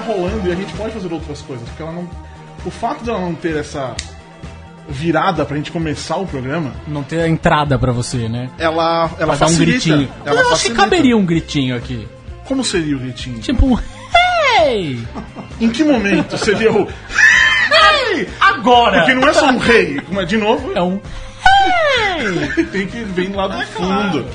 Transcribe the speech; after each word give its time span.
ficar 0.00 0.12
rolando 0.12 0.48
e 0.48 0.52
a 0.52 0.54
gente 0.54 0.72
pode 0.74 0.92
fazer 0.92 1.12
outras 1.12 1.40
coisas, 1.42 1.68
porque 1.68 1.82
ela 1.82 1.92
não. 1.92 2.08
O 2.64 2.70
fato 2.70 3.02
dela 3.04 3.18
não 3.20 3.34
ter 3.34 3.56
essa 3.56 3.94
virada 4.88 5.44
pra 5.44 5.56
gente 5.56 5.70
começar 5.70 6.16
o 6.16 6.26
programa, 6.26 6.72
Não 6.86 7.02
ter 7.02 7.20
a 7.20 7.28
entrada 7.28 7.78
pra 7.78 7.92
você, 7.92 8.28
né? 8.28 8.50
ela, 8.58 9.08
ela 9.18 9.36
Pra 9.36 9.46
dar 9.46 9.46
um 9.46 9.48
facilita. 9.48 9.70
gritinho. 9.88 10.08
Ela 10.26 10.34
eu 10.36 10.40
acho 10.40 10.48
que 10.48 10.50
facilita. 10.56 10.82
caberia 10.82 11.16
um 11.16 11.24
gritinho 11.24 11.76
aqui. 11.76 12.08
Como 12.46 12.64
seria 12.64 12.96
o 12.96 12.98
gritinho? 12.98 13.38
Tipo 13.40 13.66
um. 13.66 13.78
Hey! 14.58 14.98
Em 15.60 15.70
que 15.70 15.84
momento 15.84 16.36
seria 16.36 16.72
o. 16.72 16.88
Agora! 18.40 18.98
Porque 19.00 19.14
não 19.14 19.28
é 19.28 19.32
só 19.32 19.46
um 19.46 19.58
rei, 19.58 20.00
como 20.00 20.20
é 20.20 20.24
de 20.24 20.36
novo, 20.36 20.72
É 20.74 20.82
um. 20.82 21.00
tem 22.72 22.86
que 22.86 23.02
vir 23.04 23.34
lá 23.34 23.46
do 23.48 23.60
fundo. 23.68 24.26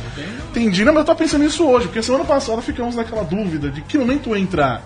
Entendi, 0.49 0.83
não, 0.85 0.93
mas 0.93 1.01
eu 1.01 1.05
tava 1.05 1.19
pensando 1.19 1.43
nisso 1.43 1.65
hoje, 1.67 1.87
porque 1.87 2.01
semana 2.01 2.23
passada 2.23 2.61
ficamos 2.61 2.95
naquela 2.95 3.23
dúvida 3.23 3.69
de 3.69 3.81
que 3.81 3.97
momento 3.97 4.35
entrar. 4.35 4.81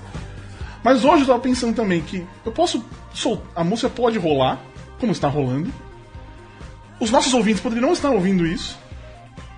Mas 0.84 1.04
hoje 1.04 1.24
eu 1.24 1.28
tava 1.28 1.40
pensando 1.40 1.76
também 1.76 2.02
que 2.02 2.26
eu 2.46 2.52
posso 2.52 2.84
soltar. 3.14 3.48
A 3.56 3.64
música 3.64 3.90
pode 3.90 4.18
rolar, 4.18 4.60
como 5.00 5.12
está 5.12 5.28
rolando. 5.28 5.72
Os 7.00 7.12
nossos 7.12 7.34
ouvintes 7.34 7.62
poderiam 7.62 7.88
não 7.88 7.94
estar 7.94 8.10
ouvindo 8.10 8.46
isso. 8.46 8.78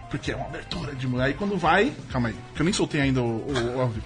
Porque 0.10 0.32
é 0.32 0.36
uma 0.36 0.46
abertura 0.46 0.94
de 0.94 1.08
mulher. 1.08 1.26
Aí 1.26 1.34
quando 1.34 1.58
vai. 1.58 1.94
Calma 2.12 2.30
aí, 2.30 2.36
que 2.56 2.62
eu 2.62 2.64
nem 2.64 2.74
soltei 2.74 3.02
ainda 3.02 3.22
o, 3.22 3.48
o, 3.48 3.76
o 3.78 3.82
ao 3.82 3.90
vivo. 3.90 4.06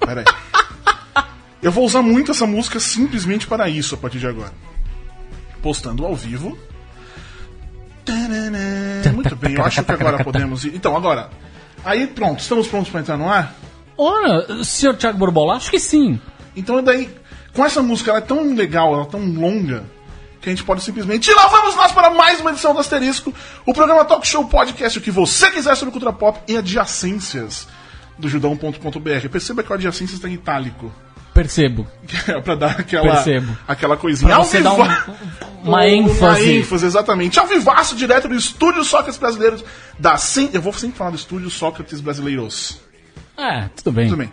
Pera 0.00 0.20
aí. 0.20 0.26
Eu 1.60 1.72
vou 1.72 1.84
usar 1.84 2.02
muito 2.02 2.30
essa 2.30 2.46
música 2.46 2.78
simplesmente 2.78 3.46
para 3.46 3.68
isso 3.68 3.96
a 3.96 3.98
partir 3.98 4.20
de 4.20 4.28
agora. 4.28 4.52
Postando 5.60 6.06
ao 6.06 6.14
vivo. 6.14 6.56
Muito 9.12 9.36
bem, 9.36 9.54
eu 9.54 9.64
acho 9.64 9.82
que 9.82 9.92
agora 9.92 10.22
podemos 10.22 10.64
ir. 10.64 10.74
Então, 10.74 10.96
agora. 10.96 11.28
Aí 11.84 12.06
pronto, 12.06 12.38
estamos 12.40 12.68
prontos 12.68 12.90
para 12.90 13.00
entrar 13.00 13.16
no 13.16 13.28
ar? 13.28 13.54
Ora, 13.96 14.62
senhor 14.64 14.96
Thiago 14.96 15.18
Borbola, 15.18 15.56
acho 15.56 15.70
que 15.70 15.80
sim. 15.80 16.20
Então 16.58 16.82
daí, 16.82 17.08
com 17.54 17.64
essa 17.64 17.82
música, 17.82 18.10
ela 18.10 18.18
é 18.18 18.22
tão 18.22 18.54
legal, 18.54 18.92
ela 18.94 19.02
é 19.04 19.06
tão 19.06 19.20
longa, 19.20 19.84
que 20.40 20.48
a 20.48 20.52
gente 20.52 20.64
pode 20.64 20.82
simplesmente. 20.82 21.30
E 21.30 21.34
lá 21.34 21.46
vamos 21.48 21.74
nós 21.76 21.92
para 21.92 22.10
mais 22.10 22.40
uma 22.40 22.50
edição 22.50 22.72
do 22.74 22.80
Asterisco, 22.80 23.32
o 23.66 23.72
programa 23.72 24.04
Talk 24.04 24.26
Show 24.26 24.44
Podcast, 24.46 24.98
o 24.98 25.02
que 25.02 25.10
você 25.10 25.50
quiser 25.50 25.74
sobre 25.76 25.92
cultura 25.92 26.12
pop 26.12 26.38
e 26.46 26.56
adjacências 26.56 27.66
do 28.18 28.28
judão.com.br. 28.28 29.28
Perceba 29.30 29.62
que 29.62 29.70
o 29.70 29.74
adjacências 29.74 30.14
está 30.18 30.28
em 30.28 30.34
itálico. 30.34 30.92
Percebo. 31.34 31.86
É 32.26 32.40
pra 32.40 32.54
dar 32.56 32.72
aquela, 32.80 33.14
Percebo. 33.14 33.56
aquela 33.66 33.96
coisinha. 33.96 34.34
Pra 34.34 34.44
você 34.44 34.60
dar 34.60 34.72
um- 34.72 34.76
uma 34.76 35.04
Uma 35.64 35.88
ênfase. 35.88 36.50
ênfase, 36.58 36.86
exatamente. 36.86 37.38
Ao 37.38 37.46
vivaço, 37.46 37.94
direto 37.96 38.28
do 38.28 38.34
Estúdio 38.34 38.82
Sócrates 38.84 39.18
Brasileiros 39.18 39.64
da 39.98 40.16
Cen... 40.16 40.50
Eu 40.52 40.62
vou 40.62 40.72
sempre 40.72 40.96
falar 40.96 41.10
do 41.10 41.16
Estúdio 41.16 41.50
Sócrates 41.50 42.00
Brasileiros. 42.00 42.80
É, 43.36 43.68
tudo 43.76 43.92
bem. 43.92 44.08
Tudo 44.08 44.18
bem. 44.18 44.32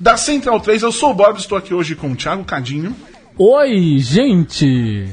Da 0.00 0.16
Central 0.16 0.58
3, 0.60 0.82
eu 0.82 0.90
sou 0.90 1.10
o 1.10 1.14
Bob, 1.14 1.38
estou 1.38 1.58
aqui 1.58 1.74
hoje 1.74 1.94
com 1.94 2.10
o 2.10 2.16
Thiago 2.16 2.42
Cadinho. 2.42 2.96
Oi, 3.36 3.98
gente! 3.98 5.12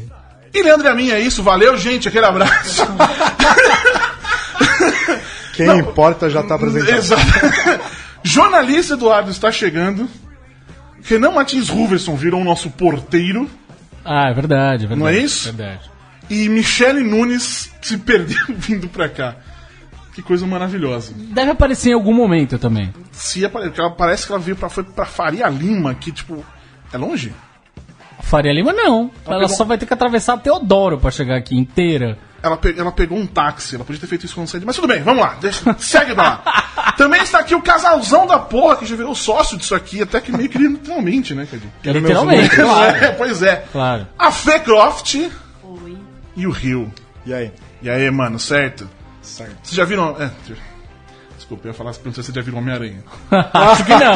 E 0.53 0.63
Leandro 0.63 0.87
e 0.87 0.89
a 0.89 0.95
mim 0.95 1.11
é 1.11 1.19
isso, 1.19 1.43
valeu, 1.43 1.77
gente, 1.77 2.07
aquele 2.07 2.25
abraço. 2.25 2.87
Quem 5.53 5.67
importa 5.79 6.29
já 6.29 6.41
tá 6.41 6.55
apresentado. 6.55 6.97
Exato. 6.97 7.21
Jornalista 8.23 8.93
Eduardo 8.93 9.29
está 9.29 9.51
chegando. 9.51 10.07
Renan 11.03 11.31
Martins 11.31 11.67
Ruverson 11.67 12.15
virou 12.15 12.39
o 12.39 12.45
nosso 12.45 12.69
porteiro. 12.69 13.49
Ah, 14.05 14.29
é 14.29 14.33
verdade, 14.33 14.85
é 14.85 14.87
verdade. 14.87 14.99
Não 14.99 15.07
é 15.07 15.17
isso? 15.17 15.51
Verdade. 15.51 15.89
E 16.29 16.47
Michele 16.47 17.03
Nunes 17.03 17.71
se 17.81 17.97
perdeu 17.97 18.37
vindo 18.55 18.87
pra 18.87 19.09
cá. 19.09 19.35
Que 20.17 20.23
coisa 20.23 20.47
maravilhosa. 20.47 21.13
Deve 21.15 21.51
aparecer 21.51 21.91
em 21.91 21.93
algum 21.93 22.11
momento 22.11 22.57
também. 22.57 22.91
Se 23.11 23.45
apare- 23.45 23.65
porque 23.67 23.79
ela 23.79 23.91
parece 23.91 24.25
que 24.25 24.31
ela 24.31 24.41
veio 24.41 24.57
pra, 24.57 24.67
foi 24.67 24.83
pra 24.83 25.05
Faria 25.05 25.47
Lima, 25.47 25.93
que 25.93 26.11
tipo. 26.11 26.43
É 26.91 26.97
longe? 26.97 27.31
Faria 28.23 28.51
Lima 28.51 28.73
não. 28.73 29.11
Ela 29.27 29.41
pegou- 29.41 29.55
só 29.55 29.63
vai 29.63 29.77
ter 29.77 29.85
que 29.85 29.93
atravessar 29.93 30.33
a 30.33 30.37
Teodoro 30.39 30.97
pra 30.97 31.11
chegar 31.11 31.35
aqui 31.37 31.55
inteira. 31.55 32.17
Ela, 32.41 32.57
pe- 32.57 32.73
ela 32.75 32.91
pegou 32.91 33.15
um 33.15 33.27
táxi, 33.27 33.75
ela 33.75 33.85
podia 33.85 34.01
ter 34.01 34.07
feito 34.07 34.25
isso 34.25 34.33
quando 34.33 34.47
saiu. 34.47 34.63
Mas 34.65 34.75
tudo 34.75 34.87
bem, 34.87 35.03
vamos 35.03 35.21
lá, 35.21 35.35
deixa, 35.39 35.75
segue 35.77 36.13
lá. 36.13 36.41
Também 36.97 37.21
está 37.21 37.37
aqui 37.37 37.53
o 37.53 37.61
casalzão 37.61 38.25
da 38.25 38.39
porra, 38.39 38.77
que 38.77 38.87
já 38.87 38.95
virou 38.95 39.13
sócio 39.13 39.55
disso 39.55 39.75
aqui, 39.75 40.01
até 40.01 40.19
que 40.19 40.31
meio 40.31 40.49
que 40.49 40.57
literalmente, 40.57 41.35
né, 41.35 41.45
Cadinho? 41.45 41.71
Literalmente, 41.83 42.55
claro. 42.55 42.97
É, 43.05 43.11
pois 43.11 43.43
é. 43.43 43.65
Claro. 43.71 44.07
A 44.17 44.31
Fê 44.31 44.57
Croft 44.61 45.13
e 46.35 46.47
o 46.47 46.49
Rio. 46.49 46.91
E 47.23 47.31
aí? 47.35 47.51
E 47.83 47.89
aí, 47.89 48.09
mano, 48.09 48.39
certo? 48.39 48.89
Certo. 49.27 49.55
Vocês 49.63 49.75
já 49.75 49.85
viram. 49.85 50.15
É, 50.19 50.31
desculpa, 51.35 51.67
eu 51.67 51.71
ia 51.71 51.73
falar 51.73 51.93
se 51.93 51.99
perguntou 51.99 52.23
se 52.23 52.27
vocês 52.31 52.35
já 52.35 52.41
viram 52.41 52.59
Homem-Aranha. 52.59 53.03
Acho 53.53 53.85
que 53.85 53.95
não. 53.95 54.13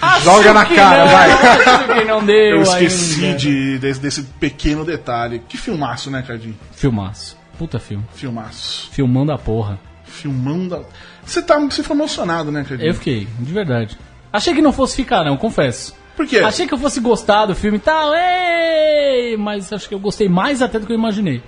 Acho 0.00 0.24
Joga 0.24 0.52
na 0.52 0.64
que 0.64 0.74
cara, 0.74 1.04
não. 1.04 1.12
vai. 1.12 1.30
Acho 1.74 1.94
que 1.94 2.04
não 2.04 2.24
deu 2.24 2.56
Eu 2.56 2.62
esqueci 2.62 3.24
ainda. 3.24 3.38
de, 3.38 3.78
desse, 3.78 4.00
desse 4.00 4.22
pequeno 4.22 4.84
detalhe. 4.84 5.42
Que 5.48 5.56
filmaço, 5.56 6.10
né, 6.10 6.22
Cadinho? 6.26 6.58
Filmaço. 6.72 7.36
Puta 7.58 7.78
filme. 7.78 8.04
Filmaço. 8.14 8.90
Filmão 8.90 9.24
da 9.24 9.38
porra. 9.38 9.78
Filmão 10.04 10.66
da. 10.68 10.80
Você 11.24 11.40
tá, 11.42 11.58
você 11.58 11.82
foi 11.82 11.96
emocionado, 11.96 12.50
né, 12.50 12.64
Cadinho? 12.68 12.88
Eu 12.88 12.94
fiquei, 12.94 13.26
de 13.38 13.52
verdade. 13.52 13.98
Achei 14.32 14.54
que 14.54 14.62
não 14.62 14.72
fosse 14.72 14.96
ficar, 14.96 15.24
não, 15.24 15.36
confesso. 15.36 15.94
Por 16.16 16.26
quê? 16.26 16.38
Achei 16.40 16.66
que 16.66 16.74
eu 16.74 16.78
fosse 16.78 17.00
gostar 17.00 17.46
do 17.46 17.54
filme 17.54 17.78
e 17.78 17.80
tal, 17.80 18.12
ei, 18.14 19.36
mas 19.36 19.72
acho 19.72 19.88
que 19.88 19.94
eu 19.94 19.98
gostei 20.00 20.28
mais 20.28 20.60
até 20.60 20.78
do 20.78 20.86
que 20.86 20.92
eu 20.92 20.96
imaginei. 20.98 21.42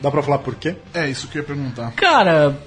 Dá 0.00 0.10
pra 0.10 0.22
falar 0.22 0.38
por 0.38 0.54
quê? 0.54 0.76
É 0.94 1.08
isso 1.08 1.28
que 1.28 1.38
eu 1.38 1.42
ia 1.42 1.46
perguntar. 1.46 1.92
Cara, 1.92 2.58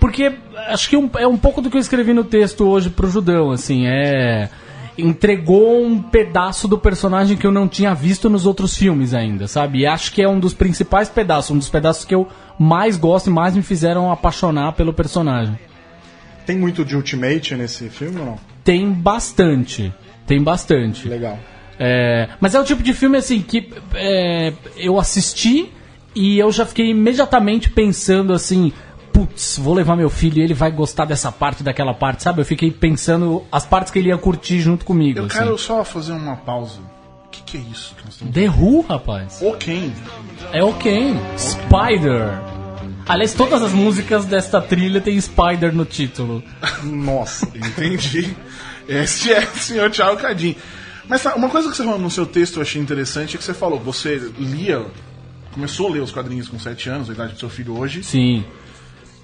porque 0.00 0.32
acho 0.68 0.88
que 0.88 0.96
é 1.18 1.26
um 1.26 1.36
pouco 1.36 1.60
do 1.60 1.70
que 1.70 1.76
eu 1.76 1.80
escrevi 1.80 2.12
no 2.12 2.24
texto 2.24 2.66
hoje 2.66 2.90
pro 2.90 3.10
Judão, 3.10 3.50
assim, 3.50 3.86
é. 3.86 4.48
Entregou 4.96 5.84
um 5.84 6.00
pedaço 6.00 6.68
do 6.68 6.78
personagem 6.78 7.36
que 7.36 7.44
eu 7.44 7.50
não 7.50 7.66
tinha 7.66 7.92
visto 7.94 8.30
nos 8.30 8.46
outros 8.46 8.76
filmes 8.76 9.12
ainda, 9.12 9.48
sabe? 9.48 9.80
E 9.80 9.86
acho 9.86 10.12
que 10.12 10.22
é 10.22 10.28
um 10.28 10.38
dos 10.38 10.54
principais 10.54 11.08
pedaços, 11.08 11.50
um 11.50 11.58
dos 11.58 11.68
pedaços 11.68 12.04
que 12.04 12.14
eu 12.14 12.28
mais 12.56 12.96
gosto 12.96 13.28
e 13.28 13.32
mais 13.32 13.56
me 13.56 13.62
fizeram 13.62 14.12
apaixonar 14.12 14.72
pelo 14.74 14.92
personagem. 14.92 15.58
Tem 16.46 16.56
muito 16.56 16.84
de 16.84 16.94
Ultimate 16.94 17.56
nesse 17.56 17.88
filme 17.88 18.20
ou 18.20 18.26
não? 18.26 18.38
Tem 18.62 18.88
bastante. 18.92 19.92
Tem 20.26 20.40
bastante. 20.40 21.08
Legal. 21.08 21.40
É, 21.76 22.28
mas 22.38 22.54
é 22.54 22.60
o 22.60 22.64
tipo 22.64 22.82
de 22.82 22.92
filme 22.92 23.18
assim 23.18 23.42
que 23.42 23.72
é, 23.94 24.52
eu 24.76 24.96
assisti 24.98 25.72
e 26.14 26.38
eu 26.38 26.50
já 26.52 26.64
fiquei 26.64 26.90
imediatamente 26.90 27.70
pensando 27.70 28.32
assim, 28.32 28.72
putz, 29.12 29.58
vou 29.58 29.74
levar 29.74 29.96
meu 29.96 30.10
filho 30.10 30.38
e 30.38 30.42
ele 30.42 30.54
vai 30.54 30.70
gostar 30.70 31.04
dessa 31.04 31.30
parte, 31.30 31.62
daquela 31.62 31.94
parte, 31.94 32.22
sabe? 32.22 32.40
Eu 32.40 32.44
fiquei 32.44 32.70
pensando 32.70 33.44
as 33.50 33.64
partes 33.64 33.92
que 33.92 33.98
ele 33.98 34.08
ia 34.08 34.18
curtir 34.18 34.60
junto 34.60 34.84
comigo. 34.84 35.20
Eu 35.20 35.26
assim. 35.26 35.38
quero 35.38 35.58
só 35.58 35.84
fazer 35.84 36.12
uma 36.12 36.36
pausa. 36.36 36.80
O 37.26 37.28
que, 37.30 37.42
que 37.42 37.56
é 37.56 37.60
isso 37.60 37.94
que 37.96 38.04
nós 38.04 38.14
estamos 38.14 38.34
The 38.34 38.48
Who, 38.48 38.82
rapaz. 38.82 39.40
Ok. 39.42 39.92
É 40.52 40.62
o 40.62 40.72
Ken. 40.74 41.14
Spider. 41.36 42.40
Aliás, 43.06 43.34
todas 43.34 43.62
as 43.62 43.72
músicas 43.72 44.24
desta 44.24 44.60
trilha 44.60 45.00
tem 45.00 45.20
Spider 45.20 45.74
no 45.74 45.84
título. 45.84 46.42
Nossa. 46.82 47.46
Entendi. 47.54 48.36
Esse 48.88 49.32
é 49.32 49.40
o 49.40 49.58
senhor 49.58 49.90
Thiago 49.90 50.16
Cadinho. 50.16 50.56
Mas 51.08 51.22
tá, 51.22 51.34
uma 51.34 51.48
coisa 51.48 51.70
que 51.70 51.76
você 51.76 51.84
falou 51.84 51.98
no 51.98 52.10
seu 52.10 52.24
texto 52.24 52.56
eu 52.56 52.62
achei 52.62 52.80
interessante 52.80 53.34
é 53.34 53.38
que 53.38 53.44
você 53.44 53.52
falou, 53.52 53.78
você 53.78 54.16
lia, 54.38 54.86
começou 55.54 55.88
a 55.88 55.92
ler 55.92 56.00
os 56.02 56.10
quadrinhos 56.12 56.48
com 56.48 56.58
7 56.58 56.88
anos, 56.90 57.08
a 57.08 57.12
idade 57.12 57.32
do 57.34 57.38
seu 57.38 57.48
filho 57.48 57.78
hoje, 57.78 58.02
Sim. 58.02 58.44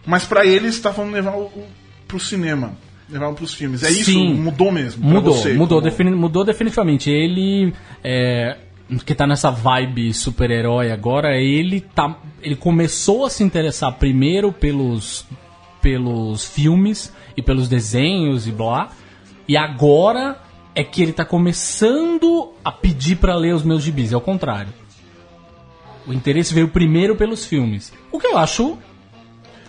mas 0.07 0.25
pra 0.25 0.47
ele 0.47 0.71
você 0.73 0.81
tá 0.81 0.93
falando 0.93 1.13
levar 1.13 1.33
o, 1.37 1.43
o, 1.45 1.67
pro 2.09 2.19
cinema, 2.21 2.73
levar 3.09 3.33
pros 3.35 3.53
filmes. 3.53 3.83
É 3.83 3.91
isso? 3.91 4.05
Sim. 4.13 4.35
Mudou 4.35 4.71
mesmo? 4.73 5.05
Mudou, 5.05 5.35
você, 5.35 5.53
mudou, 5.55 5.81
como- 5.81 5.91
defini- 5.91 6.11
mudou 6.17 6.45
definitivamente. 6.45 7.11
Ele 7.11 7.73
é, 8.03 8.57
que 9.05 9.15
tá 9.15 9.27
nessa 9.27 9.51
vibe 9.51 10.15
super-herói 10.15 10.91
agora, 10.93 11.37
ele 11.37 11.81
tá. 11.81 12.17
Ele 12.43 12.57
começou 12.57 13.27
a 13.27 13.31
se 13.31 13.43
interessar 13.45 13.93
primeiro 13.95 14.53
pelos, 14.53 15.27
pelos 15.83 16.45
filmes 16.47 17.13
e 17.37 17.43
pelos 17.43 17.69
desenhos 17.69 18.47
e 18.47 18.53
blá. 18.53 18.89
E 19.49 19.57
agora 19.57 20.39
é 20.75 20.85
que 20.85 21.03
ele 21.03 21.13
tá 21.13 21.25
começando 21.25 22.53
a 22.65 22.71
pedir 22.73 23.17
pra 23.17 23.35
ler 23.37 23.55
os 23.55 23.63
meus 23.65 23.83
gibis. 23.83 24.13
É 24.13 24.17
o 24.17 24.21
contrário. 24.21 24.73
O 26.11 26.13
interesse 26.13 26.53
veio 26.53 26.69
primeiro 26.69 27.15
pelos 27.17 27.45
filmes. 27.47 27.93
O 28.11 28.19
que 28.19 28.27
eu 28.27 28.37
acho 28.37 28.77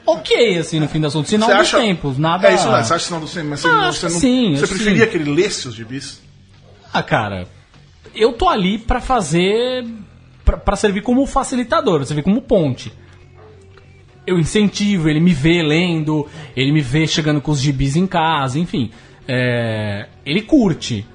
ok, 0.05 0.57
assim, 0.57 0.79
no 0.79 0.87
fim 0.87 0.99
das 0.99 1.13
contas. 1.13 1.29
Sinal 1.29 1.49
Você 1.49 1.55
dos 1.57 1.61
acha- 1.67 1.77
tempos. 1.79 2.17
Nada. 2.17 2.47
É 2.49 2.55
isso, 2.55 2.69
né? 2.71 2.83
Você 2.83 2.93
acha 2.93 3.05
sinal 3.05 3.19
do 3.21 3.27
cinema? 3.27 3.51
Mas 3.51 3.59
você, 3.61 3.67
Ah, 3.67 3.91
você 3.91 4.09
não, 4.09 4.19
sim, 4.19 4.55
Você 4.55 4.67
preferia 4.67 5.05
sim. 5.05 5.11
que 5.11 5.17
ele 5.17 5.31
lesse 5.31 5.67
os 5.67 5.75
gibis? 5.75 6.21
Ah, 6.93 7.03
cara, 7.03 7.47
eu 8.15 8.33
tô 8.33 8.49
ali 8.49 8.77
pra 8.77 8.99
fazer. 8.99 9.85
pra- 10.43 10.57
pra 10.57 10.75
servir 10.75 11.01
como 11.03 11.23
facilitador, 11.27 12.03
servir 12.03 12.23
como 12.23 12.41
ponte. 12.41 12.91
Eu 14.25 14.39
incentivo, 14.39 15.07
ele 15.07 15.19
me 15.19 15.33
vê 15.33 15.61
lendo, 15.61 16.27
ele 16.55 16.71
me 16.71 16.81
vê 16.81 17.05
chegando 17.07 17.39
com 17.39 17.51
os 17.51 17.59
gibis 17.61 17.95
em 17.95 18.07
casa, 18.07 18.57
enfim. 18.57 18.89
É, 19.27 20.07
ele 20.25 20.41
curte, 20.41 21.05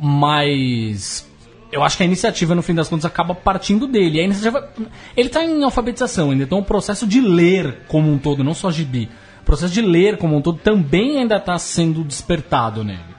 mas 0.00 1.28
eu 1.72 1.82
acho 1.82 1.96
que 1.96 2.02
a 2.02 2.06
iniciativa, 2.06 2.54
no 2.54 2.62
fim 2.62 2.74
das 2.74 2.88
contas, 2.88 3.04
acaba 3.04 3.34
partindo 3.34 3.86
dele. 3.86 4.20
A 4.20 4.24
iniciativa, 4.24 4.68
ele 5.16 5.28
tá 5.28 5.44
em 5.44 5.62
alfabetização 5.62 6.30
ainda, 6.30 6.44
então 6.44 6.58
o 6.58 6.64
processo 6.64 7.06
de 7.06 7.20
ler 7.20 7.82
como 7.86 8.10
um 8.10 8.18
todo, 8.18 8.42
não 8.42 8.54
só 8.54 8.70
gibi, 8.70 9.08
o 9.40 9.44
processo 9.44 9.72
de 9.72 9.82
ler 9.82 10.16
como 10.18 10.36
um 10.36 10.42
todo 10.42 10.58
também 10.58 11.18
ainda 11.18 11.38
tá 11.38 11.58
sendo 11.58 12.02
despertado 12.04 12.82
nele. 12.84 13.10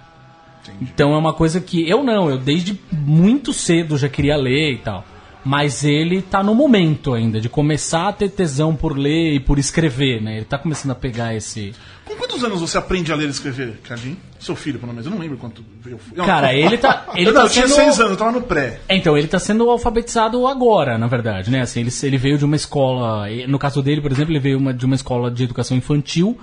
Então 0.81 1.13
é 1.13 1.17
uma 1.17 1.33
coisa 1.33 1.59
que 1.59 1.87
eu 1.89 2.03
não, 2.03 2.29
eu 2.29 2.37
desde 2.37 2.79
muito 2.91 3.53
cedo 3.53 3.97
já 3.97 4.09
queria 4.09 4.35
ler 4.35 4.73
e 4.73 4.77
tal. 4.77 5.05
Mas 5.43 5.83
ele 5.83 6.21
tá 6.21 6.43
no 6.43 6.53
momento 6.53 7.13
ainda 7.15 7.41
de 7.41 7.49
começar 7.49 8.09
a 8.09 8.13
ter 8.13 8.29
tesão 8.29 8.75
por 8.75 8.95
ler 8.95 9.33
e 9.33 9.39
por 9.39 9.57
escrever, 9.57 10.21
né? 10.21 10.35
Ele 10.37 10.45
tá 10.45 10.55
começando 10.57 10.91
a 10.91 10.95
pegar 10.95 11.33
esse. 11.35 11.73
Com 12.05 12.15
quantos 12.15 12.43
anos 12.43 12.61
você 12.61 12.77
aprende 12.77 13.11
a 13.11 13.15
ler 13.15 13.27
e 13.27 13.31
escrever, 13.31 13.79
Cardim? 13.83 14.17
Seu 14.39 14.55
filho, 14.55 14.77
pelo 14.77 14.91
menos. 14.91 15.05
Eu 15.07 15.11
não 15.11 15.17
lembro 15.17 15.37
quanto. 15.37 15.63
Eu, 15.83 15.99
eu, 16.15 16.25
Cara, 16.25 16.53
ele 16.53 16.77
tá. 16.77 17.07
Ele 17.15 17.29
eu, 17.29 17.33
não, 17.33 17.41
tá 17.41 17.47
eu 17.47 17.51
tinha 17.51 17.67
seis 17.67 17.99
anos, 17.99 18.11
eu 18.11 18.17
tava 18.17 18.31
no 18.33 18.41
pré. 18.43 18.81
Então, 18.87 19.17
ele 19.17 19.27
tá 19.27 19.39
sendo 19.39 19.67
alfabetizado 19.69 20.45
agora, 20.45 20.97
na 20.97 21.07
verdade, 21.07 21.49
né? 21.49 21.61
Assim, 21.61 21.79
ele, 21.79 21.89
ele 22.03 22.17
veio 22.17 22.37
de 22.37 22.45
uma 22.45 22.55
escola. 22.55 23.25
No 23.47 23.57
caso 23.57 23.81
dele, 23.81 23.99
por 24.01 24.11
exemplo, 24.11 24.31
ele 24.31 24.39
veio 24.39 24.57
uma- 24.59 24.73
de 24.73 24.85
uma 24.85 24.95
escola 24.95 25.31
de 25.31 25.43
educação 25.43 25.75
infantil 25.75 26.37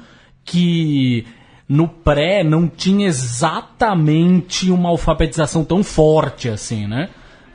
que 0.45 1.25
no 1.69 1.87
pré 1.87 2.43
não 2.43 2.67
tinha 2.67 3.07
exatamente 3.07 4.71
uma 4.71 4.89
alfabetização 4.89 5.65
tão 5.65 5.85
forte 5.85 6.49
assim, 6.49 6.87
né? 6.87 7.11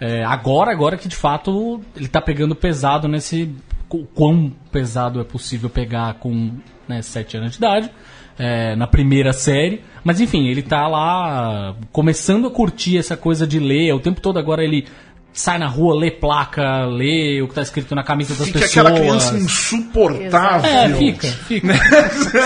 É, 0.06 0.24
agora, 0.26 0.70
agora 0.72 0.98
que 0.98 1.08
de 1.08 1.16
fato 1.16 1.80
ele 1.96 2.08
tá 2.10 2.20
pegando 2.22 2.54
pesado 2.56 3.08
nesse. 3.08 3.50
o 3.90 4.06
Quão 4.06 4.52
pesado 4.72 5.22
é 5.22 5.24
possível 5.24 5.70
pegar 5.70 6.16
com 6.16 6.52
né, 6.90 7.02
7 7.02 7.38
anos 7.38 7.52
de 7.52 7.58
idade. 7.58 7.90
é, 8.38 8.76
na 8.76 8.88
primeira 8.88 9.32
série. 9.32 9.82
Mas 10.04 10.20
enfim, 10.20 10.48
ele 10.48 10.62
tá 10.62 10.88
lá 10.88 11.76
começando 11.92 12.48
a 12.48 12.52
curtir 12.52 12.98
essa 12.98 13.16
coisa 13.16 13.48
de 13.48 13.60
ler. 13.60 13.94
O 13.94 14.00
tempo 14.00 14.20
todo 14.20 14.38
agora 14.40 14.64
ele 14.64 14.86
sai 15.32 15.58
na 15.58 15.68
rua, 15.68 15.96
lê 15.98 16.12
placa, 16.12 16.86
lê 16.86 17.42
o 17.42 17.48
que 17.48 17.56
tá 17.56 17.62
escrito 17.62 17.96
na 17.96 18.04
camisa 18.04 18.36
das 18.36 18.48
Fica 18.48 18.60
pessoas. 18.60 18.86
aquela 18.86 19.00
criança 19.00 19.38
insuportável. 19.38 20.70
É, 20.70 20.90
fica, 20.96 21.28
fica. 21.28 21.74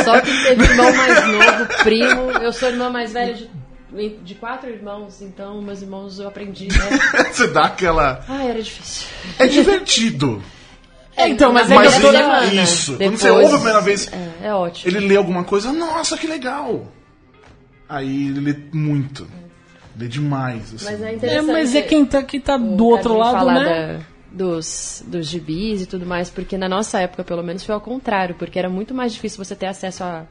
Só 0.03 0.21
que 0.21 0.31
teve 0.43 0.63
irmão 0.63 0.93
mais 0.95 1.27
novo, 1.27 1.83
primo. 1.83 2.31
Eu 2.43 2.53
sou 2.53 2.69
irmã 2.69 2.89
mais 2.89 3.13
velha 3.13 3.33
de, 3.33 3.49
de 4.23 4.35
quatro 4.35 4.69
irmãos, 4.69 5.21
então 5.21 5.61
meus 5.61 5.81
irmãos 5.81 6.19
eu 6.19 6.27
aprendi, 6.27 6.67
né? 6.67 6.99
Você 7.31 7.47
dá 7.47 7.65
aquela. 7.65 8.23
Ah, 8.27 8.43
era 8.43 8.61
difícil. 8.61 9.07
É 9.39 9.47
divertido. 9.47 10.41
É, 11.15 11.27
então, 11.27 11.51
mas 11.51 11.71
é 11.71 11.75
Mas 11.75 11.95
ele- 11.95 12.05
semana, 12.17 12.45
isso. 12.53 12.91
Quando 12.91 12.99
depois- 12.99 13.19
você 13.21 13.29
ouve 13.31 13.45
a 13.45 13.57
primeira 13.57 13.81
vez, 13.81 14.07
É, 14.13 14.47
é 14.47 14.53
ótimo. 14.53 14.91
ele 14.95 15.07
lê 15.07 15.15
alguma 15.15 15.43
coisa, 15.43 15.71
nossa, 15.73 16.15
que 16.17 16.27
legal. 16.27 16.91
Aí 17.89 18.27
ele 18.27 18.39
lê 18.39 18.55
muito. 18.73 19.27
Lê 19.97 20.07
demais. 20.07 20.75
Assim. 20.75 20.85
Mas 20.85 21.01
é 21.01 21.09
É, 21.11 21.15
interessante. 21.15 21.51
mas 21.51 21.75
é 21.75 21.81
quem 21.81 22.05
tá, 22.05 22.21
quem 22.21 22.39
tá 22.39 22.55
do 22.57 22.85
outro 22.85 23.17
lado, 23.17 23.45
né? 23.47 23.63
da- 23.99 24.17
dos, 24.29 25.01
dos 25.07 25.25
gibis 25.27 25.81
e 25.81 25.85
tudo 25.87 26.05
mais, 26.05 26.29
porque 26.29 26.55
na 26.57 26.69
nossa 26.69 26.99
época, 26.99 27.23
pelo 27.23 27.41
menos, 27.41 27.63
foi 27.63 27.73
ao 27.73 27.81
contrário, 27.81 28.35
porque 28.35 28.59
era 28.59 28.69
muito 28.69 28.93
mais 28.93 29.13
difícil 29.13 29.43
você 29.43 29.55
ter 29.55 29.65
acesso 29.65 30.03
a, 30.03 30.25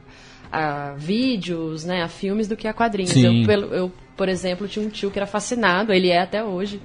a 0.51 0.93
vídeos, 0.97 1.83
né, 1.85 2.01
a 2.03 2.07
filmes 2.07 2.47
do 2.47 2.55
que 2.55 2.67
a 2.67 2.73
quadrinhos. 2.73 3.11
Sim. 3.11 3.41
Eu, 3.41 3.47
pelo- 3.47 3.73
eu, 3.73 3.91
por 4.15 4.29
exemplo, 4.29 4.67
tinha 4.67 4.85
um 4.85 4.89
tio 4.89 5.11
que 5.11 5.19
era 5.19 5.25
fascinado, 5.27 5.93
ele 5.93 6.09
é 6.09 6.21
até 6.21 6.43
hoje, 6.43 6.81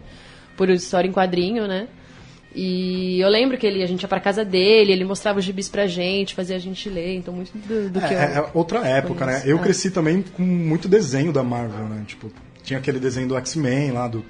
por 0.56 0.68
história 0.70 1.08
em 1.08 1.12
quadrinho, 1.12 1.66
né? 1.66 1.88
E 2.54 3.18
eu 3.18 3.30
lembro 3.30 3.56
que 3.56 3.66
ele, 3.66 3.82
a 3.82 3.86
gente 3.86 4.02
ia 4.02 4.08
pra 4.08 4.20
casa 4.20 4.44
dele, 4.44 4.92
ele 4.92 5.04
mostrava 5.04 5.38
os 5.38 5.44
gibis 5.44 5.70
pra 5.70 5.86
gente, 5.86 6.34
fazia 6.34 6.54
a 6.56 6.58
gente 6.58 6.86
ler, 6.90 7.16
então 7.16 7.32
muito 7.32 7.50
do, 7.56 7.88
do 7.88 7.98
que 8.00 8.12
eu... 8.12 8.18
É, 8.18 8.24
é 8.38 8.50
outra 8.52 8.86
época, 8.86 9.24
né? 9.24 9.32
conheço. 9.32 9.48
Eu 9.48 9.56
É. 9.56 9.60
cresci 9.62 9.90
também 9.90 10.22
com 10.34 10.42
muito 10.42 10.86
desenho 10.86 11.32
da 11.32 11.42
Marvel, 11.42 11.86
né? 11.88 12.02
Tipo, 12.06 12.30
tinha 12.62 12.78
aquele 12.78 13.00
desenho 13.00 13.26
do 13.26 13.36
X-Men 13.38 13.92
lá, 13.92 14.06
do... 14.06 14.20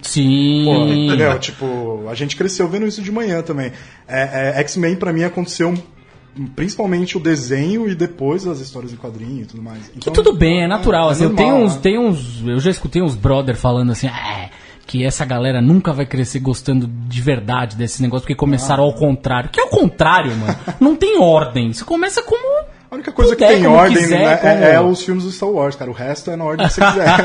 Sim. 0.00 0.64
Pô, 0.64 0.86
entendeu? 0.86 1.38
Tipo, 1.38 2.06
a 2.08 2.14
gente 2.14 2.34
cresceu 2.34 2.66
vendo 2.66 2.86
isso 2.86 3.02
de 3.02 3.12
manhã 3.12 3.42
também. 3.42 3.72
É, 4.08 4.54
é, 4.56 4.60
X-Men 4.60 4.96
pra 4.96 5.12
mim 5.12 5.22
aconteceu 5.24 5.74
principalmente 6.54 7.16
o 7.16 7.20
desenho 7.20 7.88
e 7.88 7.94
depois 7.94 8.46
as 8.46 8.60
histórias 8.60 8.92
em 8.92 8.96
quadrinho 8.96 9.42
e 9.42 9.46
tudo 9.46 9.62
mais. 9.62 9.88
Que 9.88 9.98
Então, 9.98 10.12
tudo 10.12 10.32
bem, 10.34 10.62
é 10.64 10.66
natural. 10.68 11.08
é 11.08 11.12
assim, 11.12 11.24
eu 11.24 11.30
normal, 11.30 11.46
tenho 11.52 11.64
uns, 11.64 11.74
né? 11.74 11.80
tenho 11.82 12.00
uns. 12.02 12.42
Eu 12.46 12.58
já 12.60 12.70
escutei 12.70 13.02
uns 13.02 13.14
brother 13.14 13.56
falando 13.56 13.92
assim, 13.92 14.06
ah, 14.08 14.50
que 14.86 15.04
essa 15.04 15.24
galera 15.24 15.60
nunca 15.60 15.92
vai 15.92 16.06
crescer 16.06 16.38
gostando 16.38 16.86
de 16.86 17.20
verdade 17.20 17.74
desse 17.74 18.00
negócio, 18.00 18.22
porque 18.22 18.36
começaram 18.36 18.84
Ah. 18.84 18.86
ao 18.86 18.92
contrário. 18.94 19.50
Que 19.50 19.60
é 19.60 19.64
o 19.64 19.68
contrário, 19.68 20.36
mano. 20.36 20.56
Não 20.78 20.94
tem 20.94 21.18
ordem. 21.20 21.72
Você 21.72 21.84
começa 21.84 22.22
como. 22.22 22.45
A 22.90 22.94
única 22.94 23.10
coisa 23.10 23.34
que 23.34 23.42
puder, 23.44 23.54
tem 23.56 23.64
como 23.64 23.76
ordem 23.76 23.96
quiser, 23.98 24.18
né, 24.20 24.36
como- 24.36 24.52
é, 24.52 24.74
é 24.74 24.80
os 24.80 25.02
filmes 25.02 25.24
do 25.24 25.32
Star 25.32 25.48
Wars, 25.48 25.74
cara. 25.74 25.90
O 25.90 25.94
resto 25.94 26.30
é 26.30 26.36
na 26.36 26.44
ordem 26.44 26.66
que 26.68 26.72
você 26.74 26.80
quiser. 26.80 27.04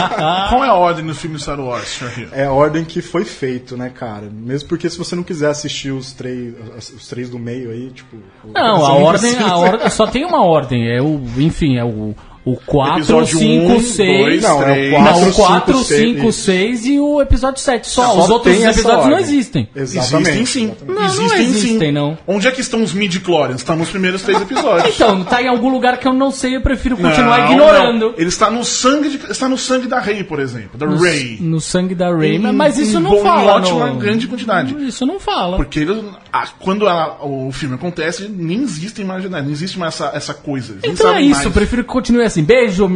Qual 0.48 0.64
é 0.64 0.68
a 0.68 0.74
ordem 0.74 1.04
no 1.04 1.14
filme 1.14 1.38
Star 1.38 1.60
Wars, 1.60 1.88
Sr. 1.88 2.28
É 2.32 2.44
a 2.46 2.52
ordem 2.52 2.84
que 2.84 3.02
foi 3.02 3.24
feito, 3.24 3.76
né, 3.76 3.90
cara? 3.94 4.28
Mesmo 4.32 4.68
porque 4.68 4.88
se 4.88 4.96
você 4.96 5.14
não 5.14 5.22
quiser 5.22 5.50
assistir 5.50 5.90
os 5.90 6.12
três, 6.12 6.54
os 6.96 7.06
três 7.08 7.28
do 7.28 7.38
meio 7.38 7.70
aí, 7.70 7.90
tipo. 7.90 8.16
Não, 8.54 8.84
a 8.86 8.92
ordem, 8.94 9.32
precisa. 9.34 9.50
a 9.52 9.56
ordem. 9.58 9.90
Só 9.90 10.06
tem 10.06 10.24
uma 10.24 10.42
ordem. 10.44 10.88
É 10.90 11.02
o. 11.02 11.20
Enfim, 11.36 11.76
é 11.76 11.84
o. 11.84 12.14
O 12.42 12.56
4, 12.56 12.98
Episódio 13.00 13.38
5, 13.38 13.72
um, 13.72 13.80
6. 13.80 14.18
dois, 14.22 14.42
Não, 14.42 14.62
é 14.62 14.88
o 14.88 14.92
Não, 14.92 15.04
4, 15.04 15.28
o 15.28 15.34
4, 15.34 15.78
5, 15.84 15.84
5, 15.84 16.32
6 16.32 16.86
e 16.86 16.98
o 16.98 17.20
episódio 17.20 17.60
7. 17.60 17.86
Só. 17.86 18.02
Só 18.14 18.18
Os 18.24 18.30
outros 18.30 18.56
episódios 18.58 19.06
não 19.10 19.18
existem. 19.18 19.68
Exatamente. 19.76 20.30
Existem 20.30 20.46
sim. 20.46 20.74
Não, 20.86 20.94
não 20.94 21.04
existem, 21.04 21.42
existem, 21.42 21.78
sim. 21.88 21.92
não. 21.92 22.16
Onde 22.26 22.48
é 22.48 22.50
que 22.50 22.62
estão 22.62 22.82
os 22.82 22.94
midi-chlorians? 22.94 23.60
Estão 23.60 23.76
nos 23.76 23.90
primeiros 23.90 24.22
três 24.22 24.40
episódios. 24.40 24.94
Então, 24.94 25.22
tá 25.24 25.42
em 25.42 25.48
algum 25.48 25.68
lugar 25.70 25.98
que 25.98 26.08
eu 26.08 26.14
não 26.14 26.30
sei, 26.30 26.56
eu 26.56 26.62
prefiro 26.62 26.96
continuar 26.96 27.40
Não, 27.40 27.52
ignorando. 27.52 27.98
não. 28.12 28.14
Ele 28.16 28.28
está 28.28 28.50
no 28.50 28.64
sangue 28.64 29.10
de, 29.10 29.30
está 29.30 29.46
no 29.46 29.58
sangue 29.58 29.86
da 29.86 30.00
Rey, 30.00 30.24
por 30.24 30.40
exemplo, 30.40 30.78
da 30.78 30.86
No, 30.86 30.96
Rey. 30.96 31.36
no 31.42 31.60
sangue 31.60 31.94
da 31.94 32.10
Ray, 32.10 32.36
Em- 32.36 32.52
mas 32.52 32.78
isso 32.78 32.96
em 32.98 33.02
não 33.02 33.10
bom- 33.10 33.20
em 33.20 33.22
fala. 33.22 33.52
ótima 33.56 33.86
no- 33.88 33.96
grande 33.98 34.26
quantidade. 34.26 34.74
Isso 34.86 35.04
não 35.04 35.20
fala. 35.20 35.56
Porque 35.58 35.80
ele- 35.80 36.02
a- 36.32 36.46
quando 36.58 36.86
ela- 36.88 37.18
o 37.22 37.52
filme 37.52 37.74
acontece, 37.74 38.28
nem 38.34 38.62
existe 38.62 39.02
imaginário, 39.02 39.44
não 39.44 39.52
existe 39.52 39.78
mais 39.78 39.94
essa, 39.94 40.10
essa 40.14 40.32
coisa. 40.34 40.78
Eles 40.82 40.98
Então 40.98 41.12
é 41.14 41.20
isso, 41.20 41.40
eu 41.40 41.44
mais. 41.44 41.52
prefiro 41.54 41.82
que 41.84 41.90
continue 41.90 42.29
assim. 42.32 42.42
Beijo, 42.42 42.88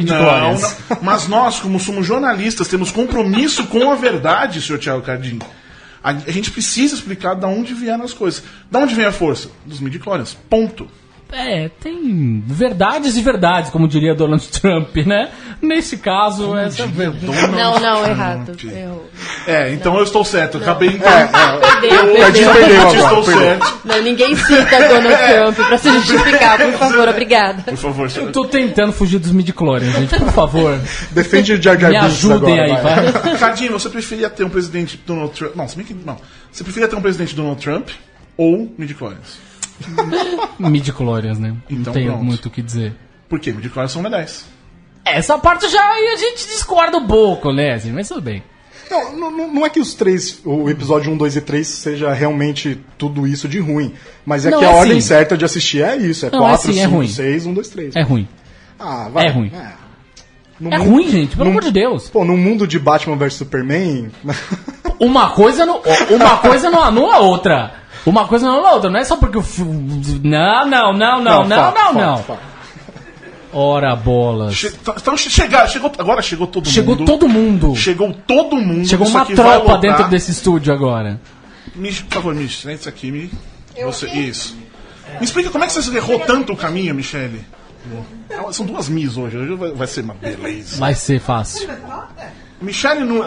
Não. 0.90 0.98
Mas 1.02 1.28
nós, 1.28 1.60
como 1.60 1.78
somos 1.78 2.06
jornalistas, 2.06 2.68
temos 2.68 2.90
compromisso 2.90 3.66
com 3.66 3.90
a 3.90 3.94
verdade, 3.94 4.62
senhor 4.62 4.78
Thiago 4.78 5.02
Cardim. 5.02 5.38
A, 6.02 6.10
a 6.10 6.30
gente 6.30 6.50
precisa 6.50 6.94
explicar 6.94 7.34
de 7.34 7.46
onde 7.46 7.74
vieram 7.74 8.04
as 8.04 8.12
coisas. 8.12 8.42
Da 8.70 8.78
onde 8.78 8.94
vem 8.94 9.06
a 9.06 9.12
força? 9.12 9.48
Dos 9.64 9.80
midi-chlorians. 9.80 10.36
Ponto. 10.48 10.88
É, 11.36 11.68
tem 11.80 12.42
verdades 12.46 13.16
e 13.16 13.22
verdades, 13.22 13.68
como 13.70 13.88
diria 13.88 14.14
Donald 14.14 14.46
Trump, 14.60 14.96
né? 14.98 15.30
Nesse 15.60 15.96
caso, 15.96 16.56
essa 16.56 16.84
é 16.84 16.86
verdade. 16.86 17.26
Não, 17.26 17.80
não, 17.80 18.06
errado. 18.06 18.56
Errou. 18.64 19.10
É, 19.44 19.72
então 19.72 19.96
eu 19.96 20.04
estou 20.04 20.24
certo. 20.24 20.58
Acabei. 20.58 20.90
Perdeu, 20.90 22.06
eu 22.06 22.14
perdeu. 22.14 22.52
perdeu 22.52 22.80
agora, 22.80 22.98
estou 22.98 23.24
perdeu. 23.24 23.42
certo. 23.42 23.80
Não, 23.84 24.02
ninguém 24.02 24.36
cita 24.36 24.88
Donald 24.88 25.16
Trump 25.16 25.68
pra 25.68 25.78
se 25.78 25.90
justificar, 25.90 26.58
por 26.58 26.72
favor, 26.74 27.08
obrigada. 27.08 27.62
Por 27.62 27.76
favor, 27.76 28.10
senhor. 28.10 28.26
Eu 28.26 28.32
tô 28.32 28.44
tentando 28.44 28.92
fugir 28.92 29.18
dos 29.18 29.32
midi-chlorians, 29.32 29.92
gente, 29.92 30.16
por 30.16 30.32
favor. 30.32 30.78
Defende 31.10 31.54
o 31.54 31.62
Jar 31.62 31.78
Jar 31.78 31.90
Me 31.90 31.98
Binks 31.98 32.14
ajudem 32.18 32.60
agora, 32.60 32.78
aí, 32.78 32.82
vai. 32.82 33.12
vai. 33.12 33.38
Cadinho, 33.38 33.72
você 33.72 33.88
preferia 33.88 34.30
ter 34.30 34.44
um 34.44 34.50
presidente 34.50 35.00
Donald 35.04 35.32
Trump. 35.36 35.56
Não, 35.56 35.66
se 35.66 35.76
bem 35.76 35.84
que. 35.84 35.94
Não. 35.94 36.16
Você 36.52 36.62
preferia 36.62 36.88
ter 36.88 36.94
um 36.94 37.02
presidente 37.02 37.34
Donald 37.34 37.60
Trump 37.60 37.88
ou 38.36 38.72
midi-chlorians? 38.78 39.53
Midi-chlorians, 40.58 41.38
né? 41.38 41.54
Então 41.68 41.86
não 41.86 41.92
tenho 41.92 42.10
pronto. 42.12 42.24
muito 42.24 42.46
o 42.46 42.50
que 42.50 42.62
dizer. 42.62 42.94
Por 43.28 43.38
quê? 43.40 43.52
Midi-chlorians 43.52 43.92
são 43.92 44.02
medais. 44.02 44.44
Essa 45.04 45.38
parte 45.38 45.68
já 45.68 45.82
aí 45.82 46.08
a 46.08 46.16
gente 46.16 46.46
discorda 46.46 46.96
um 46.96 47.06
pouco, 47.06 47.52
né? 47.52 47.72
Assim, 47.74 47.92
mas 47.92 48.08
tudo 48.08 48.22
bem. 48.22 48.42
Não, 48.90 49.16
não, 49.16 49.30
não 49.52 49.66
é 49.66 49.70
que 49.70 49.80
os 49.80 49.94
três, 49.94 50.40
o 50.44 50.68
episódio 50.68 51.10
1, 51.12 51.16
2 51.16 51.36
e 51.36 51.40
3 51.40 51.66
seja 51.66 52.12
realmente 52.12 52.78
tudo 52.98 53.26
isso 53.26 53.48
de 53.48 53.58
ruim. 53.58 53.94
Mas 54.26 54.44
é 54.46 54.50
Não, 54.50 54.58
que 54.58 54.64
é 54.64 54.68
a 54.68 54.72
ordem 54.72 55.00
sim. 55.00 55.08
certa 55.08 55.36
de 55.36 55.44
assistir 55.44 55.82
é 55.82 55.96
isso: 55.96 56.26
é 56.26 56.30
Não, 56.30 56.38
é 56.46 56.50
4, 56.50 56.72
sim, 56.72 56.78
é 56.78 56.82
5, 56.84 56.94
ruim. 56.94 57.08
6, 57.08 57.46
1, 57.46 57.54
2, 57.54 57.68
3. 57.68 57.96
É 57.96 58.02
ruim. 58.02 58.28
Ah, 58.78 59.08
vai. 59.12 59.26
É 59.26 59.30
ruim. 59.30 59.50
No 60.60 60.72
É 60.72 60.78
mundo- 60.78 60.90
ruim, 60.90 61.08
gente, 61.10 61.32
pelo 61.36 61.44
no- 61.46 61.50
amor 61.50 61.64
de 61.64 61.72
Deus. 61.72 62.08
Pô, 62.08 62.24
no 62.24 62.36
mundo 62.36 62.66
de 62.66 62.78
Batman 62.78 63.16
vs 63.16 63.34
Superman. 63.34 64.10
Uma 65.00 65.30
coisa 65.30 65.66
não, 65.66 65.80
uma 66.10 66.36
coisa 66.38 66.70
não 66.70 66.82
anula 66.82 67.14
a 67.16 67.20
outra. 67.20 67.74
Uma 68.06 68.26
coisa 68.28 68.46
não 68.46 68.66
a 68.66 68.72
outra. 68.74 68.90
Não 68.90 69.00
é 69.00 69.04
só 69.04 69.16
porque 69.16 69.38
o 69.38 69.42
filme. 69.42 70.20
Não, 70.22 70.66
não, 70.68 70.92
não, 70.92 71.22
não, 71.22 71.44
não, 71.44 71.56
fato, 71.56 71.74
não, 71.74 71.84
fato, 71.84 71.94
não. 71.98 72.18
fato. 72.18 72.40
Ora 73.52 73.94
bolas. 73.94 74.54
Che- 74.54 74.72
Então, 74.96 75.16
che- 75.16 75.30
chegar, 75.30 75.68
chegou, 75.68 75.90
agora 75.96 76.20
chegou 76.20 76.46
todo 76.46 76.68
Chegou 76.68 76.96
mundo. 76.96 77.06
todo 77.06 77.28
mundo. 77.28 77.76
Chegou 77.76 78.12
todo 78.26 78.56
mundo. 78.56 78.86
Chegou 78.86 79.06
uma 79.06 79.24
tropa 79.24 79.78
dentro 79.78 80.08
desse 80.08 80.32
estúdio 80.32 80.72
agora. 80.72 81.20
Mich, 81.74 82.02
por 82.02 82.14
favor, 82.14 82.34
Mich, 82.34 82.56
senta 82.62 82.74
isso 82.74 82.88
aqui. 82.88 83.10
Me, 83.12 83.30
você, 83.84 84.08
isso. 84.08 84.56
Me 85.20 85.24
explica 85.24 85.50
como 85.50 85.62
é 85.62 85.66
que 85.68 85.72
você 85.72 85.96
errou 85.96 86.18
tanto 86.20 86.52
o 86.52 86.56
caminho, 86.56 86.94
Michele. 86.94 87.44
Ah, 88.30 88.52
São 88.52 88.66
duas 88.66 88.88
Mis 88.88 89.16
hoje. 89.16 89.36
Hoje 89.36 89.54
vai, 89.54 89.70
vai 89.72 89.86
ser 89.86 90.00
uma 90.02 90.14
beleza. 90.14 90.76
Vai 90.78 90.94
ser 90.94 91.20
fácil. 91.20 91.68
Michele 92.60 93.04
não. 93.04 93.24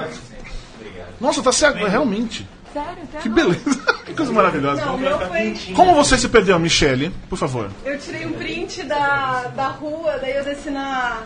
Nossa, 1.22 1.42
tá 1.42 1.52
certo, 1.52 1.86
realmente. 1.86 2.46
Sério? 2.86 3.22
Que 3.22 3.30
beleza. 3.30 3.98
Que 4.08 4.14
coisa 4.14 4.32
maravilhosa. 4.32 4.86
Não, 4.86 4.96
o 4.96 4.98
meu 4.98 5.20
foi. 5.20 5.54
Como 5.76 5.94
você 5.94 6.18
se 6.18 6.30
perdeu, 6.30 6.58
Michele? 6.58 7.12
Por 7.30 7.38
favor. 7.38 7.70
Eu 7.84 8.00
tirei 8.00 8.26
um 8.26 8.32
print 8.32 8.84
da, 8.84 9.52
da 9.54 9.68
rua, 9.68 10.18
daí 10.22 10.38
eu 10.38 10.46
desci 10.46 10.70
na. 10.70 11.24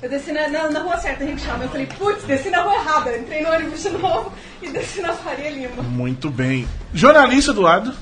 Eu 0.00 0.08
desci 0.08 0.32
na, 0.32 0.48
na, 0.48 0.70
na 0.70 0.80
rua 0.80 0.96
certa, 0.96 1.22
a 1.22 1.26
gente 1.26 1.42
chama. 1.42 1.64
Eu 1.64 1.68
falei, 1.68 1.86
putz, 1.86 2.24
desci 2.24 2.48
na 2.48 2.62
rua 2.62 2.74
errada. 2.76 3.16
Entrei 3.16 3.42
no 3.42 3.50
ônibus 3.50 3.82
de 3.82 3.90
novo 3.98 4.32
e 4.62 4.70
desci 4.70 5.02
na 5.02 5.12
Faria 5.12 5.50
Lima. 5.50 5.82
Muito 5.82 6.30
bem. 6.30 6.66
Jornalista 6.94 7.50
Eduardo. 7.50 7.94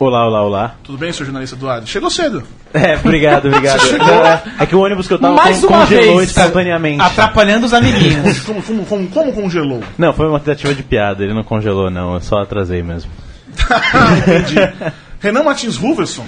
Olá, 0.00 0.26
olá, 0.26 0.42
olá. 0.42 0.74
Tudo 0.82 0.96
bem, 0.96 1.12
senhor 1.12 1.26
jornalista 1.26 1.54
Eduardo? 1.54 1.86
Chegou 1.86 2.08
cedo. 2.08 2.42
É, 2.72 2.96
obrigado, 2.96 3.48
obrigado. 3.48 3.82
Não, 3.98 4.24
é, 4.24 4.42
é 4.60 4.64
que 4.64 4.74
o 4.74 4.80
ônibus 4.80 5.06
que 5.06 5.12
eu 5.12 5.18
tava 5.18 5.34
Mais 5.34 5.62
uma 5.62 5.80
congelou 5.80 6.16
vez, 6.16 6.30
espontaneamente. 6.30 7.02
atrapalhando 7.02 7.66
os 7.66 7.74
amiguinhos. 7.74 8.40
Como, 8.48 8.62
como, 8.62 8.86
como, 8.86 9.08
como 9.08 9.32
congelou? 9.34 9.84
Não, 9.98 10.14
foi 10.14 10.26
uma 10.26 10.40
tentativa 10.40 10.74
de 10.74 10.82
piada, 10.82 11.22
ele 11.22 11.34
não 11.34 11.44
congelou, 11.44 11.90
não, 11.90 12.14
eu 12.14 12.20
só 12.22 12.38
atrasei 12.38 12.82
mesmo. 12.82 13.10
Entendi. 14.26 14.56
Renan 15.20 15.42
Martins 15.42 15.76
Ruverson. 15.76 16.24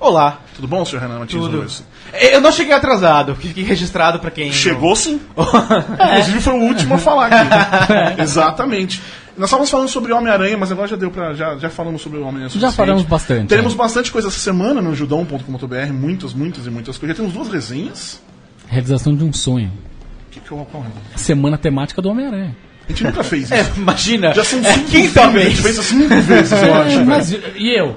Olá. 0.00 0.40
Tudo 0.56 0.66
bom, 0.66 0.84
senhor 0.84 1.00
Renan 1.02 1.18
Martins 1.20 1.40
Tudo. 1.40 1.58
Ruverson? 1.58 1.84
Eu 2.12 2.40
não 2.40 2.50
cheguei 2.50 2.74
atrasado, 2.74 3.36
fiquei 3.36 3.62
registrado 3.62 4.18
pra 4.18 4.32
quem. 4.32 4.50
Chegou 4.50 4.96
sim. 4.96 5.20
Inclusive 5.38 6.40
foi 6.40 6.54
o 6.54 6.62
último 6.62 6.96
a 6.96 6.98
falar 6.98 7.30
aqui. 7.32 8.20
Exatamente. 8.22 9.00
Nós 9.36 9.48
estávamos 9.48 9.70
falando 9.70 9.88
sobre 9.88 10.12
Homem-Aranha, 10.12 10.56
mas 10.56 10.72
agora 10.72 10.88
já 10.88 10.96
deu 10.96 11.10
pra. 11.10 11.34
Já, 11.34 11.56
já 11.58 11.68
falamos 11.68 12.00
sobre 12.00 12.18
o 12.18 12.22
Homem-Aranha. 12.22 12.48
Já 12.60 12.72
falamos 12.72 13.02
bastante. 13.02 13.48
Teremos 13.48 13.74
é. 13.74 13.76
bastante 13.76 14.10
coisa 14.10 14.28
essa 14.28 14.38
semana 14.38 14.80
no 14.80 14.94
judão.com.br, 14.94 15.92
muitas, 15.92 16.32
muitas 16.32 16.66
e 16.66 16.70
muitas 16.70 16.96
coisas. 16.96 17.16
Já 17.16 17.22
temos 17.22 17.34
duas 17.36 17.48
resenhas. 17.52 18.22
Realização 18.66 19.14
de 19.14 19.24
um 19.24 19.32
sonho. 19.32 19.70
Que 20.30 20.40
que 20.40 20.50
eu, 20.50 20.66
qual 20.70 20.82
é? 20.84 21.18
Semana 21.18 21.58
temática 21.58 22.00
do 22.00 22.08
Homem-Aranha. 22.08 22.56
A 22.86 22.88
gente 22.92 23.04
nunca 23.04 23.22
fez 23.22 23.50
É, 23.52 23.60
isso. 23.60 23.72
imagina. 23.76 24.32
Já 24.32 24.44
são 24.44 24.58
é, 24.60 24.72
cinco 24.72 24.90
quinta 24.90 25.20
filmes, 25.22 25.36
a 25.46 25.48
gente 25.50 25.60
vez. 25.60 25.60
fez 25.60 25.74
isso 25.78 25.82
cinco 25.82 26.14
vezes, 26.22 26.52
eu 26.52 26.74
acho. 26.74 27.04
Mas 27.04 27.30
velho. 27.30 27.52
e 27.56 27.78
eu? 27.78 27.96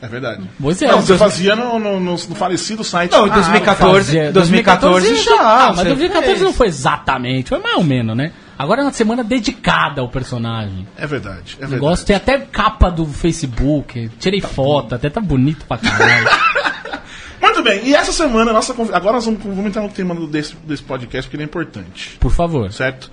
É 0.00 0.08
verdade. 0.08 0.42
Pois 0.60 0.80
é. 0.82 0.86
Não, 0.86 1.00
você 1.00 1.08
dois- 1.08 1.18
fazia 1.20 1.56
no, 1.56 1.78
no, 1.78 2.00
no- 2.00 2.12
no 2.12 2.16
falecido 2.34 2.82
site. 2.84 3.12
Não, 3.12 3.26
em 3.26 3.30
Ah, 3.30 3.34
2014, 3.34 4.04
fazia- 4.06 4.32
2014 4.32 5.16
já. 5.16 5.32
Ah, 5.40 5.66
mas 5.68 5.76
você 5.78 5.84
2014 5.84 6.26
fez. 6.30 6.40
não 6.42 6.52
foi 6.52 6.66
exatamente, 6.68 7.48
foi 7.50 7.58
mais 7.58 7.76
ou 7.76 7.84
menos, 7.84 8.16
né? 8.16 8.32
Agora 8.58 8.80
é 8.82 8.84
uma 8.84 8.92
semana 8.92 9.24
dedicada 9.24 10.00
ao 10.00 10.08
personagem. 10.08 10.86
É 10.96 11.06
verdade, 11.06 11.54
é 11.54 11.60
verdade. 11.60 11.72
negócio 11.72 12.06
tem 12.06 12.14
até 12.16 12.38
capa 12.38 12.90
do 12.90 13.04
Facebook, 13.06 14.10
tirei 14.18 14.40
foto, 14.40 14.94
até 14.94 15.10
tá 15.10 15.20
bonito 15.20 15.64
pra 15.66 15.78
caralho. 15.78 16.28
Muito 17.40 17.62
bem, 17.62 17.86
e 17.86 17.94
essa 17.94 18.12
semana, 18.12 18.52
nossa 18.52 18.72
agora 18.94 19.14
nós 19.14 19.24
vamos, 19.26 19.42
vamos 19.42 19.66
entrar 19.66 19.82
no 19.82 19.88
tema 19.90 20.14
do- 20.14 20.26
desse, 20.26 20.56
desse 20.64 20.82
podcast, 20.82 21.22
porque 21.28 21.36
ele 21.36 21.42
é 21.42 21.46
importante, 21.46 22.16
Por 22.18 22.30
favor. 22.32 22.72
certo? 22.72 23.10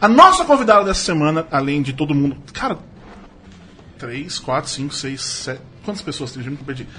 A 0.00 0.08
nossa 0.08 0.44
convidada 0.44 0.84
dessa 0.84 1.00
semana, 1.04 1.46
além 1.50 1.80
de 1.80 1.92
todo 1.92 2.14
mundo. 2.14 2.36
Cara, 2.52 2.76
3, 3.98 4.38
4, 4.40 4.68
5, 4.70 4.94
6, 4.94 5.22
7. 5.22 5.60
Quantas 5.84 6.02
pessoas 6.02 6.32
tem? 6.32 6.42
Já 6.42 6.50
me 6.50 6.56
perdi. 6.56 6.86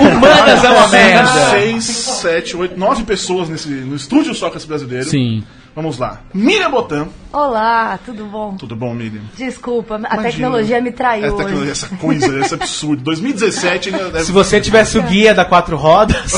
Humanas 0.00 0.64
é 0.64 0.70
uma 0.70 0.88
merda. 0.88 1.50
6, 1.50 1.84
7, 1.84 2.56
8, 2.56 2.78
9 2.78 3.02
pessoas 3.04 3.48
nesse, 3.48 3.68
no 3.68 3.96
estúdio 3.96 4.34
Sócrates 4.34 4.66
Brasileiro. 4.66 5.08
Sim. 5.08 5.44
Vamos 5.74 5.98
lá. 5.98 6.20
Miriam 6.32 6.70
Botan. 6.70 7.08
Olá, 7.32 7.98
tudo 8.06 8.26
bom? 8.26 8.56
Tudo 8.56 8.76
bom, 8.76 8.94
Miriam? 8.94 9.22
Desculpa, 9.36 9.96
a 9.96 9.98
Imagina. 9.98 10.22
tecnologia 10.22 10.80
me 10.80 10.92
traiu 10.92 11.24
Essa, 11.24 11.36
tecnologia, 11.36 11.62
hoje. 11.62 11.70
essa 11.72 11.88
coisa, 11.96 12.38
esse 12.40 12.54
absurdo. 12.54 13.02
2017 13.02 13.88
ainda 13.88 14.04
deve- 14.10 14.24
Se 14.24 14.30
você 14.30 14.60
tivesse 14.60 14.96
o 14.98 15.02
guia 15.02 15.34
da 15.34 15.44
quatro 15.44 15.76
rodas. 15.76 16.32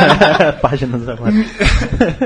Páginas 0.62 1.06
agora. 1.06 1.30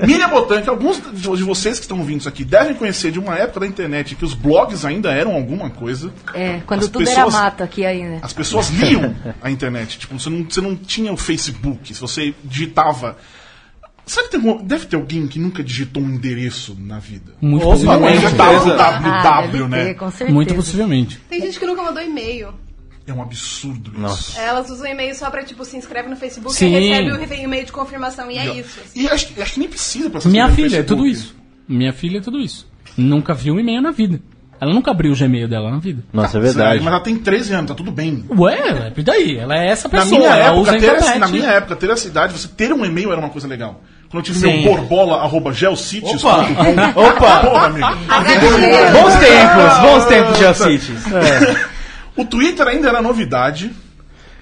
Miriam 0.06 0.28
Botan, 0.28 0.62
que 0.62 0.68
alguns 0.70 1.02
de 1.12 1.42
vocês 1.42 1.78
que 1.80 1.84
estão 1.87 1.99
ouvindo 1.99 2.20
isso 2.20 2.28
aqui 2.28 2.44
devem 2.44 2.75
conhecer 2.75 3.11
de 3.11 3.18
uma 3.18 3.34
época 3.37 3.58
da 3.61 3.66
internet 3.66 4.14
que 4.14 4.25
os 4.25 4.32
blogs 4.34 4.84
ainda 4.84 5.11
eram 5.12 5.32
alguma 5.34 5.70
coisa. 5.70 6.12
É, 6.32 6.61
quando 6.66 6.82
As 6.82 6.87
tudo 6.87 7.00
pessoas- 7.04 7.34
era 7.34 7.42
mato 7.44 7.64
aqui 7.64 7.84
ainda. 7.84 8.18
As 8.25 8.32
pessoas 8.32 8.68
liam 8.70 9.12
a 9.42 9.50
internet. 9.50 9.99
Tipo, 9.99 10.20
você 10.20 10.30
não, 10.30 10.44
você 10.49 10.61
não 10.61 10.76
tinha 10.76 11.12
o 11.12 11.16
Facebook. 11.16 11.92
Se 11.92 12.00
você 12.00 12.32
digitava. 12.44 13.16
Sabe 14.06 14.28
que 14.28 14.38
tem, 14.38 14.49
algum- 14.50 14.62
deve 14.64 14.87
ter 14.87 14.96
alguém 14.96 15.26
que 15.26 15.38
nunca 15.38 15.62
digitou 15.62 16.02
um 16.02 16.11
endereço 16.11 16.76
na 16.78 16.99
vida? 16.99 17.32
Muito 17.40 17.62
Opa, 17.64 17.73
possivelmente. 17.75 18.26
Ah, 18.26 19.40
www, 19.40 19.50
deve 19.52 19.68
né? 19.68 19.84
ter, 19.87 19.94
com 19.94 20.11
certeza. 20.11 20.30
Muito 20.32 20.54
possivelmente. 20.54 21.18
Tem 21.28 21.40
gente 21.40 21.58
que 21.58 21.66
nunca 21.66 21.82
mandou 21.82 22.02
e-mail. 22.02 22.49
É 23.06 23.12
um 23.12 23.20
absurdo 23.23 23.90
isso. 23.92 24.00
Nossa. 24.00 24.40
Elas 24.40 24.70
usam 24.70 24.87
e-mail 24.87 25.14
só 25.14 25.30
pra, 25.30 25.42
tipo, 25.44 25.64
se 25.64 25.76
inscreve 25.76 26.08
no 26.08 26.16
Facebook 26.16 26.54
Sim. 26.54 26.75
e 26.75 26.88
recebe 26.88 27.12
o 27.12 27.34
e-mail 27.44 27.66
de 27.66 27.73
confirmação 27.73 28.30
e 28.30 28.38
é 28.38 28.54
isso. 28.61 28.80
E 28.94 29.06
acho, 29.08 29.28
acho 29.40 29.52
que 29.54 29.61
nem 29.61 29.68
precisa 29.68 30.08
pra 30.11 30.20
Minha 30.25 30.49
filha 30.50 30.78
é 30.78 30.82
tudo 30.82 31.06
isso. 31.06 31.34
Minha 31.68 31.92
filha 31.92 32.18
é 32.18 32.20
tudo 32.20 32.38
isso. 32.40 32.66
Nunca 32.96 33.34
viu 33.34 33.54
um 33.54 33.61
e-mail 33.61 33.82
na 33.82 33.90
vida. 33.90 34.20
Ela 34.61 34.73
nunca 34.73 34.92
abriu 34.92 35.12
o 35.12 35.16
Gmail 35.16 35.49
dela 35.49 35.70
na 35.70 35.78
vida. 35.78 36.02
Nossa, 36.12 36.28
é 36.38 36.40
Sério, 36.40 36.46
verdade. 36.46 36.78
Mas 36.78 36.87
ela 36.94 37.00
tem 37.02 37.16
13 37.16 37.52
anos, 37.52 37.68
tá 37.68 37.75
tudo 37.75 37.90
bem. 37.90 38.25
Ué, 38.38 38.92
e 38.96 39.02
daí? 39.02 39.37
Ela 39.37 39.56
é 39.58 39.66
essa 39.68 39.88
Na 39.88 39.99
pessoa, 40.00 40.18
minha, 40.18 40.30
ela 40.30 40.44
época, 40.46 40.61
usa 40.61 40.70
a 40.70 40.78
ter, 40.78 40.87
internet. 40.87 41.18
na 41.18 41.28
minha 41.28 41.46
época, 41.50 41.76
ter 41.76 41.90
essa 41.90 42.06
idade, 42.08 42.32
você 42.32 42.49
ter 42.49 42.73
um 42.73 42.84
e-mail 42.84 43.11
era 43.11 43.20
uma 43.20 43.28
coisa 43.28 43.46
legal. 43.49 43.82
Quando 44.14 44.18
eu 44.18 44.23
tive 44.33 44.38
Sim. 44.38 44.62
meu 44.62 44.76
borbola, 44.76 45.23
arroba 45.23 45.52
geocities.com. 45.52 46.28
Opa! 46.28 46.92
Opa! 46.94 47.40
Porra, 47.40 47.66
amigo. 47.66 47.87
Bons 48.92 49.14
tempos, 49.16 49.78
bons 49.83 50.04
tempos, 50.04 50.38
Geocities. 50.38 51.04
O 52.16 52.25
Twitter 52.25 52.64
ainda 52.68 52.90
era 52.90 53.02
novidade. 53.02 53.73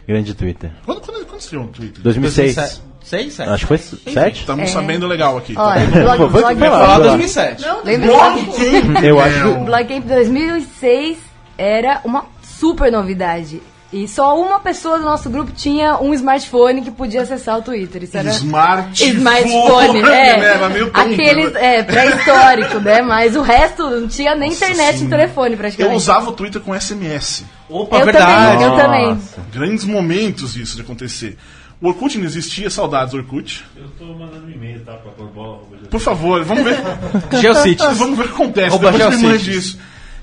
Grande 0.07 0.35
Twitter. 0.35 0.71
Quando, 0.85 1.01
quando, 1.01 1.25
quando 1.25 1.41
estreou 1.41 1.65
o 1.65 1.69
Twitter? 1.69 2.03
2006. 2.03 2.83
6, 3.03 3.33
7? 3.33 3.49
Acho 3.49 3.67
que 3.67 3.67
foi 3.67 3.79
7? 3.79 4.41
Estamos 4.41 4.69
sabendo 4.69 5.07
legal 5.07 5.39
aqui. 5.39 5.55
tá 5.55 5.65
Olha, 5.65 5.87
bem? 5.87 6.03
blog, 6.03 6.19
blog. 6.19 6.43
Falar 6.43 6.55
Vai 6.55 6.69
lá. 6.69 6.99
2007. 6.99 7.63
Não, 7.63 7.83
Lembra 7.83 8.09
Blog. 8.09 8.45
Camp? 8.45 9.03
Eu 9.03 9.19
acho. 9.19 9.55
Blog 9.65 9.85
Camp 9.89 10.05
2006 10.05 11.17
era 11.57 12.03
uma 12.05 12.27
super 12.43 12.93
novidade. 12.93 13.63
E 13.93 14.09
só 14.09 14.41
uma 14.41 14.59
pessoa 14.59 14.99
do 14.99 15.05
nosso 15.05 15.29
grupo 15.29 15.53
tinha 15.53 15.99
um 15.99 16.15
smartphone 16.15 16.81
que 16.81 16.91
podia 16.91 17.21
acessar 17.23 17.59
o 17.59 17.63
Twitter. 17.63 18.03
Isso 18.05 18.17
era 18.17 18.31
Smartphone, 18.31 19.11
smartphone, 19.13 20.01
né? 20.03 20.39
é. 20.39 20.91
Aqueles, 20.95 21.53
né? 21.53 21.77
é, 21.77 21.83
pré-histórico, 21.83 22.81
né? 22.81 23.03
Mas 23.03 23.37
o 23.37 23.43
resto 23.43 23.91
não 23.91 24.09
tinha 24.09 24.35
nem 24.35 24.51
internet 24.51 24.97
sim. 24.99 25.05
no 25.05 25.11
telefone, 25.11 25.53
Eu 25.53 25.59
praticamente. 25.59 25.97
usava 25.97 26.31
o 26.31 26.33
Twitter 26.33 26.63
com 26.63 26.73
SMS. 26.79 27.45
Opa, 27.69 27.99
Eu 27.99 28.05
verdade. 28.07 28.59
também, 28.63 28.67
eu 28.67 28.77
também. 28.77 29.19
Grandes 29.53 29.85
momentos 29.85 30.57
isso 30.57 30.75
de 30.77 30.81
acontecer. 30.83 31.37
O 31.79 31.89
Orkut 31.89 32.17
não 32.17 32.25
existia, 32.25 32.71
saudades 32.71 33.13
Orkut. 33.13 33.63
Eu 33.77 33.89
tô 33.99 34.07
mandando 34.15 34.47
um 34.47 34.51
e-mail, 34.51 34.81
tá? 34.85 34.93
Pra 34.95 35.11
Borbola. 35.13 35.65
Por 35.91 36.01
favor, 36.01 36.43
vamos 36.45 36.65
ver. 36.65 36.79
Geocities. 37.43 37.99
vamos 37.99 38.17
ver 38.17 38.25
o 38.25 38.29
que 38.29 38.35
acontece. 38.35 38.75
Opa, 38.75 38.91
Depois 38.91 38.95
me 39.17 39.21
Geocities. 39.21 39.31
mande 39.47 39.59
isso. 39.59 39.79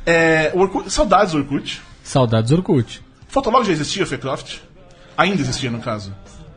É, 0.06 0.52
Orkut, 0.56 0.90
saudades 0.92 1.36
Orkut. 1.36 1.82
Saudades 2.04 2.52
Orkut. 2.52 3.04
Fotolog 3.30 3.66
já 3.66 3.72
existia, 3.72 4.06
Fecroft? 4.06 4.58
Ainda 5.18 5.42
existia, 5.42 5.72
no 5.72 5.80
caso. 5.80 6.14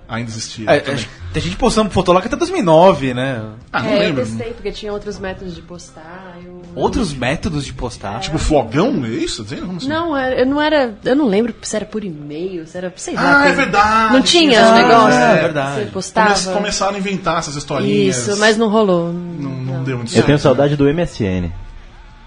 Ainda 0.09 0.31
existia. 0.31 0.71
É, 0.71 0.81
também. 0.81 1.05
é, 1.05 1.33
tem 1.33 1.43
gente 1.43 1.57
postando 1.57 1.88
Fotolog 1.91 2.26
até 2.26 2.37
2009, 2.37 3.14
né? 3.14 3.43
Ah, 3.73 3.83
não 3.83 3.88
É, 3.91 3.95
eu 3.95 3.99
lembro. 4.00 4.25
testei, 4.26 4.52
porque 4.52 4.71
tinha 4.71 4.93
outros 4.93 5.19
métodos 5.19 5.55
de 5.55 5.62
postar. 5.62 6.37
eu- 6.45 6.61
Outros 6.75 7.14
métodos 7.14 7.64
de 7.64 7.73
postar. 7.73 8.21
Tipo, 8.21 8.37
flogão, 8.38 9.05
é 9.07 9.09
isso? 9.09 9.43
Tá 9.45 9.55
assim? 9.55 9.88
Não, 9.88 10.17
eu 10.19 10.45
não 10.47 10.61
era. 10.61 10.95
Eu 11.05 11.17
não 11.17 11.26
lembro 11.29 11.55
se 11.62 11.75
era 11.76 11.85
por 11.87 12.05
e-mail, 12.05 12.67
se 12.67 12.76
era. 12.76 12.93
Sei 12.97 13.14
lá. 13.14 13.43
Ah, 13.43 13.49
é 13.49 13.52
verdade. 13.52 14.12
Não 14.14 14.23
tinha 14.23 14.64
os 14.67 14.73
negócios? 14.73 15.14
é 15.21 15.41
verdade. 15.43 15.81
Você 15.85 15.87
postava. 15.91 16.35
Come- 16.35 16.55
começaram 16.57 16.95
a 16.95 16.99
inventar 16.99 17.38
essas 17.38 17.57
historinhas. 17.57 18.17
Isso, 18.29 18.38
mas 18.38 18.57
não 18.59 18.69
rolou. 18.69 19.12
Não, 19.12 19.50
não 19.50 19.85
deu 19.85 19.97
muito 19.97 20.09
Eu 20.11 20.14
certo. 20.14 20.26
tenho 20.26 20.38
saudade 20.38 20.76
do 20.76 20.85
MSN. 20.88 21.50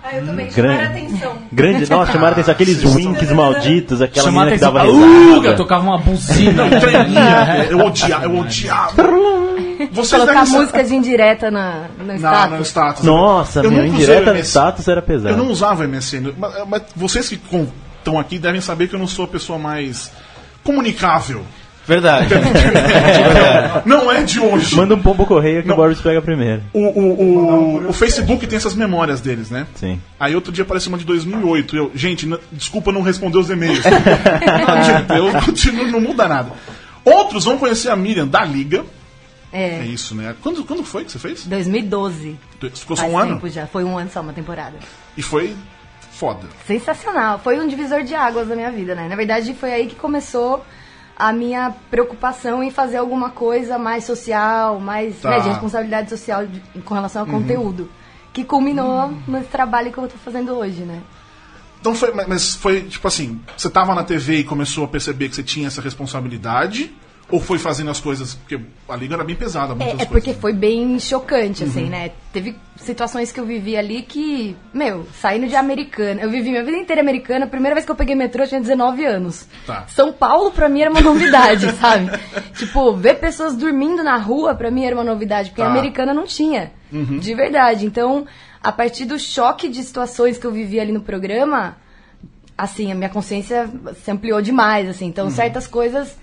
Ah, 0.08 0.18
eu 0.18 0.26
também. 0.26 0.48
Grande. 0.52 0.76
Chamaram 0.84 0.92
atenção. 0.92 1.38
Grande, 1.52 1.90
nossa, 1.90 2.12
chamaram 2.12 2.34
atenção. 2.34 2.54
Aqueles 2.54 2.84
winks 2.84 3.32
malditos, 3.32 4.02
aquela 4.02 4.32
menina 4.32 4.52
que 4.52 4.58
dava 4.60 4.84
Uh, 4.86 4.92
eu 4.92 5.38
risada. 5.40 5.58
tocava 5.58 5.84
uma 5.84 5.98
buzina. 5.98 6.70
Treminha, 6.80 7.68
eu 7.72 7.80
odiava, 7.80 8.26
eu 8.26 8.38
odiava. 8.38 8.94
Vocês 9.92 10.22
Colocar 10.22 10.44
devem 10.44 10.60
música 10.60 10.84
de 10.84 10.96
indireta 10.96 11.50
na, 11.50 11.86
no 11.98 12.06
na, 12.06 12.16
status. 12.16 12.58
no 12.58 12.66
status. 12.66 13.04
Nossa, 13.04 13.60
Eu 13.62 13.72
usei 13.72 13.88
indireta 13.88 14.34
no 14.34 14.40
status 14.40 14.88
era 14.88 15.02
pesado. 15.02 15.30
Eu 15.34 15.38
não 15.38 15.50
usava 15.50 15.84
o 15.84 15.88
MSN, 15.88 16.34
mas, 16.38 16.54
mas 16.68 16.82
vocês 16.96 17.28
que 17.28 17.36
estão 17.98 18.20
aqui 18.20 18.38
devem 18.38 18.62
saber 18.62 18.88
que 18.88 18.96
eu 18.96 19.00
não 19.00 19.08
sou 19.08 19.26
a 19.26 19.28
pessoa 19.28 19.58
mais 19.58 20.12
comunicável. 20.64 21.44
Verdade. 21.88 22.34
Não 23.86 24.12
é 24.12 24.24
de 24.24 24.40
hoje. 24.40 24.76
Manda 24.76 24.96
um 24.96 25.02
pombo 25.02 25.26
correio 25.26 25.62
que 25.62 25.68
Não. 25.68 25.76
o 25.76 25.78
Boris 25.78 26.02
pega 26.02 26.22
primeiro. 26.22 26.64
O, 26.74 26.80
o, 26.80 27.22
o, 27.22 27.90
o 27.90 27.94
Facebook 27.94 28.46
tem 28.48 28.58
essas 28.58 28.74
memórias 28.74 29.22
deles, 29.22 29.50
né? 29.52 29.68
Sim. 29.76 30.02
Aí 30.20 30.34
outro 30.36 30.52
dia 30.52 30.64
apareceu 30.64 30.90
uma 30.90 30.98
de 30.98 31.06
2008. 31.06 31.78
Eu, 31.78 31.92
gente, 31.94 32.28
desculpa 32.52 32.92
não 32.92 33.02
responder 33.02 33.38
os 33.38 33.50
e-mails. 33.50 33.84
eu 35.16 35.42
continuo, 35.42 35.88
não 35.88 36.02
muda 36.02 36.28
nada. 36.28 36.52
Outros 37.04 37.46
vão 37.46 37.58
conhecer 37.58 37.90
a 37.90 37.96
Miriam 37.96 38.28
da 38.28 38.44
Liga. 38.44 38.84
É 39.54 39.80
É, 39.80 39.86
isso, 39.86 40.16
né? 40.16 40.36
Quando, 40.42 40.64
quando 40.66 40.84
foi 40.84 41.06
que 41.06 41.12
você 41.12 41.20
fez? 41.20 41.46
2012. 41.46 42.36
Ficou 42.74 42.98
só 42.98 43.04
Faz 43.04 43.14
um 43.14 43.18
ano? 43.18 43.34
tempo 43.36 43.48
já. 43.50 43.68
Foi 43.68 43.84
um 43.84 43.98
ano 43.98 44.10
só, 44.12 44.22
uma 44.22 44.34
temporada. 44.34 44.78
E 45.16 45.22
foi 45.22 45.56
foda. 46.12 46.48
Sensacional. 46.66 47.40
Foi 47.44 47.60
um 47.60 47.68
divisor 47.68 48.04
de 48.04 48.16
águas 48.16 48.48
da 48.48 48.56
minha 48.56 48.72
vida, 48.72 48.96
né? 48.96 49.08
Na 49.08 49.16
verdade, 49.16 49.54
foi 49.54 49.72
aí 49.72 49.86
que 49.88 49.96
começou 49.96 50.66
a 51.18 51.32
minha 51.32 51.74
preocupação 51.90 52.62
em 52.64 52.70
fazer 52.72 52.98
alguma 52.98 53.30
coisa 53.30 53.78
mais 53.78 54.04
social, 54.04 54.80
mais 54.80 55.18
Tá. 55.22 55.30
né, 55.32 55.40
de 55.42 55.50
responsabilidade 55.50 56.10
social 56.10 56.46
de- 56.46 56.60
com 56.82 56.94
relação 56.94 57.22
ao 57.22 57.28
conteúdo. 57.28 57.90
Que 58.34 58.44
culminou 58.44 59.14
nesse 59.28 59.48
trabalho 59.48 59.92
que 59.94 59.98
eu 59.98 60.08
tô 60.08 60.18
fazendo 60.18 60.54
hoje, 60.54 60.82
né? 60.84 61.02
Então 61.80 61.96
foi, 61.96 62.12
mas- 62.14 62.56
foi 62.56 62.82
tipo 62.82 63.08
assim, 63.08 63.40
você 63.56 63.70
tava 63.70 63.94
na 63.96 64.04
TV 64.04 64.40
e 64.40 64.44
começou 64.44 64.84
a 64.84 64.88
perceber 64.88 65.30
que 65.30 65.36
você 65.36 65.44
tinha 65.44 65.68
essa 65.68 65.82
responsabilidade? 65.82 66.92
Ou 67.30 67.40
foi 67.40 67.58
fazendo 67.58 67.90
as 67.90 68.00
coisas, 68.00 68.34
porque 68.36 68.60
a 68.88 68.96
liga 68.96 69.16
era 69.16 69.24
bem 69.24 69.36
pesada, 69.36 69.70
muitas 69.74 69.88
É, 69.88 69.90
é 69.90 70.06
coisas. 70.06 70.08
porque 70.08 70.34
foi 70.34 70.54
bem 70.54 71.00
chocante, 71.00 71.64
assim, 71.64 71.86
né? 71.90 72.12
Teve 72.34 72.56
situações 72.86 73.32
que 73.32 73.40
eu 73.40 73.46
vivi 73.46 73.76
ali 73.76 74.02
que, 74.02 74.56
meu, 74.74 75.06
saindo 75.20 75.48
de 75.48 75.56
americana. 75.56 76.22
Eu 76.22 76.30
vivi 76.30 76.50
minha 76.50 76.64
vida 76.64 76.78
inteira 76.78 77.02
americana. 77.02 77.46
A 77.46 77.48
primeira 77.50 77.76
vez 77.76 77.86
que 77.86 77.92
eu 77.92 77.96
peguei 77.96 78.16
metrô 78.16 78.44
eu 78.44 78.48
tinha 78.48 78.62
19 78.62 79.06
anos. 79.06 79.48
Tá. 79.66 79.86
São 79.88 80.14
Paulo 80.14 80.52
pra 80.52 80.70
mim 80.70 80.82
era 80.82 80.92
uma 80.92 81.02
novidade, 81.02 81.72
sabe? 81.76 82.10
Tipo, 82.58 82.94
ver 82.94 83.16
pessoas 83.16 83.56
dormindo 83.56 84.04
na 84.04 84.18
rua 84.18 84.56
pra 84.56 84.72
mim 84.72 84.86
era 84.86 84.96
uma 84.96 85.04
novidade, 85.04 85.50
porque 85.50 85.62
Tá. 85.62 85.68
a 85.68 85.72
americana 85.72 86.14
não 86.14 86.26
tinha. 86.26 86.72
De 86.92 87.34
verdade. 87.36 87.86
Então, 87.86 88.26
a 88.64 88.72
partir 88.72 89.04
do 89.06 89.20
choque 89.20 89.68
de 89.68 89.84
situações 89.84 90.38
que 90.38 90.46
eu 90.48 90.52
vivi 90.52 90.80
ali 90.80 90.92
no 90.94 91.02
programa, 91.02 91.76
assim, 92.58 92.92
a 92.92 92.96
minha 92.96 93.10
consciência 93.10 93.70
se 94.04 94.10
ampliou 94.12 94.42
demais, 94.42 94.88
assim. 94.88 95.08
Então, 95.08 95.30
certas 95.30 95.68
coisas 95.68 96.18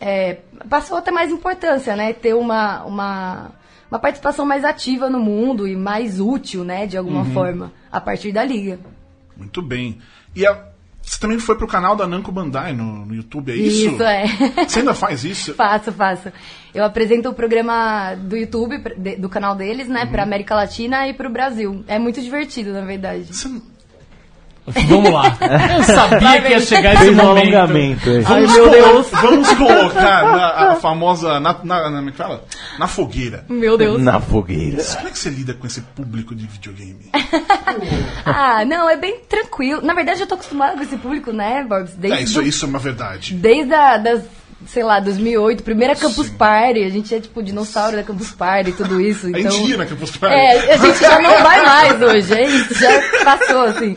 é, 0.00 0.38
passou 0.68 0.96
a 0.98 1.02
ter 1.02 1.10
mais 1.12 1.30
importância, 1.30 1.94
né? 1.94 2.12
Ter 2.12 2.34
uma, 2.34 2.82
uma, 2.84 3.50
uma 3.90 3.98
participação 3.98 4.44
mais 4.46 4.64
ativa 4.64 5.08
no 5.10 5.18
mundo 5.20 5.66
e 5.66 5.76
mais 5.76 6.20
útil, 6.20 6.64
né? 6.64 6.86
De 6.86 6.96
alguma 6.96 7.24
forma, 7.32 7.72
a 7.90 8.00
partir 8.00 8.32
da 8.32 8.44
liga. 8.44 8.78
Muito 9.36 9.60
bem. 9.62 9.98
E 10.34 10.46
a- 10.46 10.66
você 11.02 11.20
também 11.20 11.38
foi 11.38 11.56
pro 11.56 11.68
canal 11.68 11.94
da 11.94 12.04
Namco 12.04 12.32
Bandai 12.32 12.72
no, 12.72 13.06
no 13.06 13.14
YouTube, 13.14 13.52
é 13.52 13.54
isso? 13.54 13.90
Isso, 13.90 14.02
é. 14.02 14.26
Você 14.66 14.80
ainda 14.80 14.92
faz 14.92 15.24
isso? 15.24 15.54
Faço, 15.54 15.92
faço. 15.92 16.32
Eu 16.74 16.84
apresento 16.84 17.28
o 17.28 17.32
programa 17.34 18.16
do 18.16 18.36
YouTube, 18.36 18.76
do 19.16 19.28
canal 19.28 19.54
deles, 19.54 19.86
né? 19.86 20.04
Pra 20.06 20.24
América 20.24 20.56
Latina 20.56 21.06
e 21.06 21.14
pro 21.14 21.30
Brasil. 21.30 21.84
É 21.86 21.96
muito 21.96 22.20
divertido, 22.20 22.72
na 22.72 22.80
verdade. 22.80 23.32
Você 23.32 23.48
Vamos 24.88 25.12
lá. 25.12 25.36
Eu 25.78 25.82
sabia 25.84 26.40
que 26.42 26.48
ia 26.50 26.60
chegar 26.60 26.94
esse 26.94 27.04
Fez 27.04 27.18
um 27.18 27.22
momento. 27.22 27.54
alongamento. 27.56 28.10
é. 28.10 28.20
Vamos, 28.20 28.52
colo- 28.52 29.02
vamos 29.22 29.48
colocar 29.54 30.22
na, 30.24 30.46
a 30.72 30.74
famosa. 30.76 31.38
Na, 31.40 31.56
na, 31.62 31.90
na- 31.90 31.96
como 31.98 32.08
é 32.08 32.12
que 32.12 32.18
fala? 32.18 32.44
Na 32.78 32.86
fogueira. 32.88 33.44
Meu 33.48 33.76
Deus. 33.78 34.02
Na 34.02 34.20
fogueira. 34.20 34.82
Como 34.96 35.08
é 35.08 35.10
que 35.10 35.18
você 35.18 35.30
lida 35.30 35.54
com 35.54 35.66
esse 35.66 35.80
público 35.80 36.34
de 36.34 36.46
videogame? 36.46 37.10
Ah, 38.24 38.64
não, 38.64 38.88
é 38.88 38.96
bem 38.96 39.20
tranquilo. 39.28 39.82
Na 39.82 39.94
verdade, 39.94 40.20
eu 40.20 40.26
tô 40.26 40.34
acostumada 40.34 40.76
com 40.76 40.82
esse 40.82 40.96
público, 40.96 41.32
né, 41.32 41.64
Borbs? 41.68 41.92
Desde 41.94 42.18
É, 42.18 42.22
isso, 42.22 42.34
do- 42.40 42.42
isso 42.46 42.64
é 42.64 42.68
uma 42.68 42.78
verdade. 42.78 43.34
Desde 43.34 43.72
a, 43.74 43.96
das, 43.98 44.22
sei 44.66 44.82
lá, 44.82 45.00
2008, 45.00 45.62
primeira 45.62 45.94
Campus 45.94 46.26
Sim. 46.26 46.34
Party, 46.34 46.82
a 46.84 46.88
gente 46.90 47.14
é 47.14 47.20
tipo 47.20 47.42
dinossauro 47.42 47.96
da 47.96 48.02
Campus 48.02 48.32
Party 48.32 48.70
e 48.70 48.72
tudo 48.72 49.00
isso. 49.00 49.26
A 49.26 49.30
Então, 49.30 49.50
gente 49.50 49.70
ia 49.70 49.76
na 49.76 49.86
Campus 49.86 50.16
Party. 50.16 50.34
é, 50.36 50.72
a 50.74 50.76
gente 50.76 50.98
já 51.00 51.18
não 51.20 51.30
vai 51.42 51.64
mais 51.64 52.02
hoje, 52.02 52.34
é 52.34 52.46
isso, 52.48 52.74
já 52.74 53.24
passou, 53.24 53.62
assim. 53.62 53.96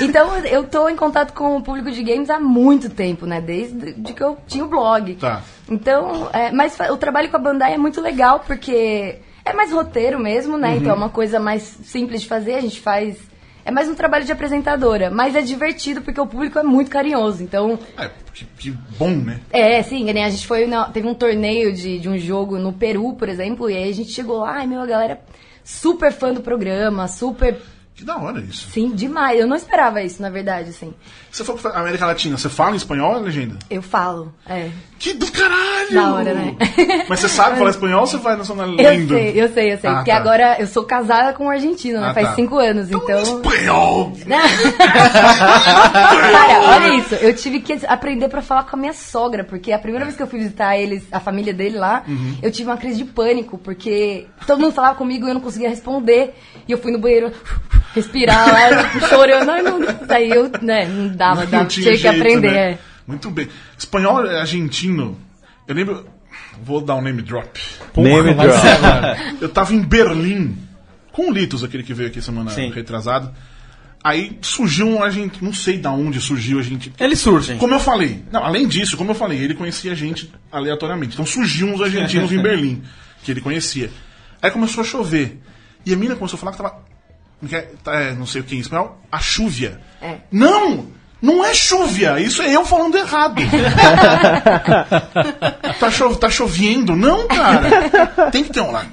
Então, 0.00 0.36
eu 0.38 0.64
tô 0.64 0.88
em 0.88 0.96
contato 0.96 1.32
com 1.32 1.56
o 1.56 1.62
público 1.62 1.90
de 1.90 2.02
games 2.02 2.28
há 2.30 2.38
muito 2.38 2.90
tempo, 2.90 3.26
né, 3.26 3.40
desde 3.40 3.92
de 3.94 4.12
que 4.12 4.22
eu 4.22 4.36
tinha 4.46 4.64
o 4.64 4.68
blog. 4.68 5.14
Tá. 5.14 5.42
Então, 5.70 6.28
é, 6.32 6.50
mas 6.50 6.76
o 6.90 6.96
trabalho 6.96 7.30
com 7.30 7.36
a 7.36 7.40
Bandai 7.40 7.74
é 7.74 7.78
muito 7.78 8.00
legal, 8.00 8.40
porque 8.46 9.16
é 9.44 9.52
mais 9.52 9.72
roteiro 9.72 10.18
mesmo, 10.18 10.56
né, 10.58 10.76
então 10.76 10.92
é 10.92 10.94
uma 10.94 11.08
coisa 11.08 11.38
mais 11.40 11.62
simples 11.84 12.22
de 12.22 12.28
fazer, 12.28 12.54
a 12.54 12.60
gente 12.60 12.80
faz... 12.80 13.16
É 13.64 13.70
mais 13.70 13.88
um 13.88 13.94
trabalho 13.94 14.24
de 14.24 14.32
apresentadora, 14.32 15.08
mas 15.08 15.36
é 15.36 15.40
divertido 15.40 16.02
porque 16.02 16.20
o 16.20 16.26
público 16.26 16.58
é 16.58 16.64
muito 16.64 16.90
carinhoso, 16.90 17.44
então... 17.44 17.78
É, 17.96 18.10
que, 18.34 18.44
que 18.58 18.70
bom, 18.98 19.10
né? 19.10 19.40
É, 19.52 19.82
sim, 19.82 20.04
nem 20.04 20.24
a 20.24 20.30
gente 20.30 20.46
foi. 20.46 20.66
na- 20.66 20.88
teve 20.88 21.06
um 21.06 21.14
torneio 21.14 21.72
de, 21.72 21.98
de 21.98 22.08
um 22.08 22.18
jogo 22.18 22.58
no 22.58 22.72
Peru, 22.72 23.14
por 23.14 23.28
exemplo, 23.28 23.68
e 23.70 23.76
aí 23.76 23.90
a 23.90 23.94
gente 23.94 24.10
chegou 24.10 24.38
lá, 24.38 24.56
ai 24.58 24.66
meu, 24.66 24.80
a 24.80 24.86
galera 24.86 25.20
super 25.64 26.12
fã 26.12 26.32
do 26.32 26.40
programa, 26.40 27.06
super. 27.08 27.56
Que 27.94 28.04
da 28.04 28.16
hora 28.16 28.40
isso. 28.40 28.70
Sim, 28.70 28.90
demais. 28.94 29.38
Eu 29.38 29.46
não 29.46 29.54
esperava 29.54 30.02
isso, 30.02 30.20
na 30.22 30.30
verdade, 30.30 30.70
assim. 30.70 30.94
Você 31.30 31.44
falou 31.44 31.56
que 31.58 31.62
foi 31.62 31.72
América 31.78 32.06
Latina, 32.06 32.36
você 32.38 32.48
fala 32.48 32.72
em 32.72 32.76
espanhol 32.76 33.12
ou 33.12 33.18
é 33.18 33.20
legenda? 33.20 33.58
Eu 33.70 33.82
falo, 33.82 34.32
é. 34.46 34.70
Que 34.98 35.12
do 35.12 35.30
caralho! 35.30 35.92
Da 35.92 36.12
hora, 36.14 36.34
né? 36.34 36.56
Mas 37.08 37.20
você 37.20 37.28
sabe 37.28 37.58
falar 37.58 37.70
espanhol 37.70 38.00
ou 38.00 38.06
você 38.06 38.16
vai 38.16 38.34
na 38.36 38.44
zona 38.44 38.64
Eu 38.64 38.70
lendo? 38.76 39.14
sei, 39.14 39.30
eu 39.42 39.48
sei, 39.52 39.72
eu 39.74 39.78
sei. 39.78 39.90
Ah, 39.90 39.94
porque 39.96 40.10
tá. 40.10 40.16
agora 40.16 40.56
eu 40.58 40.66
sou 40.66 40.84
casada 40.84 41.32
com 41.34 41.44
um 41.46 41.50
argentino, 41.50 42.00
né? 42.00 42.08
Ah, 42.10 42.14
Faz 42.14 42.28
tá. 42.28 42.34
cinco 42.34 42.56
anos, 42.58 42.90
então. 42.90 43.22
Espanhol! 43.22 44.12
Cara, 46.32 46.60
olha 46.76 46.94
isso. 46.96 47.14
Eu 47.16 47.34
tive 47.34 47.60
que 47.60 47.78
aprender 47.86 48.28
pra 48.28 48.42
falar 48.42 48.64
com 48.64 48.76
a 48.76 48.78
minha 48.78 48.92
sogra, 48.92 49.44
porque 49.44 49.72
a 49.72 49.78
primeira 49.78 50.04
vez 50.04 50.16
que 50.16 50.22
eu 50.22 50.26
fui 50.26 50.38
visitar 50.38 50.76
eles, 50.76 51.04
a 51.12 51.20
família 51.20 51.52
dele 51.52 51.78
lá, 51.78 52.02
Uhum. 52.06 52.36
eu 52.42 52.50
tive 52.50 52.68
uma 52.70 52.76
crise 52.76 52.98
de 52.98 53.04
pânico, 53.04 53.58
porque 53.58 54.26
todo 54.46 54.60
mundo 54.60 54.72
falava 54.72 54.94
comigo 54.96 55.26
e 55.26 55.30
eu 55.30 55.34
não 55.34 55.40
conseguia 55.40 55.68
responder. 55.68 56.34
E 56.66 56.72
eu 56.72 56.78
fui 56.78 56.92
no 56.92 56.98
banheiro 56.98 57.32
respirar 57.94 58.48
lá, 58.48 59.08
chorando. 59.08 59.50
Ai, 59.50 59.62
meu 59.62 59.78
Deus. 59.78 60.10
Aí 60.10 60.30
eu, 60.30 60.50
né, 60.60 60.86
não 60.86 61.08
dava, 61.08 61.46
dava 61.46 61.62
Não 61.62 61.66
tinha, 61.66 61.90
que 61.92 61.96
jeito, 61.96 62.16
aprender. 62.16 62.50
né? 62.52 62.70
é. 62.72 62.78
Muito 63.06 63.30
bem. 63.30 63.48
Espanhol 63.78 64.26
é 64.26 64.40
argentino. 64.40 65.18
Eu 65.66 65.74
lembro. 65.74 66.06
Vou 66.62 66.80
dar 66.80 66.94
um 66.96 67.02
name 67.02 67.22
drop. 67.22 67.60
Name 67.96 68.34
vai 68.34 68.46
drop. 68.46 68.60
ser. 68.60 69.36
Eu 69.42 69.48
tava 69.48 69.74
em 69.74 69.80
Berlim 69.82 70.56
com 71.10 71.28
o 71.28 71.32
Litos, 71.32 71.64
aquele 71.64 71.82
que 71.82 71.92
veio 71.94 72.08
aqui 72.08 72.20
semana 72.22 72.50
Sim. 72.50 72.70
retrasada. 72.70 73.32
Aí 74.04 74.38
surgiu 74.42 74.86
um 74.88 75.02
argentino. 75.02 75.46
Não 75.46 75.52
sei 75.54 75.78
da 75.78 75.90
onde 75.92 76.20
surgiu 76.20 76.58
a 76.58 76.62
gente. 76.62 76.92
Eles 76.98 77.18
surgem. 77.20 77.56
Como 77.58 77.74
eu 77.74 77.80
falei, 77.80 78.22
não, 78.32 78.44
além 78.44 78.66
disso, 78.66 78.96
como 78.96 79.10
eu 79.10 79.14
falei, 79.14 79.38
ele 79.38 79.54
conhecia 79.54 79.92
a 79.92 79.94
gente 79.94 80.30
aleatoriamente. 80.50 81.14
Então 81.14 81.24
surgiu 81.26 81.68
uns 81.68 81.80
argentinos 81.80 82.30
em 82.32 82.40
Berlim, 82.42 82.82
que 83.22 83.30
ele 83.30 83.40
conhecia. 83.40 83.90
Aí 84.40 84.50
começou 84.50 84.82
a 84.82 84.84
chover. 84.86 85.40
E 85.86 85.92
a 85.92 85.96
mina 85.96 86.16
começou 86.16 86.36
a 86.36 86.40
falar 86.40 86.52
que 86.52 86.58
tava. 86.58 86.76
Tá, 87.82 88.00
é, 88.00 88.12
não 88.12 88.26
sei 88.26 88.40
o 88.40 88.44
que 88.44 88.54
em 88.54 88.60
espanhol, 88.60 88.98
a 89.10 89.18
chúvia. 89.18 89.80
É. 90.00 90.18
Não! 90.30 90.86
Não 91.20 91.44
é 91.44 91.54
chúvia! 91.54 92.18
Isso 92.18 92.42
é 92.42 92.54
eu 92.54 92.64
falando 92.64 92.96
errado. 92.96 93.40
tá, 95.78 95.90
cho 95.90 96.16
tá 96.16 96.28
chovendo? 96.28 96.96
Não, 96.96 97.28
cara! 97.28 98.30
Tem 98.30 98.42
que 98.42 98.52
ter 98.52 98.60
um 98.60 98.72
lá. 98.72 98.84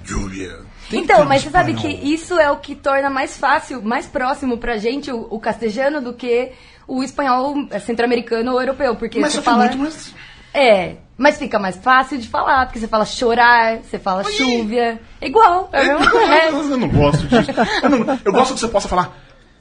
Tem 0.89 1.01
ter 1.01 1.13
Então, 1.13 1.25
mas 1.25 1.41
você 1.41 1.49
sabe 1.49 1.73
que 1.73 1.87
isso 1.87 2.39
é 2.39 2.51
o 2.51 2.57
que 2.57 2.75
torna 2.75 3.09
mais 3.09 3.37
fácil, 3.37 3.81
mais 3.81 4.05
próximo 4.05 4.57
pra 4.57 4.77
gente 4.77 5.11
o, 5.11 5.27
o 5.29 5.39
castelhano 5.39 6.01
do 6.01 6.13
que 6.13 6.51
o 6.87 7.03
espanhol 7.03 7.67
é, 7.69 7.79
centro-americano 7.79 8.51
ou 8.51 8.59
europeu. 8.59 8.95
Porque 8.95 9.19
Mas 9.19 9.33
você 9.33 9.41
fala. 9.41 9.65
muito 9.65 9.77
mais. 9.77 10.13
É, 10.53 10.95
mas 11.17 11.37
fica 11.37 11.59
mais 11.59 11.75
fácil 11.77 12.17
de 12.17 12.27
falar, 12.27 12.65
porque 12.65 12.79
você 12.79 12.87
fala 12.87 13.05
chorar, 13.05 13.77
você 13.83 13.99
fala 13.99 14.23
chúvia. 14.23 14.99
É 15.21 15.27
igual, 15.27 15.69
é 15.71 15.81
a 15.81 15.83
mesma 15.85 16.09
coisa. 16.11 16.33
é. 16.33 16.47
Eu 16.49 16.77
não 16.77 16.87
gosto 16.89 17.27
disso. 17.27 17.51
Eu, 17.83 17.89
não- 17.89 18.19
eu 18.25 18.31
gosto 18.31 18.53
que 18.53 18.59
você 18.59 18.67
possa 18.67 18.87
falar 18.87 19.15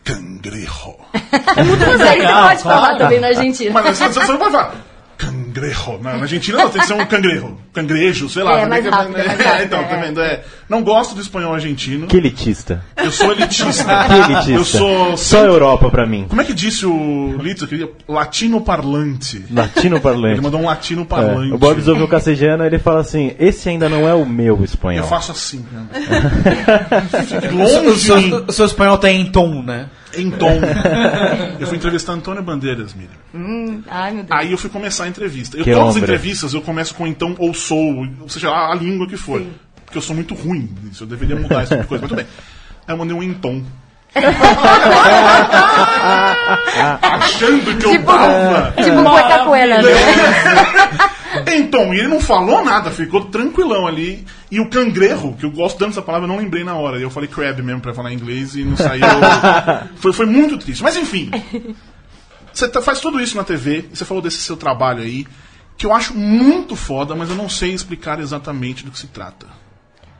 cangrejo. 0.04 0.94
Mas 1.12 2.00
aí 2.00 2.20
você 2.20 2.32
pode 2.32 2.62
falar 2.62 2.96
também 2.96 3.20
na 3.20 3.26
Argentina. 3.28 3.70
Mas 3.72 3.98
você, 3.98 4.08
você 4.08 4.32
não 4.32 4.38
vai 4.38 4.50
falar 4.50 4.74
cangrejo. 5.18 5.98
Na 6.00 6.14
na 6.14 6.22
Argentina 6.22 6.56
não, 6.58 6.70
tem 6.70 6.80
que 6.80 6.86
ser 6.86 6.94
um 6.94 7.04
cangrejo. 7.04 7.58
Cangrejo, 7.72 8.28
sei 8.28 8.42
lá. 8.42 8.52
É, 8.52 8.54
Também 8.64 8.68
mais 8.70 8.84
que- 8.84 8.90
rápido, 8.90 9.18
é 9.18 9.26
mais 9.26 9.40
rápido, 9.40 9.64
então, 9.66 9.80
é. 9.80 9.84
tá 9.84 9.96
vendo? 9.96 10.20
É, 10.20 10.44
não 10.68 10.82
gosto 10.82 11.14
do 11.14 11.20
espanhol 11.20 11.52
argentino. 11.52 12.06
Que 12.06 12.16
elitista. 12.16 12.82
Eu 12.96 13.10
sou 13.10 13.32
elitista. 13.32 13.84
Que 14.08 14.14
elitista. 14.32 14.50
Eu 14.52 14.64
sou. 14.64 15.16
Só 15.16 15.44
Europa 15.44 15.90
pra 15.90 16.06
mim. 16.06 16.26
Como 16.28 16.40
é 16.40 16.44
que 16.44 16.54
disse 16.54 16.86
o 16.86 17.36
Lito? 17.40 17.68
Latino 18.08 18.60
parlante. 18.60 19.44
Latino 19.50 19.96
Ele 19.96 20.02
parlante. 20.02 20.40
mandou 20.40 20.60
um 20.60 20.64
latino 20.66 21.02
É, 21.02 21.04
parlante. 21.04 21.52
O 21.52 21.58
Bob 21.58 21.88
ouve 21.90 22.02
o 22.02 22.08
cacejano 22.08 22.64
ele 22.64 22.78
fala 22.78 23.00
assim: 23.00 23.34
esse 23.38 23.68
ainda 23.68 23.88
não 23.88 24.08
é 24.08 24.14
o 24.14 24.24
meu 24.24 24.62
espanhol. 24.62 25.02
Eu 25.04 25.08
faço 25.08 25.32
assim. 25.32 25.64
Fique 27.26 27.48
longe 27.48 27.86
O 27.88 27.96
seu, 27.96 28.44
o 28.46 28.52
seu 28.52 28.66
espanhol 28.66 28.98
tá 28.98 29.10
em 29.10 29.26
tom, 29.26 29.62
né? 29.62 29.86
Em 30.16 30.30
tom. 30.30 30.58
Eu 31.60 31.66
fui 31.66 31.76
entrevistar 31.76 32.12
Antônio 32.12 32.42
Bandeiras, 32.42 32.94
Miriam. 32.94 33.12
Hum, 33.34 33.82
ai, 33.88 34.12
meu 34.12 34.24
Deus. 34.24 34.40
Aí 34.40 34.50
eu 34.52 34.58
fui 34.58 34.70
começar 34.70 35.04
a 35.04 35.08
entrevista. 35.08 35.56
Eu, 35.56 35.64
Que 35.64 35.72
todas 35.72 35.96
as 35.96 36.02
entrevistas 36.02 36.54
eu 36.54 36.62
começo 36.62 36.94
com 36.94 37.06
então 37.06 37.34
ou 37.38 37.52
sou, 37.52 38.06
ou 38.20 38.28
seja, 38.28 38.48
a, 38.50 38.72
a 38.72 38.74
língua 38.74 39.06
que 39.06 39.16
for. 39.16 39.42
Porque 39.84 39.98
eu 39.98 40.02
sou 40.02 40.14
muito 40.16 40.34
ruim 40.34 40.68
nisso, 40.82 41.04
eu 41.04 41.08
deveria 41.08 41.36
mudar 41.36 41.62
esse 41.62 41.70
tipo 41.70 41.82
de 41.82 41.88
coisa, 41.88 42.02
mas 42.02 42.08
tudo 42.10 42.16
bem. 42.18 42.26
Aí 42.86 42.94
eu 42.94 42.98
mandei 42.98 43.14
um 43.16 43.22
então. 43.22 43.62
Achando 47.02 47.76
que 47.76 47.84
eu 47.86 47.90
Tipo, 47.92 48.06
tava. 48.06 48.72
tipo 48.82 49.02
Coitacuela, 49.02 49.82
né? 49.82 49.90
Então, 51.46 51.92
e 51.94 51.98
ele 51.98 52.08
não 52.08 52.20
falou 52.20 52.64
nada, 52.64 52.90
ficou 52.90 53.24
tranquilão 53.26 53.86
ali. 53.86 54.24
E 54.50 54.60
o 54.60 54.68
cangrejo, 54.68 55.34
que 55.34 55.44
eu 55.44 55.50
gosto 55.50 55.78
tanto 55.78 55.90
dessa 55.90 56.02
palavra, 56.02 56.26
eu 56.26 56.32
não 56.32 56.38
lembrei 56.38 56.64
na 56.64 56.74
hora. 56.74 56.98
Eu 56.98 57.10
falei 57.10 57.28
crab 57.28 57.62
mesmo 57.62 57.80
pra 57.80 57.94
falar 57.94 58.12
em 58.12 58.16
inglês 58.16 58.54
e 58.56 58.64
não 58.64 58.76
saiu. 58.76 59.04
foi, 59.96 60.12
foi 60.12 60.26
muito 60.26 60.56
triste. 60.58 60.82
Mas 60.82 60.96
enfim. 60.96 61.30
Você 62.52 62.68
tá- 62.68 62.82
faz 62.82 62.98
tudo 63.00 63.20
isso 63.20 63.36
na 63.36 63.44
TV, 63.44 63.88
e 63.92 63.96
você 63.96 64.04
falou 64.04 64.22
desse 64.22 64.38
seu 64.38 64.56
trabalho 64.56 65.02
aí, 65.02 65.26
que 65.76 65.86
eu 65.86 65.94
acho 65.94 66.14
muito 66.14 66.74
foda, 66.74 67.14
mas 67.14 67.28
eu 67.30 67.36
não 67.36 67.48
sei 67.48 67.72
explicar 67.72 68.18
exatamente 68.18 68.84
do 68.84 68.90
que 68.90 68.98
se 68.98 69.06
trata. 69.06 69.46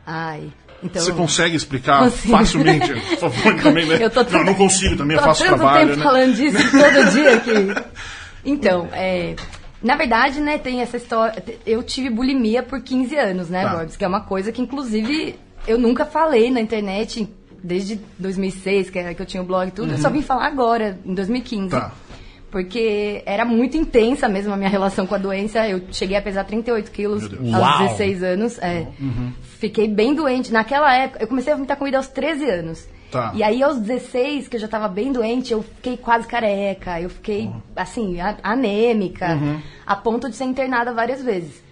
Ai, 0.07 0.43
então... 0.81 1.01
Você 1.01 1.11
consegue 1.11 1.55
explicar 1.55 2.03
Consigo. 2.05 2.37
facilmente, 2.37 2.93
por 2.93 3.17
favor, 3.31 3.55
também, 3.61 3.85
né? 3.85 3.97
Eu 4.01 4.09
tô 4.09 4.23
não, 4.23 4.45
não 4.45 4.53
consigo 4.53 4.95
também, 4.95 5.17
eu 5.17 5.23
faço 5.23 5.43
tanto 5.43 5.57
trabalho, 5.57 5.87
tempo 5.87 5.99
né? 5.99 6.03
falando 6.05 6.33
disso 6.33 6.57
todo 6.71 7.11
dia 7.11 7.39
que. 7.41 7.89
Então, 8.45 8.87
é. 8.93 9.35
Na 9.81 9.95
verdade, 9.95 10.39
né, 10.41 10.57
tem 10.57 10.81
essa 10.81 10.97
história. 10.97 11.41
Eu 11.65 11.81
tive 11.81 12.09
bulimia 12.09 12.61
por 12.61 12.81
15 12.81 13.15
anos, 13.15 13.49
né, 13.49 13.63
Tá. 13.63 13.75
Borbs? 13.75 13.95
Que 13.95 14.03
é 14.03 14.07
uma 14.07 14.21
coisa 14.21 14.51
que, 14.51 14.61
inclusive, 14.61 15.35
eu 15.67 15.77
nunca 15.77 16.05
falei 16.05 16.51
na 16.51 16.59
internet 16.59 17.27
desde 17.63 17.99
2006, 18.17 18.89
que, 18.89 18.99
é, 18.99 19.13
que 19.13 19.21
eu 19.21 19.25
tinha 19.25 19.41
o 19.41 19.45
blog 19.45 19.67
e 19.67 19.71
tudo. 19.71 19.91
Eu 19.93 19.97
só 19.97 20.09
vim 20.09 20.21
falar 20.21 20.47
agora, 20.47 20.99
em 21.05 21.13
2015. 21.13 21.69
Tá. 21.69 21.91
Porque 22.51 23.21
era 23.25 23.45
muito 23.45 23.77
intensa 23.77 24.27
mesmo 24.27 24.51
a 24.51 24.57
minha 24.57 24.69
relação 24.69 25.05
com 25.05 25.13
a 25.13 25.19
doença. 25.19 25.67
Eu 25.67 25.83
cheguei 25.91 26.17
a 26.17 26.21
pesar 26.21 26.43
38 26.45 26.89
quilos 26.91 27.23
aos 27.23 27.61
Uau! 27.61 27.79
16 27.89 28.23
anos. 28.23 28.57
É. 28.59 28.87
Fiquei 29.59 29.87
bem 29.87 30.15
doente. 30.15 30.51
Naquela 30.51 30.93
época, 30.95 31.23
eu 31.23 31.27
comecei 31.27 31.53
a 31.53 31.55
vomitar 31.55 31.77
comida 31.77 31.97
aos 31.97 32.07
13 32.07 32.49
anos. 32.49 32.87
Tá. 33.11 33.31
E 33.33 33.41
aí, 33.43 33.61
aos 33.63 33.77
16, 33.79 34.47
que 34.47 34.55
eu 34.55 34.59
já 34.59 34.67
tava 34.67 34.87
bem 34.87 35.11
doente, 35.11 35.51
eu 35.51 35.63
fiquei 35.63 35.97
quase 35.97 36.27
careca. 36.27 36.99
Eu 37.01 37.09
fiquei, 37.09 37.49
assim, 37.75 38.19
a- 38.21 38.37
anêmica, 38.43 39.37
a 39.85 39.95
ponto 39.95 40.29
de 40.29 40.35
ser 40.35 40.43
internada 40.45 40.93
várias 40.93 41.23
vezes. 41.23 41.67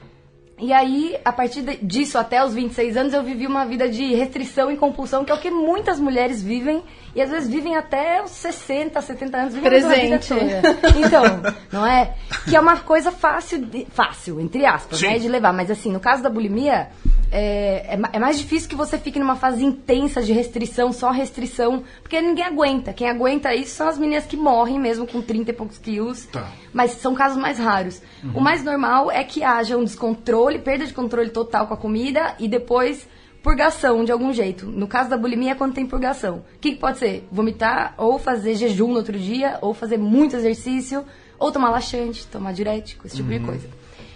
E 0.59 0.73
aí, 0.73 1.15
a 1.23 1.31
partir 1.31 1.61
disso, 1.83 2.17
até 2.17 2.43
os 2.43 2.55
26 2.55 2.97
anos, 2.97 3.13
eu 3.13 3.21
vivi 3.21 3.45
uma 3.45 3.63
vida 3.63 3.87
de 3.87 4.15
restrição 4.15 4.71
e 4.71 4.75
compulsão, 4.77 5.23
que 5.23 5.31
é 5.31 5.35
o 5.35 5.37
que 5.37 5.51
muitas 5.51 5.99
mulheres 5.99 6.41
vivem, 6.41 6.81
e 7.13 7.21
às 7.21 7.29
vezes 7.29 7.47
vivem 7.47 7.75
até 7.75 8.23
os 8.23 8.31
60, 8.31 8.99
70 8.99 9.37
anos, 9.37 9.55
Presente. 9.55 10.27
toda. 10.29 10.77
Então, 10.97 11.23
não 11.71 11.85
é? 11.85 12.15
Que 12.49 12.55
é 12.55 12.59
uma 12.59 12.77
coisa 12.77 13.11
fácil, 13.11 13.63
de- 13.67 13.85
fácil, 13.91 14.39
entre 14.41 14.65
aspas, 14.65 14.97
Sim. 14.97 15.05
né, 15.09 15.19
de 15.19 15.27
levar. 15.27 15.53
Mas 15.53 15.69
assim, 15.69 15.91
no 15.91 15.99
caso 15.99 16.23
da 16.23 16.29
bulimia, 16.29 16.87
é, 17.31 17.95
é 17.95 17.99
é 18.13 18.19
mais 18.19 18.37
difícil 18.37 18.69
que 18.69 18.75
você 18.75 18.97
fique 18.97 19.19
numa 19.19 19.35
fase 19.35 19.63
intensa 19.63 20.21
de 20.21 20.33
restrição, 20.33 20.91
só 20.91 21.11
restrição, 21.11 21.83
porque 22.01 22.21
ninguém 22.21 22.45
aguenta. 22.45 22.93
Quem 22.93 23.09
aguenta 23.09 23.53
isso 23.53 23.75
são 23.75 23.87
as 23.87 23.97
meninas 23.97 24.25
que 24.25 24.37
morrem 24.37 24.79
mesmo 24.79 25.05
com 25.05 25.21
30 25.21 25.51
e 25.51 25.53
poucos 25.53 25.77
quilos. 25.77 26.25
Tá. 26.25 26.51
Mas 26.73 26.91
são 26.91 27.13
casos 27.13 27.37
mais 27.37 27.59
raros. 27.59 28.01
O 28.33 28.39
mais 28.39 28.63
normal 28.63 29.11
é 29.11 29.23
que 29.23 29.43
haja 29.43 29.77
um 29.77 29.83
descontrole, 29.83 30.59
perda 30.59 30.85
de 30.85 30.93
controle 30.93 31.29
total 31.29 31.67
com 31.67 31.73
a 31.73 31.77
comida 31.77 32.35
e 32.39 32.47
depois 32.47 33.07
purgação 33.41 34.03
de 34.03 34.11
algum 34.11 34.33
jeito. 34.33 34.65
No 34.65 34.87
caso 34.87 35.09
da 35.09 35.17
bulimia 35.17 35.51
é 35.51 35.55
quando 35.55 35.73
tem 35.73 35.85
purgação. 35.85 36.43
O 36.55 36.59
que, 36.59 36.71
que 36.71 36.79
pode 36.79 36.97
ser? 36.97 37.27
Vomitar, 37.31 37.93
ou 37.97 38.19
fazer 38.19 38.55
jejum 38.55 38.89
no 38.89 38.97
outro 38.97 39.17
dia, 39.17 39.57
ou 39.61 39.73
fazer 39.73 39.97
muito 39.97 40.35
exercício, 40.35 41.05
ou 41.39 41.51
tomar 41.51 41.69
laxante, 41.69 42.27
tomar 42.27 42.51
diurético, 42.51 43.07
esse 43.07 43.15
tipo 43.15 43.29
de 43.29 43.39
coisa. 43.39 43.69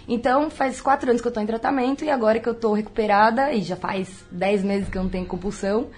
Então, 0.08 0.50
faz 0.50 0.80
quatro 0.80 1.08
anos 1.10 1.22
que 1.22 1.28
eu 1.28 1.32
tô 1.32 1.40
em 1.40 1.46
tratamento 1.46 2.04
e 2.04 2.10
agora 2.10 2.38
que 2.40 2.48
eu 2.48 2.54
tô 2.54 2.72
recuperada, 2.72 3.52
e 3.52 3.62
já 3.62 3.76
faz 3.76 4.08
10 4.30 4.64
meses 4.64 4.88
que 4.88 4.98
eu 4.98 5.02
não 5.02 5.10
tenho 5.10 5.26
compulsão, 5.26 5.88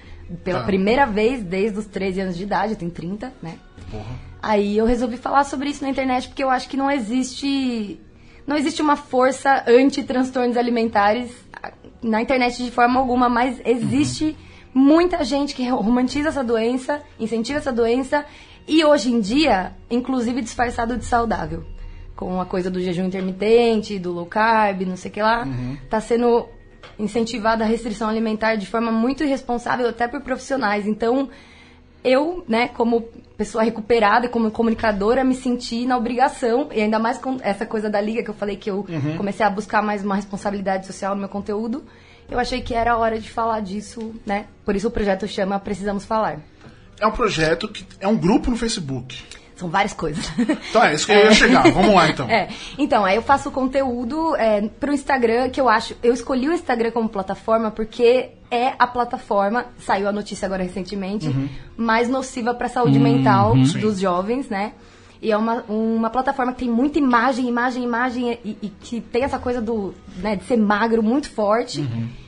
pela 0.42 0.60
Tá. 0.60 0.66
primeira 0.66 1.04
vez 1.06 1.42
desde 1.42 1.78
os 1.78 1.86
13 1.86 2.20
anos 2.20 2.36
de 2.36 2.42
idade, 2.44 2.72
eu 2.72 2.78
tenho 2.78 2.90
30, 2.90 3.32
né? 3.42 3.58
Aí 4.42 4.76
eu 4.76 4.84
resolvi 4.86 5.16
falar 5.16 5.44
sobre 5.44 5.68
isso 5.70 5.82
na 5.84 5.90
internet 5.90 6.28
porque 6.28 6.42
eu 6.42 6.50
acho 6.50 6.68
que 6.68 6.76
não 6.76 6.90
existe 6.90 8.00
não 8.46 8.56
existe 8.56 8.82
uma 8.82 8.94
força 8.96 9.64
anti-transtornos 9.66 10.56
alimentares 10.58 11.30
na 12.02 12.20
internet 12.20 12.62
de 12.62 12.70
forma 12.70 13.00
alguma, 13.00 13.26
mas 13.28 13.58
existe 13.64 14.36
muita 14.74 15.24
gente 15.24 15.54
que 15.54 15.66
romantiza 15.68 16.28
essa 16.28 16.44
doença, 16.44 17.00
incentiva 17.18 17.58
essa 17.58 17.72
doença 17.72 18.24
e 18.68 18.84
hoje 18.84 19.10
em 19.10 19.18
dia, 19.20 19.72
inclusive 19.90 20.42
disfarçado 20.42 20.96
de 20.98 21.04
saudável. 21.06 21.64
Com 22.16 22.40
a 22.40 22.46
coisa 22.46 22.70
do 22.70 22.80
jejum 22.80 23.06
intermitente, 23.06 23.98
do 23.98 24.12
low 24.12 24.26
carb, 24.26 24.82
não 24.82 24.96
sei 24.96 25.10
o 25.10 25.14
que 25.14 25.22
lá, 25.22 25.46
tá 25.90 26.00
sendo 26.00 26.48
incentivada 26.98 27.64
a 27.64 27.66
restrição 27.66 28.08
alimentar 28.08 28.56
de 28.56 28.66
forma 28.66 28.92
muito 28.92 29.24
irresponsável 29.24 29.88
até 29.88 30.06
por 30.06 30.20
profissionais. 30.20 30.86
Então, 30.86 31.28
eu, 32.04 32.44
né, 32.46 32.68
como 32.68 33.02
pessoa 33.36 33.64
recuperada 33.64 34.26
e 34.26 34.28
como 34.28 34.50
comunicadora, 34.50 35.24
me 35.24 35.34
senti 35.34 35.86
na 35.86 35.96
obrigação, 35.96 36.68
e 36.72 36.80
ainda 36.80 36.98
mais 36.98 37.18
com 37.18 37.38
essa 37.42 37.66
coisa 37.66 37.88
da 37.90 38.00
liga 38.00 38.22
que 38.22 38.30
eu 38.30 38.34
falei 38.34 38.56
que 38.56 38.70
eu 38.70 38.86
comecei 39.16 39.44
a 39.44 39.50
buscar 39.50 39.82
mais 39.82 40.04
uma 40.04 40.14
responsabilidade 40.14 40.86
social 40.86 41.14
no 41.14 41.20
meu 41.20 41.28
conteúdo, 41.28 41.82
eu 42.30 42.38
achei 42.38 42.60
que 42.60 42.74
era 42.74 42.96
hora 42.96 43.18
de 43.18 43.30
falar 43.30 43.60
disso, 43.60 44.14
né? 44.24 44.46
Por 44.64 44.76
isso 44.76 44.88
o 44.88 44.90
projeto 44.90 45.26
chama 45.26 45.58
Precisamos 45.58 46.04
Falar. 46.04 46.40
É 47.00 47.06
um 47.06 47.10
projeto 47.10 47.68
que 47.68 47.84
é 48.00 48.06
um 48.06 48.16
grupo 48.16 48.50
no 48.50 48.56
Facebook. 48.56 49.22
São 49.56 49.68
várias 49.68 49.92
coisas. 49.92 50.30
Então 50.68 50.82
é 50.82 50.94
isso 50.94 51.06
que 51.06 51.12
eu 51.12 51.24
ia 51.24 51.32
chegar. 51.32 51.62
Vamos 51.70 51.94
lá 51.94 52.08
então. 52.08 52.28
É, 52.34 52.48
então, 52.78 53.04
aí 53.04 53.16
eu 53.16 53.22
faço 53.22 53.50
conteúdo 53.50 54.34
é, 54.36 54.62
pro 54.80 54.92
Instagram, 54.92 55.50
que 55.50 55.60
eu 55.60 55.68
acho. 55.68 55.94
Eu 56.02 56.12
escolhi 56.12 56.48
o 56.48 56.52
Instagram 56.52 56.90
como 56.90 57.08
plataforma 57.08 57.70
porque 57.70 58.30
é 58.50 58.72
a 58.78 58.86
plataforma, 58.86 59.66
saiu 59.78 60.08
a 60.08 60.12
notícia 60.12 60.46
agora 60.46 60.62
recentemente, 60.62 61.28
mais 61.76 62.08
nociva 62.08 62.54
pra 62.54 62.68
saúde 62.68 62.98
mental 62.98 63.54
dos 63.56 63.98
jovens, 63.98 64.48
né? 64.48 64.72
E 65.20 65.32
é 65.32 65.36
uma, 65.36 65.62
uma 65.68 66.10
plataforma 66.10 66.52
que 66.52 66.58
tem 66.60 66.70
muita 66.70 66.98
imagem, 66.98 67.48
imagem, 67.48 67.82
imagem, 67.82 68.38
e, 68.44 68.58
e 68.60 68.68
que 68.68 69.00
tem 69.00 69.22
essa 69.22 69.38
coisa 69.38 69.60
do, 69.60 69.94
né, 70.18 70.36
de 70.36 70.44
ser 70.44 70.58
magro 70.58 71.02
muito 71.02 71.30
forte. 71.30 71.80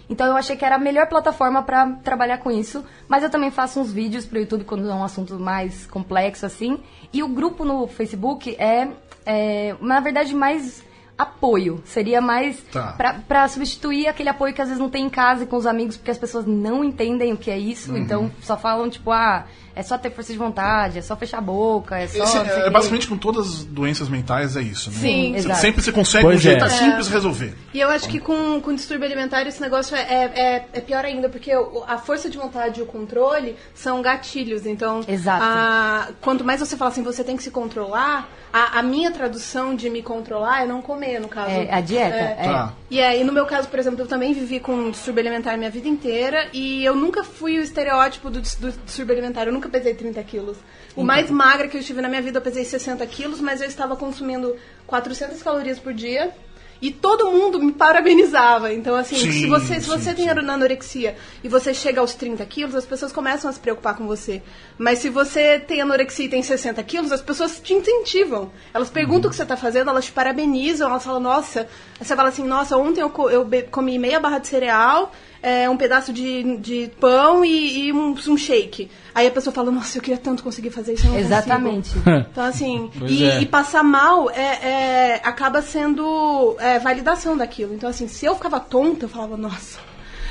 Então 0.09 0.27
eu 0.27 0.37
achei 0.37 0.57
que 0.57 0.64
era 0.64 0.77
a 0.77 0.79
melhor 0.79 1.07
plataforma 1.09 1.62
pra 1.62 1.87
trabalhar 2.05 2.38
com 2.38 2.51
isso. 2.51 2.85
Mas 3.09 3.23
eu 3.23 3.31
também 3.31 3.51
faço 3.51 3.81
uns 3.81 3.92
vídeos 3.92 4.25
pro 4.25 4.38
YouTube 4.38 4.64
quando 4.64 4.88
é 4.88 4.95
um 4.95 5.03
assunto 5.05 5.38
mais 5.38 5.87
complexo, 5.87 6.47
assim. 6.47 6.79
E 7.12 7.23
o 7.23 7.29
grupo 7.29 7.64
no 7.64 7.87
Facebook 7.87 8.55
é, 8.59 8.88
é 9.25 9.75
na 9.81 9.99
verdade, 10.01 10.35
mais 10.35 10.85
apoio. 11.19 11.83
Seria 11.85 12.21
mais 12.21 12.61
Tá. 12.73 12.92
pra, 12.92 13.14
pra 13.14 13.49
substituir 13.49 14.07
aquele 14.07 14.29
apoio 14.29 14.53
que 14.55 14.61
às 14.61 14.69
vezes 14.69 14.81
não 14.81 14.90
tem 14.90 15.07
em 15.07 15.11
casa 15.11 15.45
e 15.45 15.47
com 15.47 15.57
os 15.57 15.66
amigos, 15.66 15.97
porque 15.97 16.11
as 16.11 16.19
pessoas 16.19 16.47
não 16.47 16.85
entendem 16.85 17.33
o 17.33 17.37
que 17.37 17.51
é 17.51 17.59
isso. 17.59 17.90
Uhum. 17.92 17.99
Então 17.99 18.31
só 18.42 18.57
falam, 18.57 18.88
tipo, 18.90 19.11
ah, 19.11 19.47
é 19.77 19.83
só 19.83 19.99
ter 19.99 20.11
força 20.11 20.33
de 20.33 20.39
vontade, 20.39 20.99
é 20.99 21.03
só 21.03 21.15
fechar 21.15 21.37
a 21.39 21.43
boca, 21.43 21.99
é 21.99 22.07
só. 22.09 22.25
Esse 22.25 22.39
é, 22.39 22.71
basicamente 22.71 23.07
com 23.07 23.17
todas 23.19 23.47
as 23.47 23.65
doenças 23.65 24.09
mentais 24.09 24.57
é 24.57 24.62
isso, 24.62 24.91
né? 24.91 24.97
Sim. 24.97 25.33
Você- 25.33 25.39
exato. 25.39 25.61
Sempre 25.61 25.83
você 25.83 25.93
consegue 25.93 26.25
Pois 26.25 26.39
um 26.39 26.41
jeito 26.41 26.65
é. 26.65 26.69
simples 26.71 27.09
resolver. 27.09 27.55
E 27.75 27.79
eu 27.81 27.91
acho 27.91 28.09
que 28.09 28.19
com, 28.19 28.59
com 28.61 28.75
distúrbio 28.75 29.05
alimentar 29.07 29.43
esse 29.47 29.61
negócio 29.61 29.95
é, 29.95 30.01
é, 30.01 30.67
é- 30.73 30.81
pior 30.81 31.05
ainda, 31.05 31.29
porque 31.29 31.53
a 31.87 31.99
força 31.99 32.31
de 32.31 32.39
vontade 32.39 32.81
e 32.81 32.83
o 32.83 32.87
controle 32.87 33.55
são 33.75 34.01
gatilhos. 34.01 34.65
Então, 34.65 35.01
Exato. 35.07 35.43
a- 35.45 36.09
quanto 36.23 36.43
mais 36.43 36.59
você 36.61 36.75
fala 36.77 36.91
assim, 36.91 37.03
você 37.03 37.23
tem 37.23 37.37
que 37.37 37.43
se 37.43 37.51
controlar, 37.51 38.29
a, 38.53 38.79
a 38.79 38.83
minha 38.83 39.11
tradução 39.11 39.75
de 39.77 39.91
me 39.91 40.03
controlar 40.03 40.62
é 40.62 40.67
não 40.67 40.81
comer, 40.81 41.21
no 41.21 41.29
caso. 41.29 41.51
É, 41.51 41.71
a 41.75 41.81
dieta. 41.83 42.17
É. 42.17 42.37
é. 42.41 42.45
Tá. 42.45 42.73
E 42.88 43.03
aí, 43.03 43.25
no 43.25 43.33
meu 43.33 43.46
caso, 43.46 43.68
por 43.68 43.81
exemplo, 43.81 44.03
eu 44.03 44.07
também 44.07 44.33
vivi 44.33 44.61
com 44.61 44.90
distúrbio 44.90 45.20
alimentar 45.20 45.57
minha 45.57 45.70
vida 45.70 45.88
inteira 45.88 46.49
e 46.53 46.85
eu 46.85 46.94
nunca 46.94 47.25
fui 47.25 47.59
o 47.59 47.62
estereótipo 47.62 48.31
do, 48.31 48.40
do 48.40 48.72
distúrbio 48.85 49.12
alimentar. 49.12 49.46
Eu 49.46 49.53
nunca 49.53 49.68
pesei 49.68 49.92
30 49.92 50.22
quilos. 50.22 50.57
O 50.94 51.03
mais 51.03 51.29
magra 51.29 51.66
que 51.66 51.77
eu 51.77 51.81
estive 51.81 52.01
na 52.01 52.09
minha 52.09 52.22
vida, 52.22 52.38
eu 52.38 52.42
pesei 52.42 52.64
60 52.64 53.05
quilos, 53.07 53.40
mas 53.40 53.61
eu 53.61 53.66
estava 53.66 53.96
consumindo 53.96 54.57
400 54.87 55.42
calorias 55.42 55.81
por 55.81 55.92
dia. 55.92 56.33
E 56.81 56.91
todo 56.91 57.31
mundo 57.31 57.59
me 57.59 57.73
parabenizava. 57.73 58.73
Então, 58.73 58.95
assim, 58.95 59.17
Sim, 59.17 59.33
se 59.33 59.47
você, 59.47 59.75
se 59.77 59.81
sim, 59.83 59.91
você 59.91 60.15
tem 60.15 60.25
sim. 60.25 60.31
anorexia 60.31 61.17
e 61.43 61.49
você 61.49 61.73
chega 61.73 62.01
aos 62.01 62.15
30 62.15 62.45
quilos, 62.47 62.75
as 62.75 62.85
pessoas 62.85 63.12
começam 63.12 63.49
a 63.49 63.53
se 63.53 63.59
preocupar 63.61 63.95
com 63.97 64.07
você. 64.07 64.43
Mas 64.79 64.99
se 64.99 65.09
você 65.09 65.59
tem 65.59 65.81
anorexia 65.81 66.27
e 66.27 66.29
tem 66.29 66.43
60 66.43 66.83
quilos, 66.83 67.12
as 67.12 67.23
pessoas 67.23 67.61
te 67.61 67.73
incentivam. 67.73 68.51
Elas 68.75 68.91
perguntam 68.91 69.29
o 69.29 69.31
que 69.31 69.37
você 69.37 69.43
está 69.43 69.57
fazendo, 69.57 69.89
elas 69.91 70.05
te 70.07 70.12
parabenizam, 70.12 70.89
elas 70.91 71.03
falam, 71.05 71.21
nossa. 71.21 71.67
Você 72.01 72.15
fala 72.15 72.29
assim, 72.29 72.45
nossa, 72.45 72.77
ontem 72.77 73.01
eu, 73.01 73.11
co- 73.11 73.31
eu 73.31 73.49
comi 73.71 73.99
meia 73.99 74.21
barra 74.21 74.39
de 74.39 74.49
cereal, 74.49 75.12
é, 75.42 75.68
um 75.68 75.77
pedaço 75.77 76.12
de, 76.12 76.57
de 76.59 76.90
pão 77.01 77.44
e, 77.44 77.87
e 77.87 77.92
um, 77.92 78.12
um 78.12 78.37
shake. 78.37 78.90
Aí 79.14 79.27
a 79.27 79.31
pessoa 79.31 79.53
fala, 79.53 79.70
nossa, 79.70 79.96
eu 79.96 80.03
queria 80.03 80.18
tanto 80.18 80.42
conseguir 80.42 80.70
fazer 80.70 80.94
isso, 80.94 81.07
eu 81.07 81.12
não 81.12 81.18
Exatamente. 81.18 81.90
consigo. 81.90 82.11
Então, 82.31 82.44
assim, 82.44 82.90
e, 83.07 83.25
é. 83.25 83.40
e 83.40 83.46
passar 83.46 83.83
mal 83.83 84.31
é, 84.31 85.14
é- 85.14 85.20
acaba 85.25 85.62
sendo 85.62 86.57
é, 86.59 86.79
validação 86.79 87.37
daquilo. 87.37 87.75
Então, 87.75 87.88
assim, 87.88 88.09
se 88.09 88.27
eu 88.27 88.35
ficava 88.35 88.61
tonta, 88.61 89.07
eu 89.07 89.09
falava, 89.09 89.37
nossa, 89.37 89.79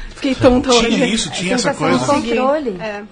fiquei 0.09 0.35
tonta 0.35 0.69
hoje. 0.71 0.89
Tinha 0.89 1.07
isso, 1.07 1.31
tinha 1.31 1.55
essa 1.55 1.73
sensação 1.73 2.21
coisa. 2.21 2.21
de 2.21 2.29
controle. 2.35 2.77
É. 2.81 3.03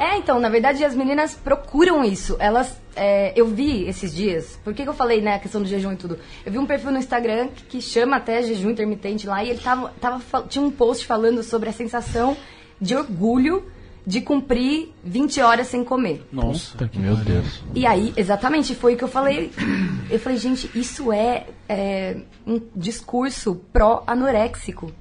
É, 0.00 0.16
então, 0.16 0.40
na 0.40 0.48
verdade, 0.48 0.82
as 0.82 0.94
meninas 0.94 1.34
procuram 1.34 2.02
isso. 2.02 2.34
Elas. 2.38 2.80
é, 2.96 3.34
eu 3.36 3.46
vi 3.46 3.84
esses 3.86 4.14
dias. 4.14 4.58
Por 4.64 4.72
que, 4.72 4.82
que 4.82 4.88
eu 4.88 4.94
falei, 4.94 5.20
né, 5.20 5.34
a 5.34 5.38
questão 5.38 5.60
do 5.60 5.68
jejum 5.68 5.92
e 5.92 5.96
tudo? 5.96 6.18
Eu 6.44 6.50
vi 6.50 6.58
um 6.58 6.64
perfil 6.64 6.90
no 6.90 6.98
Instagram 6.98 7.48
que, 7.48 7.64
que 7.64 7.80
chama 7.82 8.16
até 8.16 8.42
jejum 8.42 8.70
intermitente 8.70 9.26
lá 9.26 9.44
e 9.44 9.50
ele 9.50 9.60
tava, 9.60 9.92
tava, 10.00 10.22
tinha 10.48 10.64
um 10.64 10.70
post 10.70 11.06
falando 11.06 11.42
sobre 11.42 11.68
a 11.68 11.72
sensação 11.72 12.34
de 12.80 12.96
orgulho 12.96 13.70
de 14.06 14.22
cumprir 14.22 14.92
20 15.04 15.42
horas 15.42 15.66
sem 15.66 15.84
comer. 15.84 16.26
Nossa, 16.32 16.88
que 16.88 16.98
Meu 16.98 17.16
Deus. 17.16 17.62
E 17.74 17.86
aí, 17.86 18.14
exatamente, 18.16 18.74
foi 18.74 18.94
o 18.94 18.96
que 18.96 19.04
eu 19.04 19.08
falei. 19.08 19.52
Eu 20.10 20.18
falei, 20.18 20.38
gente, 20.38 20.70
isso 20.74 21.12
é, 21.12 21.46
é, 21.68 22.16
um 22.46 22.60
discurso 22.74 23.54
pró-anoréxico. 23.72 24.92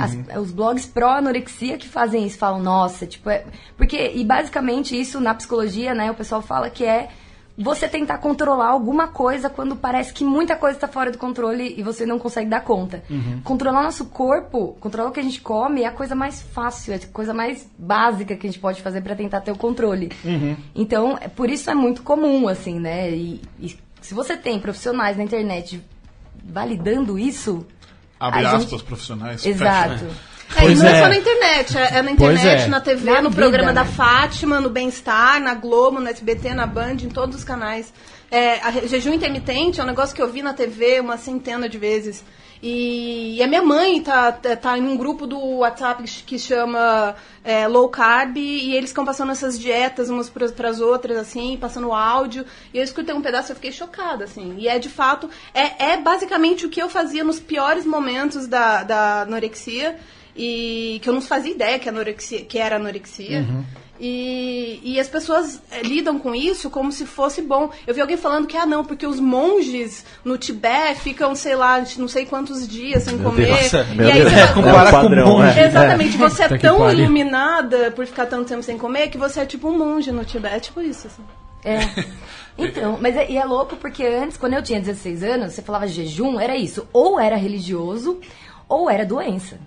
As- 0.00 0.16
os 0.38 0.50
blogs 0.50 0.86
pró-anorexia 0.86 1.76
que 1.76 1.88
fazem 1.88 2.26
isso, 2.26 2.38
falam, 2.38 2.62
nossa, 2.62 3.06
tipo, 3.06 3.28
é. 3.30 3.44
Porque, 3.76 4.12
e 4.14 4.24
basicamente 4.24 4.98
isso 4.98 5.20
na 5.20 5.34
psicologia, 5.34 5.94
né, 5.94 6.10
o 6.10 6.14
pessoal 6.14 6.40
fala 6.42 6.70
que 6.70 6.84
é 6.84 7.08
você 7.56 7.86
tentar 7.88 8.18
controlar 8.18 8.66
alguma 8.70 9.06
coisa 9.06 9.48
quando 9.48 9.76
parece 9.76 10.12
que 10.12 10.24
muita 10.24 10.56
coisa 10.56 10.76
está 10.76 10.88
fora 10.88 11.12
do 11.12 11.18
controle 11.18 11.72
e 11.78 11.84
você 11.84 12.04
não 12.04 12.18
consegue 12.18 12.50
dar 12.50 12.62
conta. 12.62 13.04
Controlar 13.44 13.80
nosso 13.84 14.06
corpo, 14.06 14.76
controlar 14.80 15.10
o 15.10 15.12
que 15.12 15.20
a 15.20 15.22
gente 15.22 15.40
come 15.40 15.82
é 15.82 15.86
a 15.86 15.92
coisa 15.92 16.16
mais 16.16 16.42
fácil, 16.42 16.92
é 16.92 16.96
a 16.96 17.06
coisa 17.12 17.32
mais 17.32 17.64
básica 17.78 18.34
que 18.34 18.44
a 18.46 18.50
gente 18.50 18.58
pode 18.60 18.82
fazer 18.82 19.02
para 19.02 19.14
tentar 19.14 19.40
ter 19.40 19.52
o 19.52 19.56
controle. 19.56 20.10
Então, 20.74 21.16
é- 21.20 21.28
por 21.28 21.48
isso 21.48 21.70
é 21.70 21.74
muito 21.76 22.02
comum, 22.02 22.48
assim, 22.48 22.80
né? 22.80 23.10
E, 23.12 23.40
e 23.60 23.76
se 24.00 24.14
você 24.14 24.36
tem 24.36 24.58
profissionais 24.58 25.16
na 25.16 25.22
internet 25.22 25.80
validando 26.42 27.18
isso, 27.18 27.64
Abre 28.26 28.44
a 28.44 28.50
aspas, 28.56 28.70
gente- 28.70 28.84
profissionais. 28.84 29.44
Exato. 29.46 29.98
fecha. 29.98 30.06
É, 30.56 30.60
e 30.60 30.62
Pois 30.66 30.78
não 30.78 30.88
é. 30.88 30.92
é. 30.92 31.02
só 31.02 31.08
na 31.08 31.16
internet, 31.16 31.78
é, 31.78 31.98
é 31.98 32.02
na 32.02 32.10
internet, 32.12 32.62
é. 32.62 32.66
na 32.68 32.80
TV, 32.80 33.10
Na 33.10 33.22
no 33.22 33.30
vida, 33.30 33.42
programa 33.42 33.68
né? 33.68 33.74
da 33.74 33.84
Fátima, 33.84 34.60
no 34.60 34.70
Bem-Estar, 34.70 35.40
na 35.40 35.54
Globo, 35.54 35.98
no 36.00 36.08
SBT, 36.08 36.54
na 36.54 36.66
Band, 36.66 36.96
em 37.02 37.08
todos 37.08 37.36
os 37.36 37.42
canais. 37.44 37.92
É, 38.30 38.86
jejum 38.86 39.12
intermitente 39.14 39.80
é 39.80 39.82
um 39.82 39.86
negócio 39.86 40.14
que 40.14 40.20
eu 40.22 40.30
vi 40.30 40.42
na 40.42 40.52
TV 40.52 41.00
uma 41.00 41.16
centena 41.16 41.68
de 41.68 41.78
vezes. 41.78 42.22
E, 42.66 43.36
e 43.36 43.42
a 43.42 43.46
minha 43.46 43.62
mãe 43.62 44.00
tá, 44.00 44.32
tá, 44.32 44.56
tá 44.56 44.78
em 44.78 44.88
um 44.88 44.96
grupo 44.96 45.26
do 45.26 45.38
WhatsApp 45.58 46.02
que 46.24 46.38
chama 46.38 47.14
é, 47.44 47.68
Low 47.68 47.90
Carb 47.90 48.38
e 48.38 48.74
eles 48.74 48.88
ficam 48.88 49.04
passando 49.04 49.32
essas 49.32 49.60
dietas 49.60 50.08
umas 50.08 50.30
para 50.30 50.70
as 50.70 50.80
outras, 50.80 51.18
assim, 51.18 51.58
passando 51.60 51.92
áudio. 51.92 52.46
E 52.72 52.78
eu 52.78 52.82
escutei 52.82 53.14
um 53.14 53.20
pedaço 53.20 53.52
e 53.52 53.54
fiquei 53.54 53.70
chocada, 53.70 54.24
assim. 54.24 54.54
E 54.56 54.66
é 54.66 54.78
de 54.78 54.88
fato, 54.88 55.28
é, 55.52 55.90
é 55.92 56.00
basicamente 56.00 56.64
o 56.64 56.70
que 56.70 56.80
eu 56.80 56.88
fazia 56.88 57.22
nos 57.22 57.38
piores 57.38 57.84
momentos 57.84 58.46
da, 58.46 58.82
da 58.82 59.20
anorexia 59.20 59.98
e 60.34 61.00
que 61.02 61.08
eu 61.10 61.12
não 61.12 61.20
fazia 61.20 61.52
ideia 61.52 61.78
que, 61.78 61.90
anorexia, 61.90 62.46
que 62.46 62.58
era 62.58 62.76
anorexia. 62.76 63.40
E, 64.00 64.80
e 64.82 64.98
as 64.98 65.06
pessoas 65.08 65.60
eh, 65.70 65.82
lidam 65.82 66.18
com 66.18 66.34
isso 66.34 66.68
como 66.68 66.90
se 66.90 67.06
fosse 67.06 67.40
bom. 67.40 67.70
Eu 67.86 67.94
vi 67.94 68.00
alguém 68.00 68.16
falando 68.16 68.46
que, 68.46 68.56
ah, 68.56 68.66
não, 68.66 68.84
porque 68.84 69.06
os 69.06 69.20
monges 69.20 70.04
no 70.24 70.36
Tibete 70.36 71.00
ficam, 71.00 71.34
sei 71.36 71.54
lá, 71.54 71.82
não 71.96 72.08
sei 72.08 72.26
quantos 72.26 72.66
dias 72.66 73.04
sem 73.04 73.16
comer. 73.18 73.48
Nossa, 73.50 73.86
e 73.92 73.94
meu 73.96 74.06
aí 74.08 74.12
Deus. 74.14 74.32
você 74.32 74.38
É, 74.40 74.44
vai- 74.46 74.54
comparar 74.54 74.88
É 74.88 74.90
com 74.90 75.00
padrão, 75.00 75.26
um 75.28 75.38
monge. 75.38 75.58
é. 75.60 75.66
Exatamente, 75.66 76.16
você 76.16 76.42
é 76.44 76.58
tão 76.58 76.90
iluminada 76.92 77.90
por 77.92 78.04
ficar 78.04 78.26
tanto 78.26 78.48
tempo 78.48 78.62
sem 78.62 78.76
comer 78.76 79.08
que 79.10 79.16
você 79.18 79.40
é 79.40 79.46
tipo 79.46 79.68
um 79.68 79.78
monge 79.78 80.10
no 80.10 80.24
Tibete, 80.24 80.68
tipo 80.68 80.80
isso. 80.80 81.06
Assim. 81.06 81.22
É. 81.64 81.78
Então, 82.58 82.98
mas 83.00 83.16
é, 83.16 83.30
e 83.30 83.36
é 83.36 83.44
louco 83.44 83.74
porque 83.76 84.04
antes, 84.04 84.36
quando 84.36 84.54
eu 84.54 84.62
tinha 84.62 84.78
16 84.80 85.22
anos, 85.22 85.52
você 85.54 85.62
falava 85.62 85.86
jejum, 85.88 86.38
era 86.38 86.56
isso. 86.56 86.86
Ou 86.92 87.18
era 87.18 87.36
religioso, 87.36 88.20
ou 88.68 88.90
era 88.90 89.04
doença. 89.06 89.58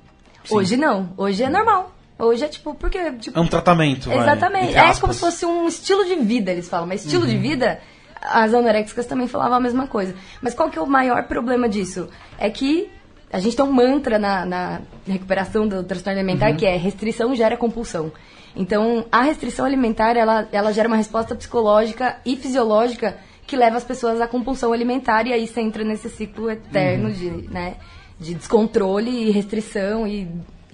Hoje 0.50 0.78
não. 0.78 1.10
Hoje 1.18 1.44
é 1.44 1.50
normal. 1.50 1.92
Hoje 2.20 2.46
é 2.46 2.48
tipo, 2.48 2.74
porque. 2.74 3.12
Tipo, 3.14 3.38
É 3.38 3.42
um 3.42 3.48
tratamento, 3.48 4.10
vai, 4.10 4.20
Exatamente. 4.20 4.70
entre 4.70 4.80
É 4.80 4.96
como 4.96 5.14
se 5.14 5.20
fosse 5.20 5.46
um 5.46 5.68
estilo 5.68 6.06
de 6.06 6.16
vida, 6.16 6.52
eles 6.52 6.68
falam. 6.68 6.88
Mas 6.88 7.06
estilo 7.06 7.28
de 7.28 7.38
vida, 7.38 7.80
as 8.22 8.54
anoréxicas 8.54 9.06
também 9.06 9.28
falavam 9.28 9.58
a 9.58 9.60
mesma 9.60 9.88
coisa. 9.88 10.16
Mas 10.42 10.54
qual 10.54 10.70
que 10.70 10.80
é 10.80 10.82
o 10.82 10.88
maior 10.88 11.24
problema 11.24 11.70
disso? 11.70 12.10
É 12.40 12.50
que 12.50 12.90
a 13.32 13.40
gente 13.40 13.56
tem 13.56 13.66
um 13.66 13.72
mantra 13.72 14.18
na, 14.18 14.46
na 14.46 14.82
recuperação 15.06 15.68
do 15.68 15.84
transtorno 15.84 16.20
alimentar 16.20 16.54
que 16.54 16.66
é 16.66 16.76
restrição 16.78 17.36
gera 17.36 17.58
compulsão. 17.58 18.12
Então, 18.56 19.06
a 19.12 19.22
restrição 19.22 19.66
alimentar, 19.66 20.18
ela, 20.18 20.48
ela 20.52 20.72
gera 20.72 20.88
uma 20.88 20.98
resposta 20.98 21.36
psicológica 21.36 22.18
e 22.26 22.36
fisiológica 22.36 23.18
que 23.46 23.56
leva 23.56 23.78
as 23.78 23.84
pessoas 23.84 24.20
à 24.20 24.28
compulsão 24.28 24.74
alimentar 24.74 25.28
e 25.28 25.34
aí 25.34 25.48
você 25.48 25.62
entra 25.62 25.84
nesse 25.84 26.10
ciclo 26.10 26.50
eterno 26.50 27.12
de, 27.12 27.30
né, 27.50 27.76
de 28.20 28.34
descontrole 28.34 29.10
e 29.10 29.32
restrição 29.32 30.08
e, 30.08 30.28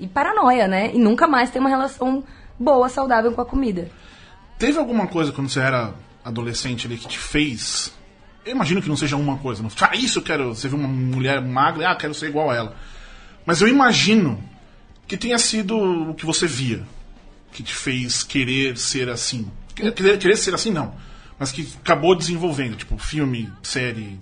e 0.03 0.07
paranoia, 0.07 0.67
né? 0.67 0.91
E 0.93 0.99
nunca 0.99 1.25
mais 1.27 1.49
tem 1.49 1.61
uma 1.61 1.69
relação 1.69 2.23
boa, 2.59 2.89
saudável 2.89 3.31
com 3.31 3.39
a 3.39 3.45
comida. 3.45 3.89
Teve 4.59 4.77
alguma 4.77 5.07
coisa 5.07 5.31
quando 5.31 5.49
você 5.49 5.61
era 5.61 5.93
adolescente 6.25 6.85
ali 6.85 6.97
que 6.97 7.07
te 7.07 7.17
fez. 7.17 7.93
Eu 8.45 8.51
imagino 8.51 8.81
que 8.81 8.89
não 8.89 8.97
seja 8.97 9.15
uma 9.15 9.37
coisa. 9.37 9.63
Não, 9.63 9.69
ah, 9.79 9.95
isso 9.95 10.19
eu 10.19 10.23
quero. 10.23 10.53
Você 10.53 10.67
viu 10.67 10.77
uma 10.77 10.89
mulher 10.89 11.41
magra, 11.41 11.89
ah, 11.89 11.95
quero 11.95 12.13
ser 12.13 12.27
igual 12.27 12.51
a 12.51 12.55
ela. 12.55 12.75
Mas 13.45 13.61
eu 13.61 13.67
imagino 13.67 14.43
que 15.07 15.15
tenha 15.15 15.37
sido 15.37 15.77
o 15.77 16.13
que 16.13 16.25
você 16.25 16.45
via 16.45 16.83
que 17.53 17.63
te 17.63 17.73
fez 17.73 18.23
querer 18.23 18.77
ser 18.77 19.07
assim. 19.07 19.49
Querer, 19.73 20.17
querer 20.17 20.35
ser 20.35 20.53
assim, 20.53 20.71
não. 20.71 20.93
Mas 21.39 21.51
que 21.51 21.67
acabou 21.81 22.15
desenvolvendo, 22.15 22.75
tipo, 22.75 22.97
filme, 22.97 23.49
série, 23.61 24.19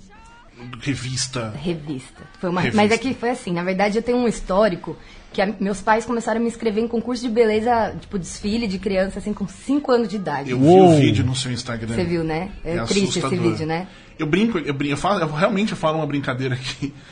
revista. 0.80 1.50
Revista. 1.52 2.24
Foi 2.40 2.50
uma... 2.50 2.62
Revista. 2.62 2.82
Mas 2.82 2.92
é 2.92 2.98
que 2.98 3.14
foi 3.14 3.32
assim, 3.32 3.54
na 3.54 3.64
verdade 3.64 3.98
eu 3.98 4.04
tenho 4.04 4.18
um 4.18 4.28
histórico 4.28 4.98
que 5.34 5.42
a- 5.42 5.54
meus 5.60 5.82
pais 5.82 6.06
começaram 6.06 6.40
a 6.40 6.44
me 6.44 6.50
inscrever 6.50 6.84
em 6.84 6.88
concurso 6.88 7.22
de 7.24 7.30
beleza, 7.30 7.96
tipo 8.00 8.20
desfile 8.20 8.68
de 8.68 8.78
criança, 8.80 9.20
assim, 9.20 9.34
com 9.34 9.48
5 9.48 9.92
anos 9.92 10.08
de 10.10 10.16
idade. 10.18 10.52
Eu 10.52 10.60
vi 10.60 10.66
o 10.68 10.96
vídeo 10.98 11.26
no 11.26 11.36
seu 11.36 11.52
Instagram. 11.52 11.96
Você 11.96 12.04
viu, 12.04 12.24
né? 12.24 12.52
É, 12.64 12.76
triste 12.84 13.10
esse 13.10 13.20
assustador. 13.20 13.52
vídeo, 13.52 13.66
né? 13.66 13.88
Eu 14.20 14.28
brinco, 14.28 14.58
eu, 14.58 14.74
brinco, 14.74 14.94
eu, 14.94 14.98
falo, 14.98 15.20
eu 15.22 15.32
realmente 15.32 15.74
falo 15.76 15.98
uma 15.98 16.08
brincadeira 16.08 16.56
aqui. 16.56 16.94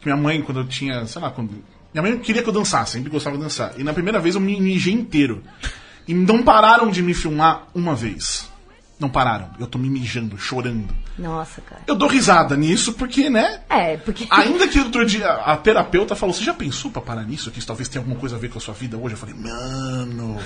Que 0.00 0.10
minha 0.10 0.20
mãe, 0.22 0.42
quando 0.42 0.60
eu 0.60 0.66
tinha, 0.66 1.06
sei 1.06 1.22
lá, 1.22 1.30
quando. 1.30 1.50
Minha 1.94 2.02
mãe 2.02 2.18
queria 2.18 2.42
que 2.42 2.48
eu 2.48 2.52
dançasse, 2.52 2.92
sempre 2.92 3.08
gostava 3.08 3.38
de 3.38 3.42
dançar. 3.42 3.72
E 3.78 3.82
na 3.82 3.94
primeira 3.94 4.20
vez 4.20 4.34
eu 4.34 4.40
me 4.40 4.60
mijei 4.60 4.92
inteiro. 4.92 5.42
E 6.06 6.12
não 6.12 6.42
pararam 6.42 6.90
de 6.90 7.02
me 7.02 7.14
filmar 7.14 7.68
uma 7.74 7.94
vez. 7.94 8.50
Não 9.00 9.08
pararam. 9.08 9.48
Eu 9.58 9.66
tô 9.66 9.78
me 9.78 9.88
mijando, 9.88 10.36
chorando. 10.36 10.94
Nossa, 11.18 11.60
cara. 11.60 11.82
Eu 11.86 11.94
dou 11.94 12.08
risada 12.08 12.56
nisso 12.56 12.92
porque, 12.94 13.30
né? 13.30 13.60
É, 13.68 13.96
porque. 13.98 14.26
Ainda 14.30 14.66
que 14.66 14.78
outro 14.80 15.06
dia 15.06 15.28
a 15.30 15.56
terapeuta 15.56 16.16
falou, 16.16 16.34
você 16.34 16.42
já 16.42 16.52
pensou 16.52 16.90
pra 16.90 17.00
parar 17.00 17.22
nisso? 17.22 17.50
Que 17.50 17.58
isso 17.58 17.66
talvez 17.68 17.88
tenha 17.88 18.00
alguma 18.00 18.18
coisa 18.18 18.34
a 18.36 18.38
ver 18.38 18.48
com 18.50 18.58
a 18.58 18.60
sua 18.60 18.74
vida 18.74 18.96
hoje? 18.96 19.14
Eu 19.14 19.18
falei, 19.18 19.34
mano, 19.34 20.36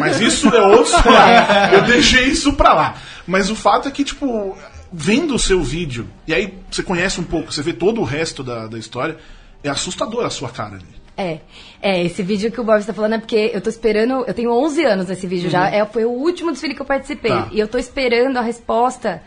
mas 0.00 0.20
isso 0.20 0.48
é 0.48 0.60
outro. 0.60 0.92
Eu 1.72 1.82
deixei 1.82 2.24
isso 2.24 2.52
pra 2.54 2.72
lá. 2.74 2.96
Mas 3.26 3.48
o 3.50 3.54
fato 3.54 3.86
é 3.86 3.90
que, 3.90 4.02
tipo, 4.02 4.56
vendo 4.92 5.34
o 5.34 5.38
seu 5.38 5.62
vídeo, 5.62 6.08
e 6.26 6.34
aí 6.34 6.58
você 6.70 6.82
conhece 6.82 7.20
um 7.20 7.24
pouco, 7.24 7.52
você 7.52 7.62
vê 7.62 7.72
todo 7.72 8.00
o 8.00 8.04
resto 8.04 8.42
da, 8.42 8.66
da 8.66 8.78
história, 8.78 9.16
é 9.62 9.68
assustador 9.68 10.24
a 10.24 10.30
sua 10.30 10.48
cara 10.48 10.76
ali. 10.76 10.98
É, 11.16 11.40
é, 11.82 12.04
esse 12.04 12.22
vídeo 12.22 12.50
que 12.50 12.60
o 12.60 12.64
Bob 12.64 12.78
está 12.78 12.92
falando 12.92 13.14
é 13.14 13.18
porque 13.18 13.50
eu 13.52 13.60
tô 13.60 13.68
esperando, 13.68 14.24
eu 14.26 14.32
tenho 14.32 14.52
11 14.52 14.84
anos 14.84 15.08
nesse 15.08 15.26
vídeo 15.26 15.50
já, 15.50 15.68
é, 15.68 15.84
foi 15.84 16.04
o 16.04 16.10
último 16.10 16.52
desfile 16.52 16.74
que 16.76 16.80
eu 16.82 16.86
participei, 16.86 17.30
Tá. 17.32 17.48
e 17.50 17.58
eu 17.58 17.66
tô 17.66 17.76
esperando 17.76 18.36
a 18.36 18.40
resposta, 18.40 19.20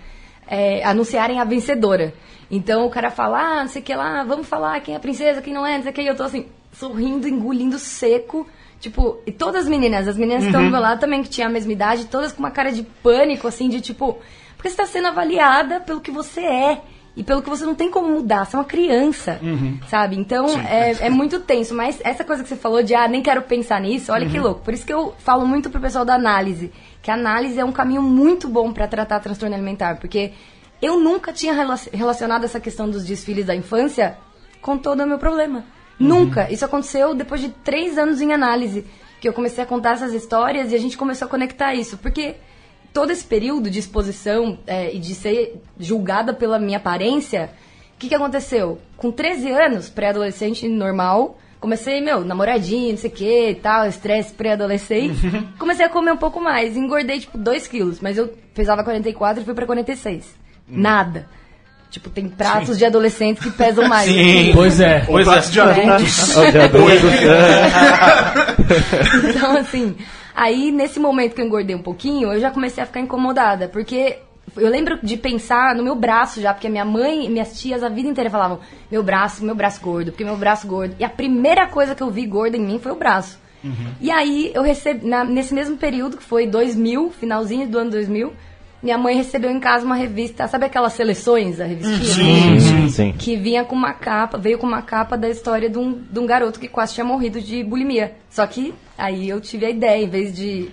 é, 0.51 0.83
anunciarem 0.83 1.39
a 1.39 1.45
vencedora. 1.45 2.13
Então 2.51 2.85
o 2.85 2.89
cara 2.89 3.09
fala, 3.09 3.39
ah, 3.39 3.61
não 3.61 3.69
sei 3.69 3.81
o 3.81 3.85
que 3.85 3.95
lá, 3.95 4.21
vamos 4.25 4.45
falar 4.45 4.81
quem 4.81 4.93
é 4.93 4.97
a 4.97 4.99
princesa, 4.99 5.41
quem 5.41 5.53
não 5.53 5.65
é, 5.65 5.77
não 5.77 5.83
sei 5.83 5.91
o 5.91 5.95
que, 5.95 6.01
e 6.01 6.07
eu 6.07 6.15
tô 6.15 6.23
assim, 6.23 6.47
sorrindo, 6.73 7.25
engolindo 7.25 7.79
seco, 7.79 8.45
tipo, 8.77 9.19
e 9.25 9.31
todas 9.31 9.63
as 9.63 9.69
meninas, 9.69 10.09
as 10.09 10.17
meninas 10.17 10.43
que 10.43 10.49
estão 10.49 10.65
do 10.65 10.69
meu 10.69 10.81
lado 10.81 10.99
também, 10.99 11.23
que 11.23 11.29
tinham 11.29 11.49
a 11.49 11.53
mesma 11.53 11.71
idade, 11.71 12.05
todas 12.07 12.33
com 12.33 12.39
uma 12.39 12.51
cara 12.51 12.69
de 12.69 12.83
pânico, 12.83 13.47
assim, 13.47 13.69
de 13.69 13.79
tipo, 13.79 14.17
porque 14.57 14.69
você 14.69 14.75
tá 14.75 14.85
sendo 14.85 15.07
avaliada 15.07 15.79
pelo 15.79 16.01
que 16.01 16.11
você 16.11 16.41
é. 16.41 16.81
E 17.13 17.25
pelo 17.25 17.41
que 17.41 17.49
você 17.49 17.65
não 17.65 17.75
tem 17.75 17.91
como 17.91 18.07
mudar, 18.07 18.45
você 18.45 18.55
é 18.55 18.59
uma 18.59 18.63
criança, 18.63 19.37
sabe? 19.89 20.15
Então 20.17 20.47
é, 20.61 21.07
é 21.07 21.09
muito 21.09 21.41
tenso. 21.41 21.75
Mas 21.75 21.99
essa 22.05 22.23
coisa 22.23 22.41
que 22.41 22.47
você 22.47 22.55
falou 22.55 22.81
de, 22.81 22.95
ah, 22.95 23.05
nem 23.05 23.21
quero 23.21 23.41
pensar 23.41 23.81
nisso, 23.81 24.13
olha 24.13 24.29
que 24.29 24.39
louco. 24.39 24.61
Por 24.61 24.73
isso 24.73 24.85
que 24.85 24.93
eu 24.93 25.13
falo 25.19 25.45
muito 25.45 25.69
pro 25.69 25.81
pessoal 25.81 26.05
da 26.05 26.15
análise, 26.15 26.71
que 27.01 27.09
a 27.09 27.15
análise 27.15 27.59
é 27.59 27.65
um 27.65 27.71
caminho 27.71 28.01
muito 28.01 28.47
bom 28.47 28.71
para 28.71 28.87
tratar 28.87 29.19
transtorno 29.19 29.55
alimentar, 29.55 29.97
porque 29.99 30.33
eu 30.81 30.99
nunca 30.99 31.31
tinha 31.33 31.53
rela- 31.53 31.79
relacionado 31.91 32.43
essa 32.43 32.59
questão 32.59 32.89
dos 32.89 33.05
desfiles 33.05 33.45
da 33.45 33.55
infância 33.55 34.17
com 34.61 34.77
todo 34.77 35.01
o 35.03 35.07
meu 35.07 35.17
problema. 35.17 35.63
Nunca. 35.99 36.51
Isso 36.51 36.65
aconteceu 36.65 37.13
depois 37.13 37.41
de 37.41 37.49
três 37.49 37.97
anos 37.97 38.21
em 38.21 38.33
análise, 38.33 38.85
que 39.19 39.27
eu 39.29 39.33
comecei 39.33 39.63
a 39.63 39.67
contar 39.67 39.93
essas 39.93 40.13
histórias 40.13 40.71
e 40.71 40.75
a 40.75 40.79
gente 40.79 40.97
começou 40.97 41.27
a 41.27 41.29
conectar 41.29 41.75
isso. 41.75 41.97
Porque 41.97 42.35
todo 42.91 43.11
esse 43.11 43.23
período 43.23 43.69
de 43.69 43.77
exposição 43.79 44.57
é, 44.65 44.93
e 44.93 44.99
de 44.99 45.13
ser 45.13 45.61
julgada 45.79 46.33
pela 46.33 46.57
minha 46.57 46.77
aparência, 46.77 47.51
o 47.95 47.99
que, 47.99 48.09
que 48.09 48.15
aconteceu? 48.15 48.79
Com 48.97 49.11
13 49.11 49.51
anos, 49.51 49.89
pré-adolescente 49.89 50.67
normal, 50.67 51.37
comecei, 51.61 52.01
meu, 52.01 52.25
namoradinho, 52.25 52.89
não 52.89 52.97
sei 52.97 53.09
o 53.09 53.13
que 53.13 53.49
e 53.51 53.55
tal, 53.55 53.87
estresse 53.87 54.33
pré-adolescente. 54.33 55.21
comecei 55.57 55.85
a 55.85 55.89
comer 55.89 56.11
um 56.11 56.17
pouco 56.17 56.41
mais, 56.41 56.75
engordei, 56.75 57.19
tipo, 57.19 57.37
2 57.37 57.67
quilos, 57.67 57.99
mas 58.01 58.17
eu 58.17 58.27
pesava 58.53 58.83
44 58.83 59.41
e 59.41 59.45
fui 59.45 59.53
pra 59.53 59.65
46. 59.67 60.35
Nada. 60.67 61.27
Tipo, 61.91 62.09
tem 62.09 62.27
pratos 62.29 62.77
de 62.77 62.85
adolescentes 62.85 63.43
que 63.43 63.51
pesam 63.51 63.87
mais. 63.87 64.09
Sim. 64.09 64.51
Pois 64.55 64.79
é. 64.79 65.05
Ou 65.07 65.21
pratos 65.23 65.51
de 65.51 65.59
adultos. 65.59 66.35
De 66.51 66.59
adulto. 66.59 67.07
Então, 69.29 69.57
assim, 69.57 69.95
aí 70.33 70.71
nesse 70.71 70.99
momento 70.99 71.35
que 71.35 71.41
eu 71.41 71.45
engordei 71.45 71.75
um 71.75 71.81
pouquinho, 71.81 72.31
eu 72.31 72.39
já 72.39 72.49
comecei 72.49 72.81
a 72.81 72.85
ficar 72.85 73.01
incomodada, 73.01 73.67
porque 73.67 74.19
eu 74.57 74.69
lembro 74.69 74.99
de 75.01 75.17
pensar 75.17 75.75
no 75.75 75.83
meu 75.83 75.95
braço 75.95 76.41
já, 76.41 76.53
porque 76.53 76.67
minha 76.69 76.85
mãe 76.85 77.25
e 77.25 77.29
minhas 77.29 77.59
tias 77.59 77.83
a 77.83 77.89
vida 77.89 78.07
inteira 78.09 78.29
falavam: 78.29 78.59
meu 78.91 79.01
braço, 79.03 79.43
meu 79.45 79.55
braço 79.55 79.81
gordo, 79.81 80.11
porque 80.11 80.23
meu 80.25 80.37
braço 80.37 80.67
gordo. 80.67 80.95
E 80.99 81.03
a 81.03 81.09
primeira 81.09 81.67
coisa 81.67 81.93
que 81.95 82.01
eu 82.03 82.09
vi 82.09 82.25
gorda 82.25 82.57
em 82.57 82.61
mim 82.65 82.79
foi 82.79 82.91
o 82.91 82.95
braço. 82.95 83.39
E 84.01 84.09
aí 84.09 84.51
eu 84.55 84.63
recebi, 84.63 85.05
na- 85.07 85.23
nesse 85.23 85.53
mesmo 85.53 85.77
período, 85.77 86.17
que 86.17 86.23
foi 86.23 86.47
2000, 86.47 87.11
finalzinho 87.11 87.67
do 87.67 87.77
ano 87.77 87.91
2000, 87.91 88.33
minha 88.81 88.97
mãe 88.97 89.15
recebeu 89.15 89.51
em 89.51 89.59
casa 89.59 89.85
uma 89.85 89.93
revista, 89.95 90.47
sabe 90.47 90.65
aquelas 90.65 90.93
seleções, 90.93 91.59
a 91.61 91.65
revistinha? 91.65 92.59
Sim, 92.59 92.89
sim. 92.89 93.13
que 93.15 93.35
vinha 93.37 93.63
com 93.63 93.75
uma 93.75 93.93
capa, 93.93 94.39
veio 94.39 94.57
com 94.57 94.65
uma 94.65 94.81
capa 94.81 95.15
da 95.15 95.29
história 95.29 95.69
de 95.69 95.77
um, 95.77 95.93
de 96.11 96.19
um 96.19 96.25
garoto 96.25 96.59
que 96.59 96.67
quase 96.67 96.95
tinha 96.95 97.05
morrido 97.05 97.39
de 97.39 97.63
bulimia. 97.63 98.13
Só 98.31 98.47
que 98.47 98.73
aí 98.97 99.29
eu 99.29 99.39
tive 99.39 99.67
a 99.67 99.69
ideia, 99.69 100.03
em 100.03 100.09
vez 100.09 100.35
de. 100.35 100.69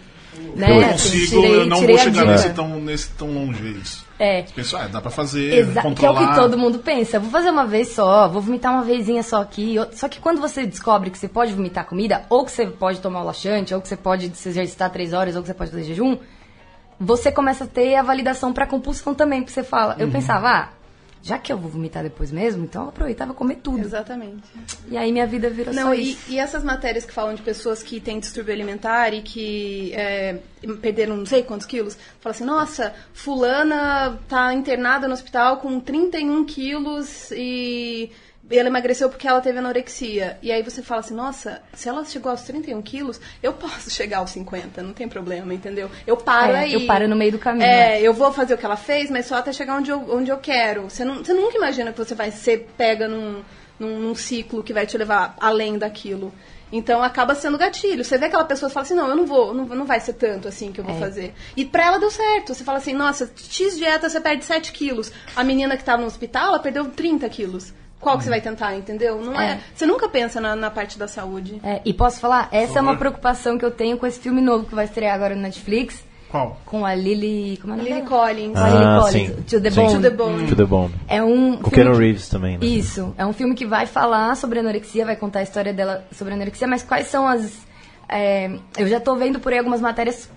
Né, 0.56 0.70
Eu 0.76 0.80
não 0.80 0.88
consigo, 0.92 1.26
tirei, 1.26 1.54
eu 1.56 1.66
não 1.66 1.80
vou 1.86 1.98
chegar 1.98 2.24
nesse 2.26 2.50
tão, 2.50 2.68
nesse 2.80 3.10
tão 3.10 3.28
longe 3.32 3.66
é 3.66 3.70
isso. 3.70 4.06
É. 4.18 4.42
Você 4.42 4.52
pensa, 4.54 4.78
ah, 4.80 4.88
dá 4.88 5.00
pra 5.00 5.10
fazer, 5.10 5.52
Exa 5.54 5.72
que 5.72 5.78
é 5.78 5.80
o 5.80 5.84
controlar. 5.84 6.28
que 6.28 6.34
todo 6.40 6.58
mundo 6.58 6.78
pensa. 6.80 7.20
Vou 7.20 7.30
fazer 7.30 7.50
uma 7.50 7.64
vez 7.66 7.88
só, 7.88 8.28
vou 8.28 8.42
vomitar 8.42 8.72
uma 8.72 8.82
vezinha 8.82 9.22
só 9.22 9.40
aqui. 9.40 9.76
Só 9.92 10.08
que 10.08 10.18
quando 10.20 10.40
você 10.40 10.66
descobre 10.66 11.10
que 11.10 11.18
você 11.18 11.28
pode 11.28 11.52
vomitar 11.52 11.84
comida, 11.86 12.24
ou 12.28 12.44
que 12.44 12.50
você 12.50 12.66
pode 12.66 13.00
tomar 13.00 13.22
o 13.22 13.24
laxante, 13.24 13.72
ou 13.74 13.80
que 13.80 13.86
você 13.88 13.96
pode 13.96 14.30
se 14.36 14.48
exercitar 14.48 14.90
três 14.90 15.12
horas, 15.12 15.36
ou 15.36 15.42
que 15.42 15.46
você 15.48 15.54
pode 15.54 15.70
fazer 15.70 15.84
jejum, 15.84 16.16
você 17.00 17.30
começa 17.30 17.62
a 17.64 17.66
ter 17.66 17.94
a 17.94 18.02
validação 18.02 18.52
pra 18.52 18.66
compulsão 18.66 19.14
também. 19.14 19.40
Porque 19.42 19.52
você 19.52 19.62
fala, 19.62 19.94
Uhum. 19.94 20.00
eu 20.00 20.10
pensava, 20.10 20.48
ah, 20.50 20.68
já 21.22 21.38
que 21.38 21.52
eu 21.52 21.58
vou 21.58 21.70
vomitar 21.70 22.02
depois 22.02 22.30
mesmo, 22.30 22.64
então 22.64 22.84
eu 22.84 22.88
aproveitava 22.88 23.34
comer 23.34 23.56
tudo. 23.56 23.80
Exatamente. 23.80 24.42
E 24.88 24.96
aí 24.96 25.12
minha 25.12 25.26
vida 25.26 25.50
virou 25.50 25.74
Não, 25.74 25.88
só 25.88 25.94
e, 25.94 26.12
isso. 26.12 26.32
e 26.32 26.38
essas 26.38 26.64
matérias 26.64 27.04
que 27.04 27.12
falam 27.12 27.34
de 27.34 27.42
pessoas 27.42 27.82
que 27.82 28.00
têm 28.00 28.20
distúrbio 28.20 28.52
alimentar 28.54 29.12
e 29.12 29.22
que 29.22 29.92
é, 29.94 30.38
perderam 30.80 31.16
não 31.16 31.26
sei 31.26 31.42
quantos 31.42 31.66
quilos, 31.66 31.96
fala 32.20 32.34
assim, 32.34 32.44
nossa, 32.44 32.94
fulana 33.12 34.18
tá 34.28 34.52
internada 34.54 35.06
no 35.06 35.14
hospital 35.14 35.58
com 35.58 35.80
31 35.80 36.44
quilos 36.44 37.30
e 37.32 38.10
ela 38.56 38.68
emagreceu 38.68 39.08
porque 39.10 39.28
ela 39.28 39.40
teve 39.40 39.58
anorexia. 39.58 40.38
E 40.42 40.50
aí 40.50 40.62
você 40.62 40.82
fala 40.82 41.00
assim, 41.00 41.14
nossa, 41.14 41.60
se 41.74 41.88
ela 41.88 42.04
chegou 42.04 42.30
aos 42.30 42.42
31 42.42 42.80
quilos, 42.82 43.20
eu 43.42 43.52
posso 43.52 43.90
chegar 43.90 44.18
aos 44.18 44.30
50, 44.30 44.82
não 44.82 44.92
tem 44.92 45.08
problema, 45.08 45.52
entendeu? 45.52 45.90
Eu 46.06 46.16
paro 46.16 46.54
É, 46.54 46.60
aí. 46.60 46.72
eu 46.72 46.86
paro 46.86 47.06
no 47.08 47.16
meio 47.16 47.32
do 47.32 47.38
caminho, 47.38 47.66
É, 47.66 48.00
eu 48.00 48.14
vou 48.14 48.32
fazer 48.32 48.54
o 48.54 48.58
que 48.58 48.64
ela 48.64 48.76
fez, 48.76 49.10
mas 49.10 49.26
só 49.26 49.36
até 49.36 49.52
chegar 49.52 49.76
onde 49.76 49.90
eu, 49.90 50.04
onde 50.10 50.30
eu 50.30 50.38
quero. 50.38 50.84
Você, 50.84 51.04
não, 51.04 51.16
você 51.24 51.32
nunca 51.34 51.56
imagina 51.56 51.92
que 51.92 51.98
você 51.98 52.14
vai 52.14 52.30
ser 52.30 52.68
pega 52.76 53.06
num, 53.06 53.42
num, 53.78 53.98
num 53.98 54.14
ciclo 54.14 54.62
que 54.62 54.72
vai 54.72 54.86
te 54.86 54.96
levar 54.96 55.36
além 55.40 55.76
daquilo. 55.76 56.32
Então 56.70 57.02
acaba 57.02 57.34
sendo 57.34 57.56
gatilho. 57.56 58.04
Você 58.04 58.18
vê 58.18 58.26
aquela 58.26 58.44
pessoa 58.44 58.68
e 58.68 58.72
fala 58.72 58.84
assim, 58.84 58.94
não, 58.94 59.08
eu 59.08 59.16
não 59.16 59.24
vou, 59.24 59.54
não, 59.54 59.64
não 59.64 59.86
vai 59.86 60.00
ser 60.00 60.12
tanto 60.12 60.46
assim 60.48 60.70
que 60.70 60.80
eu 60.80 60.84
vou 60.84 60.94
É. 60.96 60.98
fazer. 60.98 61.34
E 61.56 61.64
pra 61.64 61.86
ela 61.86 61.98
deu 61.98 62.10
certo. 62.10 62.52
Você 62.54 62.62
fala 62.62 62.76
assim, 62.76 62.92
nossa, 62.92 63.30
X 63.36 63.76
dieta 63.78 64.08
você 64.08 64.20
perde 64.20 64.44
7 64.44 64.70
quilos. 64.72 65.10
A 65.34 65.42
menina 65.42 65.76
que 65.78 65.84
tava 65.84 66.02
no 66.02 66.06
hospital, 66.06 66.48
ela 66.48 66.58
perdeu 66.58 66.84
30 66.90 67.26
quilos. 67.30 67.72
Qual 68.00 68.16
que 68.16 68.24
você 68.24 68.30
vai 68.30 68.40
tentar, 68.40 68.76
entendeu? 68.76 69.20
Não 69.20 69.38
é. 69.40 69.52
É. 69.52 69.60
Você 69.74 69.84
nunca 69.84 70.08
pensa 70.08 70.40
na, 70.40 70.54
na 70.54 70.70
parte 70.70 70.96
da 70.98 71.08
saúde. 71.08 71.60
É, 71.64 71.80
e 71.84 71.92
posso 71.92 72.20
falar, 72.20 72.48
essa 72.52 72.78
é 72.78 72.82
uma 72.82 72.96
preocupação 72.96 73.58
que 73.58 73.64
eu 73.64 73.70
tenho 73.72 73.96
com 73.98 74.06
esse 74.06 74.20
filme 74.20 74.40
novo 74.40 74.64
que 74.66 74.74
vai 74.74 74.84
estrear 74.84 75.14
agora 75.16 75.34
no 75.34 75.42
Netflix, 75.42 76.04
Qual? 76.30 76.60
com 76.64 76.86
a 76.86 76.94
Lily. 76.94 77.58
Como 77.60 77.74
é 77.74 77.76
nome 77.76 77.88
Lily? 77.90 78.02
Collins. 78.02 78.52
Com 78.52 78.58
a 78.60 78.68
Lily 78.68 78.84
Ah, 78.84 79.00
Collins, 79.02 79.28
sim. 79.30 79.42
To 79.42 79.60
the. 79.60 79.70
Bone. 79.70 79.94
To 79.94 80.00
the 80.00 80.10
Bone. 80.10 80.46
To 80.46 80.56
the 80.56 80.64
Bone. 80.64 80.94
É 81.08 81.22
um. 81.22 81.56
Com 81.56 81.70
Keanu 81.70 81.90
que- 81.92 81.98
Reeves 81.98 82.28
também, 82.28 82.56
né? 82.56 82.64
Isso, 82.64 83.12
é 83.18 83.26
um 83.26 83.32
filme 83.32 83.54
que 83.56 83.66
vai 83.66 83.84
falar 83.86 84.36
sobre 84.36 84.60
anorexia, 84.60 85.04
vai 85.04 85.16
contar 85.16 85.40
a 85.40 85.42
história 85.42 85.72
dela 85.72 86.04
sobre 86.12 86.34
anorexia, 86.34 86.68
mas 86.68 86.82
quais 86.84 87.08
são 87.08 87.26
as. 87.26 87.66
é, 88.08 88.50
eu 88.78 88.86
já 88.86 89.00
tô 89.00 89.16
vendo 89.16 89.40
por 89.40 89.52
aí 89.52 89.58
algumas 89.58 89.80
matérias 89.80 90.30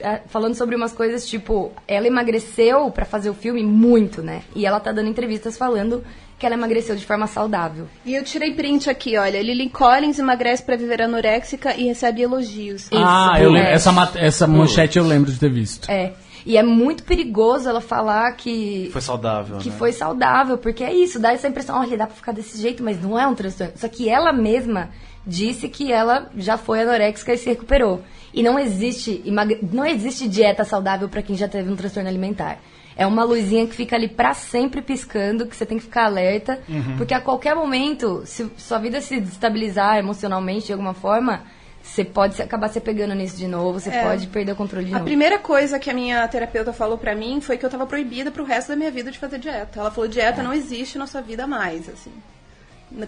é, 0.00 0.20
falando 0.26 0.54
sobre 0.54 0.76
umas 0.76 0.92
coisas 0.92 1.26
tipo, 1.26 1.72
ela 1.88 2.06
emagreceu 2.06 2.90
pra 2.90 3.04
fazer 3.06 3.30
o 3.30 3.34
filme 3.34 3.62
muito, 3.64 4.22
né? 4.22 4.42
E 4.54 4.66
ela 4.66 4.78
tá 4.80 4.92
dando 4.92 5.08
entrevistas 5.08 5.56
falando 5.56 6.04
que 6.40 6.46
ela 6.46 6.54
emagreceu 6.54 6.96
de 6.96 7.04
forma 7.04 7.26
saudável. 7.26 7.86
E 8.02 8.14
eu 8.14 8.24
tirei 8.24 8.54
print 8.54 8.88
aqui, 8.88 9.16
olha. 9.18 9.42
Lily 9.42 9.68
Collins 9.68 10.18
emagrece 10.18 10.62
pra 10.62 10.74
viver 10.74 11.02
anoréxica 11.02 11.76
e 11.76 11.84
recebe 11.84 12.22
elogios. 12.22 12.88
Ah, 12.90 13.32
Isso, 13.34 13.42
eu 13.44 13.50
lembro. 13.50 13.68
é. 13.68 13.74
Essa, 13.74 14.12
essa 14.16 14.46
manchete 14.46 14.96
eu 14.98 15.04
lembro 15.04 15.30
de 15.30 15.38
ter 15.38 15.52
visto. 15.52 15.90
É. 15.90 16.14
E 16.46 16.56
é 16.56 16.62
muito 16.62 17.02
perigoso 17.02 17.68
ela 17.68 17.82
falar 17.82 18.32
que. 18.32 18.88
Foi 18.90 19.02
saudável, 19.02 19.58
que 19.58 19.68
né? 19.68 19.76
foi 19.76 19.92
saudável, 19.92 20.56
porque 20.56 20.82
é 20.82 20.94
isso, 20.94 21.20
dá 21.20 21.30
essa 21.34 21.46
impressão, 21.46 21.78
olha, 21.78 21.98
dá 21.98 22.06
pra 22.06 22.16
ficar 22.16 22.32
desse 22.32 22.58
jeito, 22.58 22.82
mas 22.82 23.00
não 23.02 23.18
é 23.18 23.26
um 23.26 23.34
transtorno. 23.34 23.74
Só 23.76 23.86
que 23.86 24.08
ela 24.08 24.32
mesma 24.32 24.88
disse 25.26 25.68
que 25.68 25.92
ela 25.92 26.30
já 26.38 26.56
foi 26.56 26.80
anoréxica 26.80 27.34
e 27.34 27.36
se 27.36 27.50
recuperou. 27.50 28.00
E 28.32 28.42
não 28.42 28.58
existe, 28.58 29.22
não 29.70 29.84
existe 29.84 30.26
dieta 30.26 30.64
saudável 30.64 31.06
pra 31.10 31.20
quem 31.20 31.36
já 31.36 31.46
teve 31.46 31.70
um 31.70 31.76
transtorno 31.76 32.08
alimentar. 32.08 32.58
É 32.96 33.06
uma 33.06 33.24
luzinha 33.24 33.66
que 33.66 33.74
fica 33.74 33.96
ali 33.96 34.08
pra 34.08 34.34
sempre 34.34 34.82
piscando, 34.82 35.46
que 35.46 35.56
você 35.56 35.64
tem 35.64 35.78
que 35.78 35.84
ficar 35.84 36.04
alerta, 36.04 36.60
porque 36.98 37.14
a 37.14 37.20
qualquer 37.20 37.54
momento, 37.54 38.22
se 38.26 38.50
sua 38.58 38.78
vida 38.78 39.00
se 39.00 39.20
destabilizar 39.20 39.96
emocionalmente 39.98 40.66
de 40.66 40.72
alguma 40.72 40.92
forma, 40.92 41.42
você 41.82 42.04
pode 42.04 42.40
acabar 42.42 42.68
se 42.68 42.78
pegando 42.78 43.14
nisso 43.14 43.38
de 43.38 43.46
novo, 43.48 43.80
você 43.80 43.88
É. 43.90 44.02
pode 44.02 44.26
perder 44.26 44.52
o 44.52 44.56
controle 44.56 44.84
de 44.84 44.92
A 44.92 44.98
novo. 44.98 45.04
primeira 45.06 45.38
coisa 45.38 45.78
que 45.78 45.88
a 45.88 45.94
minha 45.94 46.26
terapeuta 46.28 46.72
falou 46.74 46.98
pra 46.98 47.14
mim 47.14 47.40
foi 47.40 47.56
que 47.56 47.64
eu 47.64 47.70
tava 47.70 47.86
proibida 47.86 48.30
pro 48.30 48.44
resto 48.44 48.68
da 48.68 48.76
minha 48.76 48.90
vida 48.90 49.10
de 49.10 49.18
fazer 49.18 49.38
dieta. 49.38 49.80
Ela 49.80 49.90
falou: 49.90 50.08
dieta 50.08 50.42
não 50.42 50.52
existe 50.52 50.98
na 50.98 51.06
sua 51.06 51.22
vida 51.22 51.46
mais, 51.46 51.88
assim. 51.88 52.12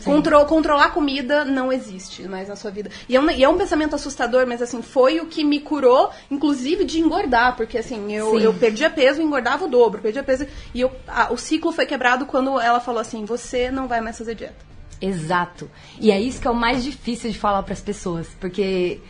Contro- 0.04 0.44
controlar 0.46 0.90
comida 0.90 1.44
não 1.44 1.72
existe 1.72 2.22
mais 2.28 2.48
na 2.48 2.54
sua 2.56 2.70
vida. 2.70 2.90
E 3.08 3.16
é, 3.16 3.20
um, 3.20 3.30
e 3.30 3.42
é 3.42 3.48
um 3.48 3.58
pensamento 3.58 3.94
assustador, 3.96 4.46
mas 4.46 4.62
assim, 4.62 4.80
foi 4.80 5.18
o 5.20 5.26
que 5.26 5.42
me 5.42 5.58
curou, 5.60 6.10
inclusive, 6.30 6.84
de 6.84 7.00
engordar. 7.00 7.56
Porque 7.56 7.76
assim, 7.78 8.12
eu, 8.14 8.30
Sim. 8.38 8.44
eu 8.44 8.54
perdia 8.54 8.88
peso 8.88 9.20
e 9.20 9.24
engordava 9.24 9.64
o 9.64 9.68
dobro. 9.68 10.00
Perdia 10.00 10.22
peso. 10.22 10.46
E 10.72 10.80
eu, 10.80 10.92
a- 11.08 11.32
o 11.32 11.36
ciclo 11.36 11.72
foi 11.72 11.84
quebrado 11.86 12.26
quando 12.26 12.60
ela 12.60 12.78
falou 12.80 13.00
assim: 13.00 13.24
você 13.24 13.70
não 13.70 13.88
vai 13.88 14.00
mais 14.00 14.16
fazer 14.16 14.34
dieta. 14.36 14.54
Exato. 15.00 15.68
E 16.00 16.12
é 16.12 16.20
isso 16.20 16.40
que 16.40 16.46
é 16.46 16.50
o 16.50 16.54
mais 16.54 16.84
difícil 16.84 17.30
de 17.32 17.38
falar 17.38 17.64
para 17.64 17.72
as 17.72 17.80
pessoas, 17.80 18.28
porque 18.38 19.00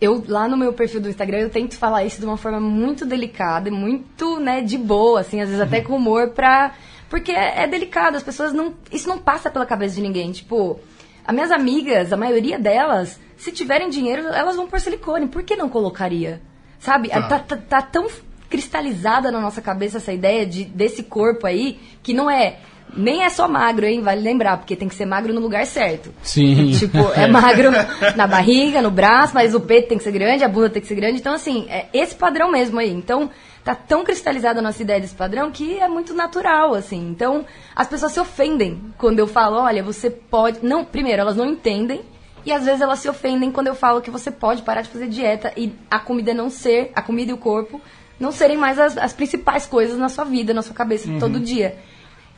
eu 0.00 0.24
lá 0.26 0.48
no 0.48 0.56
meu 0.56 0.72
perfil 0.72 1.00
do 1.00 1.10
Instagram 1.10 1.38
eu 1.40 1.50
tento 1.50 1.74
falar 1.76 2.04
isso 2.04 2.20
de 2.20 2.24
uma 2.26 2.38
forma 2.38 2.58
muito 2.58 3.04
delicada, 3.04 3.68
e 3.68 3.72
muito, 3.72 4.40
né, 4.40 4.62
de 4.62 4.78
boa, 4.78 5.20
assim, 5.20 5.40
às 5.42 5.48
vezes 5.50 5.62
até 5.62 5.82
com 5.82 5.94
humor 5.96 6.30
pra 6.30 6.74
porque 7.08 7.32
é, 7.32 7.62
é 7.62 7.66
delicado, 7.66 8.16
as 8.16 8.22
pessoas 8.22 8.52
não 8.52 8.74
isso 8.90 9.08
não 9.08 9.18
passa 9.18 9.50
pela 9.50 9.66
cabeça 9.66 9.94
de 9.94 10.02
ninguém, 10.02 10.32
tipo, 10.32 10.80
as 11.24 11.34
minhas 11.34 11.50
amigas, 11.50 12.12
a 12.12 12.16
maioria 12.16 12.58
delas, 12.58 13.18
se 13.36 13.52
tiverem 13.52 13.90
dinheiro, 13.90 14.28
elas 14.28 14.56
vão 14.56 14.66
por 14.66 14.80
silicone, 14.80 15.26
por 15.28 15.42
que 15.42 15.56
não 15.56 15.68
colocaria? 15.68 16.40
Sabe? 16.78 17.08
Tá. 17.08 17.22
Tá, 17.22 17.38
tá, 17.38 17.56
tá 17.56 17.82
tão 17.82 18.06
cristalizada 18.48 19.30
na 19.30 19.40
nossa 19.40 19.60
cabeça 19.60 19.98
essa 19.98 20.12
ideia 20.12 20.46
de, 20.46 20.64
desse 20.64 21.02
corpo 21.02 21.46
aí, 21.46 21.78
que 22.02 22.12
não 22.12 22.30
é. 22.30 22.58
Nem 22.96 23.24
é 23.24 23.28
só 23.28 23.48
magro, 23.48 23.84
hein? 23.84 24.00
Vale 24.00 24.20
lembrar, 24.20 24.58
porque 24.58 24.76
tem 24.76 24.88
que 24.88 24.94
ser 24.94 25.04
magro 25.04 25.34
no 25.34 25.40
lugar 25.40 25.66
certo. 25.66 26.14
Sim. 26.22 26.70
Tipo, 26.70 26.98
é 27.18 27.26
magro 27.26 27.70
na 28.14 28.26
barriga, 28.28 28.80
no 28.80 28.92
braço, 28.92 29.34
mas 29.34 29.54
o 29.54 29.60
peito 29.60 29.88
tem 29.88 29.98
que 29.98 30.04
ser 30.04 30.12
grande, 30.12 30.44
a 30.44 30.48
bunda 30.48 30.70
tem 30.70 30.80
que 30.80 30.86
ser 30.86 30.94
grande. 30.94 31.18
Então, 31.18 31.34
assim, 31.34 31.66
é 31.68 31.86
esse 31.92 32.14
padrão 32.14 32.50
mesmo 32.50 32.78
aí. 32.78 32.92
Então, 32.92 33.28
tá 33.66 33.74
tão 33.74 34.04
cristalizada 34.04 34.60
a 34.60 34.62
nossa 34.62 34.80
ideia 34.80 35.00
desse 35.00 35.16
padrão 35.16 35.50
que 35.50 35.80
é 35.80 35.88
muito 35.88 36.14
natural, 36.14 36.72
assim. 36.72 37.08
Então, 37.10 37.44
as 37.74 37.88
pessoas 37.88 38.12
se 38.12 38.20
ofendem 38.20 38.80
quando 38.96 39.18
eu 39.18 39.26
falo, 39.26 39.56
olha, 39.56 39.82
você 39.82 40.08
pode. 40.08 40.64
Não, 40.64 40.84
primeiro, 40.84 41.20
elas 41.20 41.34
não 41.34 41.44
entendem. 41.44 42.02
E 42.44 42.52
às 42.52 42.64
vezes 42.64 42.80
elas 42.80 43.00
se 43.00 43.08
ofendem 43.08 43.50
quando 43.50 43.66
eu 43.66 43.74
falo 43.74 44.00
que 44.00 44.08
você 44.08 44.30
pode 44.30 44.62
parar 44.62 44.82
de 44.82 44.88
fazer 44.88 45.08
dieta 45.08 45.52
e 45.56 45.74
a 45.90 45.98
comida 45.98 46.32
não 46.32 46.48
ser, 46.48 46.92
a 46.94 47.02
comida 47.02 47.32
e 47.32 47.34
o 47.34 47.38
corpo, 47.38 47.80
não 48.20 48.30
serem 48.30 48.56
mais 48.56 48.78
as, 48.78 48.96
as 48.96 49.12
principais 49.12 49.66
coisas 49.66 49.98
na 49.98 50.08
sua 50.08 50.24
vida, 50.24 50.54
na 50.54 50.62
sua 50.62 50.74
cabeça, 50.74 51.08
todo 51.18 51.40
dia. 51.40 51.76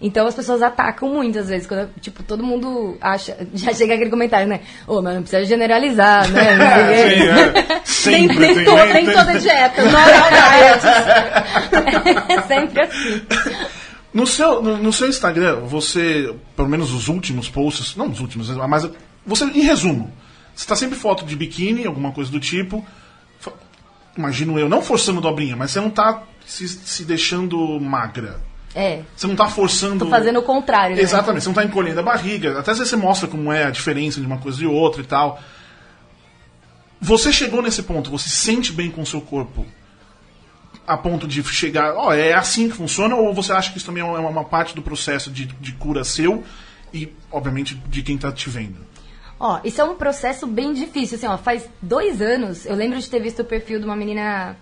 Então 0.00 0.26
as 0.28 0.34
pessoas 0.34 0.62
atacam 0.62 1.08
muito 1.12 1.38
às 1.38 1.48
vezes, 1.48 1.66
quando, 1.66 1.90
tipo, 2.00 2.22
todo 2.22 2.42
mundo 2.44 2.96
acha, 3.00 3.36
já 3.52 3.72
chega 3.72 3.94
aquele 3.94 4.10
comentário, 4.10 4.46
né? 4.46 4.60
Ô, 4.86 5.02
mas 5.02 5.14
não 5.14 5.22
precisa 5.22 5.44
generalizar, 5.44 6.28
né? 6.30 6.56
Quê. 6.56 7.80
Sim, 7.84 8.14
é. 8.14 8.18
Nem, 8.28 8.28
Sempre 8.28 8.38
nem, 8.38 8.54
tem- 8.54 8.64
to- 8.64 8.92
nem 8.92 9.06
toda 9.06 9.38
dieta. 9.40 9.82
Não 9.84 9.98
é 9.98 10.78
é 12.28 12.42
sempre 12.42 12.80
assim. 12.82 13.22
No 14.14 14.26
seu, 14.26 14.62
no, 14.62 14.76
no 14.78 14.92
seu 14.92 15.08
Instagram, 15.08 15.60
você, 15.60 16.34
pelo 16.56 16.68
menos 16.68 16.92
os 16.92 17.08
últimos 17.08 17.48
posts, 17.48 17.94
não 17.96 18.08
os 18.08 18.20
últimos, 18.20 18.48
mas 18.50 18.88
você, 19.26 19.44
em 19.44 19.60
resumo, 19.62 20.12
você 20.54 20.66
tá 20.66 20.74
sempre 20.76 20.96
foto 20.98 21.24
de 21.24 21.36
biquíni, 21.36 21.86
alguma 21.86 22.12
coisa 22.12 22.30
do 22.30 22.40
tipo. 22.40 22.84
Imagino 24.16 24.58
eu, 24.58 24.68
não 24.68 24.82
forçando 24.82 25.20
dobrinha, 25.20 25.54
mas 25.56 25.70
você 25.70 25.80
não 25.80 25.90
tá 25.90 26.22
se, 26.44 26.66
se 26.66 27.04
deixando 27.04 27.78
magra. 27.80 28.40
É, 28.74 29.02
Você 29.16 29.26
não 29.26 29.34
tá 29.34 29.48
forçando. 29.48 30.04
tô 30.04 30.10
fazendo 30.10 30.38
o 30.38 30.42
contrário, 30.42 30.94
né? 30.96 31.02
Exatamente, 31.02 31.42
você 31.42 31.48
não 31.48 31.54
tá 31.54 31.64
encolhendo 31.64 32.00
a 32.00 32.02
barriga. 32.02 32.58
Até 32.58 32.74
você 32.74 32.96
mostra 32.96 33.26
como 33.26 33.52
é 33.52 33.64
a 33.64 33.70
diferença 33.70 34.20
de 34.20 34.26
uma 34.26 34.38
coisa 34.38 34.62
e 34.62 34.66
outra 34.66 35.00
e 35.00 35.04
tal. 35.04 35.40
Você 37.00 37.32
chegou 37.32 37.62
nesse 37.62 37.82
ponto, 37.82 38.10
você 38.10 38.28
se 38.28 38.36
sente 38.36 38.72
bem 38.72 38.90
com 38.90 39.02
o 39.02 39.06
seu 39.06 39.20
corpo 39.20 39.64
a 40.86 40.96
ponto 40.96 41.28
de 41.28 41.42
chegar, 41.44 41.94
ó, 41.94 42.14
é 42.14 42.32
assim 42.32 42.68
que 42.68 42.74
funciona, 42.74 43.14
ou 43.14 43.34
você 43.34 43.52
acha 43.52 43.70
que 43.70 43.76
isso 43.76 43.86
também 43.86 44.02
é 44.02 44.06
uma, 44.06 44.18
uma 44.20 44.44
parte 44.44 44.74
do 44.74 44.80
processo 44.80 45.30
de, 45.30 45.44
de 45.44 45.72
cura 45.72 46.02
seu 46.02 46.42
e, 46.94 47.12
obviamente, 47.30 47.74
de 47.74 48.02
quem 48.02 48.16
tá 48.16 48.32
te 48.32 48.48
vendo? 48.48 48.78
Ó, 49.38 49.60
isso 49.62 49.80
é 49.80 49.84
um 49.84 49.94
processo 49.94 50.46
bem 50.46 50.72
difícil. 50.72 51.16
Assim, 51.16 51.26
ó, 51.26 51.36
faz 51.36 51.68
dois 51.82 52.22
anos, 52.22 52.64
eu 52.64 52.74
lembro 52.74 52.98
de 52.98 53.08
ter 53.08 53.20
visto 53.20 53.40
o 53.40 53.44
perfil 53.44 53.78
de 53.78 53.84
uma 53.84 53.94
menina 53.94 54.56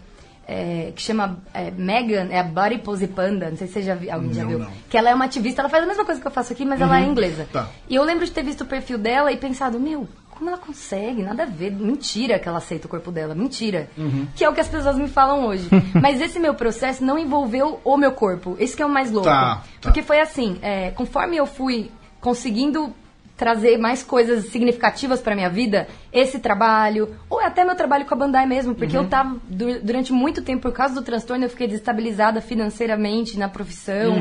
é, 0.47 0.93
que 0.95 1.03
chama 1.03 1.39
é, 1.53 1.71
Megan, 1.71 2.29
é 2.31 2.39
a 2.39 2.45
Body 2.45 2.79
Pose 2.79 3.07
Panda, 3.09 3.51
não 3.51 3.57
sei 3.57 3.67
se 3.67 3.75
você 3.75 3.83
já 3.83 3.95
viu, 3.95 4.13
alguém 4.13 4.33
já 4.33 4.43
Não, 4.43 4.49
viu. 4.49 4.59
não. 4.61 4.71
Que 4.89 4.97
ela 4.97 5.11
é 5.11 5.15
uma 5.15 5.25
ativista, 5.25 5.61
ela 5.63 5.69
faz 5.69 5.83
a 5.83 5.87
mesma 5.87 6.05
coisa 6.05 6.21
que 6.21 6.27
eu 6.27 6.31
faço 6.31 6.53
aqui, 6.53 6.65
mas 6.65 6.81
ela 6.81 7.01
é 7.01 7.05
inglesa. 7.05 7.47
tá. 7.53 7.69
E 7.89 7.95
eu 7.95 8.05
lembro 8.05 8.25
de 8.25 8.31
ter 8.31 8.45
visto 8.45 8.61
o 8.63 8.67
perfil 8.67 8.97
dela 8.99 9.33
e 9.33 9.37
pensado, 9.37 9.79
meu, 9.81 10.07
como 10.31 10.51
ela 10.51 10.59
consegue? 10.59 11.23
Nada 11.23 11.45
a 11.45 11.47
ver. 11.47 11.73
Mentira 11.73 12.39
que 12.39 12.47
ela 12.47 12.59
aceita 12.59 12.87
o 12.87 12.91
corpo 12.91 13.11
dela. 13.11 13.35
Mentira. 13.35 13.89
Que 14.35 14.45
é 14.45 14.49
o 14.49 14.53
que 14.53 14.61
as 14.61 14.69
pessoas 14.69 14.97
me 14.99 15.09
falam 15.09 15.47
hoje. 15.47 15.67
Mas 16.01 16.21
esse 16.21 16.39
meu 16.39 16.53
processo 16.55 17.03
não 17.03 17.19
envolveu 17.19 17.81
o 17.83 17.97
meu 17.97 18.13
corpo. 18.13 18.55
Esse 18.59 18.77
que 18.77 18.83
é 18.83 18.87
o 18.87 18.89
mais 18.91 19.11
louco. 19.11 19.27
Tá, 19.29 19.57
tá. 19.57 19.63
Porque 19.81 20.03
foi 20.03 20.21
assim, 20.21 20.59
é, 20.61 20.91
conforme 20.91 21.39
eu 21.39 21.47
fui 21.47 21.91
conseguindo 22.21 22.95
trazer 23.37 23.77
mais 23.77 24.03
coisas 24.03 24.47
significativas 24.47 25.21
pra 25.21 25.35
minha 25.35 25.51
vida, 25.51 25.87
esse 26.13 26.39
trabalho, 26.39 27.15
ou 27.29 27.39
até 27.41 27.65
meu 27.65 27.75
trabalho 27.75 28.07
com 28.07 28.15
a 28.15 28.17
Bandai 28.17 28.47
mesmo, 28.47 28.75
porque 28.75 28.97
eu 28.97 29.07
tava, 29.09 29.37
du- 29.49 29.79
durante 29.81 30.13
muito 30.13 30.41
tempo, 30.43 30.63
por 30.63 30.73
causa 30.73 30.95
do 30.95 31.03
transtorno, 31.03 31.45
eu 31.45 31.51
fiquei 31.51 31.67
desestabilizada 31.67 32.41
financeiramente 32.41 33.39
na 33.39 33.49
profissão. 33.49 34.15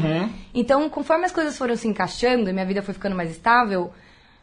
Então, 0.53 0.89
conforme 0.89 1.25
as 1.25 1.31
coisas 1.31 1.57
foram 1.57 1.75
se 1.75 1.87
encaixando 1.87 2.49
e 2.49 2.53
minha 2.53 2.65
vida 2.65 2.81
foi 2.81 2.93
ficando 2.93 3.15
mais 3.15 3.31
estável, 3.31 3.91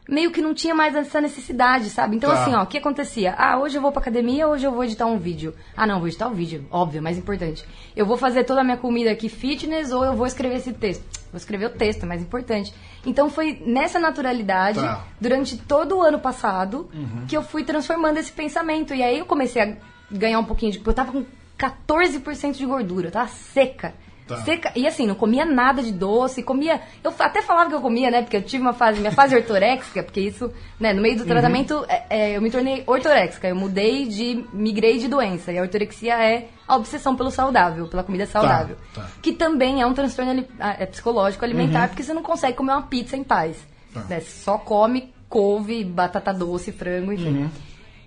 meio 0.07 0.31
que 0.31 0.41
não 0.41 0.53
tinha 0.53 0.75
mais 0.75 0.95
essa 0.95 1.21
necessidade, 1.21 1.89
sabe? 1.89 2.15
Então, 2.17 2.29
Tá. 2.29 2.41
assim, 2.41 2.53
ó, 2.53 2.63
o 2.63 2.67
que 2.67 2.77
acontecia? 2.77 3.33
Ah, 3.37 3.57
hoje 3.57 3.77
eu 3.77 3.81
vou 3.81 3.91
pra 3.91 4.01
academia, 4.01 4.47
hoje 4.47 4.65
eu 4.65 4.71
vou 4.71 4.83
editar 4.83 5.05
um 5.05 5.17
vídeo. 5.17 5.55
Ah, 5.77 5.87
não, 5.87 5.99
vou 5.99 6.07
editar 6.07 6.27
um 6.27 6.33
vídeo, 6.33 6.65
óbvio, 6.69 7.01
mais 7.01 7.17
importante. 7.17 7.63
Eu 7.95 8.05
vou 8.05 8.17
fazer 8.17 8.43
toda 8.43 8.61
a 8.61 8.63
minha 8.63 8.77
comida 8.77 9.11
aqui 9.11 9.29
fitness 9.29 9.91
ou 9.91 10.03
eu 10.03 10.13
vou 10.15 10.27
escrever 10.27 10.57
esse 10.57 10.73
texto? 10.73 11.03
Vou 11.31 11.37
escrever 11.37 11.65
o 11.67 11.69
texto, 11.71 12.03
é 12.03 12.05
mais 12.05 12.21
importante. 12.21 12.73
Então 13.05 13.29
foi 13.29 13.61
nessa 13.65 13.97
naturalidade, 13.99 14.79
Tá. 14.79 14.97
Uhum. 14.97 15.01
durante 15.21 15.57
todo 15.57 15.97
o 15.97 16.01
ano 16.01 16.19
passado, 16.19 16.89
que 17.27 17.35
eu 17.35 17.41
fui 17.41 17.63
transformando 17.63 18.17
esse 18.17 18.31
pensamento. 18.31 18.93
E 18.93 19.01
aí 19.01 19.17
eu 19.19 19.25
comecei 19.25 19.61
a 19.61 19.75
ganhar 20.11 20.39
um 20.39 20.43
pouquinho 20.45 20.71
de. 20.73 20.81
Eu 20.85 20.93
tava 20.93 21.11
com 21.11 21.25
14% 21.57 22.57
de 22.57 22.65
gordura, 22.65 23.07
eu 23.07 23.11
tava 23.11 23.29
seca. 23.29 23.93
Tá. 24.27 24.37
Seca. 24.37 24.71
E 24.75 24.87
assim, 24.87 25.05
não 25.05 25.15
comia 25.15 25.45
nada 25.45 25.81
de 25.81 25.91
doce, 25.91 26.41
comia. 26.41 26.81
Eu 27.03 27.13
até 27.19 27.41
falava 27.41 27.69
que 27.69 27.75
eu 27.75 27.81
comia, 27.81 28.09
né? 28.09 28.21
Porque 28.21 28.37
eu 28.37 28.41
tive 28.41 28.61
uma 28.61 28.73
fase, 28.73 28.99
minha 28.99 29.11
fase 29.11 29.35
ortoréxica, 29.37 30.03
porque 30.03 30.21
isso, 30.21 30.51
né, 30.79 30.93
no 30.93 31.01
meio 31.01 31.17
do 31.17 31.25
tratamento, 31.25 31.85
é, 31.87 32.05
é, 32.09 32.37
eu 32.37 32.41
me 32.41 32.49
tornei 32.49 32.83
ortoréxica. 32.87 33.47
Eu 33.47 33.55
mudei 33.55 34.05
de. 34.05 34.45
migrei 34.53 34.97
de 34.97 35.07
doença. 35.07 35.51
E 35.51 35.57
a 35.57 35.61
ortorexia 35.61 36.15
é 36.23 36.47
a 36.67 36.75
obsessão 36.75 37.15
pelo 37.15 37.31
saudável, 37.31 37.87
pela 37.87 38.03
comida 38.03 38.25
saudável. 38.25 38.77
tá. 38.93 39.07
Que 39.21 39.33
também 39.33 39.81
é 39.81 39.85
um 39.85 39.93
transtorno 39.93 40.45
ah, 40.59 40.75
é 40.79 40.85
psicológico 40.85 41.43
alimentar, 41.43 41.89
porque 41.89 42.03
você 42.03 42.13
não 42.13 42.23
consegue 42.23 42.57
comer 42.57 42.71
uma 42.71 42.83
pizza 42.83 43.17
em 43.17 43.23
paz. 43.23 43.57
Né? 43.93 44.19
Você 44.19 44.21
só 44.21 44.57
come 44.57 45.13
couve, 45.33 45.83
batata 45.83 46.31
doce, 46.31 46.71
frango, 46.71 47.11
enfim. 47.11 47.49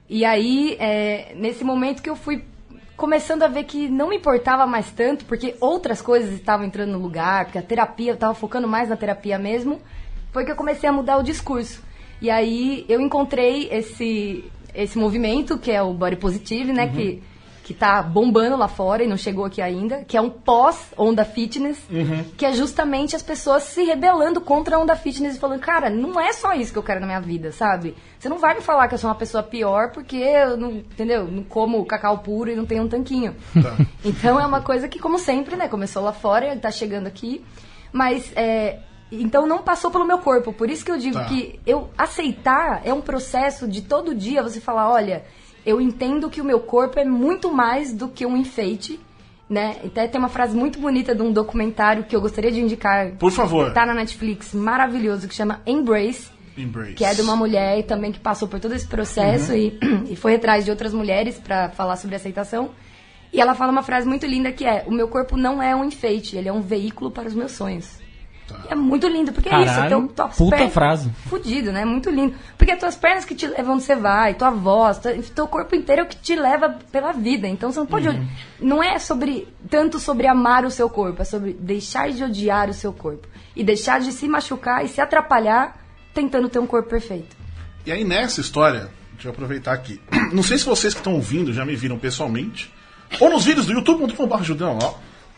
E 0.09 0.25
aí, 0.25 0.77
é, 0.79 1.35
nesse 1.35 1.65
momento 1.65 2.01
que 2.01 2.09
eu 2.09 2.15
fui 2.15 2.45
começando 2.97 3.43
a 3.43 3.49
ver 3.49 3.65
que 3.65 3.89
não 3.89 4.09
me 4.09 4.17
importava 4.17 4.67
mais 4.67 4.91
tanto, 4.91 5.25
porque 5.27 5.55
outras 5.61 6.01
coisas 6.01 6.33
estavam 6.33 6.65
entrando 6.65 6.93
no 6.93 6.99
lugar, 6.99 7.45
porque 7.45 7.59
a 7.59 7.63
terapia, 7.63 8.11
eu 8.11 8.15
estava 8.15 8.35
focando 8.35 8.67
mais 8.67 8.89
na 8.89 8.97
terapia 8.97 9.39
mesmo, 9.39 9.81
foi 10.33 10.45
que 10.45 10.51
eu 10.51 10.57
comecei 10.57 10.89
a 10.89 10.93
mudar 10.93 11.19
o 11.19 11.23
discurso. 11.23 11.83
E 12.21 12.31
aí 12.31 12.87
eu 12.89 13.01
encontrei 13.01 13.69
esse, 13.71 14.45
esse 14.75 14.99
movimento, 14.99 15.59
que 15.59 15.71
é 15.71 15.83
o 15.83 15.93
Body 15.93 16.17
Positive, 16.17 16.73
né, 16.73 16.89
que, 16.89 17.23
que 17.67 17.75
tá 17.75 18.01
bombando 18.01 18.57
lá 18.57 18.69
fora 18.69 19.03
e 19.03 19.09
não 19.09 19.17
chegou 19.17 19.45
aqui 19.45 19.61
ainda, 19.61 20.05
que 20.05 20.17
é 20.17 20.21
um 20.21 20.31
pós-onda 20.31 21.25
fitness, 21.25 21.77
que 22.37 22.47
é 22.47 22.53
justamente 22.53 23.17
as 23.17 23.23
pessoas 23.25 23.65
se 23.65 23.83
rebelando 23.83 24.41
contra 24.41 24.77
a 24.77 24.79
onda 24.79 24.95
fitness 24.95 25.35
e 25.35 25.41
falando, 25.41 25.59
cara, 25.59 25.91
não 25.91 26.21
é 26.21 26.33
só 26.33 26.53
isso 26.53 26.73
que 26.73 26.79
eu 26.79 26.83
quero 26.85 27.01
na 27.01 27.07
minha 27.07 27.19
vida, 27.21 27.51
sabe? 27.51 27.97
Você 28.21 28.29
não 28.29 28.39
vai 28.39 28.55
me 28.55 28.61
falar 28.61 28.87
que 28.87 28.95
eu 28.95 28.99
sou 28.99 29.11
uma 29.11 29.17
pessoa 29.17 29.43
pior 29.43 29.91
porque 29.91 30.15
eu 30.17 30.57
não, 30.57 30.71
entendeu? 30.75 31.27
Não 31.27 31.43
como 31.43 31.85
cacau 31.85 32.19
puro 32.19 32.53
e 32.53 32.55
não 32.55 32.65
tenho 32.65 32.85
um 32.85 32.89
tanquinho. 32.89 33.35
Então 34.05 34.39
é 34.39 34.47
uma 34.47 34.61
coisa 34.61 34.87
que, 34.87 35.01
como 35.01 35.19
sempre, 35.19 35.57
né, 35.57 35.67
começou 35.67 36.05
lá 36.05 36.13
fora 36.13 36.55
e 36.55 36.59
tá 36.61 36.71
chegando 36.71 37.09
aqui, 37.09 37.45
mas 37.93 38.31
é, 38.37 38.79
então 39.11 39.45
não 39.45 39.59
passou 39.59 39.91
pelo 39.91 40.05
meu 40.05 40.19
corpo. 40.19 40.53
Por 40.53 40.71
isso 40.71 40.85
que 40.85 40.91
eu 40.93 40.99
digo 40.99 41.19
Tá. 41.19 41.25
que 41.25 41.59
eu 41.67 41.91
aceitar 41.99 42.83
é 42.85 42.93
um 42.95 43.01
processo 43.01 43.67
de 43.67 43.83
todo 43.83 44.15
dia 44.15 44.41
você 44.41 44.61
falar, 44.61 44.89
olha, 44.89 45.25
eu 45.67 45.81
entendo 45.81 46.31
que 46.31 46.41
o 46.41 46.45
meu 46.45 46.61
corpo 46.61 46.99
é 47.01 47.05
muito 47.05 47.53
mais 47.53 47.93
do 47.93 48.07
que 48.07 48.25
um 48.25 48.37
enfeite, 48.37 49.01
né? 49.51 49.77
Até 49.85 50.07
tem 50.07 50.19
uma 50.19 50.29
frase 50.29 50.57
muito 50.57 50.79
bonita 50.79 51.13
de 51.13 51.21
um 51.23 51.33
documentário 51.33 52.05
que 52.05 52.15
eu 52.15 52.21
gostaria 52.21 52.53
de 52.53 52.61
indicar. 52.61 53.11
Por 53.19 53.33
favor. 53.33 53.73
Tá 53.73 53.85
na 53.85 53.93
Netflix, 53.93 54.55
maravilhoso, 54.55 55.27
que 55.27 55.35
chama 55.35 55.61
Embrace. 55.67 56.29
Embrace. 56.57 56.95
Que 56.95 57.05
é 57.05 57.13
de 57.13 57.21
uma 57.21 57.35
mulher 57.35 57.83
também 57.83 58.13
que 58.13 58.21
passou 58.21 58.47
por 58.47 58.61
todo 58.61 58.75
esse 58.75 58.87
processo 58.87 59.55
e, 59.55 59.77
e 60.09 60.15
foi 60.15 60.37
atrás 60.37 60.65
de 60.65 60.71
outras 60.71 60.95
mulheres 60.95 61.37
pra 61.37 61.69
falar 61.71 61.97
sobre 61.97 62.15
aceitação. 62.15 62.71
E 63.33 63.41
ela 63.41 63.55
fala 63.55 63.73
uma 63.73 63.83
frase 63.83 64.07
muito 64.07 64.25
linda 64.25 64.53
que 64.53 64.65
é: 64.65 64.85
O 64.87 64.93
meu 64.93 65.09
corpo 65.09 65.37
não 65.37 65.61
é 65.61 65.75
um 65.75 65.85
enfeite, 65.85 66.37
ele 66.37 66.49
é 66.49 66.53
um 66.53 66.63
veículo 66.63 67.11
para 67.11 67.27
os 67.27 67.35
meus 67.35 67.53
sonhos. 67.53 67.99
E 68.69 68.73
É 68.73 68.75
muito 68.75 69.07
lindo, 69.09 69.33
porque 69.33 69.49
é 69.49 69.57
isso. 69.63 69.67
Caralho, 69.75 69.89
Teu, 70.07 70.09
tuas 70.15 70.37
puta 70.37 70.57
pernas- 70.57 70.75
frase. 70.75 71.11
Fudido, 71.29 71.73
né? 71.73 71.85
Muito 71.85 72.11
lindo. 72.11 72.35
Porque 72.57 72.73
é 72.73 72.77
tuas 72.77 72.95
pernas 72.97 73.25
que 73.25 73.35
te 73.35 73.47
levam 73.47 73.75
onde 73.75 73.83
você 73.85 73.95
vai, 73.97 74.35
tua 74.35 74.51
voz, 74.51 74.99
tua- 74.99 75.13
teu 75.35 75.47
corpo 75.49 75.75
inteiro 75.75 76.03
é 76.03 76.05
o 76.05 76.09
que 76.09 76.17
te 76.17 76.35
leva 76.37 76.77
pela 76.91 77.13
vida. 77.13 77.47
Então 77.49 77.71
você 77.73 77.79
não 77.81 77.87
pode. 77.87 78.09
Uhum. 78.09 78.27
Não 78.61 78.83
é 78.83 78.99
sobre 78.99 79.49
tanto 79.69 79.99
sobre 79.99 80.27
amar 80.27 80.65
o 80.65 80.71
seu 80.71 80.89
corpo, 80.89 81.23
é 81.23 81.25
sobre 81.25 81.53
deixar 81.55 82.11
de 82.11 82.23
odiar 82.25 82.69
o 82.71 82.75
seu 82.75 82.93
corpo. 82.93 83.27
E 83.55 83.65
deixar 83.65 84.01
de 84.01 84.13
se 84.13 84.29
machucar 84.29 84.85
e 84.85 84.89
se 84.89 85.01
atrapalhar 85.01 85.77
tentando 86.15 86.49
ter 86.49 86.59
um 86.59 86.67
corpo 86.67 86.89
perfeito. 86.89 87.37
E 87.85 87.93
aí 87.93 88.05
nessa 88.05 88.41
história, 88.41 88.89
deixa 89.13 89.29
eu 89.29 89.33
aproveitar 89.33 89.73
aqui. 89.73 90.01
Não 90.33 90.43
sei 90.43 90.59
se 90.59 90.65
vocês 90.65 90.93
que 90.95 91.01
estão 91.01 91.15
ouvindo 91.15 91.53
já 91.53 91.65
me 91.65 91.75
viram 91.77 91.99
pessoalmente. 91.99 92.73
Ou 93.21 93.31
nos 93.31 93.45
vídeos 93.45 93.67
do 93.67 93.73
youtube.com.br 93.73 94.43
Judão, 94.43 94.79
ó. 94.83 94.95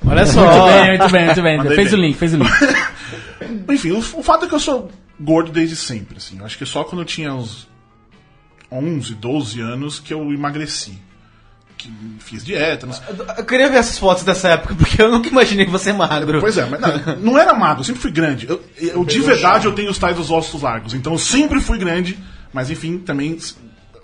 Olha 0.07 0.22
Muito 0.22 0.32
só. 0.32 0.66
bem, 0.66 0.88
muito 0.99 1.12
bem, 1.12 1.24
muito 1.26 1.42
bem. 1.42 1.57
Mandei 1.59 1.76
Fez 1.76 1.92
o 1.92 1.96
bem. 1.96 2.07
link, 2.07 2.16
fez 2.16 2.34
o 2.34 2.36
link. 2.38 2.51
Enfim, 3.70 3.90
o, 3.92 3.99
o 3.99 4.22
fato 4.22 4.44
é 4.44 4.49
que 4.49 4.55
eu 4.55 4.61
sou 4.61 4.90
gordo 5.20 5.51
desde 5.51 5.76
sempre, 5.76 6.16
assim. 6.16 6.38
Eu 6.38 6.46
acho 6.46 6.57
que 6.57 6.64
só 6.64 6.84
quando 6.84 7.03
eu 7.03 7.05
tinha 7.05 7.34
uns 7.34 7.68
11, 8.70 9.14
12 9.14 9.61
anos 9.61 9.99
que 10.01 10.12
eu 10.14 10.32
emagreci. 10.32 10.99
Que 11.76 11.92
fiz 12.18 12.44
dieta, 12.44 12.86
não 12.86 12.92
sei. 12.92 13.05
Eu 13.36 13.44
queria 13.44 13.68
ver 13.70 13.76
essas 13.78 13.99
fotos 13.99 14.24
dessa 14.24 14.49
época, 14.49 14.74
porque 14.74 15.01
eu 15.01 15.11
nunca 15.12 15.28
imaginei 15.28 15.64
você 15.66 15.92
magro. 15.92 16.40
Pois 16.40 16.59
é, 16.59 16.64
mas 16.66 16.80
não, 16.80 17.16
não 17.16 17.38
era 17.38 17.55
magro, 17.55 17.80
eu 17.80 17.84
sempre 17.84 18.01
fui 18.01 18.11
grande. 18.11 18.49
Eu, 18.49 18.61
eu, 18.76 19.05
de 19.05 19.20
verdade 19.20 19.66
eu 19.66 19.72
tenho 19.72 19.88
os 19.90 19.99
tais 19.99 20.16
dos 20.16 20.28
ossos 20.30 20.61
largos, 20.61 20.92
então 20.92 21.12
eu 21.12 21.18
sempre 21.18 21.61
fui 21.61 21.78
grande, 21.78 22.18
mas 22.53 22.68
enfim, 22.68 22.99
também 22.99 23.38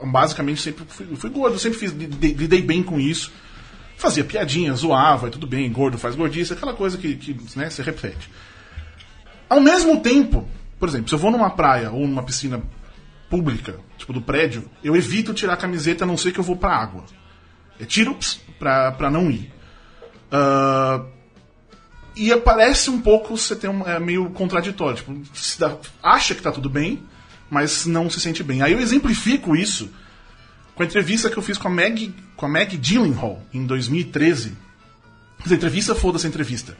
basicamente 0.05 0.61
sempre 0.62 0.84
fui, 0.86 1.07
fui 1.16 1.30
gordo, 1.30 1.57
eu 1.57 1.59
sempre 1.59 1.76
fiz, 1.78 1.90
lidei 1.92 2.62
bem 2.62 2.80
com 2.82 3.01
isso. 3.01 3.32
Fazia 3.97 4.24
piadinha, 4.24 4.74
zoava, 4.74 5.28
e 5.28 5.30
tudo 5.30 5.47
bem, 5.47 5.70
gordo 5.72 5.97
faz 5.97 6.14
gordice, 6.14 6.53
aquela 6.53 6.74
coisa 6.74 6.99
que, 6.99 7.14
que 7.16 7.36
né, 7.57 7.70
se 7.70 7.80
repete. 7.82 8.28
Ao 9.49 9.61
mesmo 9.61 10.01
tempo, 10.01 10.49
por 10.78 10.88
exemplo, 10.88 11.09
se 11.09 11.14
eu 11.14 11.18
vou 11.18 11.30
numa 11.30 11.51
praia 11.51 11.90
ou 11.90 12.07
numa 12.07 12.22
piscina 12.22 12.62
pública, 13.30 13.78
tipo 13.97 14.12
do 14.12 14.20
prédio, 14.20 14.68
eu 14.82 14.95
evito 14.97 15.32
tirar 15.32 15.55
a 15.55 15.57
camiseta 15.57 16.05
a 16.05 16.07
não 16.07 16.16
ser 16.16 16.32
que 16.32 16.38
eu 16.40 16.45
vou 16.45 16.57
pra 16.57 16.76
água. 16.76 17.05
Eu 17.78 17.86
tiro 17.86 18.16
pra, 18.59 18.92
pra 18.92 19.11
não 19.11 19.30
ir. 19.30 19.51
Ah, 20.30 21.05
e 22.16 22.34
parece 22.36 22.90
um 22.90 23.01
pouco 23.01 23.36
você 23.36 23.57
tem 23.57 23.68
um, 23.70 23.86
é 23.88 23.99
meio 23.99 24.30
contraditório. 24.30 24.97
Tipo, 24.97 25.20
dá- 25.59 25.76
acha 26.03 26.34
que 26.34 26.42
tá 26.42 26.53
tudo 26.53 26.68
bem, 26.68 27.03
mas 27.51 27.86
não 27.86 28.09
se 28.11 28.20
sente 28.20 28.42
bem. 28.42 28.62
Aí 28.62 28.72
eu 28.72 28.80
exemplifico 28.80 29.57
isso 29.57 29.90
com 30.75 30.83
a 30.83 30.87
entrevista 30.87 31.31
que 31.31 31.37
eu 31.37 31.43
fiz 31.43 31.57
com 31.57 31.68
a 31.68 31.70
Meg, 31.70 32.14
com 32.37 32.47
a 32.47 32.49
Meg 32.49 32.77
Gyllenhaal 32.77 33.41
em 33.53 33.64
2013. 33.64 34.57
Essa 35.45 35.55
entrevista, 35.55 35.95
foda-se 35.95 36.27
a 36.27 36.29
entrevista. 36.29 36.77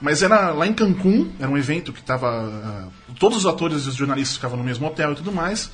Mas 0.00 0.22
era 0.22 0.50
lá 0.50 0.66
em 0.66 0.74
Cancún, 0.74 1.32
era 1.38 1.50
um 1.50 1.56
evento 1.56 1.92
que 1.92 2.02
tava. 2.02 2.28
ah, 2.28 2.88
todos 3.18 3.38
os 3.38 3.46
atores 3.46 3.84
e 3.84 3.88
os 3.88 3.94
jornalistas 3.94 4.36
ficavam 4.36 4.58
no 4.58 4.64
mesmo 4.64 4.86
hotel 4.86 5.12
e 5.12 5.16
tudo 5.16 5.32
mais. 5.32 5.70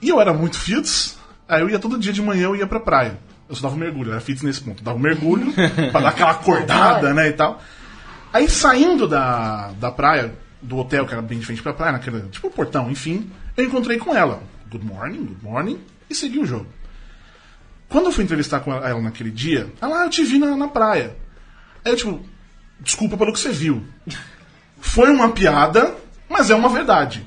E 0.00 0.08
eu 0.08 0.20
era 0.20 0.32
muito 0.32 0.58
fits, 0.58 1.18
aí 1.48 1.60
eu 1.60 1.68
ia 1.68 1.78
todo 1.78 1.98
dia 1.98 2.12
de 2.12 2.22
manhã, 2.22 2.44
eu 2.44 2.56
ia 2.56 2.66
pra 2.66 2.80
praia. 2.80 3.18
Eu 3.48 3.56
só 3.56 3.62
dava 3.62 3.74
um 3.74 3.78
mergulho, 3.78 4.12
era 4.12 4.20
fits 4.20 4.42
nesse 4.42 4.60
ponto. 4.60 4.82
Dava 4.82 4.96
um 4.96 5.00
mergulho 5.00 5.52
pra 5.90 6.00
dar 6.00 6.08
aquela 6.10 6.30
acordada, 6.30 7.12
né, 7.12 7.28
e 7.28 7.32
tal. 7.32 7.60
Aí 8.32 8.48
saindo 8.48 9.08
da, 9.08 9.72
da 9.72 9.90
praia, 9.90 10.32
do 10.62 10.78
hotel, 10.78 11.04
que 11.04 11.12
era 11.12 11.20
bem 11.20 11.40
de 11.40 11.46
frente 11.46 11.60
pra 11.60 11.72
praia, 11.72 11.92
naquele, 11.92 12.20
tipo 12.28 12.46
um 12.46 12.50
portão, 12.50 12.88
enfim, 12.90 13.28
eu 13.56 13.64
encontrei 13.64 13.98
com 13.98 14.14
ela. 14.14 14.42
Good 14.70 14.86
morning, 14.86 15.24
good 15.24 15.42
morning, 15.42 15.80
e 16.10 16.14
segui 16.14 16.40
o 16.40 16.44
jogo. 16.46 16.66
Quando 17.88 18.06
eu 18.06 18.12
fui 18.12 18.24
entrevistar 18.24 18.60
com 18.60 18.72
ela 18.72 19.00
naquele 19.00 19.30
dia, 19.30 19.68
ela, 19.80 20.02
ah, 20.02 20.04
eu 20.04 20.10
te 20.10 20.22
vi 20.22 20.38
na, 20.38 20.56
na 20.56 20.68
praia. 20.68 21.16
Aí 21.84 21.92
eu, 21.92 21.96
tipo, 21.96 22.20
desculpa 22.80 23.16
pelo 23.16 23.32
que 23.32 23.38
você 23.40 23.50
viu. 23.50 23.82
Foi 24.80 25.10
uma 25.10 25.30
piada, 25.30 25.94
mas 26.28 26.50
é 26.50 26.54
uma 26.54 26.68
verdade. 26.68 27.26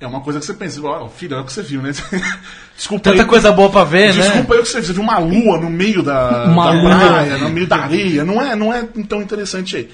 É 0.00 0.06
uma 0.06 0.20
coisa 0.20 0.38
que 0.40 0.44
você 0.44 0.52
pensa, 0.54 0.80
ó, 0.82 1.08
filho, 1.08 1.36
é 1.36 1.40
o 1.40 1.44
que 1.44 1.52
você 1.52 1.62
viu, 1.62 1.80
né? 1.80 1.90
Desculpa 2.76 3.04
Tanta 3.04 3.22
aí- 3.22 3.28
coisa 3.28 3.52
boa 3.52 3.70
pra 3.70 3.84
ver, 3.84 4.12
né? 4.14 4.20
Desculpa 4.22 4.54
aí 4.54 4.60
o 4.60 4.62
que 4.64 4.68
você 4.68 4.78
viu. 4.80 4.86
Você 4.88 4.92
viu 4.92 5.02
uma 5.02 5.18
lua 5.18 5.58
no 5.58 5.70
meio 5.70 6.02
da, 6.02 6.44
Uma 6.46 6.66
da 6.66 6.72
lua. 6.72 6.98
praia, 6.98 7.38
no 7.38 7.48
meio 7.48 7.66
da 7.66 7.76
areia. 7.76 8.24
Não 8.24 8.42
é, 8.42 8.54
não 8.56 8.74
é 8.74 8.82
tão 9.08 9.22
interessante 9.22 9.76
aí. 9.76 9.90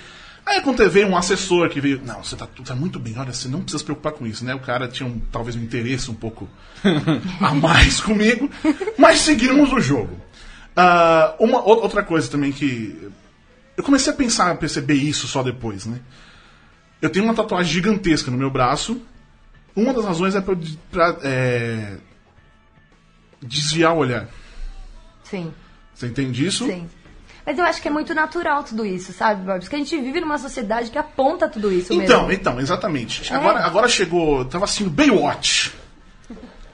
Aí 0.51 0.61
quando 0.63 0.89
veio 0.91 1.07
um 1.07 1.17
assessor 1.17 1.69
que 1.69 1.81
veio, 1.81 2.01
não, 2.05 2.25
você 2.25 2.35
tá, 2.35 2.45
tá 2.65 2.75
muito 2.75 2.99
bem, 2.99 3.17
olha, 3.17 3.33
você 3.33 3.47
não 3.47 3.61
precisa 3.61 3.79
se 3.79 3.85
preocupar 3.85 4.13
com 4.13 4.27
isso, 4.27 4.45
né? 4.45 4.53
O 4.53 4.59
cara 4.59 4.89
tinha 4.89 5.09
um, 5.09 5.21
talvez 5.31 5.55
um 5.55 5.63
interesse 5.63 6.11
um 6.11 6.15
pouco 6.15 6.49
a 7.41 7.55
mais 7.55 8.01
comigo, 8.01 8.51
mas 8.99 9.21
seguimos 9.21 9.73
o 9.73 9.81
jogo. 9.81 10.21
Ah, 10.77 11.37
uma 11.39 11.61
ou- 11.63 11.81
outra 11.83 12.03
coisa 12.03 12.29
também 12.29 12.51
que 12.51 13.11
eu 13.77 13.85
comecei 13.85 14.13
a 14.13 14.17
pensar, 14.17 14.51
a 14.51 14.55
perceber 14.57 14.95
isso 14.95 15.29
só 15.29 15.41
depois, 15.43 15.87
né? 15.87 16.01
Eu 17.01 17.11
tenho 17.11 17.25
uma 17.25 17.35
tatuagem 17.35 17.73
gigantesca 17.73 18.29
no 18.31 18.37
meu 18.37 18.51
braço. 18.51 19.01
Uma 19.77 19.95
das 19.95 20.05
razões 20.05 20.35
é 20.35 20.41
pra, 20.41 20.57
pra, 20.91 21.17
é, 21.23 21.97
desviar 23.41 23.95
o 23.95 23.99
olhar. 23.99 24.29
Sim. 25.25 25.53
Você 25.95 26.09
entende 26.09 26.45
isso? 26.45 26.67
Sim. 26.67 26.89
Mas 27.45 27.59
eu 27.59 27.65
acho 27.65 27.81
que 27.81 27.89
é 27.89 27.91
muito 27.91 28.15
natural 28.15 28.63
tudo 28.65 28.85
isso, 28.85 29.13
sabe, 29.13 29.45
Bob? 29.45 29.61
Porque 29.61 29.75
a 29.75 29.79
gente 29.79 29.97
vive 29.99 30.21
numa 30.21 30.39
sociedade 30.39 30.91
que 30.91 30.99
aponta 30.99 31.49
tudo 31.49 31.73
isso 31.73 31.93
Então, 31.93 32.27
mesmo. 32.27 32.33
então, 32.33 32.61
exatamente. 32.61 33.33
É. 33.33 33.37
Agora, 33.37 33.61
agora 33.65 33.89
chegou. 33.89 34.45
Tava 34.45 34.65
assistindo 34.65 34.91
Baywatch. 34.91 35.73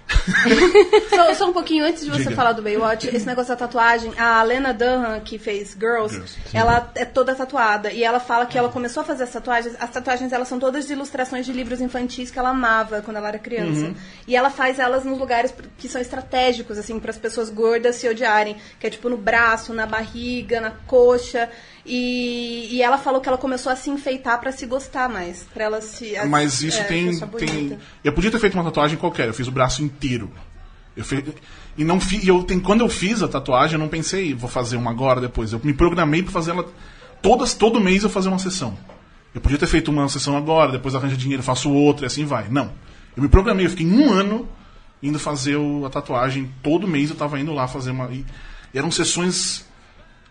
Só, 1.11 1.34
só 1.34 1.50
um 1.50 1.52
pouquinho 1.52 1.84
antes 1.84 2.04
de 2.04 2.11
você 2.11 2.24
Diga. 2.24 2.36
falar 2.36 2.52
do 2.52 2.62
Baywatch, 2.62 3.09
esse 3.09 3.26
negócio 3.26 3.48
da 3.50 3.57
tatuagem, 3.57 4.12
a 4.18 4.42
Lena 4.42 4.72
Dunham, 4.72 5.20
que 5.20 5.38
fez 5.38 5.76
Girls, 5.78 6.14
Girls, 6.14 6.38
ela 6.52 6.90
é 6.94 7.04
toda 7.04 7.34
tatuada. 7.34 7.92
E 7.92 8.04
ela 8.04 8.20
fala 8.20 8.46
que 8.46 8.57
ela 8.57 8.68
começou 8.68 9.02
a 9.02 9.04
fazer 9.04 9.24
as 9.24 9.32
tatuagens. 9.32 9.76
As 9.78 9.90
tatuagens, 9.90 10.32
elas 10.32 10.48
são 10.48 10.59
todas 10.59 10.86
de 10.86 10.92
ilustrações 10.92 11.46
de 11.46 11.52
livros 11.52 11.80
infantis 11.80 12.30
que 12.30 12.38
ela 12.38 12.50
amava 12.50 13.02
quando 13.02 13.16
ela 13.16 13.28
era 13.28 13.38
criança. 13.38 13.94
E 14.26 14.36
ela 14.36 14.50
faz 14.50 14.78
elas 14.78 15.04
nos 15.04 15.18
lugares 15.18 15.52
que 15.78 15.88
são 15.88 16.00
estratégicos, 16.00 16.78
assim, 16.78 16.98
para 16.98 17.11
as 17.11 17.18
pessoas 17.18 17.50
gordas 17.50 17.96
se 17.96 18.09
odiarem. 18.09 18.57
Que 18.78 18.86
é 18.86 18.90
tipo 18.90 19.09
no 19.09 19.16
braço, 19.16 19.72
na 19.72 19.86
barriga, 19.86 20.61
na 20.61 20.70
coxa. 20.70 21.48
E, 21.89 22.68
e 22.72 22.82
ela 22.82 22.99
falou 22.99 23.20
que 23.20 23.28
ela 23.28 23.39
começou 23.39 23.70
a 23.70 23.76
se 23.76 23.89
enfeitar 23.91 24.41
para 24.41 24.51
se 24.51 24.66
gostar 24.66 25.09
mais. 25.09 25.47
Pra 25.55 25.64
ela 25.64 25.80
se. 25.80 26.14
Mas 26.28 26.61
isso 26.62 26.80
é, 26.80 26.84
tem, 26.84 27.18
tem. 27.39 27.78
Eu 28.03 28.12
podia 28.12 28.30
ter 28.30 28.41
feito 28.41 28.55
uma 28.55 28.64
tatuagem 28.64 28.99
qualquer, 28.99 29.28
eu 29.28 29.34
fiz 29.34 29.47
o 29.47 29.53
braço 29.53 29.82
inteiro. 29.82 30.30
Eu 30.97 31.05
fe... 31.05 31.22
E 31.76 31.84
não 31.84 32.01
fi... 32.01 32.24
e 32.24 32.28
eu 32.28 32.43
tem... 32.43 32.59
quando 32.59 32.80
eu 32.80 32.89
fiz 32.89 33.22
a 33.22 33.28
tatuagem, 33.28 33.74
eu 33.74 33.78
não 33.78 33.89
pensei, 33.89 34.34
vou 34.34 34.49
fazer 34.49 34.76
uma 34.76 34.91
agora, 34.91 35.20
depois. 35.20 35.53
Eu 35.53 35.61
me 35.62 35.72
programei 35.74 36.22
pra 36.22 36.32
fazer 36.32 36.53
ela. 36.53 36.66
Todas, 37.22 37.55
todo 37.55 37.78
mês 37.80 38.03
eu 38.03 38.11
fazer 38.11 38.28
uma 38.28 38.39
sessão. 38.39 38.76
Eu 39.34 39.41
podia 39.41 39.59
ter 39.59 39.66
feito 39.66 39.91
uma 39.91 40.09
sessão 40.09 40.37
agora, 40.37 40.72
depois 40.72 40.95
arranjo 40.95 41.16
dinheiro, 41.16 41.43
faço 41.43 41.70
outra 41.70 42.07
e 42.07 42.09
assim 42.09 42.24
vai. 42.24 42.49
Não. 42.49 42.72
Eu 43.14 43.22
me 43.22 43.28
programei, 43.28 43.66
eu 43.66 43.70
fiquei 43.70 43.87
um 43.87 44.11
ano 44.11 44.49
indo 45.03 45.18
fazer 45.18 45.57
o- 45.57 45.84
a 45.84 45.91
tatuagem. 45.91 46.51
Todo 46.62 46.89
mês 46.89 47.11
eu 47.11 47.16
tava 47.16 47.39
indo 47.39 47.53
lá 47.53 47.68
fazer 47.68 47.91
uma. 47.91 48.11
E 48.11 48.24
eram 48.74 48.91
sessões 48.91 49.65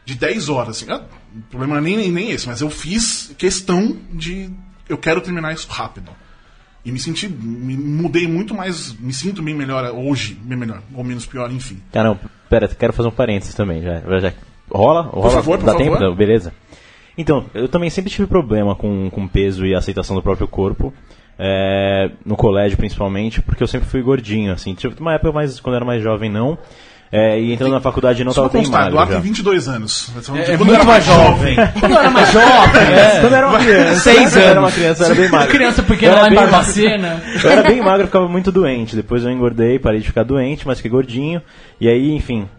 de 0.05 0.15
10 0.15 0.49
horas. 0.49 0.77
Assim. 0.81 0.91
Ah, 0.91 1.01
O 1.35 1.41
problema 1.49 1.77
é 1.79 1.81
nem, 1.81 2.11
nem 2.11 2.31
esse, 2.31 2.47
mas 2.47 2.61
eu 2.61 2.69
fiz 2.69 3.33
questão 3.37 3.97
de. 4.13 4.49
Eu 4.87 4.97
quero 4.97 5.19
terminar 5.21 5.53
isso 5.53 5.67
rápido. 5.69 6.11
E 6.85 6.91
me 6.91 6.99
senti. 6.99 7.27
Me 7.27 7.75
mudei 7.75 8.27
muito 8.27 8.53
mais. 8.53 8.93
Me 8.99 9.11
sinto 9.11 9.41
bem 9.41 9.55
melhor 9.55 9.83
hoje, 9.95 10.35
bem 10.35 10.57
melhor, 10.57 10.81
ou 10.93 11.03
menos 11.03 11.25
pior, 11.25 11.51
enfim. 11.51 11.81
Cara, 11.91 12.09
não, 12.09 12.19
pera, 12.49 12.67
quero 12.67 12.93
fazer 12.93 13.09
um 13.09 13.11
parênteses 13.11 13.55
também. 13.55 13.81
Já, 13.81 13.99
já, 14.19 14.33
rola? 14.71 15.01
rola 15.01 15.31
favor, 15.31 15.57
por 15.57 15.65
dá 15.65 15.71
favor. 15.73 15.83
tempo? 15.83 15.99
Não, 15.99 16.15
beleza. 16.15 16.53
Então, 17.17 17.45
eu 17.53 17.67
também 17.67 17.89
sempre 17.89 18.11
tive 18.11 18.27
problema 18.27 18.75
com, 18.75 19.09
com 19.09 19.27
peso 19.27 19.65
e 19.65 19.73
aceitação 19.73 20.15
do 20.15 20.21
próprio 20.21 20.47
corpo. 20.47 20.93
é, 21.39 22.11
no 22.25 22.35
colégio, 22.35 22.77
principalmente, 22.77 23.41
porque 23.41 23.63
eu 23.63 23.67
sempre 23.67 23.87
fui 23.89 24.01
gordinho, 24.01 24.51
assim. 24.53 24.73
Tive 24.75 24.95
uma 24.99 25.13
época 25.13 25.31
mais, 25.31 25.59
quando 25.59 25.73
eu 25.73 25.77
era 25.77 25.85
mais 25.85 26.03
jovem, 26.03 26.29
não. 26.29 26.57
É, 27.11 27.39
e 27.39 27.53
entrando 27.53 27.71
na 27.71 27.79
faculdade 27.79 28.23
não 28.23 28.31
Só 28.31 28.41
tava 28.41 28.51
pra 28.51 28.61
bem 28.61 28.69
magro 28.69 28.89
Eduardo 28.89 29.13
já. 29.13 29.19
tem 29.19 29.27
22 29.29 29.67
anos. 29.67 30.09
Quando 30.25 30.39
É 30.39 30.53
eu 30.53 30.57
muito 30.57 30.73
era 30.73 30.83
mais 30.83 31.05
jovem. 31.05 31.55
Quando 31.79 31.91
eu 31.91 31.97
era 31.99 32.09
mais 32.11 32.31
jovem, 32.31 32.81
é. 32.81 33.19
Quando 33.21 33.31
eu 33.31 33.37
era 33.37 33.47
uma 33.47 33.59
criança, 33.59 33.99
Seis 33.99 34.17
quando 34.33 34.35
eu 34.35 34.49
era 34.49 34.59
uma 34.59 34.67
anos. 34.67 34.73
criança, 34.75 35.03
eu 35.03 35.05
era 35.05 35.15
bem 35.15 35.29
magro. 35.29 35.49
Criança 35.51 35.81
Eu 35.81 35.85
pequena 35.85 36.15
lá 36.21 36.29
em 36.29 36.33
Barbacena. 36.33 37.23
Eu 37.43 37.49
era 37.49 37.63
bem 37.63 37.81
magro, 37.81 38.01
eu 38.01 38.07
ficava 38.07 38.27
muito 38.27 38.51
doente. 38.51 38.95
Depois 38.95 39.23
eu 39.23 39.31
engordei, 39.31 39.79
parei 39.79 39.99
de 40.01 40.07
ficar 40.07 40.23
doente, 40.23 40.67
mas 40.67 40.77
fiquei 40.79 40.91
gordinho. 40.91 41.41
E 41.79 41.87
aí, 41.87 42.11
enfim, 42.11 42.49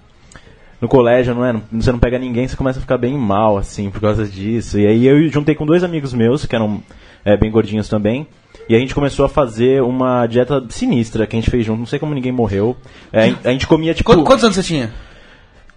no 0.80 0.88
colégio, 0.88 1.34
não 1.34 1.44
é? 1.44 1.54
Você 1.72 1.90
não 1.92 1.98
pega 1.98 2.18
ninguém, 2.18 2.46
você 2.46 2.56
começa 2.56 2.78
a 2.78 2.82
ficar 2.82 2.98
bem 2.98 3.16
mal, 3.18 3.58
assim, 3.58 3.90
por 3.90 4.00
causa 4.00 4.24
disso. 4.26 4.78
E 4.78 4.86
aí 4.86 5.06
eu 5.06 5.28
juntei 5.28 5.54
com 5.54 5.66
dois 5.66 5.82
amigos 5.82 6.14
meus, 6.14 6.46
que 6.46 6.54
eram 6.54 6.82
é, 7.24 7.36
bem 7.36 7.50
gordinhos 7.50 7.88
também. 7.88 8.26
E 8.68 8.74
a 8.74 8.78
gente 8.78 8.94
começou 8.94 9.24
a 9.24 9.28
fazer 9.28 9.82
uma 9.82 10.26
dieta 10.26 10.64
sinistra 10.70 11.26
que 11.26 11.36
a 11.36 11.40
gente 11.40 11.50
fez 11.50 11.64
junto. 11.64 11.78
Não 11.78 11.86
sei 11.86 11.98
como 11.98 12.14
ninguém 12.14 12.32
morreu. 12.32 12.76
É, 13.12 13.32
a 13.44 13.50
gente 13.52 13.66
comia, 13.66 13.94
tipo... 13.94 14.12
Qu- 14.12 14.24
Quantos 14.24 14.42
anos 14.44 14.56
você 14.56 14.62
tinha? 14.62 14.90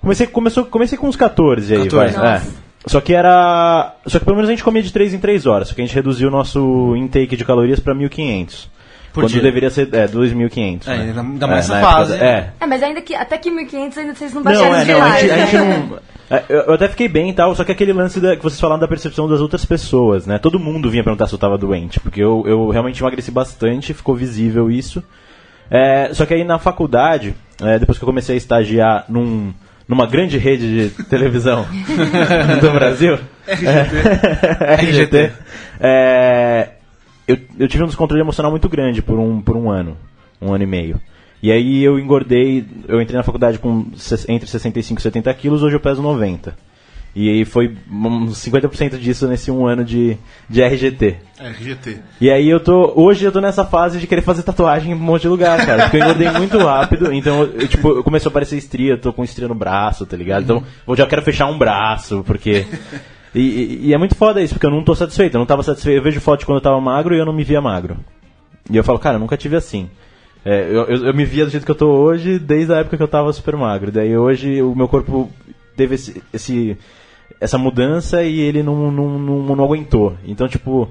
Comecei, 0.01 0.25
começou, 0.27 0.65
comecei 0.65 0.97
com 0.97 1.07
uns 1.07 1.15
14 1.15 1.73
aí, 1.75 1.83
14. 1.83 2.15
vai. 2.17 2.37
É. 2.37 2.41
Só 2.85 3.01
que 3.01 3.13
era. 3.13 3.95
Só 4.07 4.17
que 4.17 4.23
pelo 4.25 4.37
menos 4.37 4.49
a 4.49 4.53
gente 4.53 4.63
comia 4.63 4.81
de 4.81 4.91
3 4.93 5.13
em 5.13 5.19
3 5.19 5.45
horas. 5.45 5.67
Só 5.67 5.75
que 5.75 5.81
a 5.81 5.85
gente 5.85 5.93
reduziu 5.93 6.29
o 6.29 6.31
nosso 6.31 6.95
intake 6.95 7.35
de 7.35 7.43
calorias 7.43 7.79
pra 7.81 7.93
1500. 7.93 8.69
Por 9.13 9.23
quando 9.23 9.31
dia. 9.31 9.41
deveria 9.41 9.69
ser 9.69 9.89
é, 9.93 10.07
2.500. 10.07 10.87
É, 10.87 10.97
né? 10.97 11.03
ainda- 11.09 11.21
ainda 11.21 11.47
mais 11.47 11.57
É, 11.57 11.59
essa 11.59 11.73
na 11.73 11.79
época 11.79 11.93
fase. 11.93 12.17
da- 12.17 12.25
É. 12.25 12.49
É, 12.59 12.65
mas 12.65 12.83
ainda 12.83 13.01
que 13.01 13.15
até 13.15 13.37
que 13.37 13.49
1500 13.49 13.97
ainda 13.97 14.15
vocês 14.15 14.33
não 14.33 14.43
Não, 14.43 14.51
baixaram 14.51 14.75
é, 14.75 14.85
de 14.85 14.91
não, 14.93 15.01
a 15.01 15.09
gente, 15.19 15.31
a 15.31 15.37
gente 15.45 15.55
não. 15.57 15.99
é, 16.29 16.43
Eu 16.49 16.59
eu 16.61 16.73
até 16.73 16.87
fiquei 16.87 17.07
bem 17.07 17.29
e 17.29 17.33
tal, 17.33 17.55
só 17.55 17.63
que 17.63 17.71
aquele 17.71 17.91
lance 17.93 18.19
da, 18.19 18.35
que 18.35 18.43
vocês 18.43 18.59
falaram 18.59 18.79
da 18.79 18.87
percepção 18.87 19.27
das 19.27 19.41
outras 19.41 19.65
pessoas, 19.65 20.27
né? 20.27 20.37
Todo 20.37 20.59
mundo 20.59 20.89
vinha 20.89 21.03
perguntar 21.03 21.27
se 21.27 21.33
eu 21.33 21.39
tava 21.39 21.57
doente, 21.57 21.99
porque 21.99 22.21
eu, 22.21 22.43
eu 22.45 22.69
realmente 22.69 23.01
emagreci 23.01 23.31
bastante, 23.31 23.93
ficou 23.93 24.15
visível 24.15 24.69
isso. 24.69 25.03
É, 25.71 26.09
só 26.13 26.25
que 26.25 26.33
aí 26.33 26.43
na 26.43 26.57
faculdade, 26.59 27.35
é, 27.61 27.77
depois 27.79 27.97
que 27.97 28.03
eu 28.03 28.07
comecei 28.07 28.35
a 28.35 28.37
estagiar 28.37 29.05
num, 29.09 29.53
numa 29.87 30.05
grande 30.07 30.37
rede 30.37 30.89
de 30.89 31.03
televisão 31.05 31.65
do 32.61 32.71
Brasil, 32.71 33.17
é, 33.47 34.75
RGT, 34.75 35.31
é, 35.79 36.69
eu, 37.29 37.37
eu 37.59 37.67
tive 37.67 37.83
um 37.83 37.87
descontrole 37.87 38.21
emocional 38.21 38.49
muito 38.49 38.67
grande 38.67 39.03
por 39.03 39.19
um, 39.19 39.39
por 39.39 39.55
um 39.55 39.69
ano, 39.69 39.95
um 40.41 40.51
ano 40.51 40.63
e 40.63 40.67
meio. 40.67 40.99
E 41.43 41.51
aí 41.51 41.83
eu 41.83 41.99
engordei, 41.99 42.65
eu 42.87 42.99
entrei 42.99 43.15
na 43.15 43.23
faculdade 43.23 43.59
com 43.59 43.85
entre 44.27 44.49
65 44.49 44.99
e 44.99 45.03
70 45.03 45.33
quilos, 45.35 45.61
hoje 45.61 45.75
eu 45.75 45.79
peso 45.79 46.01
90. 46.01 46.57
E 47.15 47.29
aí 47.29 47.45
foi 47.45 47.75
uns 47.91 48.43
50% 48.43 48.97
disso 48.97 49.27
nesse 49.27 49.51
um 49.51 49.65
ano 49.65 49.85
de, 49.85 50.17
de 50.49 50.61
RGT. 50.63 51.17
RGT. 51.39 51.97
E 52.19 52.31
aí 52.31 52.49
eu 52.49 52.59
tô. 52.59 52.93
Hoje 52.95 53.25
eu 53.25 53.31
tô 53.31 53.41
nessa 53.41 53.63
fase 53.63 53.99
de 53.99 54.07
querer 54.07 54.21
fazer 54.21 54.41
tatuagem 54.41 54.91
em 54.91 54.95
um 54.95 54.99
monte 54.99 55.23
de 55.23 55.27
lugar, 55.27 55.63
cara. 55.65 55.83
Porque 55.83 55.97
eu 55.97 56.01
engordei 56.01 56.31
muito 56.31 56.57
rápido. 56.57 57.11
Então, 57.13 57.43
eu, 57.43 57.67
tipo, 57.67 58.03
começou 58.03 58.29
a 58.29 58.31
aparecer 58.31 58.57
estria, 58.57 58.93
eu 58.93 58.97
tô 58.97 59.11
com 59.11 59.23
estria 59.23 59.47
no 59.47 59.55
braço, 59.55 60.05
tá 60.05 60.15
ligado? 60.15 60.43
Então, 60.43 60.63
eu 60.87 60.95
já 60.95 61.07
quero 61.07 61.21
fechar 61.21 61.47
um 61.47 61.57
braço, 61.57 62.23
porque. 62.25 62.65
E, 63.33 63.39
e- 63.39 63.79
e 63.87 63.93
é 63.93 63.97
muito 63.97 64.15
foda 64.15 64.41
isso, 64.41 64.53
porque 64.55 64.65
eu 64.65 64.71
não 64.71 64.83
tô 64.83 64.95
satisfeito. 64.95 65.35
Eu 65.35 65.39
não 65.39 65.45
tava 65.45 65.63
satisfeito. 65.63 65.97
Eu 65.97 66.03
vejo 66.03 66.19
foto 66.19 66.39
de 66.41 66.45
quando 66.45 66.57
eu 66.57 66.61
tava 66.63 66.79
magro 66.81 67.13
e 67.15 67.19
eu 67.19 67.25
não 67.25 67.33
me 67.33 67.43
via 67.43 67.61
magro. 67.61 67.97
E 68.69 68.75
eu 68.77 68.83
falo, 68.83 68.99
cara, 68.99 69.15
eu 69.15 69.19
nunca 69.19 69.37
tive 69.37 69.55
assim. 69.55 69.89
É, 70.45 70.63
eu, 70.69 70.85
eu, 70.85 71.05
eu 71.07 71.13
me 71.13 71.25
via 71.25 71.45
do 71.45 71.51
jeito 71.51 71.65
que 71.65 71.71
eu 71.71 71.75
tô 71.75 71.87
hoje 71.89 72.39
desde 72.39 72.73
a 72.73 72.77
época 72.77 72.95
que 72.97 73.03
eu 73.03 73.07
tava 73.07 73.31
super 73.33 73.55
magro. 73.55 73.91
Daí 73.91 74.17
hoje 74.17 74.61
o 74.61 74.73
meu 74.75 74.87
corpo 74.87 75.29
teve 75.75 75.95
esse, 75.95 76.23
esse- 76.33 76.77
essa 77.39 77.57
mudança 77.57 78.23
e 78.23 78.39
ele 78.39 78.63
não, 78.63 78.91
não, 78.91 79.19
não, 79.19 79.55
não 79.55 79.63
aguentou. 79.65 80.15
Então, 80.25 80.47
tipo. 80.47 80.89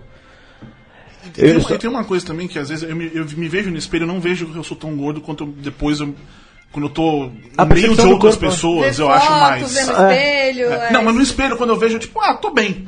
E 1.26 1.30
tem, 1.30 1.44
Eu 1.46 1.54
uma- 1.56 1.60
só- 1.60 1.74
e 1.74 1.78
tem 1.78 1.90
uma 1.90 2.04
coisa 2.04 2.24
também 2.26 2.46
que 2.46 2.58
às 2.58 2.68
vezes 2.68 2.88
eu 2.88 2.94
me, 2.94 3.10
eu 3.14 3.24
me 3.36 3.48
vejo 3.48 3.70
no 3.70 3.76
espelho, 3.78 4.04
eu 4.04 4.06
não 4.08 4.20
vejo 4.20 4.46
que 4.46 4.56
eu 4.56 4.64
sou 4.64 4.76
tão 4.76 4.94
gordo 4.96 5.20
quanto 5.20 5.44
depois 5.46 6.00
eu. 6.00 6.14
Quando 6.72 6.84
eu 6.86 6.90
tô 6.90 7.30
A 7.56 7.64
meio 7.64 7.94
de 7.94 8.00
outras 8.02 8.36
corpo, 8.36 8.38
pessoas, 8.38 8.96
Vê 8.98 9.02
eu 9.02 9.06
foto, 9.08 9.16
acho 9.16 9.30
mais. 9.32 9.72
vê 9.74 9.84
no 9.84 9.92
É. 10.06 10.50
espelho. 10.50 10.72
é 10.72 10.92
Não, 10.92 11.02
mas 11.02 11.14
no 11.14 11.22
espelho, 11.22 11.56
quando 11.56 11.70
eu 11.70 11.76
vejo, 11.76 11.98
tipo, 11.98 12.20
ah, 12.20 12.34
tô 12.34 12.50
bem. 12.50 12.86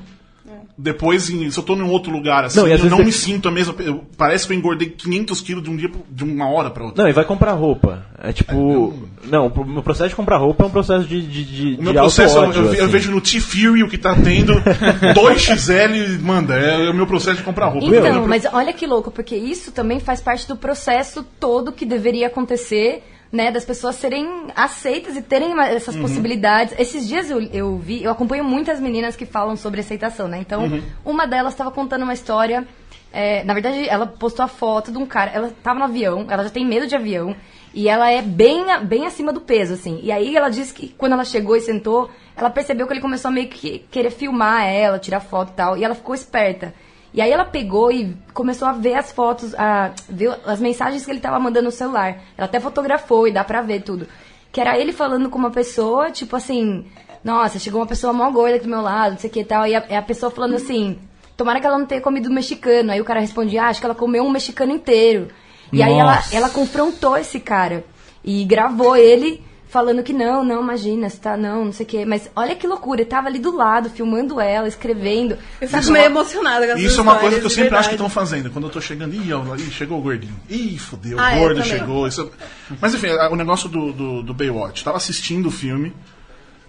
Depois, 0.76 1.28
em- 1.28 1.50
se 1.50 1.58
eu 1.58 1.62
tô 1.62 1.74
em 1.76 1.82
outro 1.82 2.10
lugar 2.10 2.44
assim, 2.44 2.58
Não, 2.58 2.66
e 2.66 2.72
às 2.72 2.78
eu 2.78 2.84
vezes 2.84 2.90
não 2.90 2.98
você- 2.98 3.04
me 3.04 3.12
sinto 3.12 3.48
a 3.48 3.50
mesma. 3.50 3.74
eu- 3.80 4.02
parece 4.16 4.46
que 4.46 4.52
eu 4.54 4.56
engordei 4.56 4.88
500 4.88 5.42
quilos 5.42 5.62
de 5.62 5.68
um 5.68 5.76
dia 5.76 5.90
de 6.10 6.24
uma 6.24 6.48
hora 6.48 6.70
pra 6.70 6.84
outra. 6.84 7.02
Não, 7.02 7.10
e 7.10 7.12
vai 7.12 7.22
comprar 7.24 7.52
roupa. 7.52 8.06
É 8.22 8.32
tipo. 8.32 8.94
Não, 9.24 9.48
o 9.48 9.64
meu 9.66 9.82
processo 9.82 10.08
de 10.08 10.14
comprar 10.16 10.38
roupa 10.38 10.64
é 10.64 10.66
um 10.66 10.70
processo 10.70 11.04
de. 11.06 11.20
de, 11.20 11.44
de 11.44 11.80
O 11.80 11.82
meu 11.82 11.92
de 11.92 11.98
processo, 11.98 12.34
eu, 12.34 12.40
auto-ódio, 12.44 12.62
eu, 12.68 12.74
eu 12.74 12.82
assim. 12.84 12.92
vejo 12.92 13.10
no 13.10 13.20
T-Fury 13.20 13.82
o 13.82 13.88
que 13.88 13.98
tá 13.98 14.14
tendo 14.14 14.54
2XL 15.14 15.94
e 15.94 16.18
manda. 16.18 16.54
É, 16.56 16.88
o 16.90 16.94
meu 16.94 17.06
processo 17.06 17.36
de 17.36 17.42
comprar 17.42 17.66
roupa. 17.68 17.86
Então, 17.86 18.06
Eu- 18.06 18.26
mas 18.26 18.46
olha 18.50 18.72
que 18.72 18.86
louco, 18.86 19.10
porque 19.10 19.36
isso 19.36 19.72
também 19.72 20.00
faz 20.00 20.20
parte 20.22 20.48
do 20.48 20.56
processo 20.56 21.24
todo 21.38 21.72
que 21.72 21.84
deveria 21.84 22.28
acontecer, 22.28 23.02
né? 23.32 23.50
Das 23.50 23.64
pessoas 23.64 23.96
serem 23.96 24.48
aceitas 24.56 25.16
e 25.16 25.22
terem 25.22 25.58
essas 25.60 25.96
possibilidades. 25.96 26.74
Esses 26.78 27.06
dias 27.06 27.30
eu, 27.30 27.40
eu 27.40 27.78
vi, 27.78 28.02
eu 28.02 28.10
acompanho 28.10 28.42
muitas 28.44 28.80
meninas 28.80 29.16
que 29.16 29.24
falam 29.24 29.56
sobre 29.56 29.80
aceitação, 29.80 30.26
né? 30.26 30.38
Então, 30.38 30.82
uma 31.04 31.26
delas 31.26 31.52
estava 31.52 31.70
contando 31.70 32.02
uma 32.02 32.12
história. 32.14 32.66
é, 33.12 33.42
na 33.44 33.54
verdade, 33.54 33.88
ela 33.88 34.06
postou 34.06 34.44
a 34.44 34.48
foto 34.48 34.90
de 34.92 34.98
um 34.98 35.06
cara. 35.06 35.30
Ela 35.32 35.52
tava 35.62 35.78
no 35.78 35.84
avião, 35.84 36.26
ela 36.28 36.42
já 36.44 36.50
tem 36.50 36.66
medo 36.66 36.86
de 36.86 36.94
avião. 36.96 37.36
E 37.72 37.88
ela 37.88 38.10
é 38.10 38.20
bem, 38.20 38.64
bem 38.84 39.06
acima 39.06 39.32
do 39.32 39.40
peso, 39.40 39.74
assim. 39.74 40.00
E 40.02 40.10
aí 40.10 40.36
ela 40.36 40.48
disse 40.48 40.74
que 40.74 40.88
quando 40.88 41.12
ela 41.12 41.24
chegou 41.24 41.54
e 41.56 41.60
sentou, 41.60 42.10
ela 42.36 42.50
percebeu 42.50 42.86
que 42.86 42.92
ele 42.92 43.00
começou 43.00 43.28
a 43.28 43.32
meio 43.32 43.48
que 43.48 43.80
querer 43.90 44.10
filmar 44.10 44.64
ela, 44.64 44.98
tirar 44.98 45.20
foto 45.20 45.50
e 45.52 45.54
tal. 45.54 45.76
E 45.76 45.84
ela 45.84 45.94
ficou 45.94 46.14
esperta. 46.14 46.74
E 47.12 47.20
aí 47.20 47.30
ela 47.30 47.44
pegou 47.44 47.90
e 47.90 48.16
começou 48.32 48.68
a 48.68 48.72
ver 48.72 48.94
as 48.94 49.11
fotos, 49.11 49.54
a 49.54 49.92
ver 50.08 50.38
as 50.46 50.61
mensagens 50.61 51.04
que 51.04 51.11
ele 51.11 51.20
tava 51.20 51.40
mandando 51.40 51.66
no 51.66 51.72
celular. 51.72 52.20
Ela 52.36 52.46
até 52.46 52.61
fotografou 52.61 53.26
e 53.26 53.32
dá 53.32 53.42
pra 53.42 53.62
ver 53.62 53.82
tudo. 53.82 54.06
Que 54.52 54.61
era 54.61 54.78
ele 54.78 54.92
falando 54.92 55.28
com 55.28 55.38
uma 55.38 55.50
pessoa, 55.50 56.11
tipo 56.11 56.36
assim, 56.36 56.86
nossa, 57.24 57.58
chegou 57.58 57.80
uma 57.80 57.86
pessoa 57.86 58.12
mó 58.12 58.30
gorda 58.30 58.56
aqui 58.56 58.64
do 58.64 58.70
meu 58.70 58.80
lado, 58.80 59.12
não 59.12 59.18
sei 59.18 59.28
o 59.28 59.32
que 59.32 59.40
e 59.40 59.44
tal. 59.44 59.66
E 59.66 59.74
a, 59.74 59.98
a 59.98 60.02
pessoa 60.02 60.30
falando 60.30 60.54
assim, 60.54 60.98
tomara 61.36 61.61
que 61.61 61.66
ela 61.66 61.78
não 61.78 61.86
tenha 61.86 62.00
comido 62.00 62.30
mexicano. 62.30 62.92
Aí 62.92 63.00
o 63.00 63.04
cara 63.04 63.20
respondia, 63.20 63.64
ah, 63.64 63.68
acho 63.68 63.80
que 63.80 63.86
ela 63.86 63.94
comeu 63.94 64.22
um 64.22 64.30
mexicano 64.30 64.72
inteiro. 64.72 65.28
E 65.72 65.82
aí 65.82 65.92
ela, 65.92 66.16
Nossa. 66.16 66.36
ela 66.36 66.50
confrontou 66.50 67.16
esse 67.16 67.38
cara 67.40 67.84
e 68.24 68.44
gravou 68.44 68.96
ele 68.96 69.42
falando 69.70 70.02
que 70.02 70.12
não, 70.12 70.44
não, 70.44 70.60
imagina, 70.60 71.08
você 71.08 71.16
tá, 71.16 71.36
não, 71.36 71.66
não 71.66 71.72
sei 71.72 71.86
o 71.86 71.88
quê. 71.88 72.04
Mas 72.04 72.28
olha 72.34 72.56
que 72.56 72.66
loucura, 72.66 73.00
ele 73.00 73.08
tava 73.08 73.28
ali 73.28 73.38
do 73.38 73.56
lado, 73.56 73.88
filmando 73.88 74.40
ela, 74.40 74.66
escrevendo. 74.66 75.38
Eu 75.60 75.68
fico 75.68 75.92
meio 75.92 76.06
emocionada 76.06 76.66
com 76.66 76.78
Isso 76.78 76.98
é 76.98 77.02
uma 77.02 77.18
coisa 77.18 77.38
que 77.38 77.46
eu 77.46 77.50
sempre 77.50 77.76
acho 77.76 77.88
que 77.88 77.94
verdade. 77.94 77.94
estão 77.94 78.08
fazendo. 78.08 78.50
Quando 78.50 78.64
eu 78.66 78.70
tô 78.70 78.80
chegando, 78.80 79.14
ih, 79.14 79.32
ó, 79.32 79.54
ih, 79.54 79.70
chegou 79.70 79.98
o 79.98 80.02
gordinho. 80.02 80.36
Ih, 80.48 80.76
fodeu, 80.76 81.18
Ah, 81.18 81.22
o 81.22 81.26
é, 81.28 81.38
gordo 81.38 81.62
chegou. 81.62 82.06
Isso... 82.06 82.30
Mas 82.80 82.94
enfim, 82.94 83.08
o 83.30 83.36
negócio 83.36 83.68
do, 83.68 83.92
do, 83.92 84.22
do 84.22 84.34
Baywatch. 84.34 84.82
Tava 84.82 84.96
assistindo 84.96 85.46
o 85.46 85.50
filme. 85.52 85.94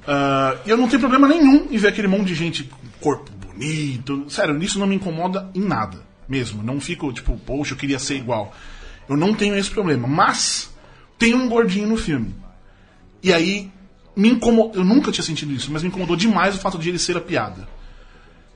ah, 0.08 0.58
e 0.64 0.70
eu 0.70 0.78
não 0.78 0.88
tenho 0.88 0.99
problema 0.99 1.28
nenhum 1.28 1.68
em 1.72 1.78
ver 1.78 1.88
aquele 1.88 2.08
monte 2.08 2.28
de 2.28 2.36
gente 2.36 2.64
com 2.64 2.78
corpo 2.99 3.32
bonito. 3.32 4.26
Sério, 4.30 4.56
isso 4.62 4.80
não 4.80 4.86
me 4.86 4.95
incomoda 4.95 5.49
em 5.56 5.62
nada. 5.62 5.97
Mesmo. 6.30 6.62
Não 6.62 6.80
fico, 6.80 7.12
tipo, 7.12 7.36
poxa, 7.38 7.74
eu 7.74 7.78
queria 7.78 7.97
ser 7.97 8.16
igual. 8.16 8.54
Eu 9.10 9.18
não 9.18 9.34
tenho 9.34 9.58
esse 9.58 9.72
problema. 9.72 10.08
Mas, 10.08 10.72
tem 11.18 11.34
um 11.34 11.49
gordinho 11.49 11.88
no 11.88 11.97
filme. 11.97 12.34
E 13.24 13.34
aí, 13.34 13.72
me 14.16 14.30
incomodou. 14.30 14.74
Eu 14.76 14.84
nunca 14.84 15.12
tinha 15.12 15.24
sentido 15.24 15.54
isso, 15.54 15.72
mas 15.72 15.82
me 15.84 15.90
incomodou 15.90 16.16
demais 16.16 16.56
o 16.56 16.60
fato 16.60 16.78
de 16.78 16.90
ele 16.90 17.00
ser 17.00 17.16
a 17.18 17.22
piada. 17.22 17.68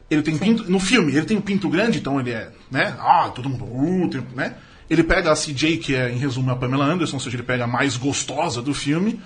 Ele 0.10 0.22
tem 0.22 0.38
pinto. 0.38 0.70
No 0.70 0.80
filme, 0.80 1.12
ele 1.16 1.26
tem 1.26 1.38
um 1.38 1.42
pinto 1.42 1.68
grande, 1.70 2.00
então 2.00 2.20
ele 2.20 2.32
é. 2.32 2.52
né? 2.70 2.96
Ah, 3.00 3.30
todo 3.34 3.50
mundo. 3.50 3.66
Uh, 3.66 4.10
tem- 4.10 4.26
né? 4.36 4.56
Ele 4.90 5.04
pega 5.04 5.32
a 5.32 5.36
CJ, 5.36 5.78
que 5.78 5.96
é, 5.96 6.12
em 6.12 6.18
resumo, 6.18 6.52
a 6.52 6.56
Pamela 6.56 6.86
Anderson, 6.86 7.16
ou 7.16 7.20
seja, 7.20 7.36
ele 7.36 7.44
pega 7.44 7.64
a 7.64 7.68
mais 7.68 7.98
gostosa 7.98 8.62
do 8.62 8.72
filme, 8.74 9.20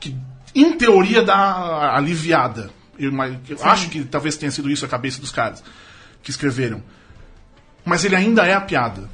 que 0.00 0.16
em 0.54 0.72
teoria 0.76 1.22
dá 1.22 1.94
aliviada. 1.94 2.70
Eu, 2.98 3.12
eu 3.12 3.64
acho 3.64 3.88
que 3.88 4.04
talvez 4.04 4.36
tenha 4.36 4.50
sido 4.50 4.68
isso 4.70 4.84
a 4.84 4.88
cabeça 4.88 5.20
dos 5.20 5.30
caras 5.30 5.62
que 6.22 6.30
escreveram. 6.30 6.82
Mas 7.84 8.04
ele 8.04 8.16
ainda 8.16 8.44
é 8.44 8.54
a 8.54 8.60
piada. 8.60 9.08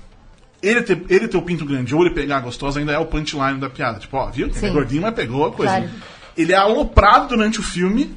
Ele 0.62 0.80
ter, 0.82 1.02
ele 1.08 1.26
ter 1.26 1.36
o 1.36 1.42
pinto 1.42 1.64
grande 1.64 1.92
ou 1.94 2.02
ele 2.04 2.14
pegar 2.14 2.36
a 2.36 2.40
gostosa 2.40 2.78
ainda 2.78 2.92
é 2.92 2.98
o 2.98 3.06
punchline 3.06 3.58
da 3.58 3.68
piada. 3.68 3.98
Tipo, 3.98 4.16
ó, 4.16 4.30
viu? 4.30 4.46
Ele 4.46 4.66
é 4.66 4.70
gordinho, 4.70 5.02
mas 5.02 5.14
pegou 5.14 5.46
a 5.46 5.52
coisa. 5.52 5.72
Claro. 5.76 5.90
Ele 6.36 6.52
é 6.52 6.56
aloprado 6.56 7.28
durante 7.28 7.58
o 7.58 7.62
filme, 7.62 8.14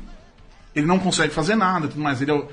ele 0.75 0.85
não 0.85 0.99
consegue 0.99 1.33
fazer 1.33 1.55
nada, 1.55 1.87
tudo 1.87 2.01
mais. 2.01 2.21
Ele 2.21 2.31
é 2.31 2.33
o, 2.35 2.47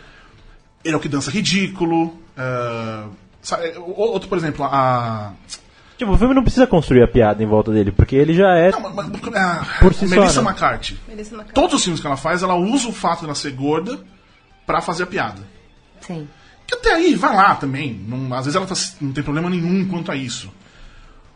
ele 0.84 0.94
é 0.94 0.96
o 0.96 1.00
que 1.00 1.08
dança 1.08 1.30
ridículo. 1.30 2.16
ah, 2.36 3.06
sabe, 3.42 3.74
outro, 3.78 4.28
por 4.28 4.38
exemplo, 4.38 4.64
a. 4.64 5.32
Tipo, 5.98 6.12
o 6.12 6.18
filme 6.18 6.34
não 6.34 6.42
precisa 6.42 6.66
construir 6.66 7.02
a 7.02 7.06
piada 7.08 7.42
em 7.42 7.46
volta 7.46 7.70
dele, 7.70 7.92
porque 7.92 8.16
ele 8.16 8.34
já 8.34 8.56
é. 8.56 8.70
Não, 8.70 8.80
mas- 8.80 8.94
mas- 8.94 9.36
a 9.36 9.66
Por 9.78 9.92
si 9.94 10.08
só, 10.08 10.14
Melissa 10.16 10.42
né? 10.42 10.48
McCarthy. 10.48 10.98
Melissa 11.06 11.34
McCarthy. 11.34 11.54
Todos 11.54 11.74
os 11.74 11.84
filmes 11.84 12.00
que 12.00 12.06
ela 12.06 12.16
faz, 12.16 12.42
ela 12.42 12.54
usa 12.56 12.88
o 12.88 12.92
fato 12.92 13.20
dela 13.20 13.34
ser 13.34 13.52
gorda 13.52 14.00
pra 14.66 14.80
fazer 14.80 15.02
a 15.04 15.06
piada. 15.06 15.42
Sim. 16.00 16.26
Que 16.72 16.88
até 16.88 16.94
aí, 16.94 17.14
vai 17.14 17.34
lá 17.36 17.54
também. 17.54 18.00
Não- 18.08 18.32
às 18.34 18.46
vezes 18.46 18.56
ela 18.56 18.66
tá- 18.66 18.74
não 19.00 19.12
tem 19.12 19.22
problema 19.22 19.50
nenhum 19.50 19.86
quanto 19.88 20.10
a 20.10 20.16
isso. 20.16 20.50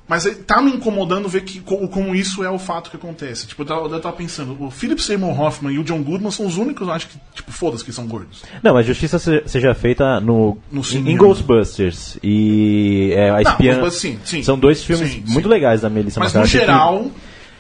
Mas 0.09 0.25
tá 0.47 0.63
me 0.63 0.71
incomodando 0.71 1.29
ver 1.29 1.41
que, 1.43 1.59
co- 1.59 1.89
como 1.89 2.15
isso 2.15 2.45
é 2.45 2.49
o 2.49 2.61
fato 2.61 2.91
que 2.91 2.97
acontece. 2.97 3.45
Tipo, 3.49 3.63
eu 3.63 3.67
tava, 3.67 3.89
eu 3.89 4.01
tava 4.01 4.15
pensando, 4.15 4.57
o 4.63 4.71
Philip 4.71 5.03
Seymour 5.03 5.39
Hoffman 5.41 5.75
e 5.75 5.79
o 5.81 5.85
John 5.85 6.01
Goodman 6.01 6.31
são 6.31 6.47
os 6.47 6.57
únicos, 6.57 6.89
acho 6.89 7.09
que, 7.09 7.19
tipo, 7.35 7.51
foda-se 7.51 7.85
que 7.85 7.93
são 7.93 8.07
gordos. 8.07 8.45
Não, 8.63 8.73
mas 8.73 8.87
justiça 8.87 9.19
se- 9.19 9.43
seja 9.47 9.75
feita 9.75 10.21
no, 10.21 10.57
No 10.71 10.81
em, 10.81 10.85
cinema. 10.85 11.11
em 11.11 11.17
Ghostbusters 11.17 12.19
e 12.23 13.11
é, 13.17 13.31
a 13.31 13.33
Não, 13.33 13.41
espiã. 13.41 13.73
Ghostbusters, 13.81 14.01
sim, 14.01 14.21
sim. 14.25 14.43
São 14.45 14.57
dois 14.57 14.85
filmes 14.85 15.11
Sim, 15.11 15.25
muito 15.27 15.43
sim. 15.49 15.51
legais 15.51 15.81
da 15.81 15.91
Melissa 15.91 16.21
Mas 16.21 16.33
no 16.33 16.39
McCarthy. 16.41 16.61
que- 16.61 16.65
geral, 16.73 17.11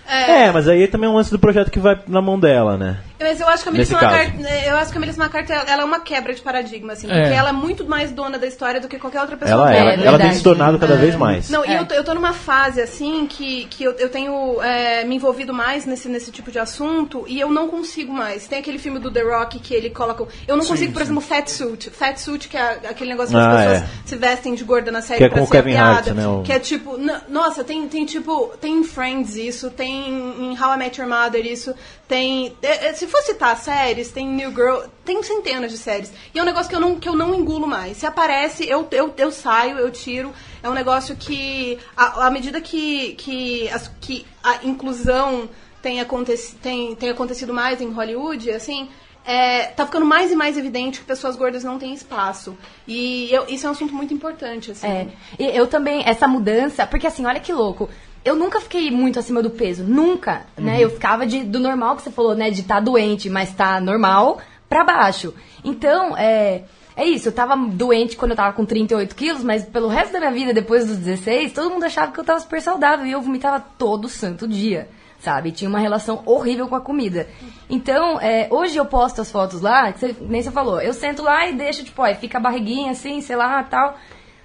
É, 0.08 0.52
mas 0.52 0.68
aí 0.68 0.86
também 0.86 1.08
é 1.08 1.12
um 1.12 1.16
lance 1.16 1.32
do 1.32 1.38
projeto 1.40 1.68
que 1.68 1.80
vai 1.80 2.00
na 2.06 2.22
mão 2.22 2.38
dela, 2.38 2.76
né? 2.76 3.00
Mas 3.18 3.40
eu 3.40 3.48
acho 3.48 3.62
que 3.62 3.68
a 3.68 3.72
Melissa. 3.72 3.94
McCarthy, 3.94 4.42
eu 4.68 4.76
acho 4.76 4.90
que 4.92 4.96
a 4.98 5.00
Melissa 5.00 5.22
McCarthy 5.22 5.52
ela 5.52 5.82
é 5.82 5.84
uma 5.84 6.00
quebra 6.00 6.34
de 6.34 6.40
paradigma, 6.42 6.92
assim, 6.92 7.10
É. 7.10 7.20
porque 7.20 7.34
ela 7.34 7.48
é 7.48 7.52
muito 7.52 7.84
mais 7.86 8.12
dona 8.12 8.38
da 8.38 8.46
história 8.46 8.80
do 8.80 8.88
que 8.88 8.98
qualquer 8.98 9.20
outra 9.22 9.36
pessoa. 9.36 9.70
Ela, 9.70 9.72
que 9.72 9.76
ela, 9.78 9.92
é 10.04 10.06
ela 10.06 10.18
tem 10.18 10.32
se 10.32 10.42
tornado 10.42 10.78
cada 10.78 10.96
vez 10.96 11.14
mais. 11.16 11.48
Não, 11.48 11.64
e 11.64 11.68
É. 11.72 11.78
eu, 11.80 11.86
tô- 11.86 11.94
eu 11.94 12.04
tô 12.04 12.14
numa 12.14 12.32
fase, 12.32 12.80
assim, 12.80 13.26
que, 13.26 13.64
que 13.66 13.84
eu, 13.84 13.92
eu 13.92 14.08
tenho 14.10 14.60
é, 14.62 15.04
me 15.04 15.16
envolvido 15.16 15.52
mais 15.54 15.86
nesse, 15.86 16.08
nesse 16.08 16.30
tipo 16.30 16.50
de 16.50 16.58
assunto 16.58 17.24
e 17.26 17.40
eu 17.40 17.50
não 17.50 17.68
consigo 17.68 18.12
mais. 18.12 18.46
Tem 18.46 18.58
aquele 18.58 18.78
filme 18.78 18.98
do 18.98 19.10
The 19.10 19.22
Rock 19.22 19.58
que 19.60 19.74
ele 19.74 19.90
coloca. 19.90 20.26
Eu 20.46 20.56
não 20.56 20.62
Sim, 20.64 20.68
consigo, 20.70 20.92
por 20.92 20.98
sim. 20.98 21.04
exemplo, 21.04 21.20
Fat 21.22 21.48
Suit. 21.48 21.90
Fat 21.90 22.18
Suit, 22.18 22.48
que 22.48 22.56
é 22.56 22.80
aquele 22.88 23.10
negócio 23.10 23.30
que 23.30 23.36
as 23.40 23.46
Ah, 23.46 23.56
pessoas 23.58 23.82
é. 23.82 23.86
se 24.04 24.16
vestem 24.16 24.54
de 24.54 24.64
gorda 24.64 24.90
na 24.90 25.00
série 25.00 25.18
Que 25.18 25.24
é 25.24 25.28
pra 25.28 25.38
com 25.40 25.46
ser 25.46 25.52
Kevin 25.62 25.76
Hart, 25.76 26.04
piada. 26.04 26.20
né, 26.20 26.26
o- 26.28 26.42
Que 26.42 26.52
é 26.52 26.58
tipo. 26.58 26.98
Nossa, 27.28 27.64
tem, 27.64 27.88
tem 27.88 28.04
tipo. 28.04 28.52
Tem 28.60 28.78
em 28.78 28.84
Friends 28.84 29.36
isso, 29.36 29.70
tem 29.70 30.08
em 30.38 30.58
How 30.62 30.74
I 30.74 30.76
Met 30.76 31.00
Your 31.00 31.08
Mother 31.08 31.44
isso, 31.46 31.74
tem. 32.06 32.54
é, 32.62 32.88
é, 32.88 32.92
se 33.06 33.10
for 33.12 33.22
citar 33.22 33.56
séries, 33.56 34.10
tem 34.10 34.26
New 34.28 34.50
Girl. 34.50 34.80
Tem 35.04 35.22
centenas 35.22 35.70
de 35.72 35.78
séries. 35.78 36.12
E 36.34 36.38
é 36.38 36.42
um 36.42 36.44
negócio 36.44 36.68
que 36.68 36.76
eu 36.76 36.80
não, 36.80 36.96
que 36.98 37.08
eu 37.08 37.16
não 37.16 37.34
engulo 37.34 37.66
mais. 37.66 37.96
Se 37.96 38.06
aparece, 38.06 38.68
eu, 38.68 38.86
eu, 38.90 39.14
eu 39.16 39.30
saio, 39.30 39.78
eu 39.78 39.90
tiro. 39.90 40.32
É 40.62 40.68
um 40.68 40.74
negócio 40.74 41.16
que, 41.16 41.78
à, 41.96 42.26
à 42.26 42.30
medida 42.30 42.60
que, 42.60 43.14
que, 43.14 43.68
as- 43.70 43.90
que 44.00 44.26
a 44.42 44.64
inclusão 44.66 45.48
tem, 45.80 46.00
aconteci, 46.00 46.54
tem, 46.56 46.94
tem 46.94 47.08
acontecido 47.10 47.54
mais 47.54 47.80
em 47.80 47.90
Hollywood, 47.90 48.50
assim, 48.50 48.88
é, 49.24 49.66
tá 49.66 49.84
ficando 49.86 50.04
mais 50.06 50.30
e 50.32 50.36
mais 50.36 50.56
evidente 50.56 51.00
que 51.00 51.04
pessoas 51.06 51.36
gordas 51.36 51.62
não 51.64 51.78
têm 51.78 51.92
espaço. 51.94 52.56
E 52.86 53.28
eu- 53.32 53.46
isso 53.48 53.66
é 53.66 53.68
um 53.68 53.72
assunto 53.72 53.94
muito 53.94 54.12
importante, 54.14 54.70
assim. 54.72 54.86
É. 54.86 55.06
E 55.38 55.44
eu 55.56 55.66
também, 55.66 56.02
essa 56.06 56.26
mudança, 56.28 56.86
porque 56.86 57.06
assim, 57.06 57.24
olha 57.26 57.40
que 57.40 57.52
louco. 57.52 57.88
Eu 58.26 58.34
nunca 58.36 58.60
fiquei 58.60 58.90
muito 58.90 59.18
acima 59.18 59.40
do 59.42 59.50
peso, 59.50 59.84
nunca, 59.84 60.46
né? 60.58 60.80
Eu 60.80 60.90
ficava 60.90 61.24
de, 61.24 61.44
do 61.44 61.60
normal 61.60 61.94
que 61.96 62.02
você 62.02 62.10
falou, 62.10 62.34
né? 62.34 62.50
De 62.50 62.60
estar 62.62 62.80
doente, 62.80 63.30
mas 63.30 63.52
tá 63.54 63.80
normal 63.80 64.40
pra 64.68 64.82
baixo. 64.84 65.32
Então, 65.64 66.16
é, 66.16 66.64
é 66.96 67.04
isso. 67.06 67.28
Eu 67.28 67.32
tava 67.32 67.56
doente 67.56 68.16
quando 68.16 68.32
eu 68.32 68.36
tava 68.36 68.52
com 68.52 68.64
38 68.64 69.14
quilos, 69.14 69.44
mas 69.44 69.64
pelo 69.64 69.88
resto 69.88 70.12
da 70.12 70.18
minha 70.18 70.32
vida, 70.32 70.52
depois 70.52 70.84
dos 70.86 70.96
16, 70.96 71.52
todo 71.52 71.70
mundo 71.70 71.84
achava 71.84 72.10
que 72.12 72.18
eu 72.18 72.24
tava 72.24 72.40
super 72.40 72.60
saudável 72.60 73.06
e 73.06 73.12
eu 73.12 73.20
vomitava 73.22 73.60
todo 73.78 74.08
santo 74.08 74.46
dia. 74.48 74.88
Sabe? 75.18 75.50
Tinha 75.50 75.68
uma 75.68 75.78
relação 75.78 76.22
horrível 76.26 76.68
com 76.68 76.74
a 76.76 76.80
comida. 76.80 77.26
Então, 77.70 78.20
é, 78.20 78.48
hoje 78.50 78.76
eu 78.76 78.84
posto 78.84 79.20
as 79.22 79.30
fotos 79.30 79.60
lá, 79.62 79.90
que 79.92 79.98
você- 80.00 80.16
nem 80.20 80.42
você 80.42 80.50
falou. 80.50 80.78
Eu 80.80 80.92
sento 80.92 81.22
lá 81.22 81.48
e 81.48 81.54
deixo, 81.54 81.82
tipo, 81.84 82.02
ó, 82.02 82.14
fica 82.14 82.36
a 82.38 82.40
barriguinha 82.40 82.90
assim, 82.92 83.20
sei 83.22 83.34
lá, 83.34 83.62
tal. 83.62 83.96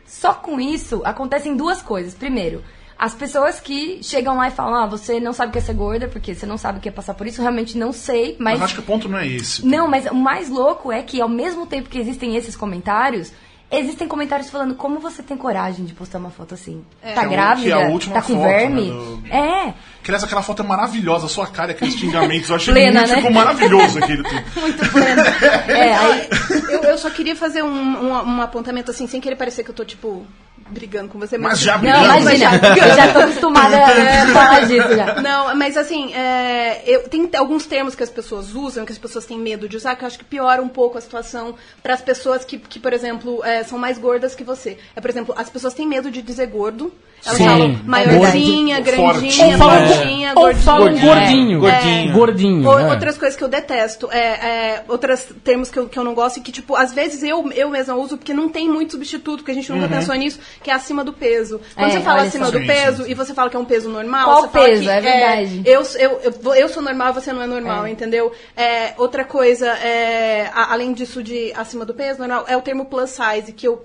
Só 0.06 0.34
com 0.34 0.60
isso 0.62 1.02
acontecem 1.04 1.56
duas 1.58 1.82
coisas. 1.82 2.14
Primeiro, 2.14 2.64
as 3.04 3.16
pessoas 3.16 3.60
que 3.60 4.00
chegam 4.04 4.38
lá 4.38 4.48
e 4.48 4.52
falam: 4.52 4.76
Ah, 4.76 4.86
você 4.86 5.20
não 5.20 5.34
sabe 5.34 5.50
o 5.50 5.52
que 5.54 5.58
é 5.58 5.62
ser 5.62 5.74
gorda, 5.74 6.08
porque 6.08 6.36
você 6.36 6.46
não 6.46 6.56
sabe 6.58 6.78
o 6.78 6.82
que 6.82 6.88
é 6.88 6.92
passar 6.92 7.16
por 7.16 7.26
isso, 7.26 7.40
eu 7.40 7.44
realmente 7.44 7.76
não 7.78 7.92
sei, 7.92 8.36
mas 8.40 8.54
mas. 8.60 8.62
acho 8.66 8.76
que 8.76 8.80
o 8.82 8.84
ponto 8.84 9.10
não 9.10 9.18
é 9.18 9.26
esse. 9.28 9.66
Não, 9.66 9.88
mas 9.88 10.06
o 10.06 10.14
mais 10.16 10.50
louco 10.50 10.92
é 10.92 11.02
que 11.02 11.20
ao 11.20 11.28
mesmo 11.28 11.66
tempo 11.66 11.90
que 11.90 11.98
existem 11.98 12.36
esses 12.36 12.56
comentários, 12.56 13.32
existem 13.72 14.08
comentários 14.08 14.50
falando 14.52 14.76
como 14.76 15.00
você 15.00 15.24
tem 15.24 15.36
coragem 15.36 15.84
de 15.86 15.94
postar 15.94 16.20
uma 16.20 16.30
foto 16.30 16.54
assim. 16.54 16.84
Tá 17.02 17.24
é 17.24 17.28
o- 17.28 17.30
grávida? 17.32 17.68
que 17.68 17.72
é 17.74 17.86
a 17.86 17.90
última 17.90 18.14
tá 18.16 18.22
com 18.22 18.34
foto, 18.36 18.44
verme? 18.44 18.82
né, 18.82 18.94
do- 18.94 19.22
É, 19.34 19.74
Que, 20.04 20.12
aliás, 20.12 20.24
aquela 20.24 20.42
foto 20.44 20.62
é 20.62 20.66
maravilhosa, 20.66 21.26
a 21.26 21.30
sua 21.30 21.48
cara, 21.48 21.72
aqueles 21.72 21.96
xingamentos. 21.96 22.50
Eu 22.50 22.56
achei 22.58 22.74
Plena, 22.74 23.00
muito, 23.00 23.10
né? 23.10 23.16
ficou 23.18 23.32
maravilhoso 23.32 23.98
aquele 23.98 24.22
tudo. 24.24 24.44
muito 24.62 24.90
pleno. 24.92 25.22
É, 25.68 25.94
aí, 25.96 26.30
Eu, 26.70 26.82
eu 26.84 26.98
só 27.00 27.10
queria 27.10 27.36
fazer 27.36 27.64
um, 27.64 27.68
um, 27.68 28.12
um 28.12 28.42
apontamento 28.42 28.92
assim, 28.92 29.08
sem 29.08 29.20
querer 29.22 29.36
parecer 29.38 29.64
que 29.64 29.72
eu 29.72 29.76
tô, 29.76 29.84
tipo, 29.86 30.26
brigando 30.72 31.10
com 31.10 31.20
você. 31.20 31.38
Mas 31.38 31.60
já 31.60 31.74
não, 31.74 31.82
brigando. 31.82 32.20
imagina, 32.22 32.56
eu 32.56 32.96
já 32.96 33.14
tô 33.14 33.20
acostumada 33.20 33.78
a 33.78 34.28
falar 34.34 34.66
disso 34.66 34.96
já. 34.96 35.22
Não, 35.22 35.56
mas 35.56 35.78
assim, 35.78 36.14
é, 36.14 36.82
eu, 36.86 37.08
tem 37.08 37.30
alguns 37.38 37.66
termos 37.66 37.96
que 37.96 38.04
as 38.04 38.10
pessoas 38.10 38.56
usam, 38.56 38.86
que 38.86 38.92
as 38.92 38.98
pessoas 38.98 39.26
têm 39.26 39.38
medo 39.38 39.68
de 39.68 39.78
usar, 39.78 39.96
que 39.96 40.04
eu 40.04 40.08
acho 40.08 40.18
que 40.18 40.26
piora 40.26 40.62
um 40.62 40.70
pouco 40.70 40.98
a 40.98 41.02
situação 41.02 41.56
para 41.84 41.94
as 41.94 42.02
pessoas 42.02 42.46
que, 42.46 42.58
que, 42.58 42.80
por 42.80 42.94
exemplo, 42.94 43.44
é, 43.44 43.64
são 43.64 43.78
mais 43.78 43.98
gordas 43.98 44.34
que 44.34 44.44
você. 44.44 44.78
É, 44.96 45.02
por 45.02 45.10
exemplo, 45.10 45.36
as 45.38 45.50
pessoas 45.50 45.74
têm 45.74 45.88
medo 45.88 46.10
de 46.10 46.22
dizer 46.22 46.48
gordo. 46.48 46.94
Elas 47.24 47.38
Sim, 47.38 47.46
falam 47.46 47.70
é 47.72 47.88
maiorzinha, 47.88 48.80
grandinha, 48.80 49.56
gordinha, 49.58 50.34
Ou 50.36 50.56
falam 50.56 50.98
Gordinho. 51.00 51.60
gordinho. 51.60 52.12
Gordinho. 52.14 52.68
Ou- 52.68 52.80
é. 52.80 52.90
Outras 52.90 53.16
coisas 53.18 53.38
que 53.38 53.44
eu 53.44 53.48
detesto, 53.48 54.10
é, 54.12 54.18
é, 54.18 54.84
outros 54.88 55.28
termos 55.44 55.70
que 55.70 55.78
eu, 55.78 55.88
que 55.88 56.00
eu 56.00 56.04
não 56.04 56.16
gosto 56.16 56.38
e 56.38 56.42
que, 56.42 56.52
tipo, 56.52 56.76
às 56.76 56.92
vezes 56.94 57.22
eu, 57.22 57.48
eu 57.52 57.70
mesma 57.70 57.94
uso 57.96 58.18
porque 58.18 58.34
não 58.34 58.50
tem 58.50 58.68
muito 58.68 58.94
substituto, 58.94 59.38
porque 59.40 59.52
a 59.52 59.54
gente 59.54 59.72
nunca 59.72 59.88
pensou 59.88 60.16
nisso, 60.16 60.40
que 60.64 60.72
é 60.72 60.74
acima 60.74 61.04
do 61.04 61.14
peso. 61.14 61.62
Quando 61.76 61.90
É, 61.90 61.92
você 61.92 62.02
fala 62.02 62.22
acima 62.24 62.46
só. 62.46 62.52
do 62.54 62.60
peso 62.66 63.06
e 63.08 63.14
você 63.14 63.34
fala 63.36 63.50
que 63.52 63.56
é 63.56 63.60
um 63.60 63.66
peso 63.66 63.88
normal, 63.90 64.26
Qual 64.26 64.42
você 64.42 64.48
fala 64.50 64.66
peso? 64.66 64.84
que, 64.84 64.90
É 64.90 65.02
verdade. 65.02 65.62
eu, 65.64 65.82
eu, 66.00 66.22
eu, 66.44 66.54
eu 66.56 66.70
sou 66.70 66.82
normal, 66.82 67.14
você 67.14 67.32
não 67.32 67.44
é 67.44 67.48
normal, 67.48 67.88
entendeu? 67.88 68.32
É, 68.58 68.94
outra 68.98 69.24
coisa, 69.24 69.68
é, 69.68 70.50
a- 70.54 70.74
além 70.74 70.92
disso 70.92 71.22
de 71.22 71.54
acima 71.56 71.86
do 71.86 71.94
peso, 71.94 72.18
normal, 72.18 72.46
é 72.48 72.58
o 72.58 72.62
termo 72.62 72.86
plus 72.86 73.12
size, 73.12 73.52
que 73.54 73.68
eu. 73.68 73.84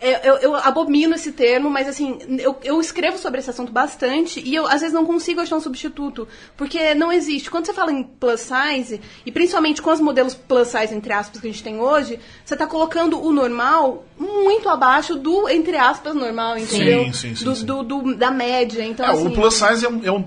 Eu, 0.00 0.12
eu- 0.22 0.36
eu 0.38 0.54
abomino 0.56 1.14
esse 1.14 1.30
termo, 1.32 1.68
mas 1.68 1.86
assim, 1.86 2.18
eu, 2.38 2.56
eu 2.64 2.80
escrevo 2.80 3.18
sobre 3.18 3.40
esse 3.40 3.50
assunto 3.50 3.70
bastante 3.70 4.40
e 4.40 4.54
eu 4.54 4.66
às 4.66 4.80
vezes 4.80 4.92
não 4.92 5.04
consigo 5.04 5.40
achar 5.40 5.56
um 5.56 5.60
substituto, 5.60 6.26
porque 6.56 6.94
não 6.94 7.12
existe. 7.12 7.50
Quando 7.50 7.66
você 7.66 7.74
fala 7.74 7.92
em 7.92 8.02
plus 8.02 8.40
size, 8.40 9.00
e 9.26 9.30
principalmente 9.30 9.82
com 9.82 9.90
os 9.90 10.00
modelos 10.00 10.34
plus 10.34 10.68
size, 10.68 10.94
entre 10.94 11.12
aspas, 11.12 11.40
que 11.40 11.46
a 11.46 11.50
gente 11.50 11.62
tem 11.62 11.78
hoje, 11.80 12.18
você 12.44 12.54
está 12.54 12.66
colocando 12.66 13.22
o 13.22 13.30
normal 13.30 14.06
muito 14.18 14.68
abaixo 14.70 15.16
do, 15.16 15.48
entre 15.50 15.76
aspas, 15.76 16.14
normal, 16.14 16.56
entendeu? 16.56 17.04
Sim, 17.04 17.12
sim, 17.12 17.34
sim, 17.36 17.44
do, 17.44 17.54
sim. 17.54 17.64
do- 17.66 17.82
do- 17.82 18.14
da 18.16 18.30
média. 18.30 18.82
Então, 18.82 19.04
É, 19.04 19.10
assim, 19.10 19.28
o 19.28 19.32
plus 19.32 19.54
size 19.54 19.84
é 19.84 19.88
um, 19.88 20.00
é 20.04 20.10
um- 20.10 20.24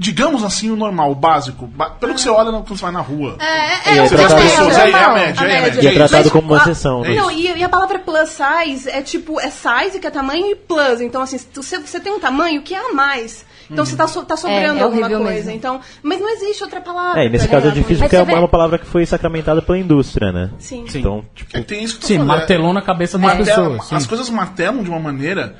digamos 0.00 0.42
assim, 0.42 0.70
o 0.70 0.76
normal, 0.76 1.12
o 1.12 1.14
básico. 1.14 1.70
Pelo 2.00 2.14
que 2.14 2.20
você 2.22 2.30
olha 2.30 2.50
quando 2.50 2.68
você 2.68 2.82
vai 2.82 2.90
na 2.92 3.00
rua. 3.00 3.36
É, 3.38 3.44
é, 3.44 3.98
é 3.98 4.08
Você 4.08 4.16
vê 4.16 4.22
as 4.24 4.28
tratado- 4.32 4.42
pessoas, 4.42 4.78
é, 4.78 4.80
é 4.80 4.82
a 4.82 4.90
normal, 4.92 5.14
média, 5.14 5.44
é 5.44 5.58
a 5.58 5.62
média. 5.62 5.80
E 5.82 5.86
é 5.86 5.90
é 5.90 5.94
tratado 5.94 6.30
como 6.30 6.48
uma 6.48 6.56
exceção. 6.56 7.02
né? 7.02 7.14
Não, 7.14 7.30
e, 7.30 7.62
a 7.62 7.68
palavra 7.68 7.98
plus 7.98 8.30
size 8.30 8.88
é 8.88 9.02
tipo, 9.02 9.38
é 9.38 9.50
size, 9.50 10.00
que 10.00 10.06
é 10.06 10.10
tamanho, 10.10 10.46
e 10.50 10.54
plus. 10.56 11.02
Então, 11.02 11.20
assim, 11.20 11.38
você, 11.54 11.78
você 11.78 12.00
tem 12.00 12.10
um 12.12 12.18
tamanho 12.18 12.62
que 12.62 12.74
é 12.74 12.78
a 12.90 12.94
mais. 12.94 13.44
Então 13.70 13.84
você 13.84 13.94
tá, 13.94 14.08
so- 14.08 14.24
tá 14.24 14.36
sobrando 14.36 14.80
é 14.80 14.82
alguma 14.82 14.86
horrível 15.06 15.18
coisa. 15.20 15.32
mesmo. 15.34 15.50
Então, 15.52 15.80
mas 16.02 16.18
não 16.18 16.28
existe 16.30 16.64
outra 16.64 16.80
palavra. 16.80 17.22
É, 17.22 17.26
e 17.26 17.28
nesse 17.28 17.46
pra 17.46 17.58
caso 17.60 17.68
é 17.70 17.74
difícil 17.74 17.98
porque 18.02 18.16
é 18.16 18.22
uma, 18.22 18.40
vê- 18.40 18.48
palavra 18.48 18.78
que 18.78 18.86
foi 18.86 19.06
sacramentada 19.06 19.62
pela 19.62 19.78
indústria, 19.78 20.32
né? 20.32 20.50
Sim. 20.58 20.84
Então, 20.92 21.24
tipo, 21.36 21.56
É, 21.56 21.60
tem 21.62 21.84
isso 21.84 21.98
que 22.00 22.06
Sim, 22.06 22.14
falando, 22.16 22.32
é- 22.32 22.36
martelou 22.38 22.72
na 22.72 22.82
cabeça 22.82 23.16
das 23.16 23.26
martela- 23.36 23.68
pessoas. 23.70 23.84
sim. 23.88 23.94
as 23.94 24.06
coisas 24.08 24.28
martelam 24.30 24.82
de 24.82 24.90
uma 24.90 24.98
maneira. 24.98 25.56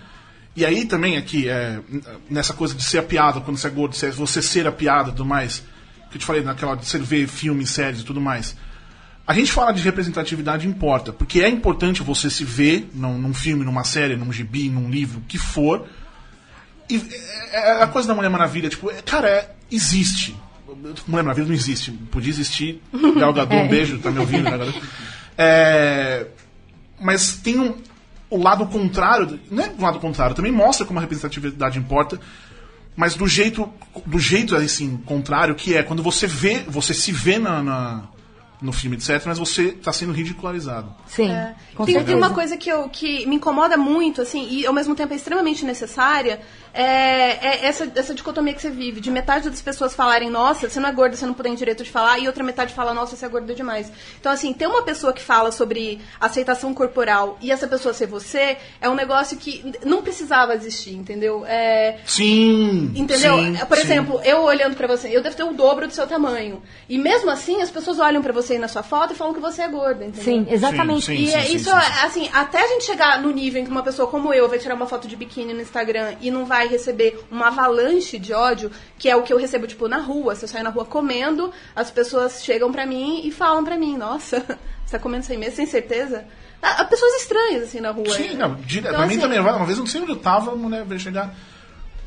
E 0.56 0.64
aí 0.66 0.84
também 0.84 1.16
aqui, 1.16 1.48
é, 1.48 1.78
nessa 2.28 2.52
coisa 2.52 2.74
de 2.74 2.82
ser 2.82 2.98
a 2.98 3.02
piada, 3.02 3.40
quando 3.40 3.56
você 3.56 3.66
é 3.68 3.70
gordo, 3.70 3.94
você- 3.94 4.10
você 4.10 4.42
ser 4.42 4.66
a 4.66 4.72
piada 4.72 5.08
e 5.10 5.12
tudo 5.12 5.24
mais, 5.24 5.62
que 6.10 6.16
eu 6.16 6.20
te 6.20 6.26
falei 6.26 6.42
naquela 6.42 6.74
de 6.74 6.84
você 6.86 6.98
ver 6.98 7.28
filmes, 7.28 7.70
séries 7.70 8.00
e 8.00 8.04
tudo 8.04 8.20
mais. 8.20 8.56
A 9.26 9.32
gente 9.32 9.52
fala 9.52 9.72
de 9.72 9.80
representatividade 9.80 10.66
importa, 10.66 11.12
porque 11.12 11.40
é 11.40 11.48
importante 11.48 12.02
você 12.02 12.28
se 12.28 12.44
ver 12.44 12.90
num, 12.92 13.16
num 13.16 13.32
filme, 13.32 13.64
numa 13.64 13.84
série, 13.84 14.16
num 14.16 14.32
gibi, 14.32 14.68
num 14.68 14.90
livro, 14.90 15.20
o 15.20 15.22
que 15.22 15.38
for, 15.38 15.86
E 16.92 16.96
é, 17.52 17.78
é 17.78 17.82
a 17.84 17.86
coisa 17.86 18.08
da 18.08 18.14
Mulher 18.16 18.28
Maravilha, 18.30 18.68
tipo, 18.68 18.90
é, 18.90 19.00
cara, 19.02 19.28
é- 19.28 19.50
existe. 19.70 20.34
Mulher 21.06 21.22
Maravilha 21.22 21.46
não 21.46 21.54
existe. 21.54 21.92
Podia 21.92 22.30
existir. 22.30 22.82
Gal 23.16 23.32
Gadot, 23.32 23.54
um 23.54 23.68
beijo, 23.68 23.98
tá 24.00 24.10
me 24.10 24.18
ouvindo, 24.18 24.42
Gal 24.50 24.58
Gadot. 24.58 24.82
É, 25.38 26.26
mas 27.00 27.34
tem 27.36 27.60
um, 27.60 27.76
o 28.30 28.40
lado 28.42 28.64
contrário, 28.66 29.40
não 29.50 29.64
é 29.64 29.72
o 29.76 29.82
lado 29.82 29.98
contrário, 29.98 30.34
também 30.36 30.52
mostra 30.52 30.86
como 30.86 30.98
a 30.98 31.02
representatividade 31.02 31.78
importa, 31.78 32.18
mas 32.96 33.14
do 33.14 33.26
jeito, 33.26 33.68
do 34.06 34.18
jeito 34.18 34.54
assim, 34.56 34.96
contrário, 35.04 35.54
que 35.54 35.76
é 35.76 35.82
quando 35.82 36.02
você 36.02 36.26
vê, 36.26 36.64
você 36.66 36.94
se 36.94 37.10
vê 37.12 37.38
na, 37.38 37.62
na- 37.62 38.02
no 38.60 38.72
filme, 38.72 38.96
etc., 38.96 39.22
mas 39.24 39.38
você 39.38 39.68
está 39.68 39.90
sendo 39.90 40.12
ridicularizado. 40.12 40.94
Sim, 41.06 41.30
É. 41.30 41.54
com 41.74 41.86
Tem, 41.86 42.04
tem 42.04 42.14
uma 42.14 42.28
coisa 42.30 42.58
que, 42.58 42.68
eu, 42.68 42.90
que 42.90 43.24
me 43.26 43.36
incomoda 43.36 43.76
muito, 43.78 44.20
assim, 44.20 44.46
e 44.50 44.66
ao 44.66 44.72
mesmo 44.74 44.94
tempo 44.94 45.14
é 45.14 45.16
extremamente 45.16 45.64
necessária, 45.64 46.40
é, 46.72 46.84
é 46.84 47.66
essa, 47.66 47.90
essa 47.94 48.14
dicotomia 48.14 48.54
que 48.54 48.60
você 48.60 48.70
vive, 48.70 49.00
de 49.00 49.10
metade 49.10 49.50
das 49.50 49.60
pessoas 49.60 49.94
falarem, 49.94 50.30
nossa, 50.30 50.68
você 50.68 50.78
não 50.80 50.88
é 50.88 50.92
gorda, 50.92 51.16
você 51.16 51.26
não 51.26 51.34
tem 51.34 51.54
direito 51.54 51.82
de 51.82 51.90
falar, 51.90 52.18
e 52.18 52.26
outra 52.26 52.44
metade 52.44 52.74
fala, 52.74 52.94
nossa, 52.94 53.16
você 53.16 53.26
é 53.26 53.28
gorda 53.28 53.54
demais. 53.54 53.90
Então, 54.20 54.30
assim, 54.30 54.52
ter 54.52 54.66
uma 54.66 54.82
pessoa 54.82 55.12
que 55.12 55.22
fala 55.22 55.50
sobre 55.50 56.00
aceitação 56.20 56.72
corporal 56.74 57.38
e 57.40 57.50
essa 57.50 57.66
pessoa 57.66 57.92
ser 57.94 58.06
você, 58.06 58.56
é 58.80 58.88
um 58.88 58.94
negócio 58.94 59.36
que 59.36 59.72
não 59.84 60.02
precisava 60.02 60.54
existir, 60.54 60.94
entendeu? 60.94 61.44
É, 61.46 61.98
Sim! 62.06 62.92
Entendeu? 62.94 63.36
sim, 63.38 63.56
Por 63.66 63.76
sim. 63.76 63.82
exemplo, 63.82 64.20
eu 64.24 64.42
olhando 64.42 64.76
pra 64.76 64.86
você, 64.86 65.08
eu 65.14 65.22
devo 65.22 65.36
ter 65.36 65.44
o 65.44 65.52
dobro 65.52 65.86
do 65.86 65.92
seu 65.92 66.06
tamanho. 66.06 66.62
E 66.88 66.98
mesmo 66.98 67.30
assim, 67.30 67.60
as 67.62 67.70
pessoas 67.70 67.98
olham 67.98 68.22
pra 68.22 68.32
você 68.32 68.54
aí 68.54 68.58
na 68.58 68.68
sua 68.68 68.82
foto 68.82 69.12
e 69.12 69.16
falam 69.16 69.34
que 69.34 69.40
você 69.40 69.62
é 69.62 69.68
gorda, 69.68 70.04
entendeu? 70.04 70.24
Sim, 70.24 70.46
exatamente. 70.50 71.06
Sim, 71.06 71.14
E 71.14 71.26
sim, 71.28 71.34
é 71.34 71.42
sim, 71.42 71.56
isso, 71.56 71.70
sim, 71.70 71.80
sim. 71.80 72.06
assim, 72.06 72.30
até 72.32 72.62
a 72.62 72.66
gente 72.68 72.84
chegar 72.84 73.20
no 73.20 73.30
nível 73.30 73.60
em 73.60 73.64
que 73.64 73.70
uma 73.70 73.82
pessoa 73.82 74.08
como 74.08 74.32
eu 74.32 74.48
vai 74.48 74.58
tirar 74.58 74.74
uma 74.74 74.86
foto 74.86 75.08
de 75.08 75.16
biquíni 75.16 75.52
no 75.54 75.60
Instagram 75.60 76.14
e 76.20 76.30
não 76.30 76.44
vai 76.44 76.59
receber 76.68 77.18
uma 77.30 77.48
avalanche 77.48 78.18
de 78.18 78.32
ódio, 78.32 78.70
que 78.98 79.08
é 79.08 79.16
o 79.16 79.22
que 79.22 79.32
eu 79.32 79.38
recebo, 79.38 79.66
tipo, 79.66 79.88
na 79.88 79.98
rua. 79.98 80.34
Se 80.34 80.44
eu 80.44 80.48
saio 80.48 80.64
na 80.64 80.70
rua 80.70 80.84
comendo, 80.84 81.52
as 81.74 81.90
pessoas 81.90 82.44
chegam 82.44 82.70
pra 82.72 82.86
mim 82.86 83.22
e 83.24 83.30
falam 83.30 83.64
pra 83.64 83.76
mim, 83.76 83.96
nossa, 83.96 84.40
você 84.84 84.92
tá 84.92 84.98
comendo 84.98 85.26
aí 85.28 85.36
mesmo, 85.36 85.56
sem 85.56 85.66
certeza? 85.66 86.24
Ah, 86.62 86.84
pessoas 86.84 87.22
estranhas, 87.22 87.64
assim, 87.64 87.80
na 87.80 87.90
rua. 87.90 88.10
Sim, 88.10 88.34
não. 88.34 88.58
Então, 88.68 88.92
pra 88.92 89.06
mim 89.06 89.14
assim, 89.14 89.20
também. 89.20 89.40
Uma 89.40 89.64
vez 89.64 89.78
eu 89.78 89.84
não 89.84 89.86
sei 89.86 90.02
onde 90.02 90.10
eu 90.10 90.16
tava, 90.16 90.52
a 90.52 90.56
mulher 90.56 90.84
veio 90.84 91.00
chegar 91.00 91.34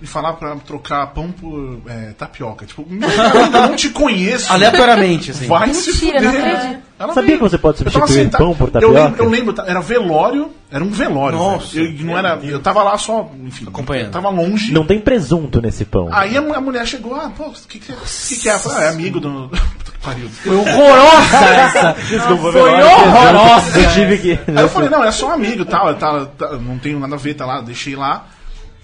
e 0.03 0.05
falar 0.05 0.33
pra 0.33 0.53
trocar 0.57 1.07
pão 1.13 1.31
por 1.31 1.79
é, 1.87 2.11
tapioca. 2.17 2.65
Tipo, 2.65 2.85
meu, 2.89 3.07
eu 3.09 3.49
não 3.51 3.75
te 3.75 3.87
conheço. 3.89 4.51
Aleatoriamente, 4.51 5.31
assim. 5.31 5.47
Vai 5.47 5.73
se 5.73 5.91
Mentira, 5.93 6.21
fuder. 6.21 6.33
não 6.43 6.49
acredito. 6.51 6.83
Ela 6.99 7.13
Sabia 7.13 7.27
veio. 7.27 7.37
que 7.39 7.43
você 7.49 7.57
pode 7.57 7.81
Eu 7.85 7.91
substituir 7.91 8.23
sentado- 8.25 8.43
pão 8.43 8.53
por 8.53 8.67
Eu 8.67 8.71
tapioca? 8.73 8.99
lembro, 8.99 9.23
eu 9.23 9.29
lembro, 9.29 9.53
tá, 9.53 9.63
era 9.65 9.79
velório, 9.81 10.51
era 10.69 10.83
um 10.83 10.89
velório. 10.89 11.37
Nossa. 11.37 11.73
velho. 11.75 11.97
Eu, 11.99 12.05
não 12.05 12.17
era, 12.17 12.37
eu 12.43 12.59
tava 12.59 12.83
lá 12.83 12.97
só, 12.97 13.31
enfim, 13.45 13.65
Acompanhando. 13.67 14.05
Eu 14.07 14.11
tava 14.11 14.29
longe. 14.29 14.73
Não 14.73 14.85
tem 14.85 14.99
presunto 14.99 15.61
nesse 15.61 15.85
pão. 15.85 16.09
Aí 16.11 16.35
a, 16.37 16.41
a 16.41 16.59
mulher 16.61 16.85
chegou, 16.85 17.15
ah, 17.15 17.31
pô, 17.35 17.45
o 17.45 17.51
que, 17.53 17.79
que, 17.79 17.93
que, 17.93 18.35
que 18.37 18.49
é? 18.49 18.53
Eu 18.55 18.59
falei, 18.59 18.77
ah, 18.79 18.83
é 18.83 18.89
amigo 18.89 19.19
do. 19.21 19.49
Puta 19.79 19.91
que 19.91 19.97
pariu. 19.99 20.29
Foi 20.29 20.55
horrorosa 20.55 21.37
essa. 21.55 21.95
Desculpa, 22.09 22.51
Foi 22.51 22.61
horrorosa. 22.83 23.79
Eu 23.79 23.89
tive 23.93 24.17
que. 24.17 24.31
Aí 24.51 24.63
eu 24.63 24.69
falei, 24.69 24.89
não, 24.89 25.03
é 25.03 25.11
só 25.11 25.31
amigo 25.33 25.61
e 25.61 25.65
tal, 25.65 25.93
tá, 25.95 26.25
tá, 26.37 26.51
não 26.57 26.77
tenho 26.77 26.99
nada 26.99 27.15
a 27.15 27.17
ver, 27.17 27.33
tá 27.35 27.45
lá, 27.45 27.61
deixei 27.61 27.95
lá. 27.95 28.27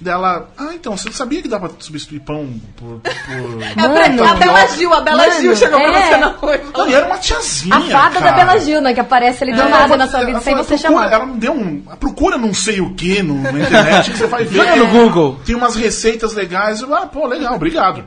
Dela, 0.01 0.49
ah, 0.57 0.69
então, 0.73 0.95
você 0.95 1.11
sabia 1.11 1.41
que 1.41 1.47
dá 1.49 1.59
pra 1.59 1.69
substituir 1.77 2.21
pão 2.21 2.47
por. 2.77 3.01
por... 3.01 3.61
É 3.61 3.83
a, 3.83 3.87
Bre- 3.89 4.03
a 4.03 4.09
Bela 4.33 4.35
tapioca?" 4.37 4.67
Gil, 4.77 4.93
a 4.93 5.01
Bela 5.01 5.27
Mano, 5.27 5.41
Gil 5.41 5.55
chegou 5.57 5.77
pra 5.79 5.89
é. 5.99 6.09
você 6.09 6.17
na 6.17 6.27
rua 6.27 6.59
Não, 6.77 6.87
e 6.89 6.93
era 6.93 7.05
uma 7.05 7.17
tiazinha. 7.17 7.75
A 7.75 7.81
fada 7.81 8.19
da 8.21 8.31
cara. 8.31 8.45
Bela 8.45 8.59
Gil, 8.59 8.81
né? 8.81 8.93
Que 8.93 8.99
aparece 9.01 9.43
ali 9.43 9.53
do 9.53 9.59
Ela 9.59 9.69
nada 9.69 9.97
na 9.97 10.07
sua 10.07 10.19
vida 10.19 10.31
ela 10.31 10.41
sem 10.41 10.53
falou, 10.53 10.65
você 10.67 10.77
procura- 10.77 11.01
chamar. 11.03 11.13
Ela 11.13 11.25
me 11.25 11.37
deu 11.39 11.51
um. 11.51 11.81
Procura 11.99 12.37
não 12.37 12.53
sei 12.53 12.79
o 12.79 12.93
que 12.93 13.21
no, 13.21 13.41
na 13.41 13.51
internet 13.59 14.11
que 14.11 14.17
você 14.17 14.27
vai 14.27 14.45
ver. 14.45 14.55
Joga 14.57 14.75
no 14.77 14.87
Google. 14.87 15.39
Tem 15.45 15.55
umas 15.55 15.75
receitas 15.75 16.33
legais. 16.33 16.79
Eu, 16.81 16.95
ah, 16.95 17.05
pô, 17.05 17.27
legal, 17.27 17.55
obrigado. 17.55 18.05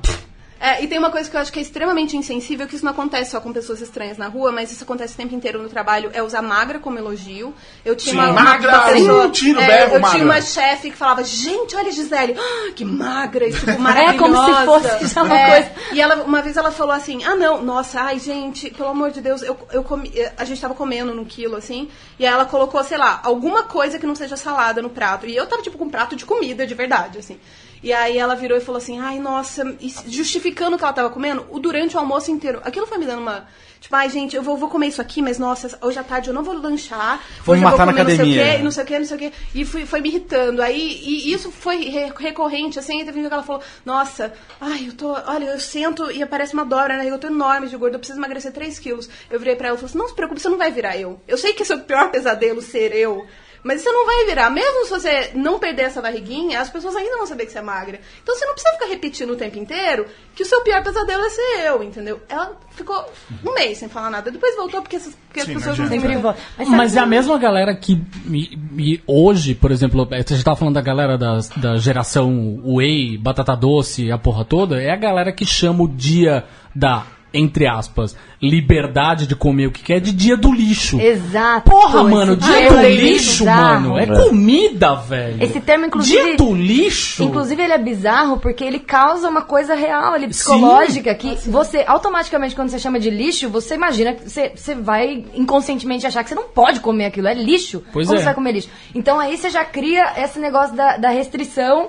É, 0.64 0.80
e 0.80 0.86
tem 0.86 0.96
uma 0.96 1.10
coisa 1.10 1.28
que 1.28 1.36
eu 1.36 1.40
acho 1.40 1.52
que 1.52 1.58
é 1.58 1.62
extremamente 1.62 2.16
insensível, 2.16 2.68
que 2.68 2.76
isso 2.76 2.84
não 2.84 2.92
acontece 2.92 3.32
só 3.32 3.40
com 3.40 3.52
pessoas 3.52 3.80
estranhas 3.80 4.16
na 4.16 4.28
rua, 4.28 4.52
mas 4.52 4.70
isso 4.70 4.84
acontece 4.84 5.14
o 5.14 5.16
tempo 5.16 5.34
inteiro 5.34 5.60
no 5.60 5.68
trabalho, 5.68 6.08
é 6.14 6.22
usar 6.22 6.40
magra 6.40 6.78
como 6.78 6.96
elogio. 6.98 7.52
Eu 7.84 7.96
tinha 7.96 8.14
Sim, 8.14 8.30
uma, 8.30 8.32
magra, 8.32 8.68
uma 8.70 8.84
pessoa, 8.92 9.26
uh, 9.26 9.30
tiro, 9.32 9.58
é, 9.60 9.66
berro, 9.66 9.94
eu 9.96 10.00
magra. 10.00 10.10
tinha 10.18 10.24
uma 10.24 10.40
chefe 10.40 10.92
que 10.92 10.96
falava, 10.96 11.24
gente, 11.24 11.74
olha 11.74 11.88
a 11.88 11.90
Gisele, 11.90 12.36
ah, 12.38 12.70
que 12.76 12.84
magra, 12.84 13.48
e, 13.48 13.52
tipo, 13.52 13.70
É 13.72 13.76
maravilhosa. 13.76 14.18
como 14.18 14.36
se 14.80 14.88
fosse 14.88 15.14
já 15.14 15.22
uma 15.24 15.36
É, 15.36 15.50
coisa. 15.50 15.70
E 15.94 16.00
ela, 16.00 16.22
uma 16.22 16.40
vez 16.40 16.56
ela 16.56 16.70
falou 16.70 16.94
assim, 16.94 17.24
ah 17.24 17.34
não, 17.34 17.60
nossa, 17.60 18.00
ai 18.00 18.20
gente, 18.20 18.70
pelo 18.70 18.90
amor 18.90 19.10
de 19.10 19.20
Deus, 19.20 19.42
eu, 19.42 19.58
eu 19.72 19.82
comi, 19.82 20.12
a 20.36 20.44
gente 20.44 20.60
tava 20.60 20.74
comendo 20.74 21.12
no 21.12 21.24
quilo, 21.26 21.56
assim, 21.56 21.88
e 22.20 22.24
aí 22.24 22.32
ela 22.32 22.44
colocou, 22.44 22.84
sei 22.84 22.98
lá, 22.98 23.20
alguma 23.24 23.64
coisa 23.64 23.98
que 23.98 24.06
não 24.06 24.14
seja 24.14 24.36
salada 24.36 24.80
no 24.80 24.90
prato. 24.90 25.26
E 25.26 25.34
eu 25.34 25.44
tava, 25.44 25.60
tipo, 25.60 25.76
com 25.76 25.86
um 25.86 25.90
prato 25.90 26.14
de 26.14 26.24
comida, 26.24 26.64
de 26.64 26.74
verdade, 26.74 27.18
assim. 27.18 27.40
E 27.82 27.92
aí 27.92 28.16
ela 28.16 28.34
virou 28.36 28.56
e 28.56 28.60
falou 28.60 28.78
assim, 28.78 29.00
ai, 29.00 29.18
nossa, 29.18 29.76
justificando 30.06 30.76
o 30.76 30.78
que 30.78 30.84
ela 30.84 30.92
tava 30.92 31.10
comendo, 31.10 31.46
o 31.50 31.58
durante 31.58 31.96
o 31.96 31.98
almoço 31.98 32.30
inteiro. 32.30 32.60
Aquilo 32.64 32.86
foi 32.86 32.98
me 32.98 33.06
dando 33.06 33.20
uma. 33.22 33.46
Tipo, 33.80 33.96
ai, 33.96 34.08
gente, 34.08 34.36
eu 34.36 34.42
vou, 34.44 34.56
vou 34.56 34.68
comer 34.68 34.86
isso 34.86 35.02
aqui, 35.02 35.20
mas 35.20 35.40
nossa, 35.40 35.76
hoje 35.82 35.98
à 35.98 36.04
tarde 36.04 36.30
eu 36.30 36.34
não 36.34 36.44
vou 36.44 36.54
lanchar. 36.54 37.20
Vou 37.44 37.54
hoje 37.54 37.64
me 37.64 37.66
eu 37.66 37.70
vou 37.70 37.78
matar 37.80 37.86
na 37.86 37.92
comer 37.92 38.02
academia. 38.12 38.58
Não 38.62 38.70
sei 38.70 38.84
o 38.84 38.86
quê, 38.86 38.98
não 39.00 39.04
sei 39.06 39.16
o 39.16 39.18
quê, 39.18 39.28
não 39.30 39.32
sei 39.32 39.48
o 39.48 39.52
quê. 39.52 39.56
E 39.56 39.64
fui, 39.64 39.84
foi 39.86 40.00
me 40.00 40.08
irritando. 40.08 40.62
Aí, 40.62 41.00
e 41.02 41.32
isso 41.32 41.50
foi 41.50 41.78
re- 41.88 42.12
recorrente, 42.16 42.78
assim, 42.78 43.04
teve 43.04 43.18
um 43.18 43.26
que 43.26 43.34
ela 43.34 43.42
falou, 43.42 43.60
nossa, 43.84 44.32
ai, 44.60 44.86
eu 44.86 44.92
tô, 44.94 45.10
olha, 45.12 45.46
eu 45.46 45.58
sento 45.58 46.08
e 46.12 46.22
aparece 46.22 46.54
uma 46.54 46.64
dobra 46.64 46.94
barriga, 46.96 47.16
eu 47.16 47.18
tô 47.18 47.26
enorme 47.26 47.66
de 47.66 47.76
gordo, 47.76 47.94
eu 47.94 47.98
preciso 47.98 48.20
emagrecer 48.20 48.52
3 48.52 48.78
quilos. 48.78 49.10
Eu 49.28 49.40
virei 49.40 49.56
pra 49.56 49.66
ela 49.66 49.76
e 49.76 49.80
falei 49.80 49.90
assim, 49.90 49.98
não 49.98 50.06
se 50.08 50.14
preocupe, 50.14 50.40
você 50.40 50.48
não 50.48 50.58
vai 50.58 50.70
virar 50.70 50.96
eu. 50.96 51.20
Eu 51.26 51.36
sei 51.36 51.52
que 51.52 51.64
esse 51.64 51.72
é 51.72 51.76
o 51.76 51.80
pior 51.80 52.08
pesadelo 52.12 52.62
ser 52.62 52.94
eu. 52.94 53.26
Mas 53.62 53.80
você 53.80 53.92
não 53.92 54.04
vai 54.06 54.24
virar. 54.24 54.50
Mesmo 54.50 54.84
se 54.84 54.90
você 54.90 55.30
não 55.34 55.58
perder 55.58 55.82
essa 55.82 56.02
barriguinha, 56.02 56.60
as 56.60 56.68
pessoas 56.68 56.96
ainda 56.96 57.16
vão 57.16 57.26
saber 57.26 57.46
que 57.46 57.52
você 57.52 57.58
é 57.58 57.62
magra. 57.62 58.00
Então 58.22 58.34
você 58.36 58.44
não 58.44 58.54
precisa 58.54 58.74
ficar 58.74 58.86
repetindo 58.86 59.30
o 59.30 59.36
tempo 59.36 59.58
inteiro 59.58 60.06
que 60.34 60.42
o 60.42 60.46
seu 60.46 60.62
pior 60.62 60.82
pesadelo 60.82 61.24
é 61.24 61.30
ser 61.30 61.66
eu, 61.66 61.82
entendeu?Ela 61.82 62.56
ficou 62.70 63.04
um 63.44 63.54
mês 63.54 63.78
sem 63.78 63.88
falar 63.88 64.10
nada. 64.10 64.30
Depois 64.30 64.56
voltou 64.56 64.82
porque, 64.82 64.96
essas, 64.96 65.14
porque 65.28 65.42
Sim, 65.42 65.52
as 65.52 65.58
pessoas 65.58 65.78
não. 65.78 65.88
Sempre 65.88 66.16
volta. 66.16 66.40
Mas, 66.58 66.68
Mas 66.68 66.96
é 66.96 67.00
a 67.00 67.06
mesma 67.06 67.38
galera 67.38 67.74
que 67.74 68.00
e, 68.30 68.58
e 68.78 69.02
hoje, 69.06 69.54
por 69.54 69.70
exemplo, 69.70 70.08
é, 70.10 70.22
você 70.22 70.36
já 70.36 70.42
tava 70.42 70.56
falando 70.56 70.74
da 70.74 70.80
galera 70.80 71.16
da, 71.16 71.38
da 71.56 71.76
geração 71.76 72.60
Whey, 72.64 73.18
batata 73.18 73.54
doce, 73.54 74.10
a 74.10 74.18
porra 74.18 74.44
toda, 74.44 74.82
é 74.82 74.90
a 74.90 74.96
galera 74.96 75.32
que 75.32 75.44
chama 75.44 75.84
o 75.84 75.88
dia 75.88 76.44
da, 76.74 77.06
entre 77.32 77.66
aspas, 77.66 78.16
liberdade 78.40 79.26
de 79.26 79.34
comer 79.36 79.66
o 79.68 79.70
que 79.70 79.82
quer 79.82 80.00
de 80.00 80.12
dia 80.12 80.36
do 80.36 80.52
lixo. 80.52 81.00
Exato. 81.00 81.70
Porra, 81.70 82.02
mano, 82.04 82.36
dia 82.36 82.52
termo 82.52 82.76
do 82.78 82.84
é 82.84 82.90
lixo, 82.90 83.44
mano. 83.46 83.98
É 83.98 84.06
comida, 84.06 84.94
velho. 84.96 85.42
Esse 85.42 85.60
termo, 85.60 85.86
inclusive- 85.86 86.22
Dia 86.22 86.36
do 86.36 86.54
lixo? 86.54 87.22
Inclusive, 87.22 87.62
ele 87.62 87.72
é 87.72 87.78
bizarro 87.78 88.38
porque 88.38 88.64
ele 88.64 88.78
causa 88.78 89.28
uma 89.28 89.42
coisa 89.42 89.74
real, 89.74 90.12
ali, 90.12 90.26
psicológica, 90.28 91.14
que 91.14 91.36
você, 91.48 91.84
automaticamente, 91.86 92.54
quando 92.54 92.68
você 92.68 92.78
chama 92.78 92.98
de 92.98 93.10
lixo, 93.10 93.48
você 93.48 93.74
imagina 93.74 94.12
que 94.14 94.28
você, 94.28 94.52
você 94.54 94.74
vai 94.74 95.24
inconscientemente 95.34 96.06
achar 96.06 96.22
que 96.22 96.28
você 96.28 96.34
não 96.34 96.44
pode 96.48 96.80
comer 96.80 97.06
aquilo, 97.06 97.28
é 97.28 97.34
lixo. 97.34 97.82
Pois 97.92 98.06
Como 98.06 98.16
é. 98.16 98.20
você 98.20 98.24
vai 98.24 98.34
comer 98.34 98.52
lixo? 98.52 98.68
Então 98.94 99.18
aí 99.20 99.36
você 99.36 99.50
já 99.50 99.64
cria 99.64 100.12
esse 100.16 100.38
negócio 100.38 100.74
da, 100.76 100.96
da 100.96 101.08
restrição 101.10 101.88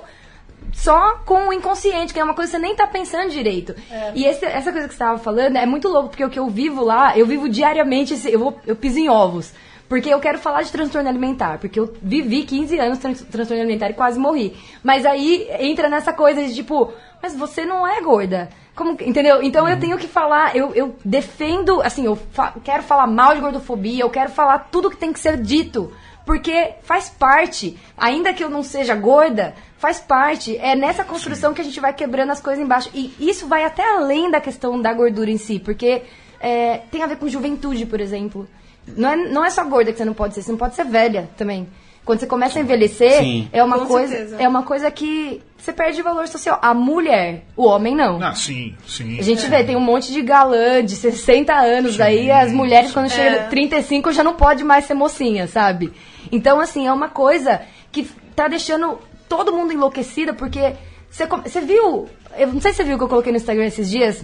só 0.72 1.16
com 1.24 1.48
o 1.48 1.52
inconsciente, 1.52 2.12
que 2.12 2.20
é 2.20 2.24
uma 2.24 2.34
coisa 2.34 2.50
que 2.52 2.56
você 2.56 2.62
nem 2.62 2.74
tá 2.74 2.86
pensando 2.86 3.30
direito. 3.30 3.74
E 4.14 4.24
esse- 4.24 4.44
essa 4.44 4.70
coisa 4.72 4.88
que 4.88 4.94
você 4.94 5.02
estava 5.02 5.18
falando 5.18 5.56
é 5.56 5.66
muito 5.66 5.88
louco, 5.88 6.08
porque 6.10 6.24
o 6.24 6.30
que 6.30 6.38
eu 6.38 6.48
vivo 6.48 6.82
lá, 6.84 7.16
eu 7.18 7.26
vivo 7.26 7.48
diariamente, 7.48 8.14
esse- 8.14 8.32
eu, 8.32 8.38
vou, 8.38 8.58
eu 8.66 8.74
piso 8.76 8.98
em 8.98 9.08
ovos. 9.08 9.52
Porque 9.88 10.08
eu 10.08 10.18
quero 10.18 10.38
falar 10.38 10.62
de 10.62 10.72
transtorno 10.72 11.08
alimentar, 11.08 11.58
porque 11.58 11.78
eu 11.78 11.92
vivi 12.02 12.42
15 12.44 12.78
anos 12.80 12.98
trans, 12.98 13.20
transtorno 13.22 13.62
alimentar 13.62 13.90
e 13.90 13.92
quase 13.94 14.18
morri. 14.18 14.56
Mas 14.82 15.04
aí 15.04 15.46
entra 15.60 15.88
nessa 15.90 16.10
coisa 16.12 16.42
de 16.42 16.54
tipo, 16.54 16.90
mas 17.22 17.36
você 17.36 17.66
não 17.66 17.86
é 17.86 18.00
gorda. 18.00 18.48
Como, 18.74 18.92
entendeu? 18.92 19.40
Então 19.42 19.68
eu 19.68 19.78
tenho 19.78 19.96
que 19.98 20.08
falar, 20.08 20.56
eu, 20.56 20.74
eu 20.74 20.96
defendo, 21.04 21.80
assim, 21.82 22.06
eu 22.06 22.16
fa- 22.16 22.54
quero 22.64 22.82
falar 22.82 23.06
mal 23.06 23.34
de 23.34 23.40
gordofobia, 23.42 24.02
eu 24.02 24.10
quero 24.10 24.30
falar 24.30 24.68
tudo 24.70 24.90
que 24.90 24.96
tem 24.96 25.12
que 25.12 25.20
ser 25.20 25.36
dito. 25.36 25.92
Porque 26.24 26.74
faz 26.82 27.08
parte, 27.10 27.78
ainda 27.96 28.32
que 28.32 28.42
eu 28.42 28.48
não 28.48 28.62
seja 28.62 28.94
gorda, 28.94 29.54
faz 29.76 30.00
parte. 30.00 30.56
É 30.56 30.74
nessa 30.74 31.04
construção 31.04 31.52
que 31.52 31.60
a 31.60 31.64
gente 31.64 31.78
vai 31.80 31.92
quebrando 31.92 32.30
as 32.30 32.40
coisas 32.40 32.64
embaixo. 32.64 32.90
E 32.94 33.14
isso 33.20 33.46
vai 33.46 33.64
até 33.64 33.86
além 33.96 34.30
da 34.30 34.40
questão 34.40 34.80
da 34.80 34.92
gordura 34.92 35.30
em 35.30 35.36
si, 35.36 35.58
porque 35.58 36.02
é, 36.40 36.78
tem 36.90 37.02
a 37.02 37.06
ver 37.06 37.16
com 37.16 37.28
juventude, 37.28 37.84
por 37.84 38.00
exemplo. 38.00 38.48
Não 38.86 39.08
é, 39.08 39.16
não 39.16 39.44
é 39.44 39.50
só 39.50 39.64
gorda 39.64 39.92
que 39.92 39.98
você 39.98 40.04
não 40.04 40.14
pode 40.14 40.34
ser, 40.34 40.42
você 40.42 40.50
não 40.50 40.58
pode 40.58 40.74
ser 40.74 40.84
velha 40.84 41.28
também. 41.36 41.68
Quando 42.04 42.20
você 42.20 42.26
começa 42.26 42.58
a 42.58 42.62
envelhecer, 42.62 43.18
Sim. 43.20 43.48
é 43.50 43.64
uma 43.64 43.78
Com 43.78 43.86
coisa, 43.86 44.08
certeza. 44.14 44.36
é 44.38 44.46
uma 44.46 44.62
coisa 44.62 44.90
que 44.90 45.40
você 45.56 45.72
perde 45.72 46.02
valor 46.02 46.28
social. 46.28 46.58
A 46.60 46.74
mulher, 46.74 47.44
o 47.56 47.64
homem 47.64 47.94
não. 47.96 48.22
Ah, 48.22 48.34
sim, 48.34 48.74
sim. 48.86 49.18
A 49.18 49.22
gente 49.22 49.46
vê, 49.48 49.64
tem 49.64 49.74
um 49.74 49.80
monte 49.80 50.12
de 50.12 50.20
galã 50.20 50.84
de 50.84 50.94
60 50.96 51.54
anos, 51.54 51.96
daí 51.96 52.30
as 52.30 52.52
mulheres 52.52 52.92
quando 52.92 53.08
chegam 53.10 53.40
É. 53.40 53.48
35 53.48 54.12
já 54.12 54.22
não 54.22 54.34
pode 54.34 54.62
mais 54.64 54.84
ser 54.84 54.92
mocinha, 54.92 55.46
sabe? 55.46 55.92
Então, 56.30 56.60
assim, 56.60 56.86
é 56.86 56.92
uma 56.92 57.08
coisa 57.08 57.62
que 57.90 58.04
tá 58.36 58.48
deixando 58.48 58.98
todo 59.26 59.52
mundo 59.52 59.72
enlouquecida, 59.72 60.34
porque 60.34 60.74
você, 61.10 61.26
você 61.26 61.60
viu, 61.62 62.06
eu 62.36 62.48
não 62.48 62.60
sei 62.60 62.72
se 62.72 62.76
você 62.78 62.84
viu 62.84 62.96
o 62.96 62.98
que 62.98 63.04
eu 63.04 63.08
coloquei 63.08 63.32
no 63.32 63.38
Instagram 63.38 63.64
esses 63.64 63.88
dias, 63.90 64.22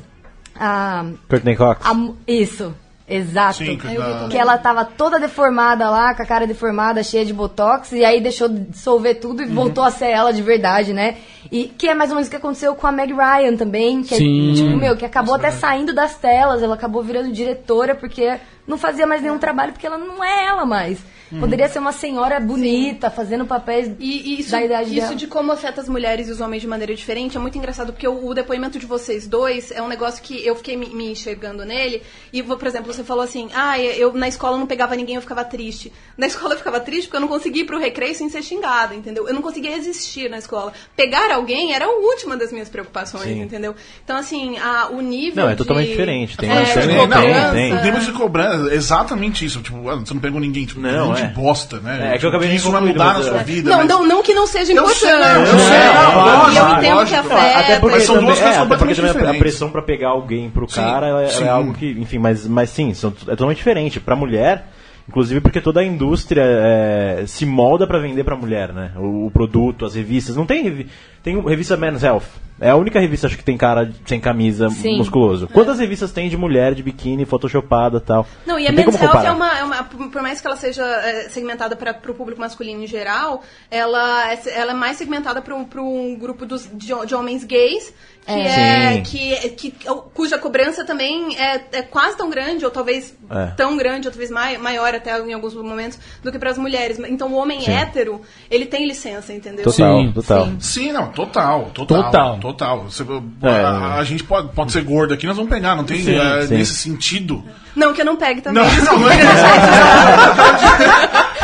a, 0.55 1.07
Courtney 1.31 1.57
Cox. 1.57 1.81
a 1.87 1.95
isso. 2.29 2.75
Exato. 3.13 3.59
Sim, 3.59 3.77
que 3.77 3.87
Eu 3.87 3.91
vi 3.91 3.97
da- 3.99 4.13
também. 4.13 4.29
Que 4.29 4.39
ela 4.39 4.57
tava 4.57 4.85
toda 4.85 5.19
deformada 5.19 5.91
lá, 5.91 6.15
com 6.15 6.23
a 6.23 6.27
cara 6.27 6.47
deformada, 6.47 7.03
cheia 7.03 7.25
de 7.25 7.33
botox, 7.33 7.91
e 7.93 8.05
aí 8.05 8.21
deixou 8.21 8.49
de 8.49 8.61
dissolver 8.61 9.17
tudo 9.21 9.43
e 9.43 9.47
Uhum. 9.47 9.55
voltou 9.55 9.83
a 9.83 9.91
ser 9.91 10.07
ela 10.11 10.33
de 10.33 10.41
verdade, 10.43 10.93
né? 10.93 11.17
E 11.51 11.65
que 11.65 11.89
é 11.89 11.95
mais 11.95 12.11
ou 12.11 12.15
menos 12.17 12.29
o 12.29 12.31
que 12.31 12.37
aconteceu 12.37 12.75
com 12.77 12.87
a 12.87 12.93
Meg 12.93 13.13
Ryan 13.13 13.57
também, 13.57 14.03
que 14.03 14.15
Sim. 14.15 14.53
é, 14.53 14.55
tipo, 14.55 14.77
meu, 14.77 14.97
que 14.97 15.05
acabou 15.05 15.35
até 15.35 15.51
saindo 15.51 15.93
das 15.93 16.15
telas, 16.15 16.63
ela 16.63 16.75
acabou 16.75 17.03
virando 17.03 17.33
diretora 17.33 17.95
porque 17.97 18.39
não 18.67 18.79
fazia 18.79 19.07
mais 19.07 19.21
nenhum 19.21 19.39
trabalho, 19.39 19.73
porque 19.73 19.87
ela 19.87 19.99
não 19.99 20.23
é 20.23 20.47
ela 20.47 20.65
mais. 20.65 20.99
Uhum. 21.33 21.41
Poderia 21.41 21.69
ser 21.69 21.79
uma 21.79 21.93
senhora 21.93 22.41
bonita, 22.41 23.11
fazendo 23.11 23.47
papéis 23.47 23.91
E, 24.01 24.35
e 24.35 24.41
isso, 24.41 24.51
da 24.51 24.63
idade 24.65 24.91
isso 24.91 25.01
dela. 25.07 25.15
de 25.15 25.27
como 25.27 25.53
afeta 25.53 25.81
as 25.81 25.89
mulheres 25.89 26.29
e 26.29 26.33
os 26.33 26.41
homens 26.41 26.61
de 26.63 26.67
maneira 26.69 26.95
diferente 26.95 27.37
é 27.37 27.41
muito 27.41 27.57
engraçado, 27.57 27.93
porque 27.93 28.07
o, 28.09 28.27
o 28.27 28.35
depoimento 28.35 28.79
de 28.79 28.87
vocês 28.87 29.27
dois 29.29 29.71
é 29.71 29.81
um 29.81 29.87
negócio 29.89 30.23
que 30.23 30.45
eu 30.45 30.57
fiquei 30.57 30.77
me, 30.77 30.87
me 30.89 31.13
enxergando 31.13 31.65
nele. 31.65 32.03
E, 32.33 32.43
por 32.43 32.67
exemplo, 32.67 32.93
você 32.93 33.05
falou 33.05 33.23
assim: 33.23 33.49
ah, 33.55 33.79
eu 33.79 34.13
na 34.13 34.27
escola 34.29 34.57
não 34.59 34.67
pegava 34.67 34.97
ninguém, 34.97 35.15
eu 35.17 35.21
ficava 35.23 35.45
triste. 35.45 35.93
Na 36.19 36.27
escola 36.29 36.55
eu 36.55 36.59
ficava 36.59 36.81
triste 36.81 37.07
porque 37.07 37.17
eu 37.17 37.21
não 37.21 37.29
conseguia 37.29 37.63
ir 37.63 37.67
pro 37.67 37.79
recreio 37.79 38.15
sem 38.15 38.29
ser 38.29 38.43
xingada, 38.43 38.95
entendeu? 38.95 39.29
Eu 39.29 39.35
não 39.35 39.43
conseguia 39.43 39.77
existir 39.77 40.29
na 40.29 40.39
escola. 40.39 40.73
Pegar 40.97 41.31
alguém 41.33 41.73
era 41.75 41.85
a 41.85 41.91
última 41.91 42.37
das 42.37 42.51
minhas 42.53 42.69
preocupações, 42.69 43.25
Sim. 43.25 43.43
entendeu? 43.43 43.75
Então, 44.05 44.17
assim, 44.17 44.59
a, 44.59 44.89
o 44.91 45.01
nível. 45.01 45.45
Não, 45.45 45.51
é 45.51 45.55
de- 45.55 45.59
totalmente 45.59 45.89
diferente. 45.91 46.37
Tem 46.37 46.49
é, 46.51 46.53
uma 46.55 46.61
de 46.63 46.67
diferença. 46.69 46.91
Tem, 46.99 47.09
cobrança. 47.09 47.53
tem. 47.53 47.73
O 47.73 47.83
nível 47.83 48.01
de 48.01 48.13
cobrança 48.13 48.71
é 48.73 48.75
exatamente 48.75 49.45
isso. 49.45 49.61
Tipo, 49.63 49.89
ah, 49.89 49.97
você 49.97 50.13
não 50.15 50.21
pegou 50.21 50.41
ninguém. 50.41 50.65
Tipo, 50.67 50.81
Não, 50.81 51.20
gente 51.21 51.31
é. 51.31 51.35
bosta, 51.35 51.81
né? 51.81 52.13
É, 52.15 52.19
que 52.19 52.25
eu 52.25 52.29
acabei 52.31 52.49
de 52.49 52.57
Isso 52.57 52.71
vai 52.71 52.81
mudar 52.81 53.15
na 53.15 53.23
sua 53.23 53.41
é. 53.41 53.45
vida. 53.45 53.71
Não, 53.71 53.79
mas- 53.79 53.89
não, 53.89 54.07
não 54.07 54.23
que 54.23 54.35
não 54.35 54.47
seja 54.47 54.73
Eu 54.73 54.83
importante. 54.83 54.99
sei, 55.01 55.11
eu 55.13 55.59
sei, 55.59 55.79
não, 55.95 56.51
e 56.51 56.57
eu 56.57 56.65
lógico, 56.65 56.79
entendo 56.79 56.95
lógico. 56.97 57.07
que 57.29 57.33
afeta. 57.35 57.59
Até 57.59 57.79
porque, 57.79 58.01
são 58.01 58.15
duas 58.17 58.39
coisas 58.39 58.41
é, 58.41 58.59
até 58.59 58.59
porque 58.59 58.69
completamente 58.69 58.97
também 58.97 59.11
a- 59.11 59.13
diferentes. 59.15 59.41
pressão 59.41 59.71
pra 59.71 59.83
pegar 59.83 60.09
alguém 60.09 60.51
pro 60.51 60.67
cara 60.67 61.23
é, 61.23 61.25
é 61.25 61.29
sim. 61.29 61.49
algo 61.49 61.73
que, 61.75 61.91
enfim, 61.99 62.19
mas, 62.19 62.47
mas 62.47 62.71
sim, 62.71 62.93
são, 62.95 63.11
é 63.27 63.31
totalmente 63.31 63.57
diferente. 63.59 64.01
Pra 64.01 64.15
mulher, 64.17 64.67
inclusive 65.09 65.41
porque 65.41 65.61
toda 65.61 65.81
a 65.81 65.85
indústria 65.85 66.43
é, 66.45 67.25
se 67.27 67.45
molda 67.47 67.87
pra 67.87 67.99
vender 67.99 68.25
pra 68.25 68.37
mulher, 68.37 68.73
né? 68.73 68.93
O, 68.97 69.27
o 69.27 69.31
produto, 69.31 69.85
as 69.85 69.95
revistas. 69.95 70.37
Não 70.37 70.47
tem, 70.47 70.87
tem 71.23 71.37
um- 71.37 71.45
revista 71.47 71.77
Men's 71.77 72.03
Health. 72.03 72.25
É 72.63 72.69
a 72.69 72.77
única 72.77 73.01
revista, 73.01 73.27
acho 73.27 73.39
que 73.39 73.43
tem 73.45 73.57
cara 73.57 73.91
sem 74.05 74.21
camisa 74.21 74.69
Sim. 74.69 74.99
musculoso. 74.99 75.49
Quantas 75.49 75.79
revistas 75.79 76.13
tem 76.13 76.29
de 76.29 76.37
mulher, 76.37 76.75
de 76.75 76.83
biquíni, 76.83 77.25
photoshopada 77.25 77.97
e 77.97 78.01
tal? 78.03 78.27
Não, 78.45 78.59
e 78.59 78.67
a 78.69 78.73
Men's 78.73 78.95
Health 78.97 78.99
comparar. 79.13 79.25
é 79.29 79.33
uma, 79.33 79.59
é 79.59 79.65
uma- 79.65 79.85
Por 79.85 80.21
mais 80.21 80.43
que 80.43 80.47
ela 80.47 80.57
seja 80.57 80.85
é, 80.85 81.31
segmentada 81.31 81.75
para 81.75 81.93
o 82.11 82.15
público 82.15 82.39
masculino 82.39 82.83
em 82.83 82.87
geral, 82.87 83.43
ela 83.71 84.31
é, 84.31 84.39
ela 84.55 84.73
é 84.73 84.75
mais 84.75 84.99
segmentada 84.99 85.41
para 85.41 85.55
um 85.55 86.15
grupo 86.19 86.45
dos, 86.45 86.69
de, 86.71 86.93
de 87.07 87.15
homens 87.15 87.45
gays, 87.45 87.95
que 88.27 88.31
É. 88.33 88.97
é, 88.97 89.01
que, 89.01 89.51
que, 89.51 89.75
cuja 90.13 90.37
cobrança 90.39 90.85
também 90.85 91.35
é, 91.39 91.63
é 91.73 91.83
quase 91.83 92.19
tão 92.19 92.29
grande, 92.29 92.63
ou 92.67 92.71
talvez 92.71 93.17
É. 93.31 93.47
tão 93.57 93.75
grande, 93.79 94.07
ou 94.07 94.13
talvez 94.13 94.31
mai, 94.31 94.59
maior 94.59 94.95
até 94.95 95.19
em 95.19 95.33
alguns 95.33 95.55
momentos, 95.55 95.99
do 96.23 96.31
que 96.31 96.39
para 96.39 96.51
as 96.51 96.59
mulheres. 96.59 96.99
Então 97.09 97.33
o 97.33 97.37
homem 97.37 97.63
Sim. 97.63 97.73
hétero, 97.73 98.21
ele 98.51 98.67
tem 98.67 98.87
licença, 98.87 99.33
entendeu? 99.33 99.65
Total, 99.65 100.03
Sim, 100.03 100.13
total. 100.13 100.45
sim. 100.45 100.61
Sim, 100.61 100.93
não, 100.93 101.10
total, 101.15 101.71
total. 101.75 102.03
Total. 102.05 102.39
Total. 102.39 102.83
Você- 102.85 103.05
É. 103.43 103.49
a, 103.65 103.95
a 103.97 104.05
gente 104.05 104.23
pode, 104.25 104.49
pode 104.53 104.73
ser 104.73 104.83
gordo 104.83 105.15
aqui, 105.15 105.27
nós 105.27 105.37
vamos 105.37 105.51
pegar, 105.51 105.77
não 105.77 105.85
tem 105.85 106.03
Sim, 106.03 106.17
é, 106.19 106.47
sim. 106.47 106.55
nesse 106.57 106.75
sentido. 106.77 107.45
Não, 107.77 107.93
que 107.95 108.01
eu 108.01 108.05
não 108.05 108.17
pegue 108.17 108.41
também. 108.41 108.63
Não, 108.65 108.85
não, 108.85 108.99
não 109.01 109.11
é 109.11 109.17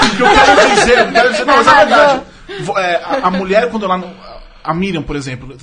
O 0.07 0.17
que 0.17 0.23
eu 0.23 0.29
quero 0.45 0.75
dizer, 0.75 0.99
eu 0.99 1.13
quero 1.13 1.31
dizer, 1.33 1.45
não, 1.45 1.57
mas 1.57 1.67
é 1.67 1.75
verdade. 1.77 2.23
É, 2.79 2.97
a, 3.05 3.27
a 3.27 3.31
mulher, 3.31 3.69
quando 3.71 3.85
ela. 3.85 4.01
A 4.65 4.75
Miriam, 4.75 5.03
por 5.03 5.15
exemplo, 5.15 5.57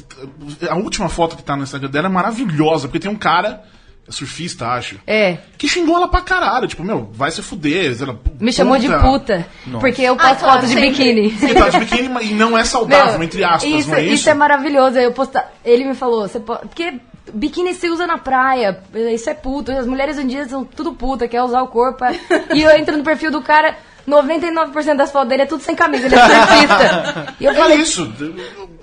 a 0.70 0.76
última 0.76 1.10
foto 1.10 1.36
que 1.36 1.43
tá 1.43 1.58
no 1.58 1.64
Instagram 1.64 1.89
dela 1.89 2.08
é 2.08 2.10
maravilhosa, 2.10 2.88
porque 2.88 2.99
tem 2.99 3.12
um 3.12 3.18
cara, 3.18 3.62
é 4.08 4.12
surfista, 4.12 4.68
acho, 4.68 4.99
É. 5.08 5.38
que 5.58 5.68
xingou 5.68 5.95
ela 5.95 6.08
pra 6.08 6.22
caralho. 6.22 6.68
Tipo, 6.68 6.84
meu, 6.84 7.10
vai 7.14 7.32
se 7.32 7.41
fuder. 7.41 7.95
Ela, 8.01 8.20
Me 8.39 8.51
chamou 8.51 8.78
de 8.78 8.88
puta. 8.89 9.45
Porque 9.80 10.01
eu 10.01 10.16
posto 10.16 10.32
Ah, 10.32 10.36
claro, 10.36 10.54
foto 10.62 10.68
de 10.68 10.74
sempre. 10.74 10.89
biquíni. 10.89 11.30
Porque 11.32 11.54
tá 11.54 11.70
de 11.70 11.80
biquíni 11.80 12.10
e 12.26 12.34
não 12.34 12.58
é 12.58 12.64
saudável, 12.66 13.14
Meu, 13.14 13.24
entre 13.24 13.43
aspas, 13.43 13.64
isso, 13.64 13.89
não 13.89 13.95
é 13.97 14.04
isso? 14.04 14.14
isso 14.16 14.30
é 14.30 14.34
maravilhoso. 14.34 14.97
Eu 14.97 15.12
posta... 15.14 15.45
Ele 15.64 15.86
me 15.86 15.95
falou, 15.95 16.28
você 16.28 16.39
pode... 16.39 16.68
porque 16.68 16.93
biquíni 17.34 17.74
se 17.74 17.89
usa 17.89 18.06
na 18.06 18.18
praia, 18.18 18.80
isso 19.14 19.30
é 19.30 19.34
puto. 19.34 19.72
As 19.72 19.88
mulheres 19.88 20.18
hoje 20.18 20.26
em 20.26 20.30
dia 20.30 20.45
são 20.49 20.64
tudo 20.66 20.93
puta, 20.93 21.28
quer 21.28 21.41
usar 21.41 21.62
o 21.62 21.68
corpo. 21.68 22.04
é- 22.04 22.20
E 22.54 22.62
eu 22.62 22.72
entro 22.72 22.97
no 22.97 23.04
perfil 23.04 23.32
do 23.32 23.41
cara, 23.41 23.76
99% 24.08 24.95
das 24.97 25.12
fotos 25.12 25.30
dele 25.30 25.43
é 25.43 25.45
tudo 25.45 25.64
sem 25.64 25.76
camisa, 25.76 26.06
ele 26.06 26.16
é 26.16 26.20
surfista. 26.20 27.34
E 27.39 27.45
eu 27.45 27.51
É 27.51 27.56
falei, 27.56 27.78
isso, 27.78 28.14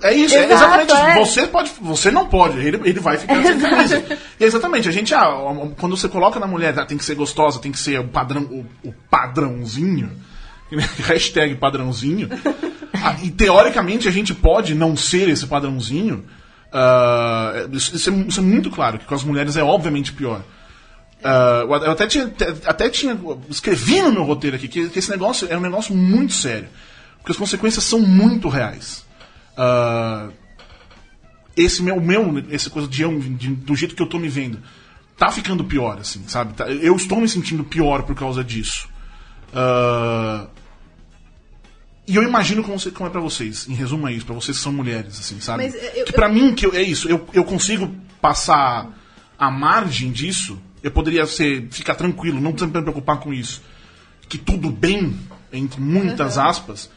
é 0.01 0.13
isso, 0.13 0.35
é 0.35 0.45
Exato, 0.45 0.53
exatamente 0.53 0.93
isso. 0.93 1.01
é. 1.05 1.19
Você 1.19 1.47
pode, 1.47 1.71
você 1.79 2.11
não 2.11 2.27
pode, 2.27 2.57
ele, 2.57 2.79
ele 2.83 2.99
vai 2.99 3.17
ficar 3.17 3.41
sem 3.43 3.59
camisa. 3.59 4.03
E 4.39 4.43
é 4.43 4.47
exatamente, 4.47 4.89
a 4.89 4.91
gente, 4.91 5.13
ah, 5.13 5.29
quando 5.79 5.95
você 5.95 6.09
coloca 6.09 6.39
na 6.39 6.47
mulher, 6.47 6.77
ah, 6.79 6.85
tem 6.85 6.97
que 6.97 7.05
ser 7.05 7.15
gostosa, 7.15 7.59
tem 7.59 7.71
que 7.71 7.79
ser 7.79 7.99
o 7.99 8.07
padrão, 8.07 8.43
o, 8.43 8.65
o 8.83 8.93
padrãozinho, 9.09 10.11
hashtag 11.05 11.55
padrãozinho, 11.55 12.29
ah, 12.93 13.15
e 13.21 13.29
teoricamente 13.29 14.07
a 14.07 14.11
gente 14.11 14.33
pode 14.33 14.73
não 14.73 14.95
ser 14.97 15.29
esse 15.29 15.45
padrãozinho, 15.45 16.25
ah, 16.73 17.67
isso, 17.71 17.95
isso 17.95 18.09
é, 18.09 18.13
isso 18.27 18.39
é 18.39 18.43
muito 18.43 18.69
claro, 18.71 18.97
que 18.97 19.05
com 19.05 19.13
as 19.15 19.23
mulheres 19.23 19.55
é 19.55 19.63
obviamente 19.63 20.13
pior. 20.13 20.41
Ah, 21.23 21.63
eu 21.65 21.91
até 21.91 22.07
tinha, 22.07 22.33
até 22.65 22.89
tinha. 22.89 23.17
Escrevi 23.49 24.01
no 24.01 24.11
meu 24.11 24.23
roteiro 24.23 24.55
aqui 24.55 24.67
que, 24.67 24.89
que 24.89 24.99
esse 24.99 25.09
negócio 25.09 25.47
é 25.51 25.57
um 25.57 25.61
negócio 25.61 25.95
muito 25.95 26.33
sério. 26.33 26.67
Porque 27.17 27.31
as 27.31 27.37
consequências 27.37 27.83
são 27.83 27.99
muito 27.99 28.49
reais. 28.49 29.05
Ah, 29.57 30.29
esse 31.55 31.83
meu, 31.83 31.99
meu, 32.01 32.43
essa 32.49 32.69
coisa 32.69 32.87
de, 32.87 33.01
eu- 33.03 33.19
de- 33.19 33.49
do 33.55 33.75
jeito 33.75 33.93
que 33.95 34.01
eu 34.01 34.07
tô 34.07 34.17
me 34.17 34.29
vendo, 34.29 34.59
tá 35.17 35.29
ficando 35.31 35.63
pior, 35.63 35.99
assim, 35.99 36.23
sabe? 36.27 36.53
Tá- 36.53 36.67
eu 36.69 36.95
estou 36.95 37.19
me 37.21 37.27
sentindo 37.29 37.63
pior 37.63 38.03
por 38.03 38.15
causa 38.15 38.43
disso. 38.43 38.87
Ah, 39.53 40.47
e 42.07 42.15
eu 42.15 42.23
imagino 42.23 42.63
como, 42.63 42.79
como 42.91 43.07
é 43.07 43.11
pra 43.11 43.21
vocês. 43.21 43.67
Em 43.69 43.73
resumo 43.73 44.07
é 44.07 44.13
isso, 44.13 44.25
pra 44.25 44.33
vocês 44.35 44.57
que 44.57 44.63
são 44.63 44.73
mulheres, 44.73 45.19
assim, 45.19 45.39
sabe? 45.39 45.67
Eu- 45.95 46.05
que 46.05 46.13
pra 46.13 46.27
mim 46.27 46.55
que 46.55 46.65
eu- 46.65 46.73
é 46.73 46.81
isso, 46.81 47.07
eu, 47.07 47.27
eu 47.33 47.43
consigo 47.43 47.93
passar 48.19 48.89
a 49.37 49.51
margem 49.51 50.11
disso, 50.11 50.59
eu 50.83 50.91
poderia 50.91 51.25
ser, 51.25 51.67
ficar 51.71 51.95
tranquilo, 51.95 52.41
não 52.41 52.51
me 52.51 52.81
preocupar 52.81 53.19
com 53.19 53.33
isso. 53.33 53.61
Que 54.27 54.37
tudo 54.37 54.69
bem, 54.69 55.17
entre 55.51 55.79
muitas 55.79 56.37
aspas, 56.37 56.89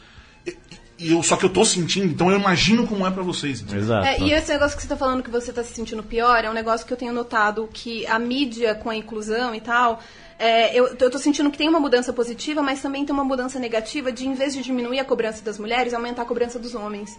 e, 0.45 0.57
e 0.97 1.11
eu, 1.11 1.21
só 1.21 1.35
que 1.35 1.45
eu 1.45 1.49
tô 1.49 1.65
sentindo, 1.65 2.05
então 2.05 2.31
eu 2.31 2.39
imagino 2.39 2.87
como 2.87 3.05
é 3.05 3.11
pra 3.11 3.21
vocês. 3.21 3.63
Exato. 3.71 4.07
É, 4.07 4.19
e 4.19 4.31
esse 4.31 4.51
negócio 4.51 4.75
que 4.75 4.81
você 4.81 4.87
tá 4.87 4.95
falando 4.95 5.21
que 5.21 5.29
você 5.29 5.51
tá 5.51 5.63
se 5.63 5.73
sentindo 5.73 6.01
pior 6.01 6.43
é 6.43 6.49
um 6.49 6.53
negócio 6.53 6.85
que 6.87 6.93
eu 6.93 6.97
tenho 6.97 7.11
notado 7.13 7.69
que 7.71 8.07
a 8.07 8.17
mídia 8.17 8.73
com 8.75 8.89
a 8.89 8.95
inclusão 8.95 9.53
e 9.53 9.61
tal. 9.61 10.01
é, 10.39 10.77
eu, 10.77 10.95
eu 10.99 11.09
tô 11.11 11.17
sentindo 11.17 11.51
que 11.51 11.57
tem 11.57 11.69
uma 11.69 11.79
mudança 11.79 12.13
positiva, 12.13 12.61
mas 12.61 12.81
também 12.81 13.05
tem 13.05 13.13
uma 13.13 13.23
mudança 13.23 13.59
negativa 13.59 14.11
de, 14.11 14.27
em 14.27 14.33
vez 14.33 14.53
de 14.53 14.61
diminuir 14.61 14.99
a 14.99 15.05
cobrança 15.05 15.43
das 15.43 15.59
mulheres, 15.59 15.93
aumentar 15.93 16.23
a 16.23 16.25
cobrança 16.25 16.57
dos 16.57 16.73
homens. 16.73 17.17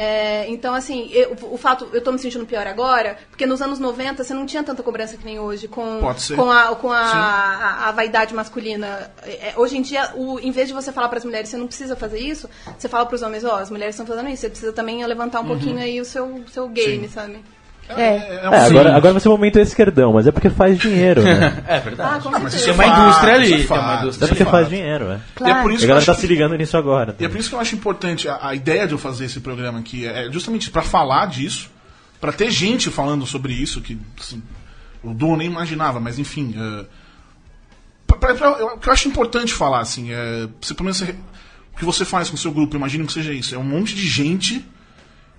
É, 0.00 0.48
então, 0.48 0.74
assim, 0.74 1.10
eu- 1.12 1.36
o 1.50 1.58
fato, 1.58 1.88
eu 1.92 2.00
tô 2.00 2.12
me 2.12 2.20
sentindo 2.20 2.46
pior 2.46 2.64
agora, 2.68 3.18
porque 3.30 3.44
nos 3.44 3.60
anos 3.60 3.80
90 3.80 4.22
você 4.22 4.32
não 4.32 4.46
tinha 4.46 4.62
tanta 4.62 4.80
cobrança 4.80 5.16
que 5.16 5.24
nem 5.24 5.40
hoje 5.40 5.66
com, 5.66 5.98
com, 6.36 6.48
a, 6.52 6.76
com 6.76 6.92
a, 6.92 7.00
a, 7.00 7.88
a 7.88 7.90
vaidade 7.90 8.32
masculina. 8.32 9.10
É, 9.24 9.54
hoje 9.56 9.76
em 9.76 9.82
dia, 9.82 10.12
o, 10.14 10.38
em 10.38 10.52
vez 10.52 10.68
de 10.68 10.74
você 10.74 10.92
falar 10.92 11.08
para 11.08 11.18
as 11.18 11.24
mulheres, 11.24 11.48
você 11.48 11.56
não 11.56 11.66
precisa 11.66 11.96
fazer 11.96 12.20
isso, 12.20 12.48
você 12.78 12.88
fala 12.88 13.06
para 13.06 13.16
os 13.16 13.22
homens, 13.22 13.42
ó, 13.42 13.56
as 13.58 13.70
mulheres 13.70 13.96
estão 13.96 14.06
fazendo 14.06 14.28
isso, 14.28 14.42
você 14.42 14.48
precisa 14.50 14.72
também 14.72 15.04
levantar 15.04 15.40
um 15.40 15.46
pouquinho 15.48 15.78
aí 15.78 16.00
o 16.00 16.04
seu, 16.04 16.44
seu 16.52 16.68
game, 16.68 17.08
Sim. 17.08 17.12
sabe? 17.14 17.44
É. 17.88 18.38
É, 18.44 18.48
um 18.48 18.52
É, 18.54 18.60
sim. 18.60 18.66
agora, 18.70 18.96
agora 18.96 19.12
vai 19.14 19.20
ser 19.20 19.28
o 19.28 19.32
momento 19.32 19.58
esquerdão, 19.58 20.12
mas 20.12 20.26
é 20.26 20.30
porque 20.32 20.50
faz 20.50 20.78
dinheiro, 20.78 21.22
né? 21.22 21.62
É 21.66 21.80
verdade. 21.80 22.26
Ah, 22.28 22.30
Ah, 22.34 22.38
mas 22.40 22.54
isso 22.54 22.68
é 22.68 22.72
uma 22.72 22.86
indústria 22.86 23.34
ali, 23.34 23.62
isso 23.62 23.74
é 23.74 23.78
uma 23.78 23.94
indústria 24.02 24.24
É 24.26 24.28
porque 24.28 24.44
faz 24.44 24.68
dinheiro, 24.68 25.04
é. 25.10 25.14
E 25.14 25.16
é 25.16 25.20
Claro. 25.34 25.62
por 25.62 25.70
A 25.70 25.74
isso 25.74 25.78
que 25.78 25.84
eu 25.84 25.88
galera 25.88 26.06
tá 26.06 26.14
que- 26.14 26.20
se 26.20 26.26
ligando 26.26 26.56
nisso 26.56 26.76
agora. 26.76 27.16
E 27.18 27.24
é 27.24 27.28
por 27.28 27.38
isso 27.38 27.48
que 27.48 27.54
eu 27.54 27.60
acho 27.60 27.74
importante 27.74 28.28
a, 28.28 28.48
a 28.48 28.54
ideia 28.54 28.86
de 28.86 28.92
eu 28.92 28.98
fazer 28.98 29.24
esse 29.24 29.40
programa 29.40 29.78
aqui 29.78 30.06
é 30.06 30.30
justamente 30.30 30.70
para 30.70 30.82
falar 30.82 31.26
disso, 31.26 31.70
para 32.20 32.32
ter 32.32 32.50
gente 32.50 32.90
falando 32.90 33.24
sobre 33.26 33.52
isso 33.52 33.80
que 33.80 33.98
assim, 34.20 34.42
o 35.02 35.14
Du 35.14 35.36
nem 35.36 35.46
imaginava, 35.46 36.00
mas 36.00 36.18
enfim, 36.18 36.54
é, 36.58 36.84
pra- 38.06 38.18
pra- 38.18 38.34
pra- 38.34 38.56
eu- 38.58 38.66
o 38.74 38.78
que 38.78 38.88
eu 38.88 38.92
acho 38.92 39.08
importante 39.08 39.52
falar 39.52 39.80
assim, 39.80 40.10
é, 40.12 40.48
você, 40.60 40.74
pelo 40.74 40.84
menos 40.84 40.98
você- 40.98 41.14
o 41.74 41.78
que 41.78 41.84
você 41.84 42.04
faz 42.04 42.28
com 42.28 42.34
o 42.34 42.38
seu 42.38 42.50
grupo, 42.50 42.76
imagino 42.76 43.06
que 43.06 43.12
seja 43.12 43.32
isso, 43.32 43.54
é 43.54 43.58
um 43.58 43.62
monte 43.64 43.94
de 43.94 44.06
gente 44.06 44.64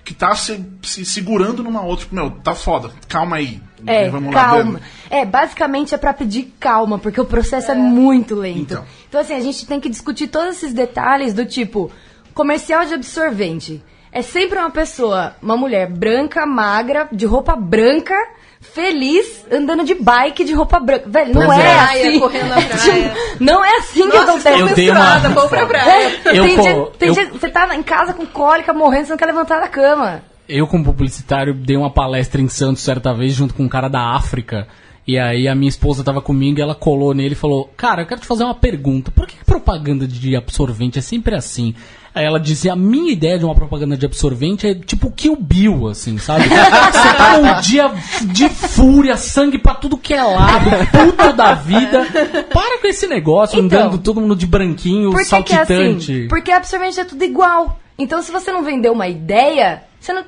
que 0.04 0.14
tá 0.14 0.34
se, 0.36 0.64
se 0.82 1.06
segurando 1.06 1.62
numa 1.64 1.82
outra, 1.84 2.06
tipo, 2.06 2.16
meu, 2.16 2.32
tá 2.32 2.56
foda, 2.56 2.92
calma 3.08 3.36
aí, 3.38 3.62
É, 3.86 4.10
vamos 4.10 4.34
lá, 4.34 4.42
calma. 4.44 4.80
ver- 4.80 4.84
É, 5.18 5.26
basicamente 5.26 5.94
é 5.94 5.98
pra 5.98 6.14
pedir 6.14 6.54
calma, 6.60 6.98
porque 6.98 7.22
o 7.22 7.26
processo 7.26 7.72
é, 7.72 7.76
muito 7.76 8.36
lento. 8.36 8.60
Então. 8.60 8.86
Então. 9.08 9.22
assim, 9.22 9.34
a 9.34 9.40
gente 9.40 9.66
tem 9.68 9.80
que 9.80 9.90
discutir 9.90 10.28
todos 10.28 10.56
esses 10.58 10.74
detalhes 10.74 11.34
do 11.34 11.46
tipo, 11.46 11.92
comercial 12.34 12.86
de 12.86 12.94
absorvente. 12.96 13.84
É 14.12 14.22
sempre 14.24 14.58
uma 14.58 14.72
pessoa, 14.72 15.36
uma 15.42 15.56
mulher 15.56 15.88
branca, 15.92 16.44
magra, 16.46 17.08
de 17.12 17.26
roupa 17.28 17.56
branca, 17.56 18.16
feliz, 18.62 19.46
andando 19.52 19.84
de 19.84 19.96
bike 19.96 20.44
de 20.44 20.54
roupa 20.54 20.80
branca. 20.80 21.10
Velho, 21.10 21.34
não 21.34 21.52
é, 21.54 21.66
é. 21.66 21.80
Assim. 22.10 22.20
correndo 22.20 22.48
na 22.50 22.62
praia. 22.62 23.14
não 23.40 23.64
é 23.66 23.78
assim 23.78 24.10
que 24.10 24.18
Nossa, 24.18 24.32
acontece. 24.32 24.50
estou 24.56 24.68
Eu 24.70 24.76
tenho 24.76 24.92
uma- 24.94 25.00
menstruada, 25.00 25.30
vou 25.36 25.50
pra 25.50 25.66
praia. 25.66 26.22
É, 26.26 26.38
Eu, 26.38 26.44
tem 26.44 26.56
pô, 26.56 26.62
dia- 26.62 26.86
tem 27.00 27.08
eu- 27.10 27.14
dia- 27.14 27.30
você 27.32 27.50
tá 27.50 27.76
em 27.76 27.84
casa 27.84 28.14
com 28.14 28.26
cólica, 28.26 28.74
morrendo, 28.74 29.06
você 29.06 29.12
não 29.12 29.18
quer 29.18 29.26
levantar 29.28 29.60
da 29.60 29.68
cama. 29.68 30.22
Eu, 30.48 30.66
como 30.68 30.84
publicitário, 30.84 31.54
dei 31.54 31.78
uma 31.78 31.92
palestra 31.92 32.42
em 32.42 32.48
Santos 32.48 32.82
certa 32.84 33.14
vez 33.14 33.34
junto 33.34 33.54
com 33.54 33.64
um 33.64 33.70
cara 33.70 33.88
da 33.88 34.16
África. 34.16 34.68
E 35.08 35.18
aí 35.18 35.48
a 35.48 35.56
minha 35.56 35.70
esposa 35.70 36.04
tava 36.04 36.22
comigo 36.22 36.60
e 36.60 36.62
ela 36.62 36.76
colou 36.76 37.14
nele 37.16 37.34
e 37.34 37.38
falou: 37.38 37.72
Cara, 37.78 38.02
eu 38.02 38.06
quero 38.06 38.22
te 38.22 38.28
fazer 38.28 38.44
uma 38.44 38.54
pergunta. 38.54 39.10
Por 39.12 39.26
que 39.26 39.38
que 39.38 39.46
propaganda 39.46 40.08
de 40.08 40.36
absorvente 40.36 41.00
é 41.00 41.02
sempre 41.02 41.34
assim? 41.36 41.74
Ela 42.22 42.40
dizia: 42.40 42.74
A 42.74 42.76
minha 42.76 43.12
ideia 43.12 43.38
de 43.40 43.46
uma 43.46 43.56
propaganda 43.56 43.96
de 43.98 44.06
absorvente 44.06 44.68
é 44.68 44.76
tipo 44.76 45.12
Kill 45.12 45.36
Bill, 45.36 45.88
assim, 45.88 46.18
sabe? 46.18 46.46
Você 46.50 47.14
tá 47.18 47.38
num 47.38 47.62
dia 47.62 47.92
de 48.34 48.50
fúria, 48.50 49.18
sangue 49.18 49.58
pra 49.58 49.74
tudo 49.76 49.98
que 49.98 50.14
é 50.14 50.24
lado, 50.24 50.70
puta 50.92 51.34
da 51.34 51.54
vida. 51.54 52.06
Para 52.54 52.80
com 52.80 52.88
esse 52.88 53.08
negócio, 53.08 53.60
Então. 53.60 53.80
andando 53.80 53.98
todo 53.98 54.22
mundo 54.22 54.36
de 54.36 54.46
branquinho, 54.46 55.12
Por 55.12 55.20
que, 55.22 55.26
que 55.44 55.54
é 55.54 55.58
saltitante. 55.66 56.12
assim? 56.12 56.28
Porque 56.28 56.52
absorvente 56.52 57.00
é 57.00 57.04
tudo 57.04 57.24
igual. 57.24 57.80
Então, 57.98 58.22
se 58.22 58.32
você 58.32 58.52
não 58.52 58.64
vender 58.64 58.90
uma 58.90 59.08
ideia, 59.08 59.84
você 60.00 60.14
não. 60.14 60.24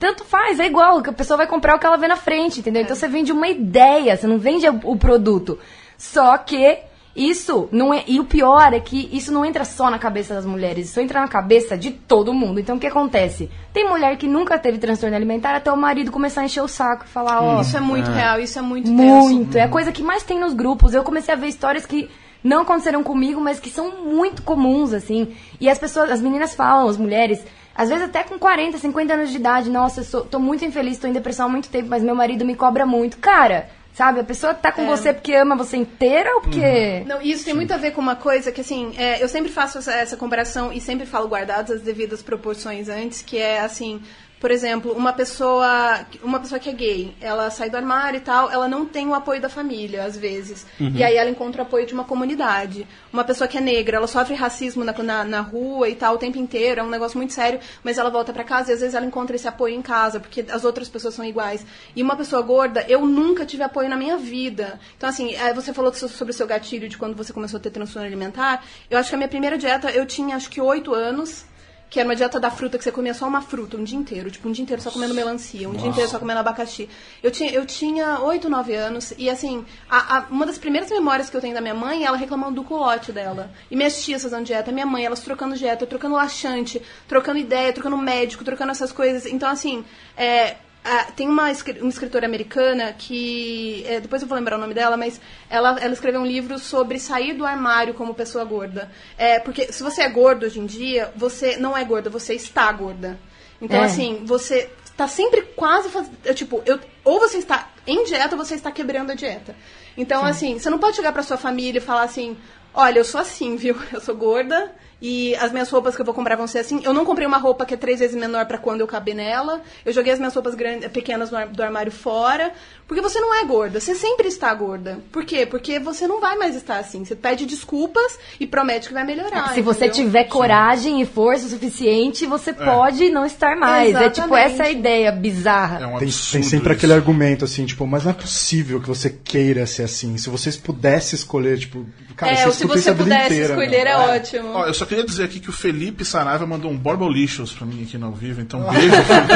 Tanto 0.00 0.24
faz, 0.24 0.58
é 0.58 0.66
igual. 0.66 1.00
que 1.00 1.10
A 1.10 1.12
pessoa 1.12 1.36
vai 1.36 1.46
comprar 1.46 1.76
o 1.76 1.78
que 1.78 1.86
ela 1.86 1.96
vê 1.96 2.08
na 2.08 2.16
frente, 2.16 2.58
entendeu? 2.60 2.82
Então 2.82 2.96
você 2.96 3.06
vende 3.06 3.30
uma 3.30 3.46
ideia, 3.48 4.16
você 4.16 4.26
não 4.26 4.38
vende 4.38 4.66
o 4.68 4.96
produto. 4.96 5.58
Só 5.96 6.36
que 6.38 6.78
isso 7.16 7.68
não 7.72 7.92
é. 7.94 8.04
E 8.06 8.20
o 8.20 8.24
pior 8.24 8.72
é 8.72 8.80
que 8.80 9.08
isso 9.10 9.32
não 9.32 9.44
entra 9.44 9.64
só 9.64 9.90
na 9.90 9.98
cabeça 9.98 10.34
das 10.34 10.44
mulheres, 10.44 10.90
isso 10.90 11.00
entra 11.00 11.20
na 11.20 11.28
cabeça 11.28 11.76
de 11.76 11.90
todo 11.90 12.34
mundo. 12.34 12.60
Então 12.60 12.76
o 12.76 12.78
que 12.78 12.86
acontece? 12.86 13.50
Tem 13.72 13.88
mulher 13.88 14.16
que 14.18 14.26
nunca 14.28 14.58
teve 14.58 14.78
transtorno 14.78 15.16
alimentar 15.16 15.54
até 15.56 15.72
o 15.72 15.76
marido 15.76 16.12
começar 16.12 16.42
a 16.42 16.44
encher 16.44 16.62
o 16.62 16.68
saco 16.68 17.04
e 17.06 17.08
falar, 17.08 17.40
ó. 17.42 17.60
Isso 17.62 17.76
é 17.76 17.80
muito 17.80 18.10
real, 18.10 18.38
isso 18.38 18.58
é 18.58 18.62
muito, 18.62 18.90
Muito. 18.90 19.46
tenso. 19.46 19.58
É 19.58 19.62
a 19.62 19.68
coisa 19.68 19.90
que 19.90 20.02
mais 20.02 20.22
tem 20.22 20.38
nos 20.38 20.52
grupos. 20.52 20.92
Eu 20.92 21.02
comecei 21.02 21.34
a 21.34 21.36
ver 21.36 21.48
histórias 21.48 21.86
que 21.86 22.08
não 22.44 22.62
aconteceram 22.62 23.02
comigo, 23.02 23.40
mas 23.40 23.58
que 23.58 23.70
são 23.70 24.04
muito 24.04 24.42
comuns, 24.42 24.92
assim. 24.92 25.34
E 25.60 25.68
as 25.68 25.78
pessoas, 25.78 26.10
as 26.10 26.20
meninas 26.20 26.54
falam, 26.54 26.88
as 26.88 26.96
mulheres, 26.96 27.44
às 27.74 27.88
vezes 27.88 28.04
até 28.04 28.22
com 28.22 28.38
40, 28.38 28.78
50 28.78 29.14
anos 29.14 29.30
de 29.30 29.36
idade, 29.36 29.70
nossa, 29.70 30.00
eu 30.00 30.04
sou, 30.04 30.20
tô 30.24 30.38
muito 30.38 30.64
infeliz, 30.64 30.98
tô 30.98 31.06
em 31.06 31.12
depressão 31.12 31.46
há 31.46 31.48
muito 31.48 31.68
tempo, 31.68 31.88
mas 31.88 32.02
meu 32.02 32.14
marido 32.14 32.44
me 32.44 32.54
cobra 32.54 32.86
muito. 32.86 33.18
Cara, 33.18 33.68
sabe, 33.96 34.20
a 34.20 34.24
pessoa 34.24 34.52
tá 34.52 34.70
com 34.70 34.84
você 34.84 35.10
porque 35.10 35.34
ama 35.34 35.56
você 35.56 35.78
inteira 35.78 36.34
ou 36.34 36.42
porque. 36.42 37.02
Não, 37.06 37.22
e 37.22 37.32
isso 37.32 37.46
tem 37.46 37.54
muito 37.54 37.72
a 37.72 37.78
ver 37.78 37.92
com 37.92 38.00
uma 38.00 38.14
coisa 38.14 38.52
que, 38.52 38.60
assim, 38.60 38.92
é, 38.98 39.22
eu 39.22 39.28
sempre 39.28 39.50
faço 39.50 39.78
essa, 39.78 39.92
essa 39.94 40.16
comparação 40.18 40.70
e 40.70 40.82
sempre 40.82 41.06
falo 41.06 41.26
guardadas 41.26 41.78
as 41.78 41.82
devidas 41.82 42.22
proporções 42.22 42.90
antes, 42.90 43.22
que 43.22 43.38
é, 43.38 43.60
assim, 43.60 44.02
por 44.40 44.50
exemplo, 44.50 44.92
uma 44.92 45.12
pessoa, 45.12 46.06
uma 46.22 46.38
pessoa 46.38 46.58
que 46.58 46.68
é 46.68 46.72
gay, 46.72 47.16
ela 47.20 47.50
sai 47.50 47.70
do 47.70 47.76
armário 47.76 48.18
e 48.18 48.20
tal, 48.20 48.50
ela 48.50 48.68
não 48.68 48.84
tem 48.84 49.06
o 49.08 49.14
apoio 49.14 49.40
da 49.40 49.48
família, 49.48 50.04
às 50.04 50.16
vezes. 50.16 50.66
E 50.78 51.02
aí 51.02 51.16
ela 51.16 51.30
encontra 51.30 51.62
o 51.62 51.66
apoio 51.66 51.86
de 51.86 51.94
uma 51.94 52.04
comunidade. 52.04 52.86
Uma 53.12 53.24
pessoa 53.24 53.48
que 53.48 53.56
é 53.56 53.60
negra, 53.60 53.96
ela 53.96 54.06
sofre 54.06 54.34
racismo 54.34 54.84
na, 54.84 54.92
na, 54.92 55.24
na 55.24 55.40
rua 55.40 55.88
e 55.88 55.94
tal 55.94 56.14
o 56.14 56.18
tempo 56.18 56.36
inteiro, 56.38 56.80
é 56.80 56.84
um 56.84 56.88
negócio 56.90 57.16
muito 57.16 57.32
sério, 57.32 57.58
mas 57.82 57.96
ela 57.98 58.10
volta 58.10 58.32
pra 58.32 58.44
casa 58.44 58.70
e 58.70 58.74
às 58.74 58.80
vezes 58.80 58.94
ela 58.94 59.06
encontra 59.06 59.34
esse 59.36 59.48
apoio 59.48 59.74
em 59.74 59.82
casa, 59.82 60.20
porque 60.20 60.44
as 60.50 60.64
outras 60.64 60.88
pessoas 60.88 61.14
são 61.14 61.24
iguais. 61.24 61.64
E 61.94 62.02
uma 62.02 62.14
pessoa 62.16 62.42
gorda, 62.42 62.84
eu 62.88 63.06
nunca 63.06 63.46
tive 63.46 63.62
apoio 63.62 63.88
na 63.88 63.96
minha 63.96 64.18
vida. 64.18 64.78
Então, 64.96 65.08
assim, 65.08 65.34
eh, 65.34 65.54
você 65.54 65.72
falou 65.72 65.92
so- 65.94 66.08
sobre 66.08 66.32
o 66.32 66.34
seu 66.34 66.46
gatilho 66.46 66.88
de 66.88 66.98
quando 66.98 67.16
você 67.16 67.32
começou 67.32 67.56
a 67.58 67.60
ter 67.60 67.70
transtorno 67.70 68.06
alimentar. 68.06 68.62
Eu 68.90 68.98
acho 68.98 69.08
que 69.08 69.14
a 69.14 69.18
minha 69.18 69.28
primeira 69.28 69.56
dieta, 69.56 69.90
eu 69.90 70.04
tinha 70.04 70.36
acho 70.36 70.50
que 70.50 70.60
oito 70.60 70.94
anos. 70.94 71.44
Que 71.88 72.00
era 72.00 72.08
uma 72.08 72.16
dieta 72.16 72.40
da 72.40 72.50
fruta, 72.50 72.76
que 72.76 72.82
você 72.82 72.90
comia 72.90 73.14
só 73.14 73.28
uma 73.28 73.40
fruta 73.40 73.76
um 73.76 73.84
dia 73.84 73.96
inteiro. 73.96 74.28
Tipo, 74.30 74.48
um 74.48 74.52
dia 74.52 74.62
inteiro 74.64 74.82
só 74.82 74.90
comendo 74.90 75.14
melancia, 75.14 75.68
um 75.68 75.72
dia 75.72 75.86
inteiro 75.88 76.10
só 76.10 76.18
comendo 76.18 76.40
abacaxi. 76.40 76.88
Eu 77.22 77.30
tinha, 77.30 77.50
eu 77.52 77.64
tinha 77.64 78.18
8, 78.20 78.48
9 78.48 78.74
anos, 78.74 79.14
e 79.16 79.30
assim, 79.30 79.64
a- 79.88 80.18
a- 80.18 80.26
uma 80.28 80.44
das 80.44 80.58
primeiras 80.58 80.90
memórias 80.90 81.30
que 81.30 81.36
eu 81.36 81.40
tenho 81.40 81.54
da 81.54 81.60
minha 81.60 81.74
mãe 81.74 82.02
é 82.02 82.06
ela 82.06 82.16
reclamando 82.16 82.56
do 82.56 82.64
culote 82.64 83.12
dela. 83.12 83.52
E 83.70 83.76
minhas 83.76 84.04
tias 84.04 84.22
fazendo 84.24 84.44
dieta, 84.44 84.72
minha 84.72 84.84
mãe, 84.84 85.04
elas 85.06 85.20
trocando 85.20 85.54
dieta, 85.56 85.86
trocando 85.86 86.16
laxante, 86.16 86.82
trocando 87.06 87.38
ideia, 87.38 87.72
trocando 87.72 87.96
médico, 87.96 88.42
trocando 88.44 88.72
essas 88.72 88.90
coisas. 88.90 89.24
Então, 89.24 89.48
assim, 89.48 89.84
é, 90.16 90.56
ah, 90.88 91.08
tem 91.16 91.28
uma, 91.28 91.50
uma 91.80 91.88
escritora 91.88 92.26
americana 92.26 92.92
que. 92.92 93.84
é, 93.88 93.98
depois 93.98 94.22
eu 94.22 94.28
vou 94.28 94.38
lembrar 94.38 94.56
o 94.56 94.60
nome 94.60 94.72
dela, 94.72 94.96
mas 94.96 95.20
ela, 95.50 95.76
ela 95.80 95.92
escreveu 95.92 96.20
um 96.20 96.26
livro 96.26 96.60
sobre 96.60 97.00
sair 97.00 97.32
do 97.32 97.44
armário 97.44 97.92
como 97.92 98.14
pessoa 98.14 98.44
gorda. 98.44 98.88
É, 99.18 99.40
porque 99.40 99.72
se 99.72 99.82
você 99.82 100.02
é 100.02 100.08
gordo 100.08 100.46
hoje 100.46 100.60
em 100.60 100.66
dia, 100.66 101.12
você 101.16 101.56
não 101.56 101.76
é 101.76 101.84
gorda, 101.84 102.08
você 102.08 102.34
está 102.34 102.70
gorda. 102.70 103.18
Então, 103.60 103.80
É. 103.80 103.84
assim, 103.86 104.22
você 104.24 104.70
tá 104.96 105.08
sempre 105.08 105.42
quase 105.56 105.88
fazendo. 105.88 106.16
Tipo, 106.34 106.62
eu, 106.64 106.78
ou 107.04 107.18
você 107.18 107.38
está 107.38 107.68
em 107.84 108.04
dieta 108.04 108.36
ou 108.36 108.44
você 108.44 108.54
está 108.54 108.70
quebrando 108.70 109.10
a 109.10 109.14
dieta. 109.14 109.56
Então, 109.96 110.24
assim, 110.24 110.58
você 110.58 110.70
não 110.70 110.78
pode 110.78 110.94
chegar 110.94 111.12
pra 111.12 111.22
sua 111.24 111.36
família 111.36 111.78
e 111.78 111.82
falar 111.82 112.02
assim: 112.04 112.36
olha, 112.72 113.00
eu 113.00 113.04
sou 113.04 113.20
assim, 113.20 113.56
viu? 113.58 113.76
Eu 113.92 114.00
sou 114.00 114.14
gorda. 114.14 114.72
E 115.00 115.34
as 115.36 115.52
minhas 115.52 115.68
roupas 115.68 115.94
que 115.94 116.00
eu 116.00 116.04
vou 116.06 116.14
comprar 116.14 116.36
vão 116.36 116.46
ser 116.46 116.60
assim. 116.60 116.80
Eu 116.82 116.94
não 116.94 117.04
comprei 117.04 117.26
uma 117.26 117.36
roupa 117.36 117.66
que 117.66 117.74
é 117.74 117.76
três 117.76 118.00
vezes 118.00 118.16
menor 118.16 118.46
pra 118.46 118.58
quando 118.58 118.80
eu 118.80 118.86
caber 118.86 119.14
nela. 119.14 119.60
Eu 119.84 119.92
joguei 119.92 120.12
as 120.12 120.18
minhas 120.18 120.34
roupas 120.34 120.54
grandes, 120.54 120.88
pequenas 120.90 121.30
do 121.30 121.62
armário 121.62 121.92
fora. 121.92 122.52
Porque 122.86 123.02
você 123.02 123.18
não 123.18 123.34
é 123.34 123.44
gorda. 123.44 123.80
Você 123.80 123.94
sempre 123.94 124.28
está 124.28 124.54
gorda. 124.54 125.00
Por 125.10 125.24
quê? 125.24 125.44
Porque 125.44 125.78
você 125.80 126.06
não 126.06 126.20
vai 126.20 126.36
mais 126.36 126.54
estar 126.54 126.78
assim. 126.78 127.04
Você 127.04 127.16
pede 127.16 127.44
desculpas 127.44 128.16
e 128.38 128.46
promete 128.46 128.86
que 128.88 128.94
vai 128.94 129.04
melhorar. 129.04 129.52
Se 129.54 129.60
você 129.60 129.86
entendeu? 129.86 130.04
tiver 130.04 130.24
coragem 130.24 131.00
e 131.00 131.06
força 131.06 131.46
o 131.46 131.48
suficiente, 131.48 132.26
você 132.26 132.52
pode 132.52 133.10
não 133.10 133.26
estar 133.26 133.56
mais. 133.56 133.94
É 133.94 134.08
tipo 134.08 134.26
Exatamente. 134.36 134.52
essa 134.52 134.62
a 134.64 134.70
ideia 134.70 135.10
bizarra. 135.10 135.80
É 135.80 135.86
um 135.86 135.98
Tem, 135.98 136.08
tem 136.08 136.10
sempre 136.10 136.58
isso. 136.58 136.68
aquele 136.72 136.92
argumento 136.92 137.44
assim, 137.44 137.66
tipo, 137.66 137.84
mas 137.86 138.04
não 138.04 138.12
é 138.12 138.14
possível 138.14 138.80
que 138.80 138.86
você 138.86 139.10
queira 139.10 139.66
ser 139.66 139.82
assim. 139.82 140.16
Se 140.16 140.30
vocês 140.30 140.56
pudessem 140.56 141.16
escolher, 141.16 141.58
tipo, 141.58 141.84
cara, 142.14 142.32
é, 142.32 142.36
você 142.36 142.46
ou 142.46 142.52
se 142.52 142.66
você 142.66 142.94
pudesse 142.94 143.34
inteira, 143.34 143.54
escolher, 143.54 143.84
meu. 143.84 143.92
é 143.92 143.96
ótimo. 144.16 144.48
Ó, 144.54 144.66
eu 144.66 144.74
só 144.74 144.86
queria 144.86 145.04
dizer 145.04 145.24
aqui 145.24 145.40
que 145.40 145.50
o 145.50 145.52
Felipe 145.52 146.04
Saraiva 146.04 146.46
mandou 146.46 146.70
um 146.70 146.76
Borbolicious 146.76 147.52
pra 147.52 147.66
mim 147.66 147.82
aqui 147.82 147.98
no 147.98 148.06
ao 148.06 148.12
vivo, 148.12 148.40
então 148.40 148.60
beijo, 148.70 148.90
Felipe. 148.90 149.32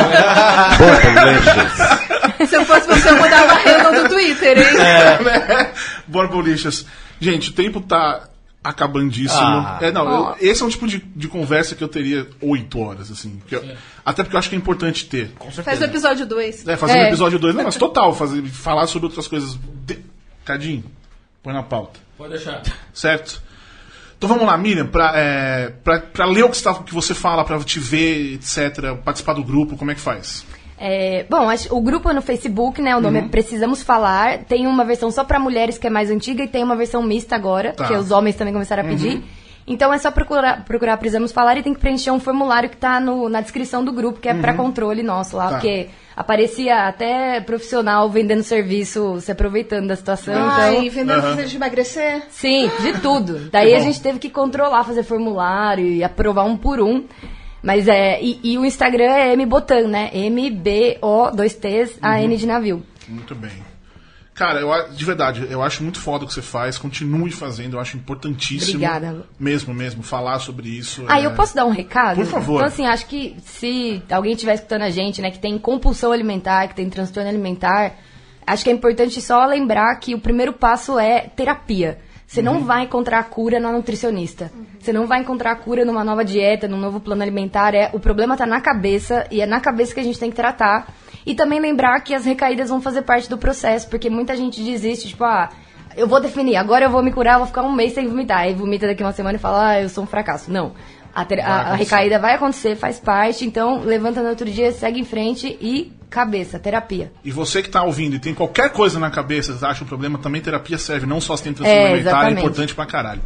Se 2.46 2.56
eu 2.56 2.64
fosse 2.64 2.86
você, 2.86 3.08
eu 3.10 3.16
mudava 3.16 3.52
a 3.52 3.56
handle 3.58 4.02
do 4.02 4.08
Twitter, 4.08 4.58
hein? 4.58 4.74
né? 4.78 5.72
Borbolicious. 6.06 6.86
Gente, 7.20 7.50
o 7.50 7.52
tempo 7.52 7.80
tá 7.80 8.28
acabandíssimo. 8.62 9.40
Ah. 9.40 9.78
É, 9.80 9.90
não, 9.90 10.30
eu- 10.30 10.36
esse 10.40 10.62
é 10.62 10.66
um 10.66 10.68
tipo 10.68 10.86
de, 10.86 10.98
de 10.98 11.28
conversa 11.28 11.74
que 11.74 11.82
eu 11.82 11.88
teria 11.88 12.26
oito 12.40 12.78
horas, 12.78 13.10
assim. 13.10 13.38
porque 13.38 13.56
eu- 13.56 13.64
até 14.04 14.22
porque 14.22 14.36
eu 14.36 14.38
acho 14.38 14.48
que 14.48 14.54
é 14.54 14.58
importante 14.58 15.06
ter. 15.06 15.32
Faz 15.64 15.80
o 15.80 15.84
episódio 15.84 16.26
2. 16.26 16.66
É, 16.68 16.76
fazer 16.76 16.94
um 16.94 17.02
É. 17.02 17.08
episódio 17.08 17.38
2, 17.38 17.54
não, 17.54 17.64
mas 17.64 17.76
total, 17.78 18.14
fazer, 18.14 18.42
falar 18.48 18.86
sobre 18.86 19.06
outras 19.06 19.26
coisas. 19.28 19.58
De... 19.86 19.98
Cadinho, 20.44 20.84
põe 21.42 21.52
na 21.52 21.62
pauta. 21.62 21.98
Pode 22.18 22.34
deixar. 22.34 22.62
Certo? 22.92 23.42
Então 24.18 24.28
vamos 24.28 24.44
lá, 24.46 24.56
Miriam, 24.58 24.86
pra, 24.86 25.12
é, 25.14 25.70
pra, 25.82 25.98
pra 26.00 26.26
ler 26.26 26.44
o 26.44 26.50
que, 26.50 26.56
está, 26.56 26.72
o 26.72 26.84
que 26.84 26.92
você 26.92 27.14
fala, 27.14 27.42
pra 27.42 27.58
te 27.60 27.80
ver, 27.80 28.34
etc., 28.34 28.94
participar 29.02 29.32
do 29.32 29.42
grupo, 29.42 29.78
como 29.78 29.90
é 29.90 29.94
que 29.94 30.00
faz? 30.00 30.44
É, 30.82 31.26
bom, 31.28 31.50
acho- 31.50 31.74
o 31.76 31.80
grupo 31.82 32.08
é 32.08 32.14
no 32.14 32.22
Facebook, 32.22 32.80
né? 32.80 32.96
O 32.96 33.00
nome 33.02 33.18
Uhum. 33.18 33.26
é 33.26 33.28
Precisamos 33.28 33.82
Falar. 33.82 34.38
Tem 34.44 34.66
uma 34.66 34.82
versão 34.82 35.10
só 35.10 35.22
pra 35.22 35.38
mulheres 35.38 35.76
que 35.76 35.86
é 35.86 35.90
mais 35.90 36.10
antiga 36.10 36.42
e 36.42 36.48
tem 36.48 36.64
uma 36.64 36.74
versão 36.74 37.02
mista 37.02 37.36
agora, 37.36 37.72
Tá. 37.74 37.86
que 37.86 37.92
os 37.92 38.10
homens 38.10 38.34
também 38.36 38.54
começaram 38.54 38.82
a 38.82 38.86
pedir. 38.86 39.22
Então 39.66 39.92
é 39.92 39.98
só 39.98 40.10
procurar, 40.10 40.64
procurar 40.64 40.96
Precisamos 40.96 41.32
Falar 41.32 41.58
e 41.58 41.62
tem 41.62 41.74
que 41.74 41.80
preencher 41.80 42.10
um 42.10 42.18
formulário 42.18 42.70
que 42.70 42.78
tá 42.78 42.98
no- 42.98 43.28
na 43.28 43.42
descrição 43.42 43.84
do 43.84 43.92
grupo, 43.92 44.18
que 44.20 44.28
é 44.28 44.32
pra 44.34 44.54
controle 44.54 45.02
nosso 45.02 45.36
lá, 45.36 45.44
Tá. 45.48 45.50
porque 45.56 45.88
aparecia 46.16 46.88
até 46.88 47.40
profissional 47.42 48.08
vendendo 48.08 48.42
serviço, 48.42 49.20
se 49.20 49.30
aproveitando 49.30 49.86
da 49.86 49.94
situação. 49.96 50.34
Ai, 50.34 50.86
então, 50.86 50.90
vendendo 50.90 51.24
uhum. 51.26 51.44
de 51.44 51.56
emagrecer? 51.56 52.22
Sim, 52.30 52.70
de 52.80 53.00
tudo. 53.00 53.48
Daí 53.52 53.74
a 53.74 53.80
gente 53.80 54.00
teve 54.00 54.18
que 54.18 54.30
controlar, 54.30 54.82
fazer 54.82 55.02
formulário 55.02 55.84
e 55.86 56.02
aprovar 56.02 56.44
um 56.44 56.56
por 56.56 56.80
um. 56.80 57.04
Mas 57.62 57.86
é. 57.88 58.22
E, 58.22 58.40
e 58.42 58.58
o 58.58 58.64
Instagram 58.64 59.12
é 59.12 59.36
MBotan, 59.36 59.88
né? 59.88 60.10
M-B-O, 60.14 61.30
dois 61.30 61.54
T's, 61.54 61.98
A-N 62.00 62.36
de 62.36 62.46
navio. 62.46 62.82
Muito 63.08 63.34
bem. 63.34 63.70
Cara, 64.34 64.60
eu, 64.60 64.70
de 64.94 65.04
verdade, 65.04 65.46
eu 65.50 65.60
acho 65.62 65.82
muito 65.82 66.00
foda 66.00 66.24
o 66.24 66.26
que 66.26 66.32
você 66.32 66.40
faz, 66.40 66.78
continue 66.78 67.30
fazendo, 67.30 67.76
eu 67.76 67.80
acho 67.80 67.98
importantíssimo. 67.98 68.76
Obrigada. 68.76 69.26
Mesmo, 69.38 69.74
mesmo, 69.74 70.02
falar 70.02 70.38
sobre 70.38 70.66
isso. 70.70 71.04
Ah, 71.08 71.20
é- 71.20 71.26
eu 71.26 71.32
posso 71.32 71.54
dar 71.54 71.66
um 71.66 71.70
recado? 71.70 72.16
Por 72.16 72.24
favor. 72.24 72.54
Então, 72.54 72.66
assim, 72.66 72.86
acho 72.86 73.04
que 73.04 73.36
se 73.44 74.02
alguém 74.10 74.32
estiver 74.32 74.54
escutando 74.54 74.80
a 74.82 74.88
gente, 74.88 75.20
né, 75.20 75.30
que 75.30 75.38
tem 75.38 75.58
compulsão 75.58 76.10
alimentar, 76.10 76.68
que 76.68 76.74
tem 76.74 76.88
transtorno 76.88 77.28
alimentar, 77.28 77.96
acho 78.46 78.64
que 78.64 78.70
é 78.70 78.72
importante 78.72 79.20
só 79.20 79.44
lembrar 79.44 79.94
que 79.96 80.14
o 80.14 80.18
primeiro 80.20 80.54
passo 80.54 80.98
é 80.98 81.20
terapia. 81.36 81.98
Você 82.30 82.38
Uhum. 82.40 82.44
não 82.46 82.60
vai 82.64 82.84
encontrar 82.84 83.18
a 83.18 83.24
cura 83.24 83.58
na 83.58 83.72
nutricionista. 83.72 84.52
Você 84.78 84.92
não 84.92 85.04
vai 85.08 85.18
encontrar 85.20 85.50
a 85.50 85.56
cura 85.56 85.84
numa 85.84 86.04
nova 86.04 86.24
dieta, 86.24 86.68
num 86.68 86.76
novo 86.76 87.00
plano 87.00 87.22
alimentar. 87.22 87.74
É, 87.74 87.90
o 87.92 87.98
problema 87.98 88.36
tá 88.36 88.46
na 88.46 88.60
cabeça 88.60 89.26
e 89.32 89.40
é 89.40 89.46
na 89.46 89.58
cabeça 89.60 89.92
que 89.92 89.98
a 89.98 90.04
gente 90.04 90.16
tem 90.18 90.30
que 90.30 90.36
tratar. 90.36 90.86
E 91.26 91.34
também 91.34 91.58
lembrar 91.58 91.98
que 92.02 92.14
as 92.14 92.24
recaídas 92.24 92.68
vão 92.68 92.80
fazer 92.80 93.02
parte 93.02 93.28
do 93.28 93.36
processo, 93.36 93.88
porque 93.88 94.08
muita 94.08 94.36
gente 94.36 94.62
desiste, 94.62 95.08
tipo, 95.08 95.24
ah, 95.24 95.48
eu 95.96 96.06
vou 96.06 96.20
definir, 96.20 96.54
agora 96.54 96.84
eu 96.84 96.90
vou 96.90 97.02
me 97.02 97.10
curar, 97.10 97.32
eu 97.32 97.38
vou 97.38 97.46
ficar 97.48 97.62
um 97.62 97.72
mês 97.72 97.94
sem 97.94 98.06
vomitar. 98.06 98.38
Aí 98.38 98.54
vomita 98.54 98.86
daqui 98.86 99.02
uma 99.02 99.12
semana 99.12 99.34
e 99.36 99.40
fala, 99.40 99.70
ah, 99.70 99.82
eu 99.82 99.88
sou 99.88 100.04
um 100.04 100.06
fracasso. 100.06 100.52
Não. 100.52 100.70
A, 101.12 101.24
ter- 101.24 101.40
a- 101.40 101.72
a 101.72 101.74
recaída 101.74 102.16
vai 102.20 102.34
acontecer, 102.36 102.76
faz 102.76 103.00
parte, 103.00 103.44
então 103.44 103.80
levanta 103.80 104.22
no 104.22 104.28
outro 104.28 104.48
dia, 104.48 104.70
segue 104.70 105.00
em 105.00 105.04
frente 105.04 105.58
e 105.60 105.92
cabeça, 106.10 106.58
terapia. 106.58 107.12
E 107.24 107.30
você 107.30 107.62
que 107.62 107.70
tá 107.70 107.82
ouvindo 107.82 108.16
e 108.16 108.18
tem 108.18 108.34
qualquer 108.34 108.70
coisa 108.70 108.98
na 108.98 109.10
cabeça, 109.10 109.54
você 109.56 109.64
acha 109.64 109.84
um 109.84 109.86
problema, 109.86 110.18
também 110.18 110.42
terapia 110.42 110.76
serve, 110.76 111.06
não 111.06 111.20
só 111.20 111.36
se 111.36 111.44
tem 111.44 111.52
É, 111.52 111.54
transtorno 111.54 111.80
alimentar, 111.86 112.08
é 112.10 112.10
exatamente. 112.10 112.38
importante 112.40 112.74
pra 112.74 112.84
caralho. 112.86 113.22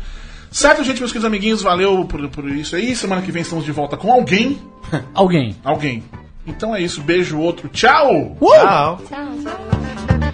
Certo, 0.50 0.84
gente, 0.84 1.00
meus 1.00 1.10
queridos 1.10 1.24
amiguinhos, 1.26 1.62
valeu 1.62 2.04
por, 2.04 2.28
por 2.28 2.48
isso 2.48 2.76
aí. 2.76 2.94
Semana 2.94 3.22
que 3.22 3.32
vem 3.32 3.42
estamos 3.42 3.64
de 3.64 3.72
volta 3.72 3.96
com 3.96 4.12
alguém. 4.12 4.58
Alguém. 5.14 5.56
Alguém. 5.64 6.04
Então 6.46 6.76
é 6.76 6.80
isso, 6.82 7.00
beijo, 7.00 7.38
outro, 7.38 7.68
tchau! 7.70 8.36
Tchau. 8.38 9.00
Tchau. 9.08 10.33